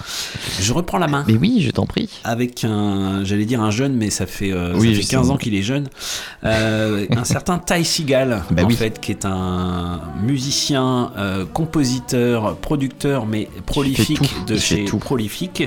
Je 0.61 0.73
reprends 0.73 0.99
la 0.99 1.07
main. 1.09 1.25
Mais 1.27 1.35
oui, 1.35 1.61
je 1.61 1.71
t'en 1.71 1.85
prie. 1.87 2.09
Avec 2.25 2.65
un, 2.65 3.25
j'allais 3.25 3.45
dire 3.45 3.61
un 3.61 3.71
jeune, 3.71 3.95
mais 3.95 4.11
ça 4.11 4.27
fait, 4.27 4.51
euh, 4.53 4.73
Oui, 4.77 4.89
ça 4.89 4.93
je 4.95 5.01
fait 5.01 5.07
sais. 5.07 5.17
15 5.17 5.31
ans 5.31 5.37
qu'il 5.37 5.55
est 5.55 5.63
jeune. 5.63 5.89
Euh, 6.45 7.07
un 7.11 7.25
certain 7.25 7.59
Ty 7.59 7.85
Seagal, 7.85 8.43
Bah 8.51 8.63
en 8.65 8.69
oui. 8.69 8.75
fait, 8.75 9.01
qui 9.01 9.11
est 9.13 9.25
un 9.27 10.01
musicien, 10.23 11.13
euh, 11.19 11.45
compositeur, 11.45 12.57
producteur, 12.57 13.27
mais 13.27 13.49
prolifique 13.67 14.31
de 14.47 14.57
chez 14.57 14.85
tout. 14.87 14.99
Prolifique. 14.99 15.65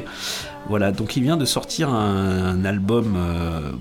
Voilà, 0.67 0.91
donc 0.91 1.15
il 1.15 1.21
vient 1.21 1.37
de 1.37 1.45
sortir 1.45 1.89
un, 1.89 2.43
un 2.55 2.65
album 2.65 3.15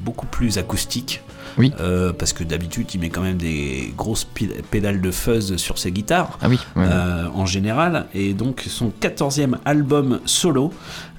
beaucoup 0.05 0.27
plus 0.27 0.59
acoustique. 0.59 1.23
Oui. 1.59 1.73
Euh, 1.81 2.13
parce 2.13 2.33
que 2.33 2.45
d'habitude, 2.45 2.87
il 2.95 3.01
met 3.01 3.09
quand 3.11 3.23
même 3.23 3.37
des 3.37 3.93
grosses 3.97 4.27
pédales 4.71 5.01
de 5.01 5.11
fuzz 5.11 5.57
sur 5.57 5.79
ses 5.79 5.93
guitares. 5.93 6.39
Ah 6.43 6.49
oui, 6.49 6.59
ouais. 6.77 6.85
euh, 6.87 7.27
en 7.35 7.47
général. 7.47 8.07
Et 8.15 8.35
donc, 8.35 8.65
son 8.69 8.93
14e 9.01 9.57
album 9.65 10.21
solo 10.25 10.73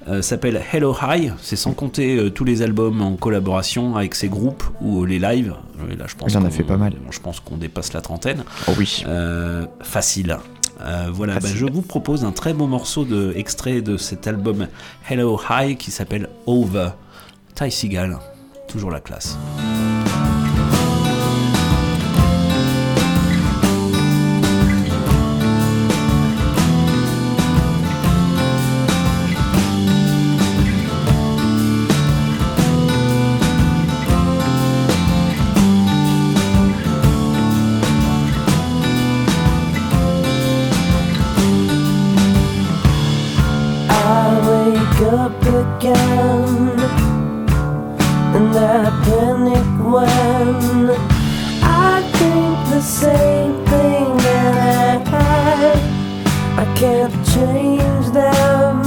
euh, 0.08 0.22
s'appelle 0.22 0.60
Hello 0.72 0.96
High. 1.02 1.32
C'est 1.40 1.56
sans 1.56 1.72
compter 1.72 2.30
tous 2.34 2.44
les 2.44 2.62
albums 2.62 3.00
en 3.02 3.16
collaboration 3.16 3.96
avec 3.96 4.14
ses 4.14 4.28
groupes 4.28 4.64
ou 4.80 5.04
les 5.04 5.18
lives. 5.18 5.54
Euh, 5.80 5.96
Là, 5.96 6.04
je 6.06 6.14
pense 6.14 6.32
Il 6.32 6.38
en 6.38 6.44
a 6.44 6.50
fait 6.50 6.62
pas 6.64 6.76
mal. 6.76 6.94
Je 7.10 7.20
pense 7.20 7.40
qu'on 7.40 7.56
dépasse 7.56 7.92
la 7.92 8.00
trentaine. 8.00 8.44
Oh 8.68 8.72
oui. 8.78 9.04
Facile. 9.80 10.38
Euh, 10.82 11.08
voilà, 11.10 11.38
bah, 11.40 11.48
je 11.54 11.64
vous 11.66 11.82
propose 11.82 12.24
un 12.24 12.32
très 12.32 12.52
beau 12.52 12.66
morceau 12.66 13.04
de 13.04 13.32
extrait 13.36 13.80
de 13.80 13.96
cet 13.96 14.26
album 14.26 14.66
Hello 15.08 15.40
High 15.48 15.76
qui 15.78 15.90
s'appelle 15.90 16.28
Over. 16.46 16.90
Ty 17.54 17.70
Seagal, 17.70 18.18
toujours 18.68 18.90
la 18.90 19.00
classe. 19.00 19.38
Up 45.08 45.40
again 45.42 46.80
and 48.36 48.56
I 48.56 48.90
panic 49.04 49.68
when 49.84 50.90
I 51.62 52.02
think 52.16 52.74
the 52.74 52.80
same 52.80 53.64
thing 53.66 54.16
that 54.16 55.06
I 55.06 55.12
had. 55.12 55.78
I 56.58 56.74
can't 56.74 57.14
change 57.34 58.10
them. 58.10 58.82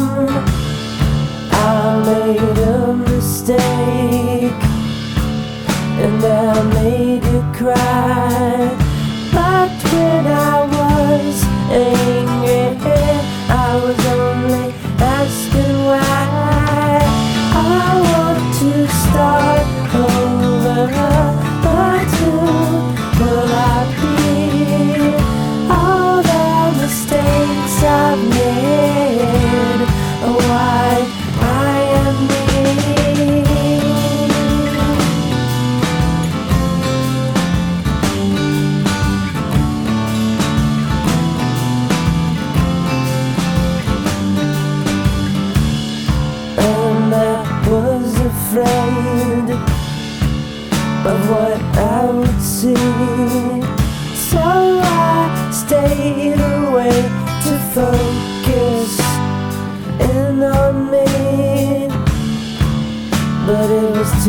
I 1.51 2.03
made 2.05 2.57
a 2.67 2.93
mistake 2.93 4.61
and 6.03 6.23
I 6.25 6.63
made 6.73 7.23
you 7.23 7.41
cry. 7.53 8.88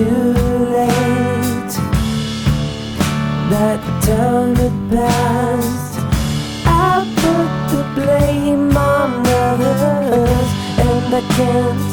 Too 0.01 0.33
late. 0.77 1.73
That 3.53 3.81
time 4.07 4.55
had 4.57 4.77
passed. 4.91 5.99
I 6.65 7.05
put 7.21 7.51
the 7.73 7.83
blame 7.97 8.77
on 8.77 9.27
others, 9.27 10.49
and 10.87 11.15
I 11.15 11.23
can't 11.37 11.90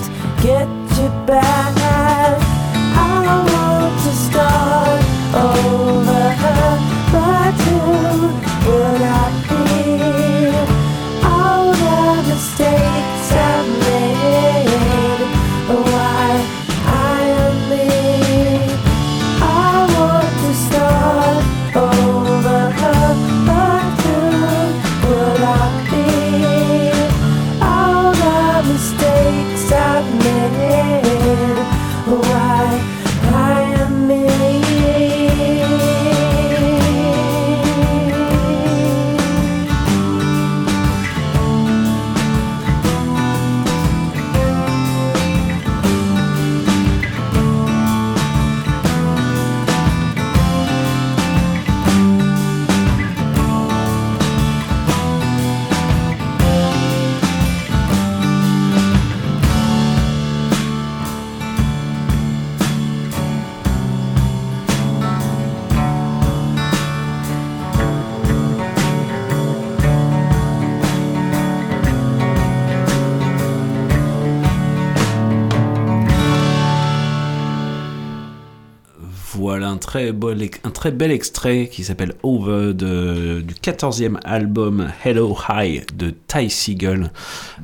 bel, 80.17 80.49
un 80.63 80.69
très 80.71 80.91
bel 80.91 81.11
extrait 81.11 81.69
qui 81.71 81.83
s'appelle 81.85 82.13
Over 82.23 82.73
de, 82.73 83.41
du 83.41 83.53
14e 83.53 84.17
album 84.25 84.89
Hello 85.05 85.37
High 85.49 85.85
de 85.95 86.13
Ty 86.27 86.49
Siegel. 86.49 87.11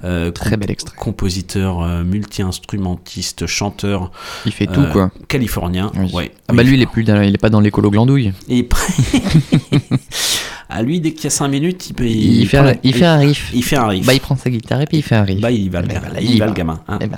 Euh, 0.05 0.31
Très 0.31 0.55
bel 0.57 0.71
extrait. 0.71 0.95
Compositeur, 0.97 1.81
euh, 1.83 2.03
multi-instrumentiste, 2.03 3.45
chanteur. 3.47 4.11
Il 4.45 4.51
fait 4.53 4.67
tout, 4.67 4.85
quoi. 4.91 5.11
Californien. 5.27 5.91
Ouais. 6.13 6.31
Ah 6.47 6.53
bah 6.53 6.63
lui, 6.63 6.75
il 6.75 6.81
est, 6.81 6.85
plus 6.85 7.03
dans- 7.03 7.21
il 7.21 7.33
est 7.33 7.37
pas 7.37 7.49
dans 7.49 7.59
l'écolo 7.59 7.89
glandouille. 7.91 8.31
Et 8.49 8.67
à 10.69 10.81
lui, 10.81 10.99
dès 11.01 11.13
qu'il 11.13 11.25
y 11.25 11.27
a 11.27 11.31
5 11.31 11.47
minutes, 11.47 11.89
il, 11.89 11.93
peut- 11.93 12.05
Il, 12.07 12.47
fait, 12.47 12.57
prend 12.57 12.67
un, 12.67 12.71
la- 12.71 12.77
il 12.83 12.93
fait 12.93 13.05
un 13.05 13.17
riff. 13.17 13.51
Il 13.53 13.63
fait 13.63 13.75
un 13.75 13.87
riff. 13.87 14.05
Bah, 14.05 14.13
il 14.13 14.21
prend 14.21 14.35
sa 14.35 14.49
guitare 14.49 14.81
et 14.81 14.85
puis 14.85 14.97
il 14.97 15.03
fait 15.03 15.15
un 15.15 15.23
riff. 15.23 15.41
Bah, 15.41 15.51
il 15.51 15.69
va 15.69 15.81
le, 15.81 15.87
Bah, 15.87 15.93
ga- 15.95 15.99
voilà, 16.01 16.21
il 16.21 16.31
il 16.31 16.39
va 16.39 16.45
va. 16.45 16.51
le 16.51 16.57
gamin. 16.57 16.79
hein. 16.87 16.97
Bien. 16.97 17.09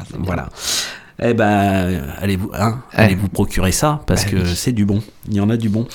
Eh 1.22 1.34
ben, 1.34 2.04
allez 2.20 2.36
vous, 2.36 2.52
hein, 2.54 2.82
allez 2.92 3.16
vous 3.16 3.30
procurer 3.30 3.72
ça 3.72 4.02
parce 4.06 4.26
Bah 4.26 4.32
que 4.32 4.46
c'est 4.46 4.74
du 4.74 4.86
bon. 4.86 5.02
Il 5.30 5.36
y 5.36 5.40
en 5.40 5.50
a 5.50 5.56
du 5.58 5.70
bon. 5.70 5.88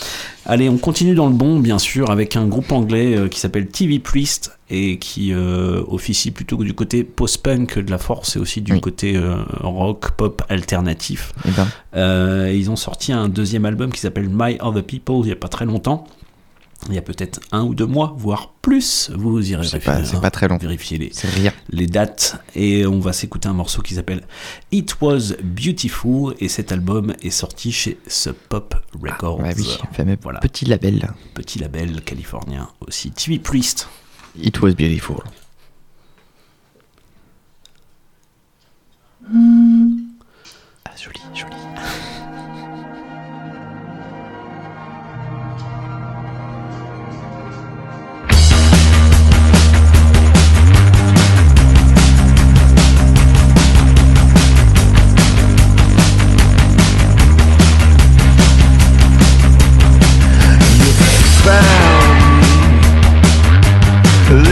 Allez, 0.47 0.69
on 0.69 0.79
continue 0.79 1.15
dans 1.15 1.27
le 1.27 1.35
bon, 1.35 1.61
bien 1.61 1.79
sûr, 1.79 2.11
avec 2.11 2.37
un 2.37 2.47
groupe 2.47 2.73
anglais 2.73 3.17
euh, 3.17 3.29
qui 3.29 3.39
s'appelle 3.39 3.67
TV 3.69 3.99
Priest 3.99 4.59
et 4.71 4.99
qui 4.99 5.33
euh, 5.35 5.83
officie 5.89 6.31
plutôt 6.31 6.57
que 6.57 6.65
du 6.65 6.75
côté 6.75 7.05
post-punk 7.05 7.79
de 7.79 7.91
la 7.91 7.99
force 7.99 8.37
et 8.37 8.39
aussi 8.39 8.61
du 8.63 8.81
côté 8.81 9.17
euh, 9.17 9.37
rock 9.61 10.13
pop 10.13 10.43
alternatif. 10.49 11.33
Eh 11.47 11.51
ben. 11.51 11.69
Euh, 11.97 12.53
ils 12.55 12.71
ont 12.71 12.77
sorti 12.77 13.13
un 13.13 13.29
deuxième 13.29 13.65
album 13.65 13.93
qui 13.93 14.01
s'appelle 14.01 14.29
My 14.33 14.57
Other 14.61 14.85
People 14.85 15.21
il 15.25 15.29
y 15.29 15.33
a 15.33 15.37
pas 15.37 15.49
très 15.49 15.67
longtemps. 15.67 16.07
Il 16.89 16.95
y 16.95 16.99
a 16.99 17.03
peut-être 17.03 17.41
un 17.53 17.63
ou 17.63 17.75
deux 17.75 17.87
mois, 17.87 18.15
voire 18.17 18.55
plus. 18.63 19.11
Vous 19.15 19.39
irez 19.51 19.63
vérifier, 19.67 20.05
c'est 20.05 20.21
pas 20.21 20.31
très 20.31 20.49
long. 20.49 20.57
vérifier 20.57 20.97
les, 20.99 21.11
C'est 21.13 21.29
rien. 21.29 21.53
les 21.69 21.87
dates. 21.87 22.43
Et 22.57 22.87
on 22.87 22.99
va 23.01 23.13
s'écouter 23.13 23.49
un 23.49 23.53
morceau 23.53 23.83
qui 23.83 23.95
s'appelle 23.95 24.23
It 24.73 24.97
Was 25.01 25.35
Beautiful. 25.45 26.35
Et 26.41 26.49
cet 26.49 26.73
album 26.73 27.15
est 27.23 27.31
sorti 27.31 27.71
chez 27.71 27.99
Sub 28.07 28.35
Pop 28.49 28.75
Records. 29.01 29.41
ouais, 29.41 29.55
oui, 29.57 29.79
fameux 29.93 30.17
voilà. 30.23 30.41
petit 30.41 30.65
label. 30.65 31.11
Petit 31.35 31.59
label 31.59 32.01
californien 32.03 32.69
aussi. 32.87 33.11
TV 33.11 33.39
Priest. 33.39 33.89
It 34.41 34.61
was 34.63 34.73
beautiful. 34.73 35.19
Ah, 40.85 40.97
joli, 40.97 41.21
joli. 41.35 41.57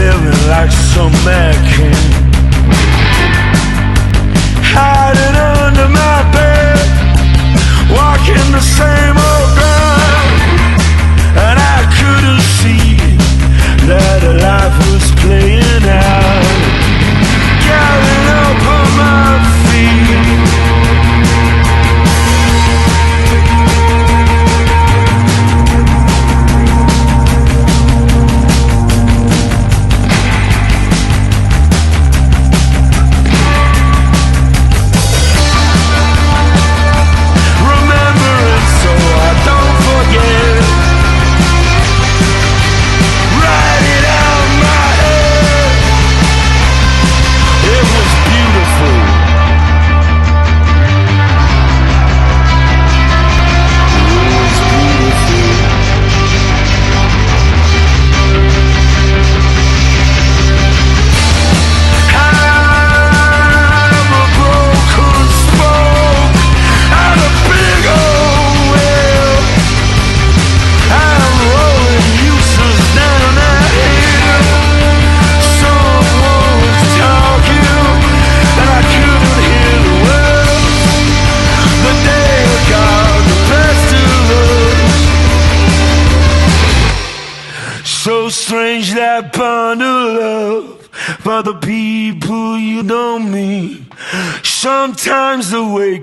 living 0.09 0.49
like 0.49 0.73
some 0.95 1.13
king. 1.73 2.01
Hiding 4.73 5.37
under 5.61 5.89
my 6.01 6.19
bed, 6.37 6.87
walking 7.99 8.49
the 8.57 8.65
same 8.79 9.17
old 9.31 9.51
ground, 9.59 10.37
and 11.47 11.57
I 11.77 11.79
couldn't 11.99 12.45
see 12.59 12.97
that 13.89 14.23
life 14.45 14.77
was 14.89 15.07
playing 15.21 15.85
out. 15.85 16.18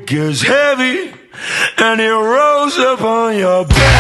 Gets 0.06 0.42
heavy 0.42 1.14
and 1.78 2.00
it 2.00 2.12
rolls 2.12 2.78
up 2.78 3.02
on 3.02 3.38
your 3.38 3.66
back. 3.66 3.95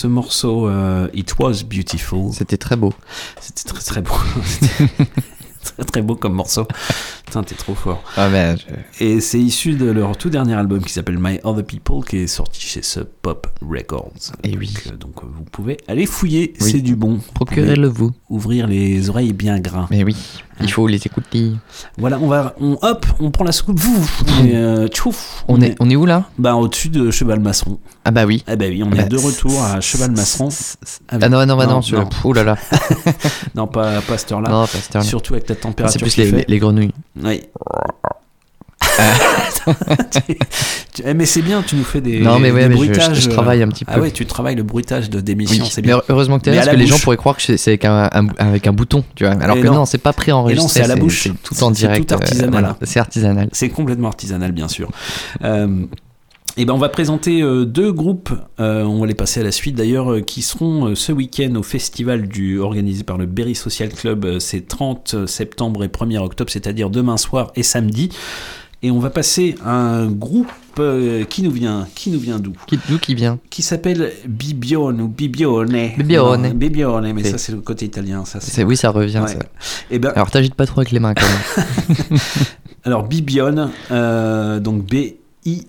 Ce 0.00 0.06
morceau 0.06 0.66
euh, 0.66 1.08
It 1.12 1.38
Was 1.38 1.62
Beautiful. 1.62 2.32
C'était 2.32 2.56
très 2.56 2.76
beau. 2.76 2.94
C'était 3.38 3.68
très 3.68 3.82
très 3.82 4.00
beau. 4.00 4.14
Très 5.76 5.84
très 5.84 6.02
beau 6.02 6.14
comme 6.16 6.34
morceau. 6.34 6.66
Putain, 7.26 7.42
t'es 7.42 7.54
trop 7.54 7.74
fort. 7.74 8.02
Ah 8.16 8.28
ben, 8.28 8.56
Et 8.98 9.20
c'est 9.20 9.38
issu 9.38 9.74
de 9.74 9.90
leur 9.90 10.16
tout 10.16 10.30
dernier 10.30 10.54
album 10.54 10.82
qui 10.82 10.92
s'appelle 10.92 11.18
My 11.20 11.38
Other 11.44 11.64
People, 11.64 12.04
qui 12.04 12.18
est 12.18 12.26
sorti 12.26 12.60
chez 12.62 12.82
Sub 12.82 13.06
Pop 13.22 13.46
Records. 13.60 14.32
Et 14.42 14.56
oui. 14.56 14.72
Donc, 14.72 14.86
euh, 14.92 14.96
donc, 14.96 15.14
euh, 15.22 15.26
vous 15.36 15.44
pouvez 15.44 15.76
aller 15.86 16.06
fouiller, 16.06 16.54
Oui. 16.60 16.70
c'est 16.72 16.80
du 16.80 16.96
bon. 16.96 17.14
Vous 17.16 17.32
Procurez-le 17.34 17.90
pouvez 17.90 18.06
vous. 18.06 18.12
Ouvrir 18.30 18.66
les 18.66 19.10
oreilles 19.10 19.32
bien 19.34 19.58
gras. 19.60 19.86
Mais 19.90 20.02
oui, 20.02 20.16
il 20.60 20.70
faut 20.72 20.86
les 20.88 20.96
écouter. 21.06 21.52
Voilà, 21.98 22.18
on 22.20 22.26
va, 22.28 22.54
on, 22.60 22.78
hop, 22.82 23.06
on 23.20 23.30
prend 23.30 23.44
la 23.44 23.52
soucoupe, 23.52 23.78
vous, 23.78 24.08
et, 24.44 24.56
euh, 24.56 24.88
tchouf, 24.88 25.44
On 25.48 25.60
est, 25.60 25.74
on 25.78 25.90
est 25.90 25.96
où 25.96 26.06
là? 26.06 26.24
Bah, 26.38 26.54
au-dessus 26.54 26.88
de 26.88 27.10
Cheval 27.10 27.40
Masseron. 27.40 27.78
Ah 28.04 28.10
bah 28.12 28.24
oui. 28.24 28.42
Ah 28.46 28.56
bah 28.56 28.64
oui, 28.68 28.82
on 28.82 28.88
Bah, 28.88 29.02
est 29.02 29.08
de 29.08 29.16
retour 29.18 29.62
à 29.62 29.80
Cheval 29.80 30.12
Masseron. 30.12 30.48
Ah 31.08 31.18
non, 31.28 31.44
non, 31.46 31.56
bah 31.56 31.66
non, 31.66 31.82
celui-là. 31.82 32.06
Pff, 32.06 32.24
Oh 32.24 32.32
là 32.32 32.44
là. 32.44 32.56
non, 33.54 33.66
pas, 33.66 34.00
pas 34.00 34.16
cette 34.18 34.32
heure-là. 34.32 34.48
Non, 34.48 34.62
pas 34.62 34.66
cette 34.66 34.96
heure-là. 34.96 35.08
Surtout 35.08 35.34
avec 35.34 35.46
C'est 35.54 35.60
température 35.60 36.00
plus 36.00 36.14
qu'il 36.14 36.24
les, 36.24 36.30
fait. 36.30 36.36
les- 36.38 36.44
les 36.48 36.58
grenouilles. 36.58 36.92
Oui. 37.22 37.42
Tu- 40.10 40.34
tu- 40.94 41.02
eh, 41.04 41.14
mais 41.14 41.26
c'est 41.26 41.42
bien, 41.42 41.62
tu 41.62 41.76
nous 41.76 41.84
fais 41.84 42.00
des, 42.00 42.20
Non, 42.20 42.38
mais 42.38 42.50
ouais, 42.50 42.62
des 42.62 42.68
mais 42.68 42.74
je- 42.74 42.76
bruitages. 42.92 43.20
je 43.20 43.28
travaille 43.28 43.62
un 43.62 43.68
petit 43.68 43.84
Ah 43.86 43.94
peu. 43.94 44.00
ouais, 44.02 44.10
tu 44.10 44.26
travailles 44.26 44.56
le 44.56 44.62
bruitage 44.62 45.10
de 45.10 45.20
d'émission, 45.20 45.64
Oui, 45.64 45.70
c'est 45.72 45.84
mais 45.84 45.92
heureusement 46.08 46.38
que 46.38 46.50
à 46.50 46.54
parce 46.54 46.68
que 46.68 46.76
les 46.76 46.86
gens 46.86 46.98
pourraient 46.98 47.16
croire 47.16 47.36
que 47.36 47.42
c'est 47.42 47.56
c'est 47.56 47.70
avec 47.72 47.84
un, 47.84 48.08
un- 48.12 48.26
avec 48.38 48.66
un 48.66 48.72
bouton, 48.72 49.04
tu 49.14 49.24
vois. 49.24 49.34
Alors 49.34 49.56
Et 49.56 49.60
que 49.62 49.66
non. 49.66 49.74
non, 49.74 49.84
c'est 49.86 49.98
pas 49.98 50.10
non, 50.10 50.14
préenregistré. 50.14 50.68
c'est 50.68 50.82
à 50.82 50.86
la 50.88 50.96
bouche. 50.96 51.22
C'est 51.24 51.42
tout 51.42 51.62
en 51.62 51.68
C'est 51.68 51.74
direct. 51.80 52.10
euh, 52.12 52.16
artisanal. 52.16 52.50
voilà, 52.50 52.76
c'est 52.82 53.00
artisanal. 53.00 53.48
C'est 53.52 53.68
complètement 53.68 54.08
artisanal, 54.08 54.52
bien 54.52 54.68
sûr. 54.68 54.90
Euh, 55.44 55.84
et 56.60 56.66
ben 56.66 56.74
on 56.74 56.78
va 56.78 56.90
présenter 56.90 57.40
euh, 57.40 57.64
deux 57.64 57.90
groupes, 57.90 58.34
euh, 58.60 58.84
on 58.84 59.00
va 59.00 59.06
les 59.06 59.14
passer 59.14 59.40
à 59.40 59.42
la 59.42 59.50
suite 59.50 59.74
d'ailleurs, 59.76 60.12
euh, 60.12 60.20
qui 60.20 60.42
seront 60.42 60.94
ce 60.94 61.10
week-end 61.10 61.54
au 61.54 61.62
festival 61.62 62.28
du, 62.28 62.58
organisé 62.58 63.02
par 63.02 63.16
le 63.16 63.24
Berry 63.24 63.54
Social 63.54 63.88
Club. 63.88 64.38
C'est 64.40 64.68
30 64.68 65.26
septembre 65.26 65.84
et 65.84 65.88
1er 65.88 66.18
octobre, 66.18 66.50
c'est-à-dire 66.50 66.90
demain 66.90 67.16
soir 67.16 67.50
et 67.56 67.62
samedi. 67.62 68.10
Et 68.82 68.90
on 68.90 68.98
va 68.98 69.08
passer 69.08 69.54
à 69.64 69.74
un 69.74 70.10
groupe 70.10 70.52
qui 71.30 71.42
nous 71.42 71.50
vient, 71.50 71.86
qui 71.94 72.10
nous 72.10 72.18
vient 72.20 72.38
d'où? 72.38 72.52
Qui, 72.66 72.78
d'où 72.88 72.98
qui 72.98 73.14
vient? 73.14 73.38
Qui 73.48 73.62
s'appelle 73.62 74.12
Bibione 74.26 75.00
ou 75.00 75.08
Bibione. 75.08 75.90
Bibione. 75.96 76.42
Non, 76.42 76.50
Bibione, 76.50 77.12
mais 77.14 77.24
ça 77.24 77.38
c'est 77.38 77.52
le 77.52 77.60
côté 77.60 77.86
italien. 77.86 78.26
Ça, 78.26 78.40
C'est- 78.40 78.64
Oui, 78.64 78.76
ça 78.76 78.90
revient. 78.90 79.20
Ouais. 79.20 79.28
ça. 79.28 79.38
Eh 79.90 79.98
ben, 79.98 80.12
Alors 80.14 80.30
t'agites 80.30 80.54
pas 80.54 80.66
trop 80.66 80.80
avec 80.80 80.92
les 80.92 81.00
mains 81.00 81.14
quand 81.14 81.26
même. 81.26 82.18
Alors 82.84 83.06
Bibione, 83.06 83.70
euh, 83.90 84.58
donc 84.58 84.86
B-I-B-I-O-N-E, 84.86 85.19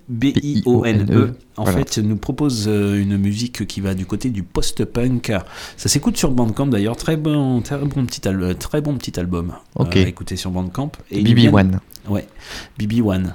B-I-O-N-E, 0.10 1.34
en 1.58 1.64
voilà. 1.64 1.78
fait 1.80 1.98
nous 2.00 2.18
propose 2.18 2.66
euh, 2.68 3.02
une 3.02 3.18
musique 3.18 3.66
qui 3.68 3.80
va 3.82 3.94
du 3.94 4.06
côté 4.06 4.30
du 4.30 4.44
post-punk. 4.44 5.32
Ça 5.78 5.90
s'écoute 5.90 6.18
sur 6.18 6.32
Bandcamp 6.32 6.68
d'ailleurs, 6.68 6.98
très 6.98 7.18
bon, 7.18 7.62
très 7.62 7.78
bon 7.78 8.06
petit, 8.06 8.28
al- 8.28 8.56
très 8.58 8.82
bon 8.82 8.96
petit 8.98 9.20
album. 9.20 9.54
Ok. 9.76 9.96
Euh, 9.98 10.04
à 10.06 10.08
écouter 10.08 10.36
sur 10.36 10.52
Bandcamp. 10.52 10.92
Et 11.10 11.22
BB 11.22 11.36
viennent- 11.36 11.56
One. 11.56 11.80
Ouais, 12.10 12.28
BB 12.80 13.02
One. 13.04 13.34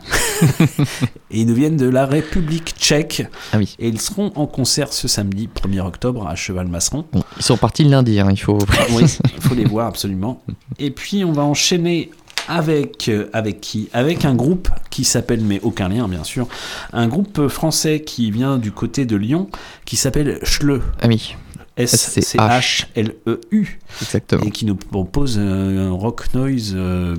et 1.30 1.40
ils 1.40 1.46
nous 1.46 1.54
viennent 1.54 1.76
de 1.76 1.88
la 1.88 2.04
République 2.04 2.74
tchèque. 2.76 3.22
Ah 3.52 3.58
oui. 3.58 3.74
Et 3.78 3.88
ils 3.88 4.00
seront 4.00 4.32
en 4.34 4.46
concert 4.46 4.92
ce 4.92 5.06
samedi 5.08 5.48
1er 5.54 5.80
octobre 5.80 6.26
à 6.26 6.34
Cheval-Masseron. 6.34 7.04
Bon, 7.12 7.22
ils 7.36 7.42
sont 7.44 7.56
partis 7.56 7.84
le 7.84 7.90
lundi, 7.90 8.18
hein, 8.18 8.28
il 8.30 8.36
faut. 8.36 8.58
Oui, 8.90 9.04
il 9.36 9.40
faut 9.42 9.54
les 9.54 9.64
voir 9.66 9.86
absolument. 9.86 10.42
Et 10.80 10.90
puis 10.90 11.24
on 11.24 11.32
va 11.32 11.42
enchaîner 11.42 12.10
avec 12.48 13.08
euh, 13.08 13.28
avec 13.32 13.60
qui 13.60 13.88
Avec 13.92 14.24
un 14.24 14.34
groupe 14.34 14.68
qui 14.90 15.04
s'appelle 15.04 15.40
mais 15.42 15.60
aucun 15.62 15.88
lien 15.88 16.08
bien 16.08 16.24
sûr, 16.24 16.48
un 16.92 17.08
groupe 17.08 17.48
français 17.48 18.00
qui 18.00 18.30
vient 18.30 18.58
du 18.58 18.72
côté 18.72 19.04
de 19.06 19.16
Lyon 19.16 19.48
qui 19.84 19.96
s'appelle 19.96 20.38
Schleu. 20.42 20.82
Ah 21.00 21.06
oui. 21.08 21.36
S 21.76 21.94
C 21.94 22.20
H 22.38 22.86
L 22.94 23.14
E 23.26 23.40
U. 23.50 23.78
Exactement. 24.00 24.44
Et 24.44 24.50
qui 24.50 24.64
nous 24.64 24.76
propose 24.76 25.36
euh, 25.38 25.88
un 25.88 25.92
rock 25.92 26.32
noise 26.32 26.72
euh, 26.74 27.16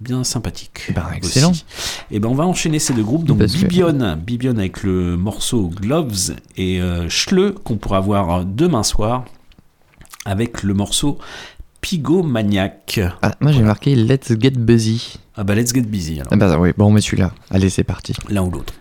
bien 0.00 0.22
sympathique. 0.22 0.92
Ben, 0.94 1.06
excellent. 1.16 1.52
Et 2.12 2.20
ben 2.20 2.28
on 2.28 2.34
va 2.34 2.44
enchaîner 2.46 2.78
ces 2.78 2.92
deux 2.92 3.02
groupes. 3.02 3.24
Donc 3.24 3.38
Parce 3.38 3.52
que- 3.54 3.58
Bibione, 3.58 4.20
Bibione 4.24 4.58
avec 4.60 4.84
le 4.84 5.16
morceau 5.16 5.68
Gloves 5.68 6.34
et 6.56 6.80
euh, 6.80 7.08
Schleu 7.08 7.52
qu'on 7.64 7.76
pourra 7.76 7.98
voir 8.00 8.44
demain 8.44 8.84
soir 8.84 9.24
avec 10.24 10.62
le 10.62 10.74
morceau 10.74 11.18
Pygomaniac. 11.82 13.00
Ah, 13.20 13.32
moi 13.40 13.52
j'ai 13.52 13.62
marqué 13.62 13.94
Let's 13.94 14.32
Get 14.40 14.52
Busy. 14.52 15.18
Ah 15.36 15.44
bah 15.44 15.54
let's 15.54 15.74
get 15.74 15.82
busy 15.82 16.20
alors. 16.20 16.32
Ah 16.32 16.36
bah 16.36 16.58
oui, 16.58 16.70
bon, 16.76 16.86
on 16.86 16.90
met 16.90 17.00
celui-là. 17.00 17.32
Allez, 17.50 17.70
c'est 17.70 17.84
parti. 17.84 18.14
L'un 18.28 18.42
ou 18.42 18.50
l'autre. 18.50 18.74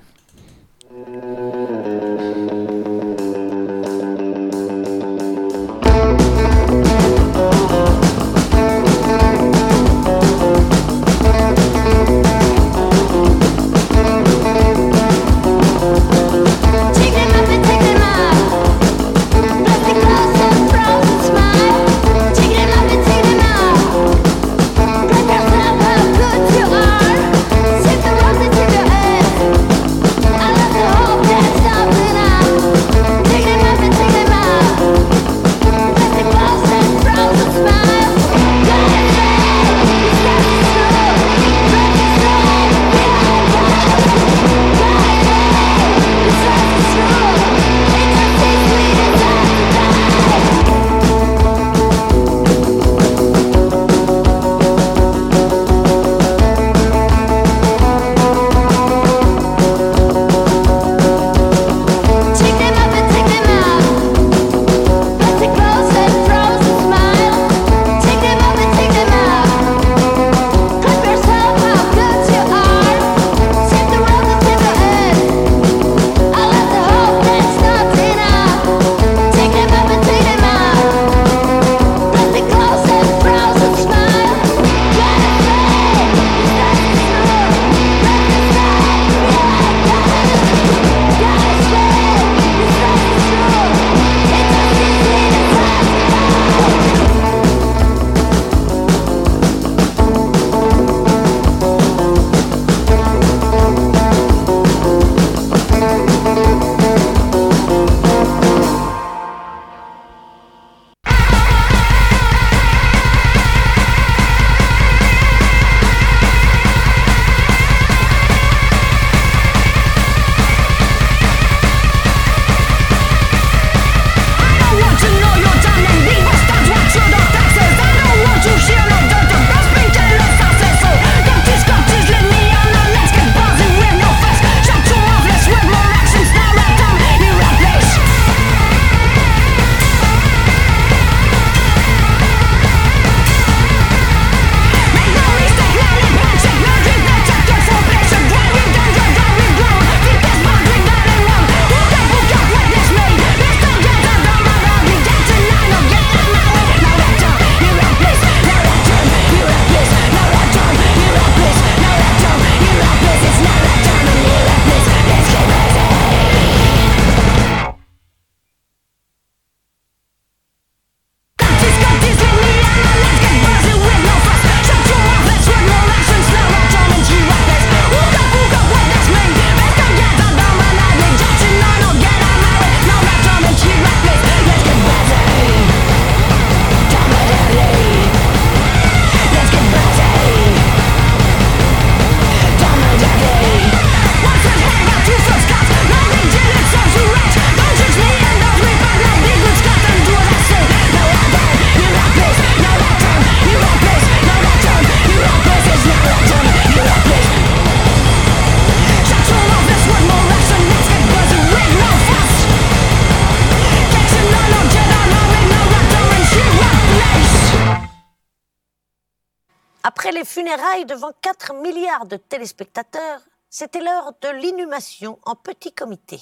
Les 220.11 220.25
funérailles 220.25 220.85
devant 220.85 221.13
4 221.21 221.53
milliards 221.61 222.05
de 222.05 222.17
téléspectateurs, 222.17 223.21
c'était 223.49 223.79
l'heure 223.79 224.11
de 224.21 224.27
l'inhumation 224.27 225.17
en 225.23 225.35
petit 225.35 225.71
comité. 225.71 226.19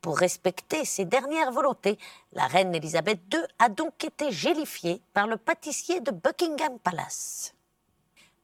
Pour 0.00 0.16
respecter 0.16 0.86
ses 0.86 1.04
dernières 1.04 1.52
volontés, 1.52 1.98
la 2.32 2.46
reine 2.46 2.74
Elisabeth 2.74 3.20
II 3.30 3.40
a 3.58 3.68
donc 3.68 4.02
été 4.02 4.32
gélifiée 4.32 5.02
par 5.12 5.26
le 5.26 5.36
pâtissier 5.36 6.00
de 6.00 6.10
Buckingham 6.10 6.78
Palace. 6.78 7.54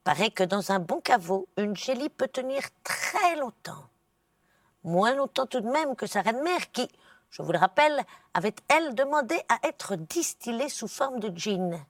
Paraît 0.03 0.29
que 0.29 0.43
dans 0.43 0.71
un 0.71 0.79
bon 0.79 1.01
caveau, 1.01 1.47
une 1.57 1.75
gélie 1.75 2.09
peut 2.09 2.27
tenir 2.27 2.61
très 2.83 3.37
longtemps. 3.37 3.85
Moins 4.83 5.15
longtemps 5.15 5.47
tout 5.47 5.61
de 5.61 5.69
même 5.69 5.95
que 5.95 6.05
sa 6.05 6.21
reine-mère 6.21 6.71
qui, 6.71 6.87
je 7.31 7.41
vous 7.41 7.51
le 7.51 7.57
rappelle, 7.59 8.03
avait 8.35 8.55
elle 8.67 8.93
demandé 8.93 9.35
à 9.49 9.67
être 9.67 9.95
distillée 9.95 10.69
sous 10.69 10.87
forme 10.87 11.19
de 11.19 11.35
gin. 11.35 11.83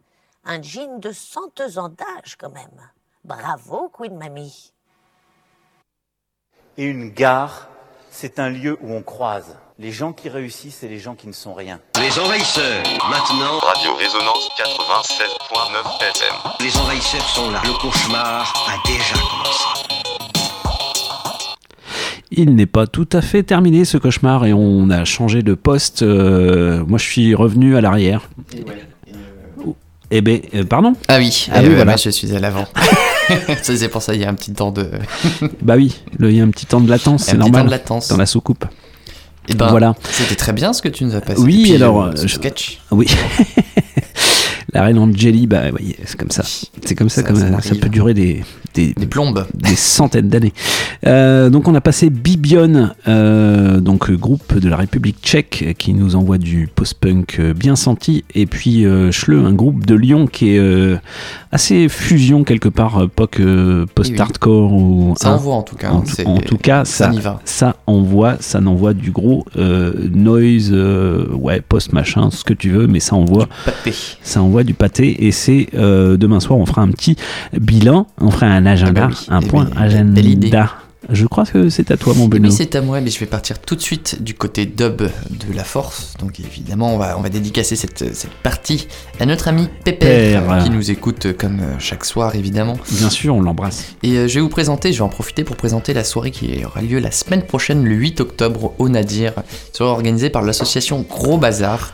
Un 0.46 0.62
gin 0.62 1.00
de 1.00 1.12
102 1.12 1.78
ans 1.80 1.90
d'âge 1.90 2.36
quand 2.38 2.52
même. 2.52 2.90
Bravo, 3.24 3.90
Queen 3.94 4.18
Mamie. 4.18 4.74
Et 6.78 6.86
une 6.86 7.10
gare, 7.10 7.68
c'est 8.10 8.40
un 8.40 8.50
lieu 8.50 8.78
où 8.82 8.94
on 8.94 9.04
croise 9.04 9.58
les 9.78 9.92
gens 9.92 10.12
qui 10.14 10.30
réussissent 10.30 10.84
et 10.84 10.88
les 10.88 11.00
gens 11.00 11.16
qui 11.16 11.28
ne 11.28 11.34
sont 11.34 11.54
rien. 11.54 11.80
Les 12.02 12.20
envahisseurs, 12.20 12.84
maintenant. 13.10 13.60
Radio 13.60 13.96
Résonance 13.96 14.50
87.9 14.58 16.02
FM. 16.02 16.36
Les 16.62 16.78
envahisseurs 16.78 17.28
sont 17.30 17.52
là. 17.52 17.62
Le 17.66 17.74
cauchemar 17.80 18.54
a 18.68 18.88
déjà 18.88 19.16
commencé. 19.16 19.64
Il 22.32 22.56
n'est 22.56 22.66
pas 22.66 22.88
tout 22.88 23.08
à 23.12 23.22
fait 23.22 23.44
terminé 23.44 23.86
ce 23.86 23.98
cauchemar 23.98 24.46
et 24.46 24.54
on 24.54 24.90
a 24.90 25.04
changé 25.04 25.42
de 25.44 25.54
poste. 25.54 26.04
euh, 26.04 26.86
moi, 26.86 26.98
je 27.00 27.06
suis 27.06 27.36
revenu 27.36 27.76
à 27.76 27.82
l'arrière. 27.82 28.30
Eh 30.12 30.22
ben, 30.22 30.42
euh, 30.56 30.64
pardon 30.64 30.94
Ah 31.08 31.18
oui, 31.20 31.48
Ah 31.52 31.60
euh, 31.60 31.62
oui, 31.64 31.68
voilà. 31.70 31.86
moi, 31.86 31.96
je 31.98 32.10
suis 32.10 32.36
à 32.36 32.40
l'avant. 32.40 32.68
C'est 33.62 33.90
pour 33.90 34.02
ça 34.02 34.16
il 34.16 34.22
y 34.22 34.26
a 34.26 34.30
un 34.30 34.34
petit 34.34 34.54
temps 34.54 34.72
de. 34.72 34.90
Bah 35.62 35.76
oui, 35.78 36.02
il 36.20 36.32
y 36.32 36.42
a 36.42 36.44
un 36.44 36.50
petit 36.50 36.66
temps 36.66 36.82
de 36.82 36.90
latence, 36.90 37.26
c'est 37.26 37.32
un 37.32 37.36
petit 37.36 37.40
normal. 37.42 37.62
temps 37.62 37.66
de 37.68 37.72
latence. 37.72 38.08
Dans 38.08 38.18
la 38.18 38.26
soucoupe. 38.26 38.66
Et 39.48 39.54
ben, 39.54 39.68
voilà. 39.68 39.96
C'était 40.12 40.36
très 40.36 40.54
bien 40.54 40.74
ce 40.74 40.82
que 40.82 40.90
tu 40.90 41.04
nous 41.06 41.16
as 41.16 41.22
passé. 41.22 41.42
Oui, 41.42 41.76
alors, 41.76 42.04
euh, 42.04 42.12
euh, 42.18 42.28
sketch. 42.28 42.80
Oui. 42.92 43.08
La 44.74 44.84
reine 44.84 45.00
Angeli, 45.00 45.48
bah 45.48 45.64
oui, 45.74 45.96
c'est 46.06 46.18
comme 46.18 46.32
ça. 46.32 46.44
C'est 46.86 46.96
comme 46.96 47.10
ça, 47.10 47.22
Ça, 47.22 47.28
comme 47.28 47.38
ça 47.38 47.62
ça, 47.62 47.76
peut 47.76 47.90
durer 47.90 48.14
des, 48.14 48.44
des, 48.74 48.94
plombes, 49.08 49.46
des 49.54 49.76
centaines 49.76 50.30
d'années. 50.30 50.54
Euh, 51.06 51.50
donc 51.50 51.68
on 51.68 51.76
a 51.76 51.82
passé 51.82 52.10
Bibion, 52.10 52.92
euh, 53.08 53.80
donc 53.80 54.10
euh, 54.10 54.16
groupe 54.16 54.58
de 54.58 54.70
la 54.70 54.78
République 54.78 55.18
tchèque 55.22 55.76
qui 55.78 55.94
nous 55.94 56.16
envoie 56.16 56.38
du 56.38 56.70
post-punk 56.74 57.42
bien 57.56 57.76
senti, 57.76 58.24
et 58.36 58.46
puis 58.46 58.86
euh, 58.86 59.12
Schleu, 59.12 59.44
un 59.44 59.54
groupe 59.54 59.86
de 59.86 59.96
Lyon 59.96 60.28
qui 60.28 60.56
est 60.56 60.60
assez 61.52 61.90
fusion 61.90 62.44
quelque 62.44 62.70
part, 62.70 63.08
post-hardcore 63.16 64.74
ou 64.74 65.16
Ça 65.18 65.30
hein, 65.30 65.36
envoie, 65.36 65.56
en 65.56 65.64
tout 65.64 65.76
cas, 65.76 65.92
En, 65.92 66.00
hein, 66.02 66.24
en 66.26 66.40
tout 66.40 66.58
cas, 66.58 66.86
ça 66.86 67.12
ça, 67.46 67.76
envoie, 67.88 68.38
ça 68.40 68.62
n'envoie 68.62 68.94
du 68.94 69.12
gros 69.12 69.46
noise, 69.56 70.74
ouais, 70.74 71.62
post 71.62 71.94
machin, 71.94 72.30
ce 72.32 72.44
que 72.44 72.54
tu 72.54 72.70
veux, 72.70 72.88
mais 72.88 73.00
ça 73.00 73.16
envoie, 73.16 73.48
ça 74.22 74.42
envoie 74.42 74.59
du 74.64 74.74
pâté. 74.74 75.26
Et 75.26 75.32
c'est 75.32 75.68
euh, 75.74 76.18
demain 76.18 76.40
soir, 76.40 76.60
on 76.60 76.66
fera 76.66 76.82
un 76.82 76.90
petit 76.90 77.16
bilan, 77.60 78.08
on 78.20 78.32
fera 78.32 78.48
un 78.48 78.66
agenda, 78.66 79.04
Ah 79.04 79.08
bah 79.08 79.16
oui, 79.20 79.28
un 79.30 79.42
eh 79.42 79.48
point 79.48 79.70
agenda. 79.76 80.70
Je 81.08 81.26
crois 81.28 81.46
que 81.46 81.70
c'est 81.70 81.92
à 81.92 81.98
toi, 81.98 82.14
mon 82.14 82.28
Benoît. 82.28 82.50
oui, 82.50 82.56
c'est 82.56 82.76
à 82.76 82.82
moi, 82.82 83.00
mais 83.00 83.10
je 83.10 83.20
vais 83.20 83.26
partir 83.26 83.60
tout 83.60 83.76
de 83.76 83.82
suite 83.82 84.22
du 84.22 84.34
côté 84.34 84.66
dub 84.66 84.98
de 85.02 85.54
la 85.56 85.64
force. 85.64 86.14
Donc 86.20 86.40
évidemment, 86.42 86.94
on 86.94 86.98
va, 86.98 87.18
on 87.18 87.22
va 87.22 87.30
dédicacer 87.30 87.78
cette, 87.78 88.14
cette 88.14 88.34
partie 88.44 88.88
à 89.20 89.26
notre 89.26 89.48
ami 89.48 89.70
Pépère, 89.86 90.62
qui 90.64 90.70
nous 90.70 90.92
écoute 90.92 91.38
comme 91.38 91.62
euh, 91.62 91.76
chaque 91.80 92.04
soir, 92.04 92.36
évidemment. 92.36 92.78
Bien 92.92 93.10
sûr, 93.10 93.34
on 93.34 93.42
l'embrasse. 93.42 93.86
Et 94.04 94.18
euh, 94.18 94.28
je 94.28 94.36
vais 94.36 94.42
vous 94.42 94.50
présenter, 94.50 94.92
je 94.92 94.98
vais 94.98 95.04
en 95.04 95.10
profiter 95.10 95.46
pour 95.46 95.56
présenter 95.56 95.94
la 95.94 96.04
soirée 96.04 96.32
qui 96.32 96.64
aura 96.66 96.82
lieu 96.82 97.00
la 97.00 97.12
semaine 97.12 97.44
prochaine, 97.44 97.86
le 97.86 97.96
8 97.96 98.20
octobre, 98.20 98.74
au 98.78 98.90
Nadir. 98.90 99.34
Soirée 99.72 99.94
organisée 99.94 100.30
par 100.30 100.42
l'association 100.42 101.06
Gros 101.10 101.38
Bazar. 101.38 101.94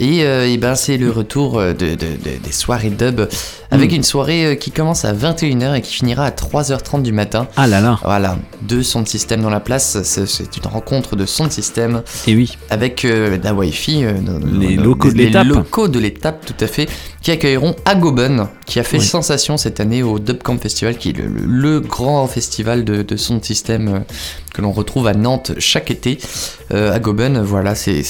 Et, 0.00 0.24
euh, 0.24 0.56
ben, 0.58 0.74
c'est 0.74 0.96
le 0.98 1.10
retour 1.10 1.58
de, 1.60 1.72
de- 1.72 1.94
de- 1.94 2.38
des 2.42 2.52
soirées 2.52 2.90
dub, 2.90 3.20
avec 3.70 3.92
Mm. 3.92 3.94
une 3.94 4.02
soirée 4.02 4.58
qui 4.60 4.72
commence 4.72 5.04
à 5.04 5.12
21h 5.12 5.74
et 5.76 5.82
qui 5.82 5.94
finira 5.94 6.24
à 6.24 6.30
3h30 6.30 7.02
du 7.02 7.12
matin. 7.12 7.46
Ah 7.56 7.66
là 7.68 7.80
là. 7.80 7.98
Voilà, 8.02 8.36
de 8.62 8.82
système 8.82 9.40
dans 9.42 9.50
la 9.50 9.60
place, 9.60 10.02
c'est 10.02 10.56
une 10.56 10.66
rencontre 10.66 11.16
de 11.16 11.24
sons 11.26 11.46
de 11.46 11.50
système. 11.52 12.02
Et 12.26 12.34
oui. 12.34 12.56
Avec 12.68 13.04
euh, 13.04 13.38
la 13.42 13.54
Wi-Fi, 13.54 14.04
euh, 14.04 14.12
Les 14.52 14.76
locaux 14.76 15.10
de 15.10 15.14
les 15.16 15.26
l'étape. 15.26 15.46
locaux 15.46 15.88
de 15.88 15.98
l'étape, 15.98 16.44
tout 16.44 16.54
à 16.64 16.66
fait, 16.66 16.88
qui 17.22 17.30
accueilleront 17.30 17.74
Agoben, 17.84 18.48
qui 18.66 18.78
a 18.78 18.82
fait 18.84 18.98
Oui. 18.98 19.04
sensation 19.04 19.56
cette 19.56 19.80
année 19.80 20.02
au 20.02 20.18
Dubcamp 20.18 20.58
Festival, 20.58 20.96
qui 20.98 21.10
est 21.10 21.16
le, 21.18 21.26
le- 21.26 21.46
le 21.46 21.80
grand 21.80 22.26
festival 22.26 22.84
de, 22.84 23.02
de 23.02 23.16
sons 23.16 23.38
de 23.38 23.44
système 23.44 23.88
euh, 23.88 23.98
que 24.54 24.60
l'on 24.62 24.72
retrouve 24.72 25.06
à 25.06 25.14
Nantes 25.14 25.52
chaque 25.58 25.90
été. 25.90 26.18
Euh, 26.72 26.92
Agoben, 26.92 27.40
voilà, 27.40 27.74
c'est 27.74 28.02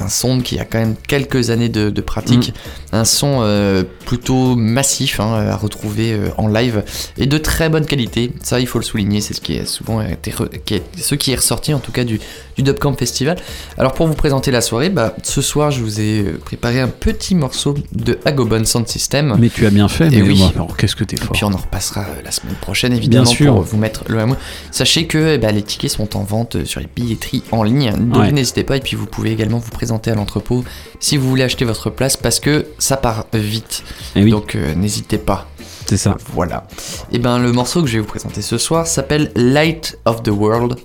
un 0.00 0.08
son 0.08 0.40
qui 0.40 0.58
a 0.58 0.64
quand 0.64 0.78
même 0.78 0.94
quelques 1.06 1.50
années 1.50 1.68
de, 1.68 1.90
de 1.90 2.00
pratique, 2.00 2.52
Mm. 2.92 2.96
un 2.96 3.04
son 3.04 3.84
plutôt 4.06 4.56
massif 4.56 5.20
hein, 5.20 5.34
à 5.50 5.56
retrouver 5.56 6.18
en 6.38 6.48
live 6.48 6.82
et 7.18 7.26
de 7.26 7.38
très 7.38 7.68
bonne 7.68 7.86
qualité. 7.86 8.32
Ça, 8.42 8.60
il 8.60 8.66
faut 8.66 8.78
le 8.78 8.84
souligner, 8.84 9.20
c'est 9.20 9.34
ce 9.34 9.40
qui 9.40 9.54
est 9.54 9.63
souvent 9.64 10.00
été 10.00 10.30
re- 10.30 10.48
qui 10.64 10.74
est- 10.74 10.82
ce 10.98 11.14
qui 11.14 11.32
est 11.32 11.36
ressorti 11.36 11.72
en 11.74 11.78
tout 11.78 11.92
cas 11.92 12.04
du, 12.04 12.20
du 12.56 12.62
Dubcamp 12.62 12.94
Festival. 12.94 13.36
Alors 13.78 13.92
pour 13.94 14.06
vous 14.06 14.14
présenter 14.14 14.50
la 14.50 14.60
soirée, 14.60 14.90
bah, 14.90 15.14
ce 15.22 15.42
soir 15.42 15.70
je 15.70 15.80
vous 15.80 16.00
ai 16.00 16.20
euh, 16.22 16.38
préparé 16.44 16.80
un 16.80 16.88
petit 16.88 17.34
morceau 17.34 17.74
de 17.92 18.18
Agobon 18.24 18.64
Sound 18.64 18.88
System. 18.88 19.36
Mais 19.38 19.48
tu 19.48 19.66
as 19.66 19.70
bien 19.70 19.88
fait, 19.88 20.06
Et 20.06 20.22
mais 20.22 20.22
oui. 20.22 20.42
qu'est-ce 20.78 20.96
que 20.96 21.04
t'es 21.04 21.16
Et 21.16 21.20
fort. 21.20 21.32
puis 21.32 21.44
on 21.44 21.52
en 21.52 21.56
repassera 21.56 22.02
euh, 22.02 22.22
la 22.24 22.30
semaine 22.30 22.54
prochaine 22.56 22.92
évidemment 22.92 23.24
Bien 23.24 23.32
sûr. 23.32 23.52
pour 23.54 23.62
vous 23.62 23.76
mettre 23.76 24.04
le 24.08 24.18
hameau. 24.20 24.36
Sachez 24.70 25.06
que 25.06 25.34
eh 25.34 25.38
ben, 25.38 25.54
les 25.54 25.62
tickets 25.62 25.90
sont 25.90 26.16
en 26.16 26.22
vente 26.24 26.56
euh, 26.56 26.64
sur 26.64 26.80
les 26.80 26.88
billetteries 26.94 27.42
en 27.52 27.62
ligne. 27.62 27.92
Donc 27.92 28.22
Ouais. 28.22 28.32
n'hésitez 28.32 28.64
pas 28.64 28.76
et 28.76 28.80
puis 28.80 28.96
vous 28.96 29.06
pouvez 29.06 29.30
également 29.32 29.58
vous 29.58 29.70
présenter 29.70 30.10
à 30.10 30.14
l'entrepôt 30.14 30.64
si 31.00 31.16
vous 31.16 31.28
voulez 31.28 31.42
acheter 31.42 31.64
votre 31.64 31.90
place 31.90 32.16
parce 32.16 32.40
que 32.40 32.66
ça 32.78 32.96
part 32.96 33.26
vite. 33.34 33.82
Eh 34.16 34.22
oui. 34.22 34.30
Donc 34.30 34.54
euh, 34.54 34.74
n'hésitez 34.74 35.18
pas. 35.18 35.48
C'est 35.86 35.96
ça. 35.96 36.16
Voilà. 36.32 36.66
Et 37.12 37.18
ben 37.18 37.38
le 37.38 37.52
morceau 37.52 37.82
que 37.82 37.88
je 37.88 37.94
vais 37.94 38.00
vous 38.00 38.06
présenter 38.08 38.42
ce 38.42 38.58
soir 38.58 38.86
s'appelle 38.86 39.30
Light 39.36 39.98
of 40.04 40.22
the 40.22 40.28
World. 40.28 40.76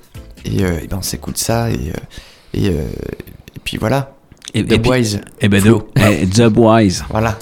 Et, 0.46 0.64
euh, 0.64 0.80
eh 0.84 0.88
ben 0.88 0.98
on 0.98 1.02
s'écoute 1.02 1.38
ça 1.38 1.70
et, 1.70 1.76
euh, 1.76 1.94
et, 2.54 2.70
euh, 2.70 2.74
et 3.56 3.60
puis 3.64 3.78
voilà. 3.78 4.14
Et, 4.54 4.66
The 4.66 4.72
et 4.72 4.76
eh 5.42 5.48
ben, 5.50 5.62
the- 5.62 6.42
eh, 6.42 6.50
Boys. 6.50 7.04
Voilà. 7.10 7.38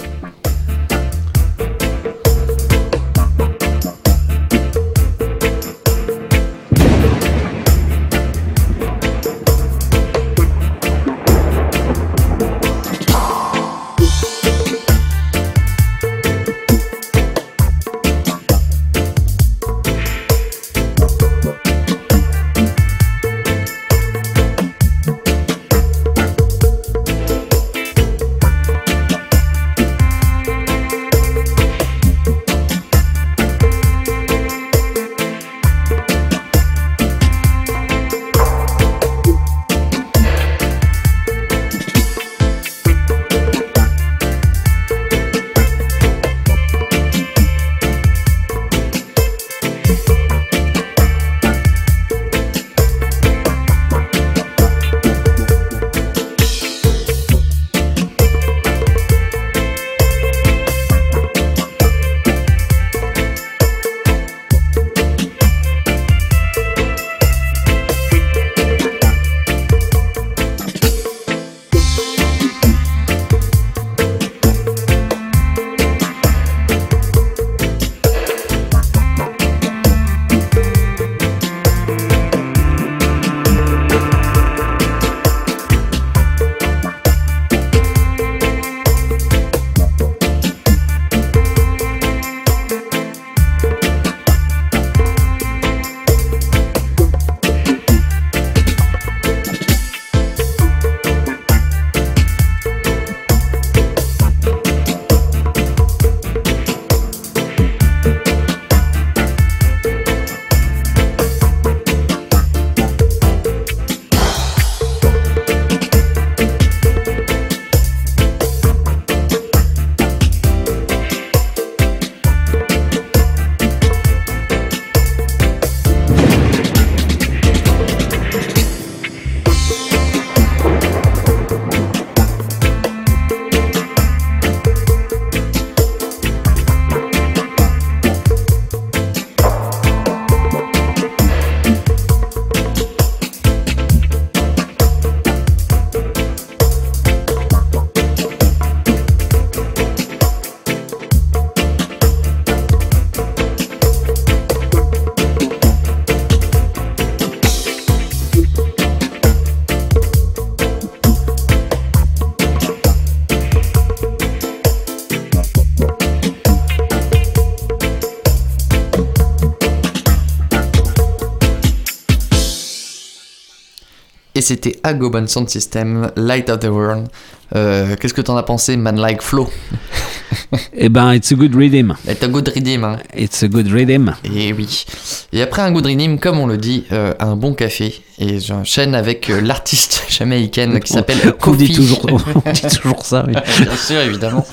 Et 174.38 174.40
c'était 174.40 174.78
Agobon 174.84 175.26
Sound 175.26 175.48
System, 175.48 176.12
Light 176.14 176.48
of 176.48 176.60
the 176.60 176.66
World. 176.68 177.08
Euh, 177.56 177.96
Qu'est-ce 177.98 178.14
que 178.14 178.20
t'en 178.20 178.36
as 178.36 178.44
pensé, 178.44 178.76
Man 178.76 179.00
Like 179.00 179.20
Flow 179.20 179.50
Eh 180.76 180.88
ben, 180.88 181.12
it's 181.14 181.32
a 181.32 181.34
good 181.34 181.54
rhythm. 181.56 181.94
It's 182.08 182.22
a 182.22 182.28
good 182.28 182.46
rhythm. 182.54 182.84
Hein. 182.84 182.98
It's 183.16 183.42
a 183.42 183.48
good 183.48 183.66
rhythm. 183.66 184.12
Et 184.24 184.52
oui. 184.52 184.84
Et 185.32 185.42
après 185.42 185.62
un 185.62 185.72
good 185.72 185.86
rhythm, 185.86 186.18
comme 186.18 186.38
on 186.38 186.46
le 186.46 186.56
dit, 186.56 186.84
euh, 186.92 187.14
un 187.18 187.34
bon 187.34 187.52
café. 187.54 188.00
Et 188.20 188.38
j'enchaîne 188.38 188.94
avec 188.94 189.28
euh, 189.28 189.40
l'artiste 189.40 190.04
jamaïcaine 190.08 190.78
qui 190.78 190.92
s'appelle 190.92 191.18
On 191.26 191.32
Kofi. 191.32 191.64
dit 191.68 191.72
toujours, 191.74 192.06
on 192.46 192.50
dit 192.52 192.60
toujours 192.76 193.04
ça. 193.04 193.24
oui. 193.26 193.32
Bien 193.32 193.76
sûr, 193.76 194.00
évidemment. 194.02 194.46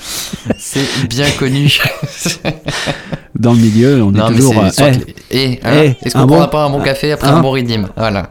C'est 0.58 1.06
bien 1.08 1.30
connu. 1.38 1.78
Dans 3.38 3.52
le 3.52 3.58
milieu, 3.60 4.02
on 4.02 4.12
est 4.12 4.18
Non, 4.18 4.30
mais 4.30 4.36
toujours. 4.36 4.58
euh, 4.64 4.70
eh, 5.30 5.36
eh, 5.52 5.60
hein, 5.62 5.92
est-ce 6.02 6.16
un 6.16 6.22
qu'on 6.22 6.26
bon- 6.26 6.34
prendra 6.36 6.50
pas 6.50 6.64
un 6.64 6.70
bon 6.70 6.80
café 6.80 7.12
après 7.12 7.28
Hein 7.28 7.36
un 7.36 7.40
bon 7.40 7.50
rythme 7.52 7.88
Voilà. 7.96 8.30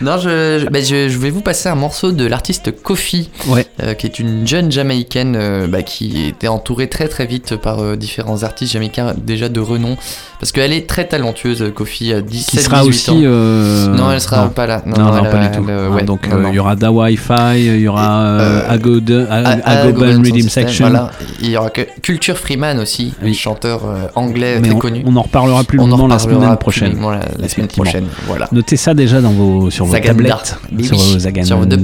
Non, 0.00 0.16
je, 0.18 0.60
je, 0.60 0.66
ben, 0.68 0.84
je- 0.84 1.08
je 1.08 1.18
vais 1.18 1.30
vous 1.30 1.40
passer 1.40 1.68
un 1.68 1.74
morceau 1.74 2.12
de 2.12 2.24
l'artiste 2.24 2.70
Kofi, 2.82 3.30
Ouais. 3.48 3.66
euh, 3.82 3.94
qui 3.94 4.06
est 4.06 4.18
une 4.20 4.46
jeune 4.46 4.70
jamaïcaine 4.70 5.34
euh, 5.36 5.66
bah, 5.66 5.82
qui 5.82 6.26
était 6.28 6.46
entourée 6.46 6.88
très 6.88 7.08
très 7.08 7.26
vite 7.26 7.56
par 7.56 7.80
euh, 7.80 7.96
différents 7.96 8.44
artistes 8.44 8.72
jamaïcains 8.72 9.14
déjà 9.16 9.48
de 9.48 9.58
renom. 9.60 9.96
Parce 10.40 10.52
qu'elle 10.52 10.72
est 10.72 10.86
très 10.88 11.06
talentueuse, 11.08 11.72
Kofi, 11.74 12.12
à 12.12 12.20
17 12.20 12.50
Qui 12.50 12.58
sera 12.58 12.82
18 12.82 12.88
aussi. 12.88 13.10
ans. 13.10 13.14
euh, 13.24 13.86
Non, 13.88 14.12
elle 14.12 14.20
sera 14.20 14.44
non. 14.44 14.50
pas 14.50 14.66
là. 14.68 14.82
Non, 14.86 14.96
non, 14.96 15.24
elle, 15.24 15.30
pas 15.30 15.38
elle, 15.42 15.50
du 15.50 15.58
tout. 15.58 15.66
euh, 15.68 15.90
ouais, 15.90 16.04
donc, 16.04 16.28
non, 16.28 16.36
euh, 16.36 16.42
non. 16.42 16.48
il 16.50 16.54
y 16.54 16.58
aura 16.60 16.76
Da 16.76 16.92
Wi-Fi, 16.92 17.32
il 17.56 17.80
y 17.80 17.88
aura 17.88 18.38
Agoban 18.68 20.22
Rhythm 20.22 20.48
Section. 20.48 20.88
Voilà. 20.90 21.10
Il 21.40 21.50
y 21.50 21.56
aura 21.56 21.70
que 21.70 21.82
Culture 22.02 22.36
Freeman 22.38 22.78
aussi, 22.78 23.14
un 23.24 23.32
chanteur 23.32 23.82
anglais 24.14 24.58
Mais 24.60 24.68
très 24.68 24.76
on, 24.76 24.78
connu. 24.78 25.02
on 25.06 25.16
en 25.16 25.22
reparlera 25.22 25.64
plus 25.64 25.78
On 25.80 25.84
en 25.84 25.86
longuement 25.88 26.06
la 26.08 26.18
semaine 26.18 26.56
prochaine. 26.56 26.98
la- 27.00 27.20
la 27.38 27.48
semaine 27.48 27.68
prochaine, 27.68 28.06
voilà. 28.26 28.48
Notez 28.52 28.76
ça 28.76 28.94
déjà 28.94 29.20
dans 29.20 29.32
vos, 29.32 29.70
sur 29.70 29.86
vos 29.86 29.92
Zaganda. 29.92 30.08
tablettes. 30.14 30.56
Sur 30.84 30.96
oui, 30.96 31.12
vos 31.14 31.18
Zaganda. 31.18 31.46
Sur 31.48 31.58
vos 31.58 31.66
de, 31.66 31.76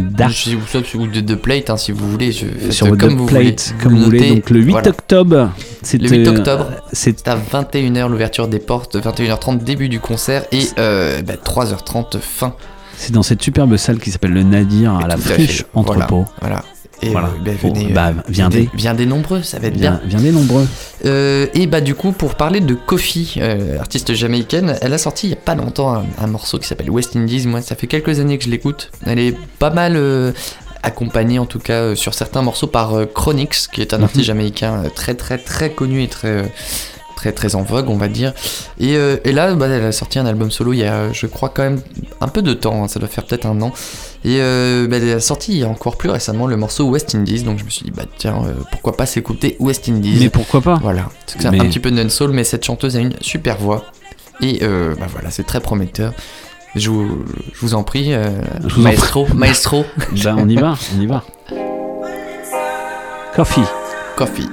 ou 0.98 1.06
de, 1.08 1.20
de 1.20 1.34
plate, 1.34 1.70
hein, 1.70 1.76
si 1.76 1.92
vous 1.92 2.08
voulez. 2.08 2.32
Je, 2.32 2.70
sur 2.70 2.86
vos 2.86 2.96
comme 2.96 3.16
vous 3.16 3.26
voulez. 3.26 3.56
comme 3.82 3.96
vous 3.96 4.04
voulez. 4.04 4.28
Donc 4.30 4.50
le 4.50 4.60
8 4.60 4.70
voilà. 4.72 4.88
octobre, 4.90 5.50
c'est 5.82 6.00
Le 6.00 6.08
8 6.08 6.26
euh, 6.28 6.30
octobre, 6.36 6.66
c'est 6.92 7.26
à 7.28 7.36
21h 7.36 8.08
l'ouverture 8.08 8.43
des 8.48 8.58
portes, 8.58 8.96
21h30 8.96 9.58
début 9.64 9.88
du 9.88 10.00
concert 10.00 10.44
et 10.52 10.66
euh, 10.78 11.22
bah, 11.22 11.34
3h30 11.34 12.18
fin. 12.20 12.54
c'est 12.96 13.12
dans 13.12 13.22
cette 13.22 13.42
superbe 13.42 13.76
salle 13.76 13.98
qui 13.98 14.10
s'ppelle 14.10 14.32
le 14.32 14.42
Nadir 14.42 14.94
à 14.94 15.06
la 15.06 15.16
friche 15.16 15.64
entrepôt. 15.74 16.24
Voilà. 16.40 16.56
voilà. 16.56 16.64
Et 17.02 17.10
Voilà. 17.10 17.28
euh, 17.28 17.30
bah, 17.44 17.50
venez, 17.60 17.86
bah, 17.92 18.08
euh, 18.16 18.20
viendez. 18.28 18.70
Viendez 18.72 19.04
nombreux, 19.04 19.42
ça 19.42 19.58
va 19.58 19.66
être 19.66 19.76
Viens, 19.76 20.00
bien. 20.06 20.18
viens 20.18 20.20
des 20.20 20.30
nombreux. 20.32 20.66
Euh, 21.04 21.48
et 21.52 21.66
bah 21.66 21.80
du 21.80 21.94
coup 21.96 22.12
pour 22.12 22.36
parler 22.36 22.60
de 22.60 22.74
Kofi, 22.74 23.34
euh, 23.38 23.78
artiste 23.80 24.14
jamaïcaine, 24.14 24.76
elle 24.80 24.94
a 24.94 24.98
sorti 24.98 25.26
il 25.26 25.30
y 25.30 25.32
a 25.34 25.36
pas 25.36 25.56
longtemps 25.56 25.92
un, 25.92 26.04
un 26.18 26.26
morceau 26.28 26.58
qui 26.58 26.66
s'appelle 26.68 26.90
West 26.90 27.16
Indies. 27.16 27.46
Moi 27.48 27.62
ça 27.62 27.74
fait 27.74 27.88
quelques 27.88 28.20
années 28.20 28.38
que 28.38 28.44
je 28.44 28.48
l'écoute. 28.50 28.90
Elle 29.04 29.18
est 29.18 29.36
pas 29.58 29.70
mal 29.70 29.94
euh, 29.96 30.30
accompagnée 30.84 31.38
en 31.40 31.46
tout 31.46 31.58
cas 31.58 31.94
sur 31.96 32.14
certains 32.14 32.42
morceaux 32.42 32.68
par 32.68 32.92
Chronix, 33.12 33.66
qui 33.68 33.80
est 33.82 33.92
un 33.92 33.98
Mhm. 33.98 34.04
artiste 34.04 34.24
jamaïcain 34.26 34.84
très 34.94 35.14
très 35.14 35.38
très 35.38 35.70
connu 35.70 36.02
et 36.02 36.08
très 36.08 36.44
très 37.16 37.32
très 37.32 37.54
en 37.54 37.62
vogue 37.62 37.88
on 37.90 37.96
va 37.96 38.08
dire. 38.08 38.32
Et, 38.78 38.96
euh, 38.96 39.16
et 39.24 39.32
là 39.32 39.54
bah, 39.54 39.66
elle 39.68 39.84
a 39.84 39.92
sorti 39.92 40.18
un 40.18 40.26
album 40.26 40.50
solo 40.50 40.72
il 40.72 40.78
y 40.80 40.84
a 40.84 41.12
je 41.12 41.26
crois 41.26 41.48
quand 41.48 41.62
même 41.62 41.80
un 42.20 42.28
peu 42.28 42.42
de 42.42 42.52
temps, 42.54 42.84
hein, 42.84 42.88
ça 42.88 42.98
doit 43.00 43.08
faire 43.08 43.24
peut-être 43.24 43.46
un 43.46 43.60
an. 43.62 43.72
Et 44.26 44.38
euh, 44.40 44.86
bah, 44.88 44.96
elle 44.96 45.10
a 45.12 45.20
sorti 45.20 45.52
il 45.52 45.58
y 45.58 45.64
a 45.64 45.68
encore 45.68 45.96
plus 45.96 46.08
récemment 46.10 46.46
le 46.46 46.56
morceau 46.56 46.84
West 46.88 47.14
Indies, 47.14 47.42
donc 47.42 47.58
je 47.58 47.64
me 47.64 47.70
suis 47.70 47.84
dit 47.84 47.90
bah 47.90 48.04
tiens 48.18 48.42
euh, 48.46 48.52
pourquoi 48.70 48.96
pas 48.96 49.06
s'écouter 49.06 49.56
West 49.60 49.88
Indies. 49.88 50.16
Mais 50.20 50.30
pourquoi 50.30 50.60
pas 50.60 50.78
Voilà, 50.82 51.08
c'est 51.26 51.36
que 51.36 51.42
c'est 51.42 51.50
Mais- 51.50 51.60
un 51.60 51.66
petit 51.66 51.80
peu 51.80 51.90
non-soul, 51.90 52.30
mais 52.30 52.44
cette 52.44 52.64
chanteuse 52.64 52.96
a 52.96 53.00
une 53.00 53.14
super 53.20 53.58
voix. 53.58 53.84
Et 54.40 54.60
euh, 54.62 54.94
bah 54.98 55.06
voilà, 55.12 55.30
c'est 55.30 55.44
très 55.46 55.60
prometteur. 55.60 56.12
Je 56.74 56.90
vous, 56.90 57.24
je 57.52 57.60
vous 57.60 57.74
en 57.74 57.84
prie, 57.84 58.12
euh, 58.14 58.30
Je 58.66 58.74
vous 58.74 58.80
en 58.80 58.84
maestro, 58.84 59.24
prie. 59.26 59.34
maestro. 59.36 59.84
Ben, 60.24 60.36
on 60.38 60.48
y 60.48 60.56
va, 60.56 60.74
on 60.96 61.00
y 61.00 61.06
va. 61.06 61.22
Coffee. 63.36 63.62
Coffee. 64.16 64.48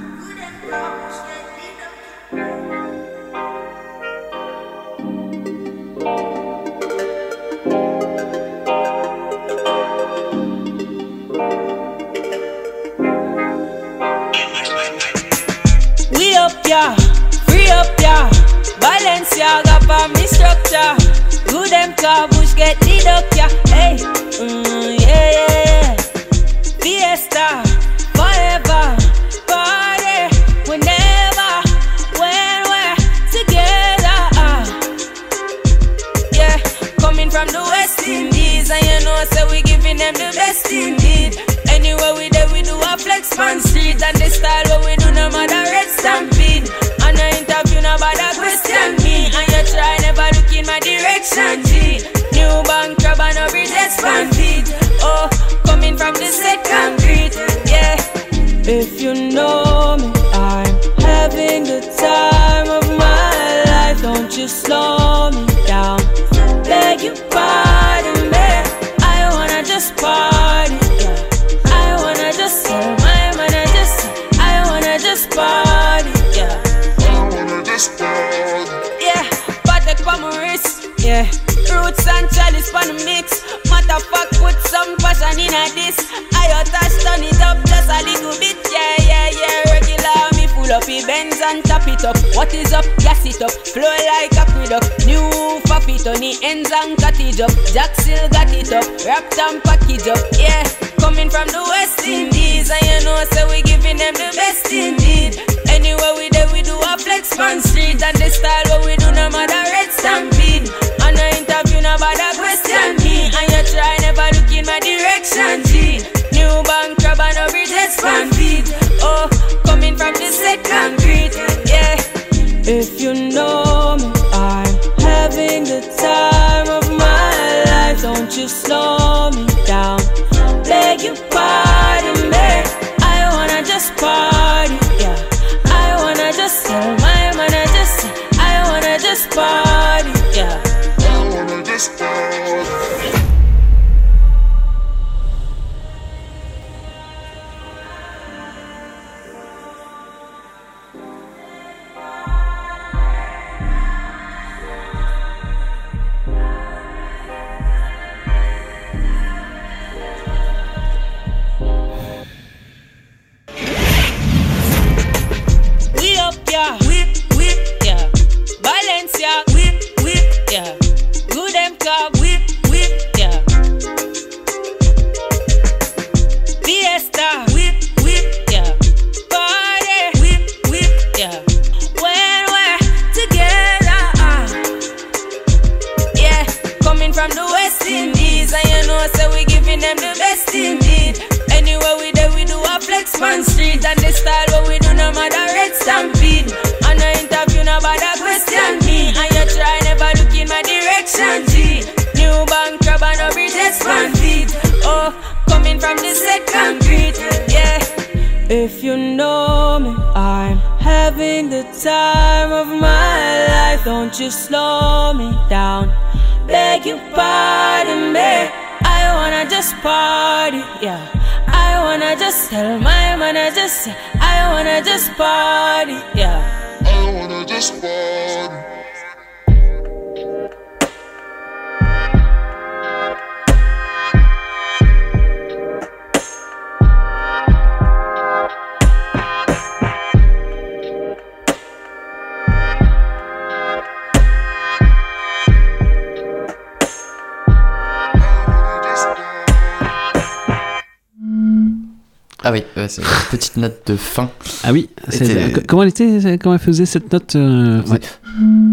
Note 253.56 253.86
de 253.86 253.96
fin. 253.96 254.30
Ah 254.64 254.72
oui, 254.72 254.88
Était- 255.12 255.62
comment 255.66 255.82
elle 255.82 255.88
était, 255.90 256.38
comment 256.38 256.54
elle 256.54 256.60
faisait 256.60 256.86
cette 256.86 257.12
note 257.12 257.36
euh, 257.36 257.82
ouais. 257.84 258.00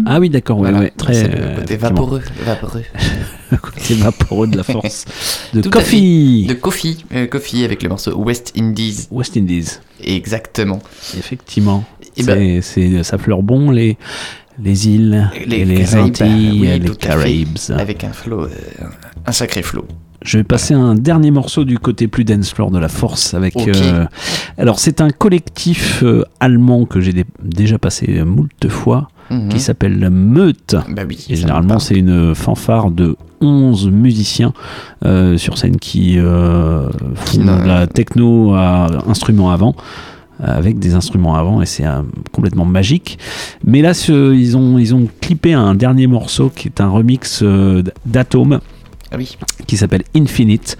Ah 0.06 0.18
oui, 0.20 0.30
d'accord, 0.30 0.58
ouais, 0.58 0.70
Voilà, 0.70 0.84
ouais, 0.86 0.92
très 0.96 1.22
le 1.24 1.28
euh, 1.28 1.54
côté 1.56 1.74
effectivement. 1.74 1.88
vaporeux, 1.88 2.22
vaporeux. 2.44 2.82
le 3.50 3.56
côté 3.58 3.94
vaporeux 3.94 4.46
de 4.46 4.56
la 4.56 4.62
force 4.64 5.04
de 5.52 5.60
Tout 5.60 5.70
Coffee. 5.70 6.46
De 6.48 6.54
Coffee, 6.54 7.04
euh, 7.14 7.26
Coffee 7.26 7.64
avec 7.64 7.82
le 7.82 7.88
morceau 7.90 8.16
West 8.16 8.52
Indies. 8.58 9.06
West 9.10 9.36
Indies. 9.36 9.78
Exactement. 10.02 10.80
Effectivement. 11.18 11.84
C'est, 12.16 12.24
ben- 12.24 12.62
c'est- 12.62 13.02
ça 13.02 13.18
fleure 13.18 13.42
bon 13.42 13.70
les 13.70 13.96
les 14.62 14.88
îles, 14.88 15.30
les 15.46 15.94
Antilles, 15.96 16.58
oui, 16.60 16.78
les. 16.80 16.96
Caraïbes. 16.96 17.56
Avec 17.70 18.04
un 18.04 18.12
flow, 18.12 18.42
euh, 18.44 18.48
un 19.24 19.32
sacré 19.32 19.62
flow. 19.62 19.86
Je 20.22 20.36
vais 20.38 20.44
passer 20.44 20.74
à 20.74 20.78
un 20.78 20.94
dernier 20.94 21.30
morceau 21.30 21.64
du 21.64 21.78
côté 21.78 22.06
plus 22.08 22.24
dance 22.24 22.50
floor 22.52 22.70
de 22.70 22.78
la 22.78 22.88
force 22.88 23.32
avec. 23.34 23.56
Euh, 23.56 24.04
alors 24.58 24.78
c'est 24.78 25.00
un 25.00 25.10
collectif 25.10 26.02
euh, 26.02 26.24
allemand 26.40 26.84
que 26.84 27.00
j'ai 27.00 27.12
dé- 27.12 27.24
déjà 27.42 27.78
passé 27.78 28.22
moult 28.24 28.68
fois 28.68 29.08
Mhm. 29.30 29.48
qui 29.48 29.60
s'appelle 29.60 30.10
Meute. 30.10 30.74
Bah 30.88 31.02
oui, 31.08 31.24
Et 31.30 31.36
généralement 31.36 31.78
c'est 31.78 31.94
une 31.94 32.34
fanfare 32.34 32.90
de 32.90 33.16
11 33.40 33.88
musiciens 33.88 34.52
euh, 35.04 35.38
sur 35.38 35.56
scène 35.56 35.76
qui 35.76 36.18
font 36.18 37.38
de 37.44 37.66
la 37.66 37.86
techno 37.86 38.54
à 38.54 38.88
instruments 39.08 39.50
avant 39.52 39.74
avec 40.42 40.78
des 40.78 40.94
instruments 40.94 41.34
avant 41.36 41.60
et 41.62 41.66
c'est 41.66 41.86
euh, 41.86 42.00
complètement 42.32 42.64
magique. 42.64 43.18
Mais 43.62 43.82
là, 43.82 43.92
ce- 43.92 44.34
ils, 44.34 44.56
ont, 44.56 44.78
ils 44.78 44.94
ont 44.94 45.06
clippé 45.20 45.52
un 45.52 45.74
dernier 45.74 46.06
morceau 46.06 46.48
qui 46.48 46.66
est 46.68 46.80
un 46.80 46.88
remix 46.88 47.40
euh, 47.42 47.82
d'Atome 48.06 48.60
Ah 49.12 49.16
oui. 49.16 49.36
qui 49.66 49.76
s'appelle 49.76 50.02
Infinite. 50.16 50.78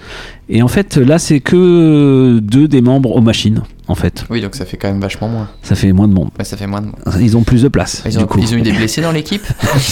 Et 0.48 0.62
en 0.62 0.68
fait, 0.68 0.96
là, 0.96 1.18
c'est 1.18 1.40
que 1.40 2.38
deux 2.40 2.68
des 2.68 2.80
membres 2.80 3.14
aux 3.16 3.20
machines, 3.20 3.62
en 3.88 3.94
fait. 3.94 4.24
Oui, 4.30 4.40
donc 4.40 4.54
ça 4.54 4.64
fait 4.64 4.76
quand 4.76 4.88
même 4.88 5.00
vachement 5.00 5.28
moins. 5.28 5.48
Ça 5.62 5.74
fait 5.74 5.92
moins 5.92 6.08
de 6.08 6.12
monde. 6.14 6.30
Ouais, 6.38 6.44
ça 6.44 6.56
fait 6.56 6.66
moins 6.66 6.80
de 6.80 6.86
monde. 6.86 6.96
Ils 7.20 7.36
ont 7.36 7.42
plus 7.42 7.62
de 7.62 7.68
place. 7.68 8.02
Ils 8.06 8.12
du 8.16 8.18
ont, 8.18 8.26
coup. 8.26 8.38
ils 8.40 8.54
ont 8.54 8.58
eu 8.58 8.62
des 8.62 8.72
blessés 8.72 9.00
dans 9.00 9.12
l'équipe 9.12 9.42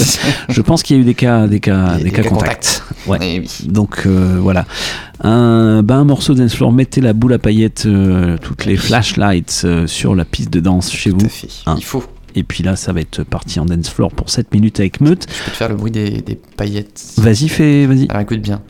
Je 0.48 0.60
pense 0.60 0.82
qu'il 0.82 0.96
y 0.96 0.98
a 0.98 1.02
eu 1.02 1.04
des 1.04 1.14
cas, 1.14 1.46
des 1.46 1.60
cas, 1.60 1.96
Des- 1.98 2.10
cas 2.10 2.22
cas 2.22 2.28
contacts. 2.28 2.82
Ouais. 3.06 3.18
Eh 3.22 3.40
oui. 3.40 3.50
Donc 3.68 4.02
euh, 4.06 4.38
voilà. 4.40 4.66
Un, 5.22 5.82
bah, 5.82 5.96
un 5.96 6.04
morceau 6.04 6.34
dance 6.34 6.54
floor, 6.54 6.72
mettez 6.72 7.00
la 7.00 7.12
boule 7.12 7.32
à 7.32 7.38
paillettes, 7.38 7.84
euh, 7.86 8.36
toutes 8.40 8.64
les 8.66 8.76
flashlights 8.76 9.62
euh, 9.64 9.86
sur 9.86 10.14
la 10.14 10.24
piste 10.24 10.50
de 10.52 10.60
danse 10.60 10.92
chez 10.92 11.10
vous. 11.10 11.18
Hein. 11.66 11.74
Il 11.78 11.84
faut. 11.84 12.04
Et 12.38 12.44
puis 12.44 12.62
là, 12.62 12.76
ça 12.76 12.92
va 12.92 13.00
être 13.00 13.24
parti 13.24 13.58
en 13.58 13.64
dance 13.64 13.90
floor 13.90 14.12
pour 14.12 14.30
7 14.30 14.54
minutes 14.54 14.78
avec 14.78 15.00
Meute. 15.00 15.26
Je 15.28 15.44
peux 15.44 15.50
te 15.50 15.56
faire 15.56 15.68
le 15.68 15.74
bruit 15.74 15.90
des, 15.90 16.22
des 16.22 16.36
paillettes. 16.56 17.14
Vas-y, 17.16 17.48
fais, 17.48 17.84
vas-y. 17.86 18.06
Alors 18.08 18.22
écoute 18.22 18.40
bien. 18.40 18.62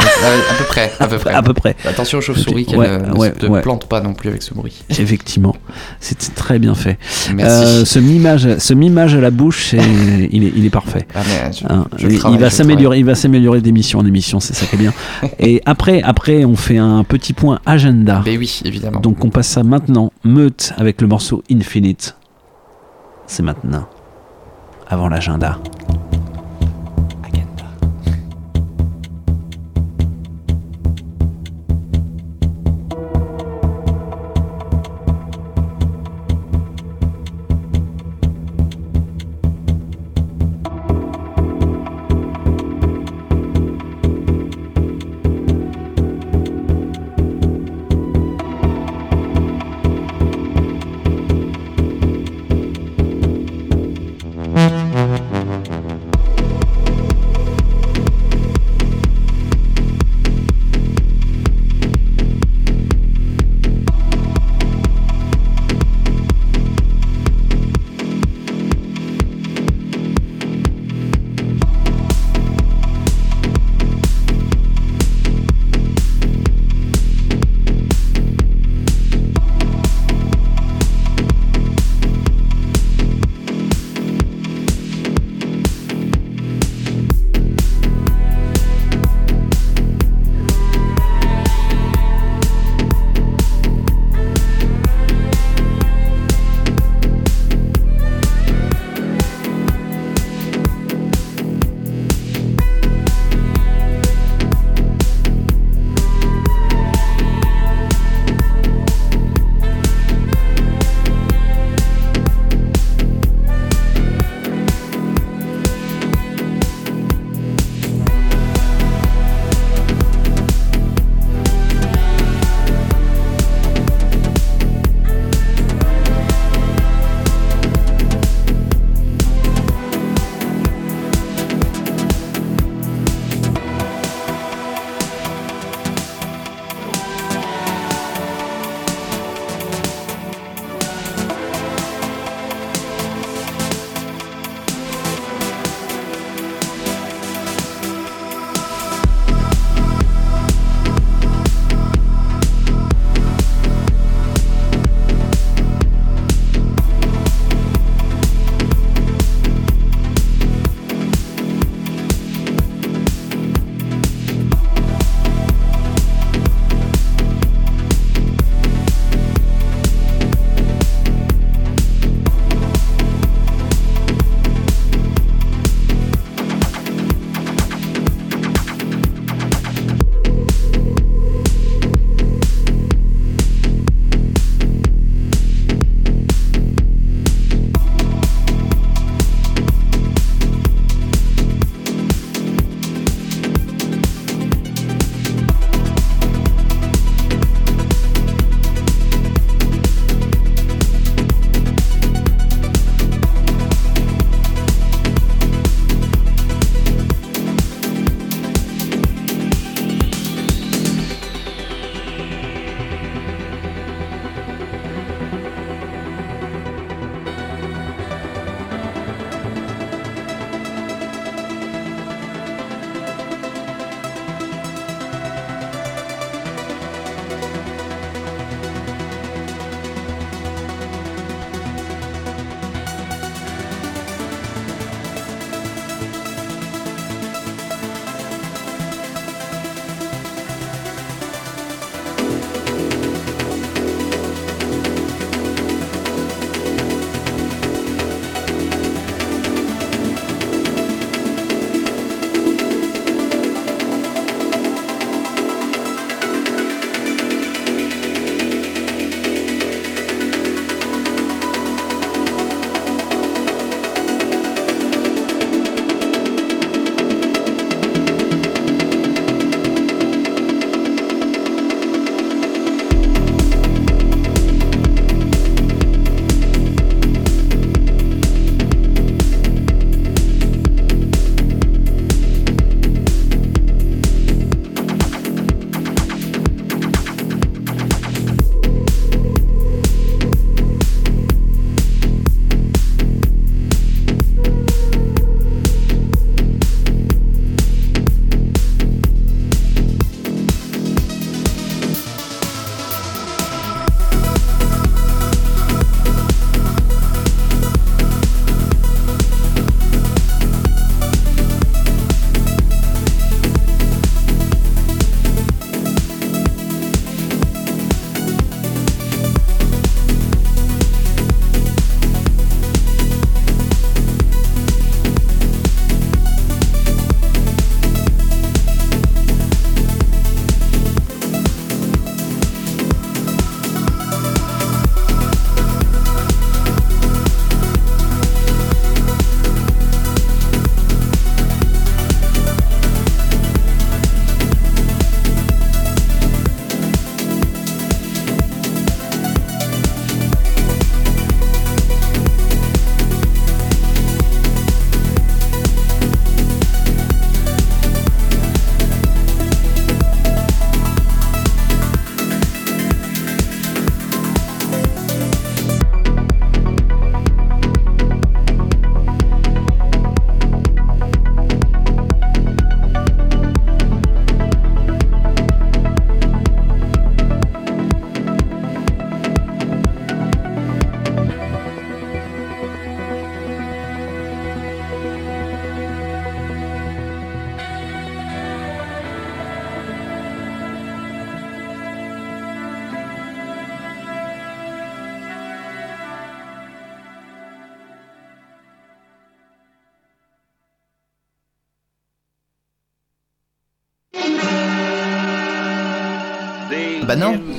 Euh, 0.00 0.38
à 0.50 0.54
peu 0.58 0.64
près, 0.64 0.92
à 1.00 1.06
peu 1.06 1.18
près. 1.18 1.34
À 1.34 1.42
peu 1.42 1.52
près. 1.54 1.76
Attention 1.84 2.18
aux 2.18 2.20
chauves-souris 2.20 2.64
qu'elles 2.66 2.78
Ouais, 2.78 2.88
ouais, 3.16 3.28
ne 3.30 3.34
te 3.34 3.46
ouais. 3.46 3.60
plantent 3.60 3.86
pas 3.88 4.00
non 4.00 4.14
plus 4.14 4.28
avec 4.30 4.42
ce 4.42 4.54
bruit. 4.54 4.82
Effectivement, 4.90 5.54
c'est 6.00 6.34
très 6.34 6.58
bien 6.58 6.74
fait. 6.74 6.98
Merci. 7.34 7.64
Euh, 7.64 7.84
ce 7.84 7.98
mimage, 7.98 8.58
ce 8.58 8.74
mimage 8.74 9.14
à 9.14 9.20
la 9.20 9.30
bouche, 9.30 9.72
il, 10.32 10.44
est, 10.44 10.52
il 10.56 10.64
est 10.64 10.70
parfait. 10.70 11.06
Ah, 11.14 11.20
mais 11.26 11.52
je- 11.52 11.64
Hein, 11.68 11.86
je 11.96 12.08
il, 12.08 12.18
travaille, 12.18 12.38
va 12.38 12.50
s'améliorer, 12.50 12.98
il 12.98 13.04
va 13.04 13.14
s'améliorer 13.14 13.60
d'émission 13.60 13.98
en 14.00 14.06
émission, 14.06 14.40
c'est 14.40 14.54
ça 14.54 14.66
qui 14.66 14.76
est 14.76 14.78
bien. 14.78 14.92
Et 15.38 15.62
après, 15.66 16.02
après, 16.02 16.44
on 16.44 16.56
fait 16.56 16.78
un 16.78 17.04
petit 17.04 17.32
point 17.32 17.60
agenda. 17.66 18.22
Ben 18.24 18.38
oui, 18.38 18.60
évidemment. 18.64 19.00
Donc 19.00 19.24
on 19.24 19.30
passe 19.30 19.48
ça 19.48 19.62
maintenant. 19.62 20.12
Meute 20.24 20.72
avec 20.78 21.00
le 21.00 21.06
morceau 21.08 21.42
Infinite. 21.50 22.16
C'est 23.26 23.42
maintenant. 23.42 23.86
Avant 24.88 25.08
l'agenda. 25.08 25.58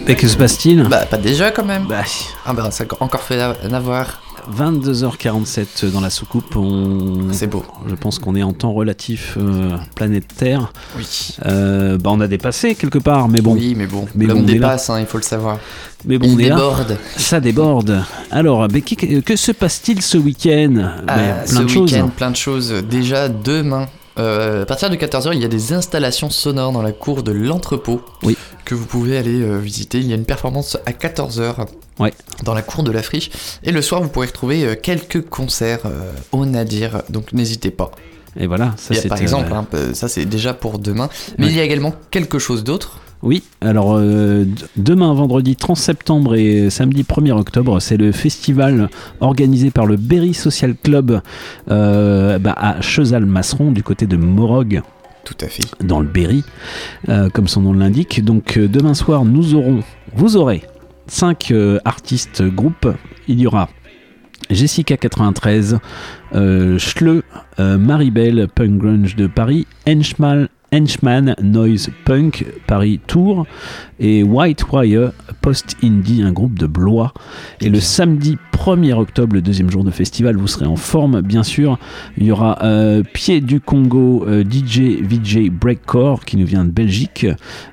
Bah. 0.05 0.11
Et 0.11 0.15
que 0.15 0.27
se 0.27 0.38
passe-t-il 0.38 0.83
Bah 0.83 1.06
pas 1.06 1.17
déjà 1.17 1.51
quand 1.51 1.65
même. 1.65 1.85
Bah, 1.88 2.03
Ah 2.45 2.53
bah 2.53 2.69
ça 2.72 2.83
a 2.83 3.03
encore 3.03 3.22
fait 3.22 3.41
en 3.43 3.73
avoir. 3.73 4.19
22h47 4.57 5.90
dans 5.91 6.01
la 6.01 6.09
soucoupe. 6.09 6.56
On... 6.57 7.32
C'est 7.32 7.48
beau. 7.48 7.64
Je 7.88 7.95
pense 7.95 8.19
qu'on 8.19 8.35
est 8.35 8.43
en 8.43 8.51
temps 8.51 8.73
relatif 8.73 9.38
euh, 9.38 9.77
planète 9.95 10.25
Terre. 10.38 10.73
Oui. 10.98 11.38
Euh, 11.45 11.98
bah 11.98 12.09
on 12.14 12.19
a 12.19 12.27
dépassé 12.27 12.75
quelque 12.75 12.98
part, 12.99 13.30
mais 13.30 13.40
bon. 13.40 13.53
Oui, 13.53 13.73
mais 13.77 13.88
bon. 13.88 14.06
Mais 14.15 14.25
L'homme 14.25 14.40
bon, 14.40 14.43
dépasse, 14.45 14.90
hein, 14.90 14.99
il 14.99 15.06
faut 15.06 15.17
le 15.17 15.23
savoir. 15.23 15.59
Mais 16.06 16.17
bon, 16.17 16.27
Il 16.27 16.35
on 16.35 16.40
est 16.40 16.49
là. 16.49 16.56
déborde. 16.56 16.98
Ça 17.15 17.40
déborde. 17.40 18.03
Alors, 18.32 18.67
mais 18.69 18.82
que, 18.82 19.22
que 19.22 19.35
se 19.38 19.53
passe-t-il 19.53 20.01
ce 20.01 20.17
week-end 20.17 20.90
Ah, 21.07 21.15
Ben, 21.15 21.35
ce 21.45 21.53
Plein 21.56 21.64
de 21.64 21.67
choses. 21.69 21.93
week-end, 21.93 22.07
plein 22.09 22.32
de 22.32 22.35
choses. 22.35 22.73
Déjà 22.90 23.30
demain, 23.30 23.88
euh, 24.19 24.64
à 24.64 24.65
partir 24.65 24.90
de 24.90 24.95
14h, 24.98 25.30
il 25.33 25.41
y 25.41 25.45
a 25.45 25.48
des 25.48 25.72
installations 25.72 26.30
sonores 26.30 26.73
dans 26.73 26.82
la 26.82 26.91
cour 26.91 27.23
de 27.23 27.32
l'entrepôt 27.32 28.01
Oui. 28.23 28.35
Que 28.74 28.80
vous 28.80 28.85
pouvez 28.85 29.18
aller 29.18 29.42
euh, 29.42 29.58
visiter. 29.60 30.00
Il 30.00 30.08
y 30.08 30.11
a 30.11 30.16
une 30.16 30.26
performance 30.26 30.77
à 30.85 30.92
14h 30.92 31.68
Ouais. 32.00 32.11
dans 32.43 32.53
la 32.56 32.61
cour 32.64 32.84
de 32.84 32.92
la 32.92 33.03
friche. 33.03 33.30
Et 33.64 33.72
le 33.72 33.82
soir, 33.82 34.02
vous 34.02 34.10
pourrez 34.10 34.27
retrouver 34.27 34.66
euh, 34.66 34.76
quelques 34.82 35.22
concerts 35.30 35.82
euh, 35.85 36.11
au 36.32 36.45
Nadir. 36.45 37.03
Donc 37.10 37.34
n'hésitez 37.34 37.69
pas. 37.72 37.92
Et 38.40 38.48
voilà, 38.48 38.74
ça 38.77 38.95
c'est 38.95 39.08
par 39.10 39.22
exemple, 39.22 39.53
hein, 39.53 39.68
ça 39.93 40.08
c'est 40.08 40.26
déjà 40.26 40.56
pour 40.56 40.80
demain. 40.80 41.08
Mais 41.38 41.45
Ouais. 41.45 41.52
il 41.52 41.58
y 41.58 41.60
a 41.60 41.64
également 41.64 41.93
quelque 42.10 42.40
chose 42.40 42.64
d'autre. 42.64 43.00
Oui, 43.22 43.43
alors 43.61 43.95
euh, 43.95 44.43
demain, 44.76 45.14
vendredi 45.14 45.56
30 45.56 45.77
septembre 45.77 46.35
et 46.35 46.69
samedi 46.72 47.03
1er 47.03 47.32
octobre, 47.32 47.80
c'est 47.80 47.95
le 47.95 48.11
festival 48.11 48.90
organisé 49.22 49.69
par 49.72 49.85
le 49.85 49.95
Berry 49.98 50.34
Social 50.34 50.76
Club 50.76 51.22
euh, 51.69 52.40
bah, 52.40 52.53
à 52.58 52.82
Chezal-Masseron, 52.82 53.72
du 53.72 53.84
côté 53.84 54.08
de 54.08 54.18
Morog. 54.18 54.82
Tout 55.26 55.38
à 55.40 55.48
fait. 55.48 55.64
Dans 55.82 56.02
le 56.02 56.08
Berry, 56.08 56.43
euh, 57.10 57.30
comme 57.30 57.48
son 57.48 57.61
nom 57.61 57.74
l'indique. 57.74 58.24
Donc 58.24 58.58
euh, 58.58 58.68
demain 58.68 58.93
soir, 58.93 59.24
nous 59.24 59.56
aurons, 59.56 59.82
vous 60.14 60.35
aurez, 60.35 60.64
cinq 61.08 61.52
euh, 61.52 61.80
artistes 61.85 62.43
groupes. 62.43 62.88
Il 63.27 63.40
y 63.40 63.48
aura 63.48 63.69
Jessica 64.50 64.98
93, 64.98 65.80
euh, 66.35 66.77
Schleu, 66.77 67.24
euh, 67.60 67.77
Maribel 67.77 68.48
Punk 68.53 68.77
Grunge 68.77 69.16
de 69.16 69.27
Paris, 69.27 69.68
Henchman, 69.88 70.48
Henchman 70.74 71.35
Noise 71.42 71.92
Punk 72.03 72.45
Paris 72.66 73.00
Tour 73.06 73.45
et 74.00 74.24
White 74.24 74.66
Wire 74.72 75.11
Post 75.42 75.77
Indie, 75.84 76.24
un 76.24 76.32
groupe 76.32 76.58
de 76.58 76.66
Blois. 76.66 77.14
Et 77.61 77.69
le 77.69 77.80
samedi 77.80 78.38
1er 78.53 78.93
octobre, 78.93 79.35
le 79.35 79.42
deuxième 79.42 79.69
jour 79.69 79.84
de 79.84 79.92
festival, 79.92 80.35
vous 80.38 80.48
serez 80.48 80.66
en 80.66 80.76
forme, 80.76 81.22
bien 81.22 81.43
sûr. 81.43 81.77
Il 82.18 82.26
y 82.26 82.32
aura 82.32 82.64
euh, 82.64 83.03
Pied 83.03 83.42
du 83.42 83.60
Congo, 83.60 84.26
euh, 84.27 84.43
DJ 84.43 85.02
VJ 85.02 85.50
Breakcore 85.50 86.26
qui 86.26 86.38
nous 86.38 86.45
vient 86.45 86.66
de 86.66 86.72
Belgique, 86.72 87.27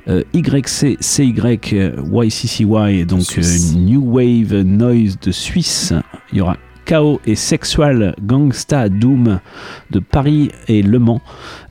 euh, 0.09 0.23
YC 0.35 0.99
CY 1.01 1.33
YCCY, 1.33 3.07
donc 3.07 3.39
euh, 3.39 3.43
New 3.77 4.03
Wave 4.05 4.62
Noise 4.62 5.19
de 5.20 5.31
Suisse. 5.31 5.95
Il 6.33 6.39
y 6.39 6.41
aura 6.41 6.57
Chaos 6.84 7.20
et 7.26 7.34
Sexual 7.34 8.15
Gangsta 8.23 8.89
Doom 8.89 9.41
de 9.91 9.99
Paris 9.99 10.50
et 10.68 10.83
Le 10.83 10.99
Mans. 10.99 11.20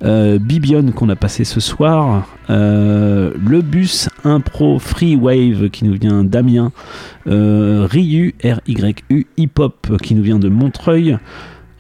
Euh, 0.04 0.40
Bibion 0.40 0.92
qu'on 0.92 1.10
a 1.10 1.16
passé 1.16 1.44
ce 1.44 1.60
soir. 1.60 2.28
Euh, 2.50 3.32
le 3.46 3.62
bus 3.62 4.10
Impro 4.24 4.80
Free 4.80 5.16
Wave 5.16 5.70
qui 5.70 5.86
nous 5.86 5.94
vient 5.94 6.24
d'Amiens. 6.24 6.72
Euh, 7.28 7.88
Ryu, 7.90 8.36
R-Y-U, 8.44 9.28
Hip 9.38 9.60
Hop 9.60 9.98
qui 10.02 10.16
nous 10.16 10.24
vient 10.24 10.40
de 10.40 10.50
Montreuil. 10.50 11.18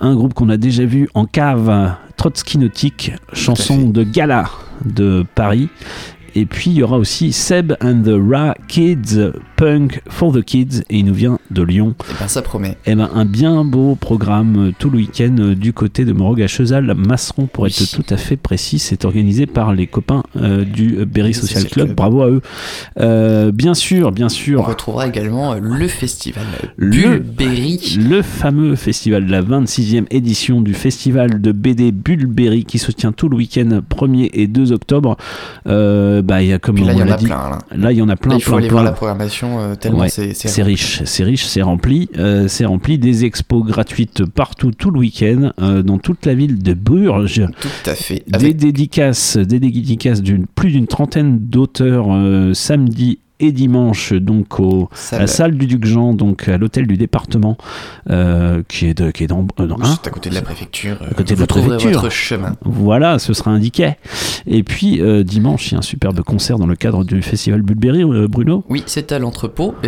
Un 0.01 0.15
groupe 0.15 0.33
qu'on 0.33 0.49
a 0.49 0.57
déjà 0.57 0.85
vu 0.85 1.09
en 1.13 1.25
cave, 1.25 1.93
Trotsky 2.15 2.57
Nautique, 2.57 3.11
chanson 3.33 3.89
de 3.89 4.03
gala 4.03 4.45
de 4.85 5.25
Paris. 5.35 5.69
Et 6.35 6.45
puis 6.45 6.71
il 6.71 6.77
y 6.77 6.83
aura 6.83 6.97
aussi 6.97 7.31
Seb 7.31 7.73
and 7.81 8.01
the 8.03 8.15
Ra 8.31 8.55
Kids, 8.67 9.31
Punk 9.55 10.01
for 10.09 10.31
the 10.31 10.41
Kids, 10.43 10.81
et 10.89 10.99
il 10.99 11.05
nous 11.05 11.13
vient 11.13 11.39
de 11.51 11.61
Lyon. 11.63 11.95
Et 12.09 12.13
ben 12.19 12.27
ça 12.27 12.41
promet. 12.41 12.77
Eh 12.85 12.95
ben, 12.95 13.09
un 13.13 13.25
bien 13.25 13.63
beau 13.65 13.95
programme 13.95 14.67
euh, 14.67 14.71
tout 14.77 14.89
le 14.89 14.97
week-end 14.97 15.35
euh, 15.39 15.55
du 15.55 15.73
côté 15.73 16.05
de 16.05 16.13
Morog 16.13 16.41
à 16.41 16.47
Chezal, 16.47 16.93
Masseron 16.95 17.47
pour 17.47 17.67
être 17.67 17.83
tout 17.91 18.05
à 18.09 18.17
fait 18.17 18.37
précis. 18.37 18.79
C'est 18.79 19.05
organisé 19.05 19.45
par 19.45 19.73
les 19.73 19.87
copains 19.87 20.23
euh, 20.37 20.63
du 20.63 21.05
Berry 21.05 21.33
Social 21.33 21.63
Club. 21.65 21.85
Club. 21.87 21.95
Bravo 21.95 22.21
à 22.21 22.29
eux. 22.29 22.41
Euh, 22.99 23.51
bien 23.51 23.73
sûr, 23.73 24.11
bien 24.11 24.27
On 24.27 24.29
sûr. 24.29 24.65
retrouvera 24.65 25.07
également 25.07 25.55
le 25.55 25.87
festival 25.87 26.43
Le- 26.77 27.19
Bulberry. 27.19 27.97
Le 28.09 28.21
fameux 28.21 28.75
festival, 28.75 29.25
la 29.27 29.41
26e 29.41 30.05
édition 30.11 30.61
du 30.61 30.73
festival 30.73 31.41
de 31.41 31.51
BD 31.51 31.91
Bulberry 31.91 32.65
qui 32.65 32.77
se 32.79 32.91
tient 32.91 33.11
tout 33.11 33.29
le 33.29 33.37
week-end 33.37 33.81
1er 33.89 34.29
et 34.33 34.47
2 34.47 34.71
octobre. 34.71 35.17
Euh, 35.67 36.18
bah, 36.21 36.41
il 36.41 36.49
y 36.49 36.53
a 36.53 36.59
comme 36.59 36.75
Puis 36.75 36.85
là, 36.85 36.93
on 36.93 36.95
il 36.95 36.99
y 36.99 37.03
en 37.03 37.05
l'a 37.05 37.13
a 37.13 37.17
dit, 37.17 37.25
plein, 37.25 37.49
là. 37.49 37.57
Là, 37.75 37.91
il 37.91 37.97
y 37.97 38.01
en 38.01 38.09
a 38.09 38.15
plein, 38.15 38.31
Là, 38.31 38.37
il 38.37 38.43
faut 38.43 38.51
plein, 38.51 38.57
aller 38.59 38.67
plein. 38.67 38.73
voir 38.75 38.83
la 38.83 38.91
programmation 38.91 39.59
euh, 39.59 39.75
tellement 39.75 39.99
Ouais, 39.99 40.09
c'est 40.09 40.33
c'est 40.33 40.63
riche, 40.63 41.01
c'est 41.05 41.23
riche, 41.23 41.45
c'est 41.45 41.61
rempli, 41.61 42.09
euh, 42.17 42.47
c'est 42.47 42.65
rempli 42.65 42.97
des 42.97 43.25
expos 43.25 43.63
gratuites 43.65 44.25
partout 44.25 44.71
tout 44.71 44.91
le 44.91 44.99
week-end 44.99 45.51
euh, 45.61 45.81
dans 45.83 45.97
toute 45.97 46.25
la 46.25 46.33
ville 46.33 46.61
de 46.61 46.73
Bourges. 46.73 47.43
Tout 47.59 47.89
à 47.89 47.95
fait. 47.95 48.23
Des 48.27 48.53
dédicaces, 48.53 49.37
des 49.37 49.59
dédicaces 49.59 50.21
d'une 50.21 50.45
plus 50.47 50.71
d'une 50.71 50.87
trentaine 50.87 51.39
d'auteurs 51.39 52.07
samedi 52.53 53.19
et 53.39 53.51
dimanche 53.51 54.13
donc 54.13 54.59
au, 54.59 54.89
à 55.11 55.19
la 55.19 55.27
salle 55.27 55.57
du 55.57 55.65
Duc 55.67 55.85
Jean 55.85 56.13
donc 56.13 56.47
à 56.47 56.57
l'hôtel 56.57 56.87
du 56.87 56.97
département 56.97 57.57
euh, 58.09 58.63
qui 58.67 58.87
est 58.87 58.93
de, 58.93 59.11
qui 59.11 59.23
est 59.23 59.27
dans, 59.27 59.45
euh, 59.59 59.67
dans- 59.67 59.77
hein 59.81 59.97
à 60.05 60.09
côté 60.09 60.29
de 60.29 60.35
la 60.35 60.41
préfecture. 60.41 60.97
euh, 61.01 61.11
à 61.11 61.13
côté 61.13 61.35
de 61.35 61.39
la 61.39 61.47
préfecture. 61.47 61.91
votre 61.91 62.09
chemin. 62.11 62.55
Voilà, 62.63 63.19
ce 63.19 63.33
sera 63.33 63.51
indiqué. 63.51 63.93
Et 64.47 64.63
puis 64.63 65.01
euh, 65.01 65.23
dimanche, 65.23 65.67
il 65.69 65.73
y 65.73 65.75
a 65.75 65.79
un 65.79 65.81
superbe 65.83 66.21
concert 66.21 66.57
dans 66.59 66.65
le 66.67 66.75
cadre 66.75 67.03
du 67.03 67.21
festival 67.21 67.61
Bulberry, 67.61 68.03
euh, 68.03 68.27
Bruno. 68.27 68.63
Oui, 68.69 68.83
c'est 68.87 69.11
à 69.11 69.19
l'entrepôt 69.19 69.75
et 69.83 69.87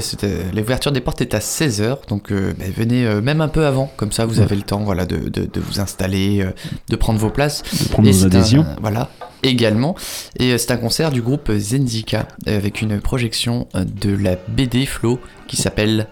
l'ouverture 0.55 0.91
des 0.91 1.01
portes 1.01 1.21
est 1.21 1.33
à 1.33 1.39
16h, 1.39 2.07
donc 2.07 2.31
euh, 2.31 2.53
bah, 2.57 2.65
venez 2.75 3.05
euh, 3.05 3.21
même 3.21 3.41
un 3.41 3.47
peu 3.47 3.65
avant, 3.65 3.91
comme 3.97 4.11
ça 4.11 4.25
vous 4.25 4.37
Ouais. 4.39 4.45
avez 4.45 4.55
le 4.55 4.61
temps 4.63 4.83
voilà, 4.83 5.05
de, 5.05 5.17
de- 5.29 5.45
de 5.51 5.59
vous 5.59 5.79
installer, 5.79 6.41
euh, 6.41 6.51
de 6.89 6.95
prendre 6.95 7.19
vos 7.19 7.29
places. 7.29 7.63
De 7.83 7.89
prendre 7.89 8.07
Et 8.07 8.11
vos 8.11 8.25
adhésions. 8.25 8.61
un- 8.61 8.75
voilà, 8.81 9.09
également. 9.43 9.95
Et 10.37 10.51
euh, 10.51 10.57
c'est 10.57 10.71
un 10.71 10.77
concert 10.77 11.11
du 11.11 11.21
groupe 11.21 11.51
Zenzika 11.51 12.27
euh, 12.47 12.57
avec 12.57 12.81
une 12.81 12.99
projection 12.99 13.67
euh, 13.75 13.83
de 13.85 14.15
la 14.15 14.35
BD 14.47 14.85
Flo 14.85 15.19
qui 15.47 15.57
s'appelle. 15.57 16.07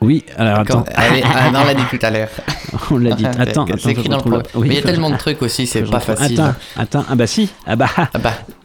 Oui, 0.00 0.24
alors 0.36 0.60
attends. 0.60 0.84
Allez, 0.94 1.22
ah, 1.34 1.50
non, 1.50 1.60
on 1.62 1.64
l'a 1.64 1.74
dit 1.74 1.84
tout 1.90 1.98
à 2.02 2.10
l'heure. 2.10 2.28
On 2.90 2.98
l'a 2.98 3.12
dit. 3.12 3.24
Attends, 3.24 3.64
attends, 3.64 3.66
C'est 3.78 3.92
écrit 3.92 4.08
dans 4.08 4.22
le 4.22 4.42
oui, 4.54 4.68
Mais 4.68 4.68
il 4.68 4.74
y 4.74 4.78
a 4.78 4.82
tellement 4.82 5.10
de 5.10 5.16
trucs 5.16 5.40
aussi, 5.42 5.66
c'est 5.66 5.82
pas 5.82 6.00
facile. 6.00 6.40
Attends, 6.40 6.54
attends, 6.76 7.04
ah 7.08 7.14
bah 7.14 7.26
si, 7.26 7.48
ah 7.66 7.76
bah, 7.76 7.88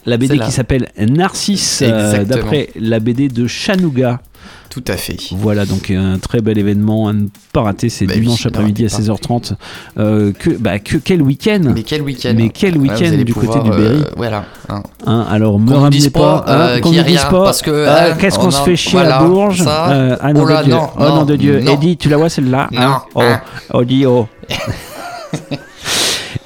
la 0.06 0.17
BD 0.17 0.39
qui 0.39 0.51
s'appelle 0.51 0.89
Narcisse, 0.98 1.83
euh, 1.83 2.23
d'après 2.25 2.69
la 2.75 2.99
BD 2.99 3.30
de 3.30 3.48
Chanouga. 3.48 4.22
Tout 4.69 4.83
à 4.88 4.98
fait. 4.98 5.17
Voilà, 5.31 5.65
donc 5.65 5.89
un 5.89 6.19
très 6.19 6.41
bel 6.41 6.57
événement 6.57 7.07
à 7.07 7.14
ne 7.14 7.25
pas 7.53 7.61
rater, 7.61 7.89
c'est 7.89 8.06
Bah 8.06 8.14
dimanche 8.14 8.45
ne 8.45 8.49
après-midi 8.49 8.85
à 8.85 8.88
ratez 8.88 9.07
pas. 9.07 9.14
16h30. 9.14 9.53
Euh, 9.98 10.31
que, 10.31 10.51
bah, 10.51 10.77
que, 10.77 10.98
quel 10.98 11.22
week-end 11.23 11.72
Mais 11.73 11.81
quel 11.83 12.03
week-end 12.03 12.33
Mais 12.35 12.49
quel 12.49 12.77
week-end 12.77 13.11
du 13.11 13.33
pouvoir, 13.33 13.57
côté 13.57 13.69
du 13.69 13.75
Berry 13.75 14.01
euh, 14.01 14.11
Voilà. 14.15 14.45
hein. 14.69 14.83
Hein, 15.07 15.25
alors, 15.30 15.59
me 15.59 15.73
ramenez 15.73 16.09
pas, 16.11 16.41
pas, 16.41 16.45
euh, 16.48 16.77
hein, 16.77 16.81
qu'on 16.81 16.91
nous 16.91 17.03
dise 17.03 17.17
pas, 17.23 17.43
parce 17.43 17.61
que, 17.64 17.88
hein, 17.88 18.15
qu'est-ce 18.19 18.38
on 18.38 18.43
qu'on 18.43 18.51
se 18.51 18.61
fait 18.61 18.75
chier 18.75 18.99
à 18.99 19.03
voilà, 19.03 19.23
Bourges 19.23 19.64
ça. 19.64 19.89
Euh, 19.91 20.17
Ah 20.22 20.33
non, 20.33 20.43
Oh 20.43 20.48
là, 20.48 20.59
de 20.59 20.65
Dieu, 20.65 20.73
non, 20.75 20.89
oh 20.95 20.99
non 20.99 21.15
non, 21.15 21.25
de 21.25 21.35
Dieu. 21.35 21.67
Eddie, 21.67 21.98
tu 21.98 22.09
la 22.09 22.17
vois 22.17 22.30
celle-là 22.30 22.69
hein 22.75 22.88
Non, 22.89 22.98
Oh, 23.15 23.22
hein. 23.22 23.41
oh, 23.73 23.83
oh 24.06 24.27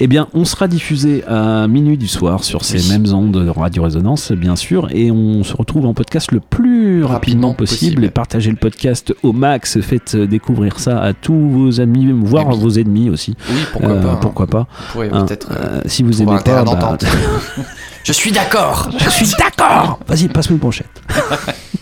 Eh 0.05 0.07
bien, 0.07 0.27
on 0.33 0.43
sera 0.43 0.67
diffusé 0.67 1.23
à 1.29 1.65
minuit 1.69 1.97
du 1.97 2.09
soir 2.09 2.43
sur 2.43 2.65
ces 2.65 2.77
Oui. 2.77 2.89
mêmes 2.89 3.13
ondes 3.13 3.31
de 3.45 3.47
Radio 3.49 3.83
Résonance, 3.83 4.33
bien 4.33 4.57
sûr, 4.57 4.89
et 4.91 5.11
on 5.11 5.45
se 5.45 5.55
retrouve 5.55 5.85
en 5.85 5.93
podcast 5.93 6.33
le 6.33 6.41
plus 6.41 7.05
rapidement, 7.05 7.13
Rapidement 7.13 7.53
possible. 7.53 7.79
possible. 7.85 8.03
Et 8.03 8.09
partagez 8.09 8.49
le 8.49 8.57
podcast 8.57 9.13
au 9.23 9.31
max, 9.31 9.79
faites 9.79 10.15
euh, 10.15 10.27
découvrir 10.27 10.77
ça 10.79 10.99
à 11.01 11.13
tous 11.13 11.33
vos 11.49 11.79
amis, 11.79 12.11
voire 12.11 12.49
vos 12.51 12.71
ennemis 12.71 13.09
aussi. 13.09 13.37
Oui, 13.49 13.61
pourquoi 13.71 13.91
Euh, 13.91 14.01
pas, 14.03 14.11
hein. 14.11 14.17
Pourquoi 14.21 14.47
pas 14.47 14.67
Hein, 14.99 15.25
euh, 15.51 15.81
Si 15.85 16.03
vous 16.03 16.21
aimez 16.21 16.35
pas, 16.43 16.65
bah. 16.65 16.97
Je 18.03 18.11
suis 18.11 18.33
d'accord. 18.33 18.89
je 18.99 19.09
suis 19.09 19.29
d'accord. 19.39 19.99
Vas-y, 20.05 20.27
passe-moi 20.27 20.55
une 20.55 20.59
brochette. 20.59 21.01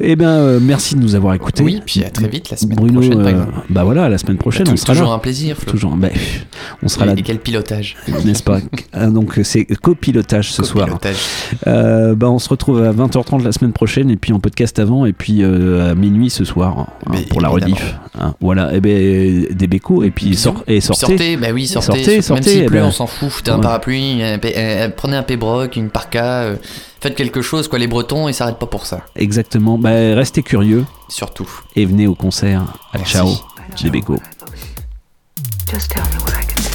Eh 0.00 0.14
bien, 0.16 0.30
euh, 0.30 0.60
merci 0.62 0.94
de 0.94 1.00
nous 1.00 1.14
avoir 1.16 1.34
écoutés. 1.34 1.62
Oui, 1.64 1.80
puis 1.84 2.04
à 2.04 2.10
très 2.10 2.28
vite 2.28 2.50
la 2.50 2.56
semaine 2.56 2.76
Bruno, 2.76 3.00
prochaine, 3.00 3.18
par 3.18 3.26
euh, 3.26 3.30
exemple. 3.30 3.52
bah 3.68 3.84
voilà, 3.84 4.08
la 4.08 4.16
semaine 4.18 4.36
prochaine, 4.38 4.66
on 4.70 4.76
sera 4.76 4.92
toujours 4.92 5.08
là. 5.08 5.14
un 5.14 5.18
plaisir, 5.18 5.56
Flo. 5.56 5.72
Toujours, 5.72 5.96
bah, 5.96 6.08
on 6.82 6.88
sera 6.88 7.04
et, 7.04 7.08
là. 7.08 7.14
et 7.16 7.22
quel 7.22 7.38
pilotage 7.40 7.96
N'est-ce 8.24 8.42
pas 8.44 8.58
Ah, 8.92 9.06
Donc 9.08 9.38
c'est 9.42 9.64
copilotage 9.64 10.52
ce 10.52 10.62
soir. 10.62 10.86
Copilotage. 10.86 11.16
Euh, 11.66 12.14
bah, 12.14 12.30
on 12.30 12.38
se 12.38 12.48
retrouve 12.48 12.82
à 12.82 12.92
20h30 12.92 13.42
la 13.42 13.50
semaine 13.52 13.72
prochaine 13.72 14.08
et 14.10 14.16
puis 14.16 14.32
en 14.32 14.38
podcast 14.40 14.78
avant 14.78 15.04
et 15.04 15.12
puis 15.12 15.42
euh, 15.42 15.90
à 15.90 15.94
minuit 15.94 16.30
ce 16.30 16.44
soir 16.44 16.78
hein, 16.78 16.86
Mais 17.10 17.22
pour 17.22 17.40
la 17.40 17.48
rediff. 17.48 17.96
hein. 18.20 18.34
voilà, 18.40 18.72
et 18.74 18.80
ben 18.80 19.46
des 19.50 19.66
bécos 19.66 20.04
et 20.04 20.10
puis 20.12 20.36
sort, 20.36 20.62
et 20.68 20.80
sortez. 20.80 21.06
Sortez, 21.06 21.36
bah 21.36 21.48
oui, 21.52 21.66
sortez. 21.66 21.86
Sortez, 21.98 22.12
Même 22.12 22.22
sortez, 22.22 22.50
s'il 22.50 22.62
eh 22.62 22.66
pleut, 22.66 22.80
ben, 22.80 22.86
on 22.86 22.92
s'en 22.92 23.06
fout. 23.08 23.28
Foutez 23.30 23.50
un 23.50 23.56
ouais. 23.56 23.62
parapluie, 23.62 24.22
un 24.22 24.38
euh, 24.44 24.88
prenez 24.96 25.16
un 25.16 25.22
pébroc, 25.24 25.74
une 25.76 25.90
parka. 25.90 26.42
euh, 26.42 26.56
faites 27.00 27.14
quelque 27.14 27.42
chose, 27.42 27.68
quoi. 27.68 27.78
Les 27.78 27.86
Bretons, 27.86 28.28
ils 28.28 28.34
s'arrêtent 28.34 28.58
pas 28.58 28.66
pour 28.66 28.86
ça. 28.86 29.02
Exactement. 29.16 29.78
Bah, 29.78 29.90
restez 29.90 30.42
curieux 30.42 30.84
Surtout. 31.08 31.48
et 31.76 31.84
venez 31.86 32.06
au 32.06 32.14
concert. 32.14 32.62
Merci. 32.94 33.12
Ciao, 33.12 33.28
des 33.82 33.90
bécos. 33.90 34.18
Just 35.70 35.90
tell 35.90 36.02
me 36.02 36.18
what 36.24 36.32
I 36.32 36.44
can 36.46 36.62
do. 36.62 36.68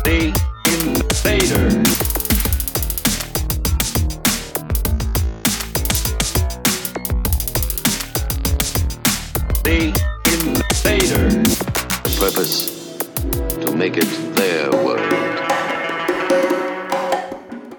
Stay 0.00 0.32
in 0.66 0.96
invader. 0.96 1.82
The 9.64 9.92
invader. 10.24 11.42
Purpose 12.18 12.75
to 13.60 13.76
make 13.76 13.96
it 13.96 14.04
their 14.34 14.70
world. 14.70 15.15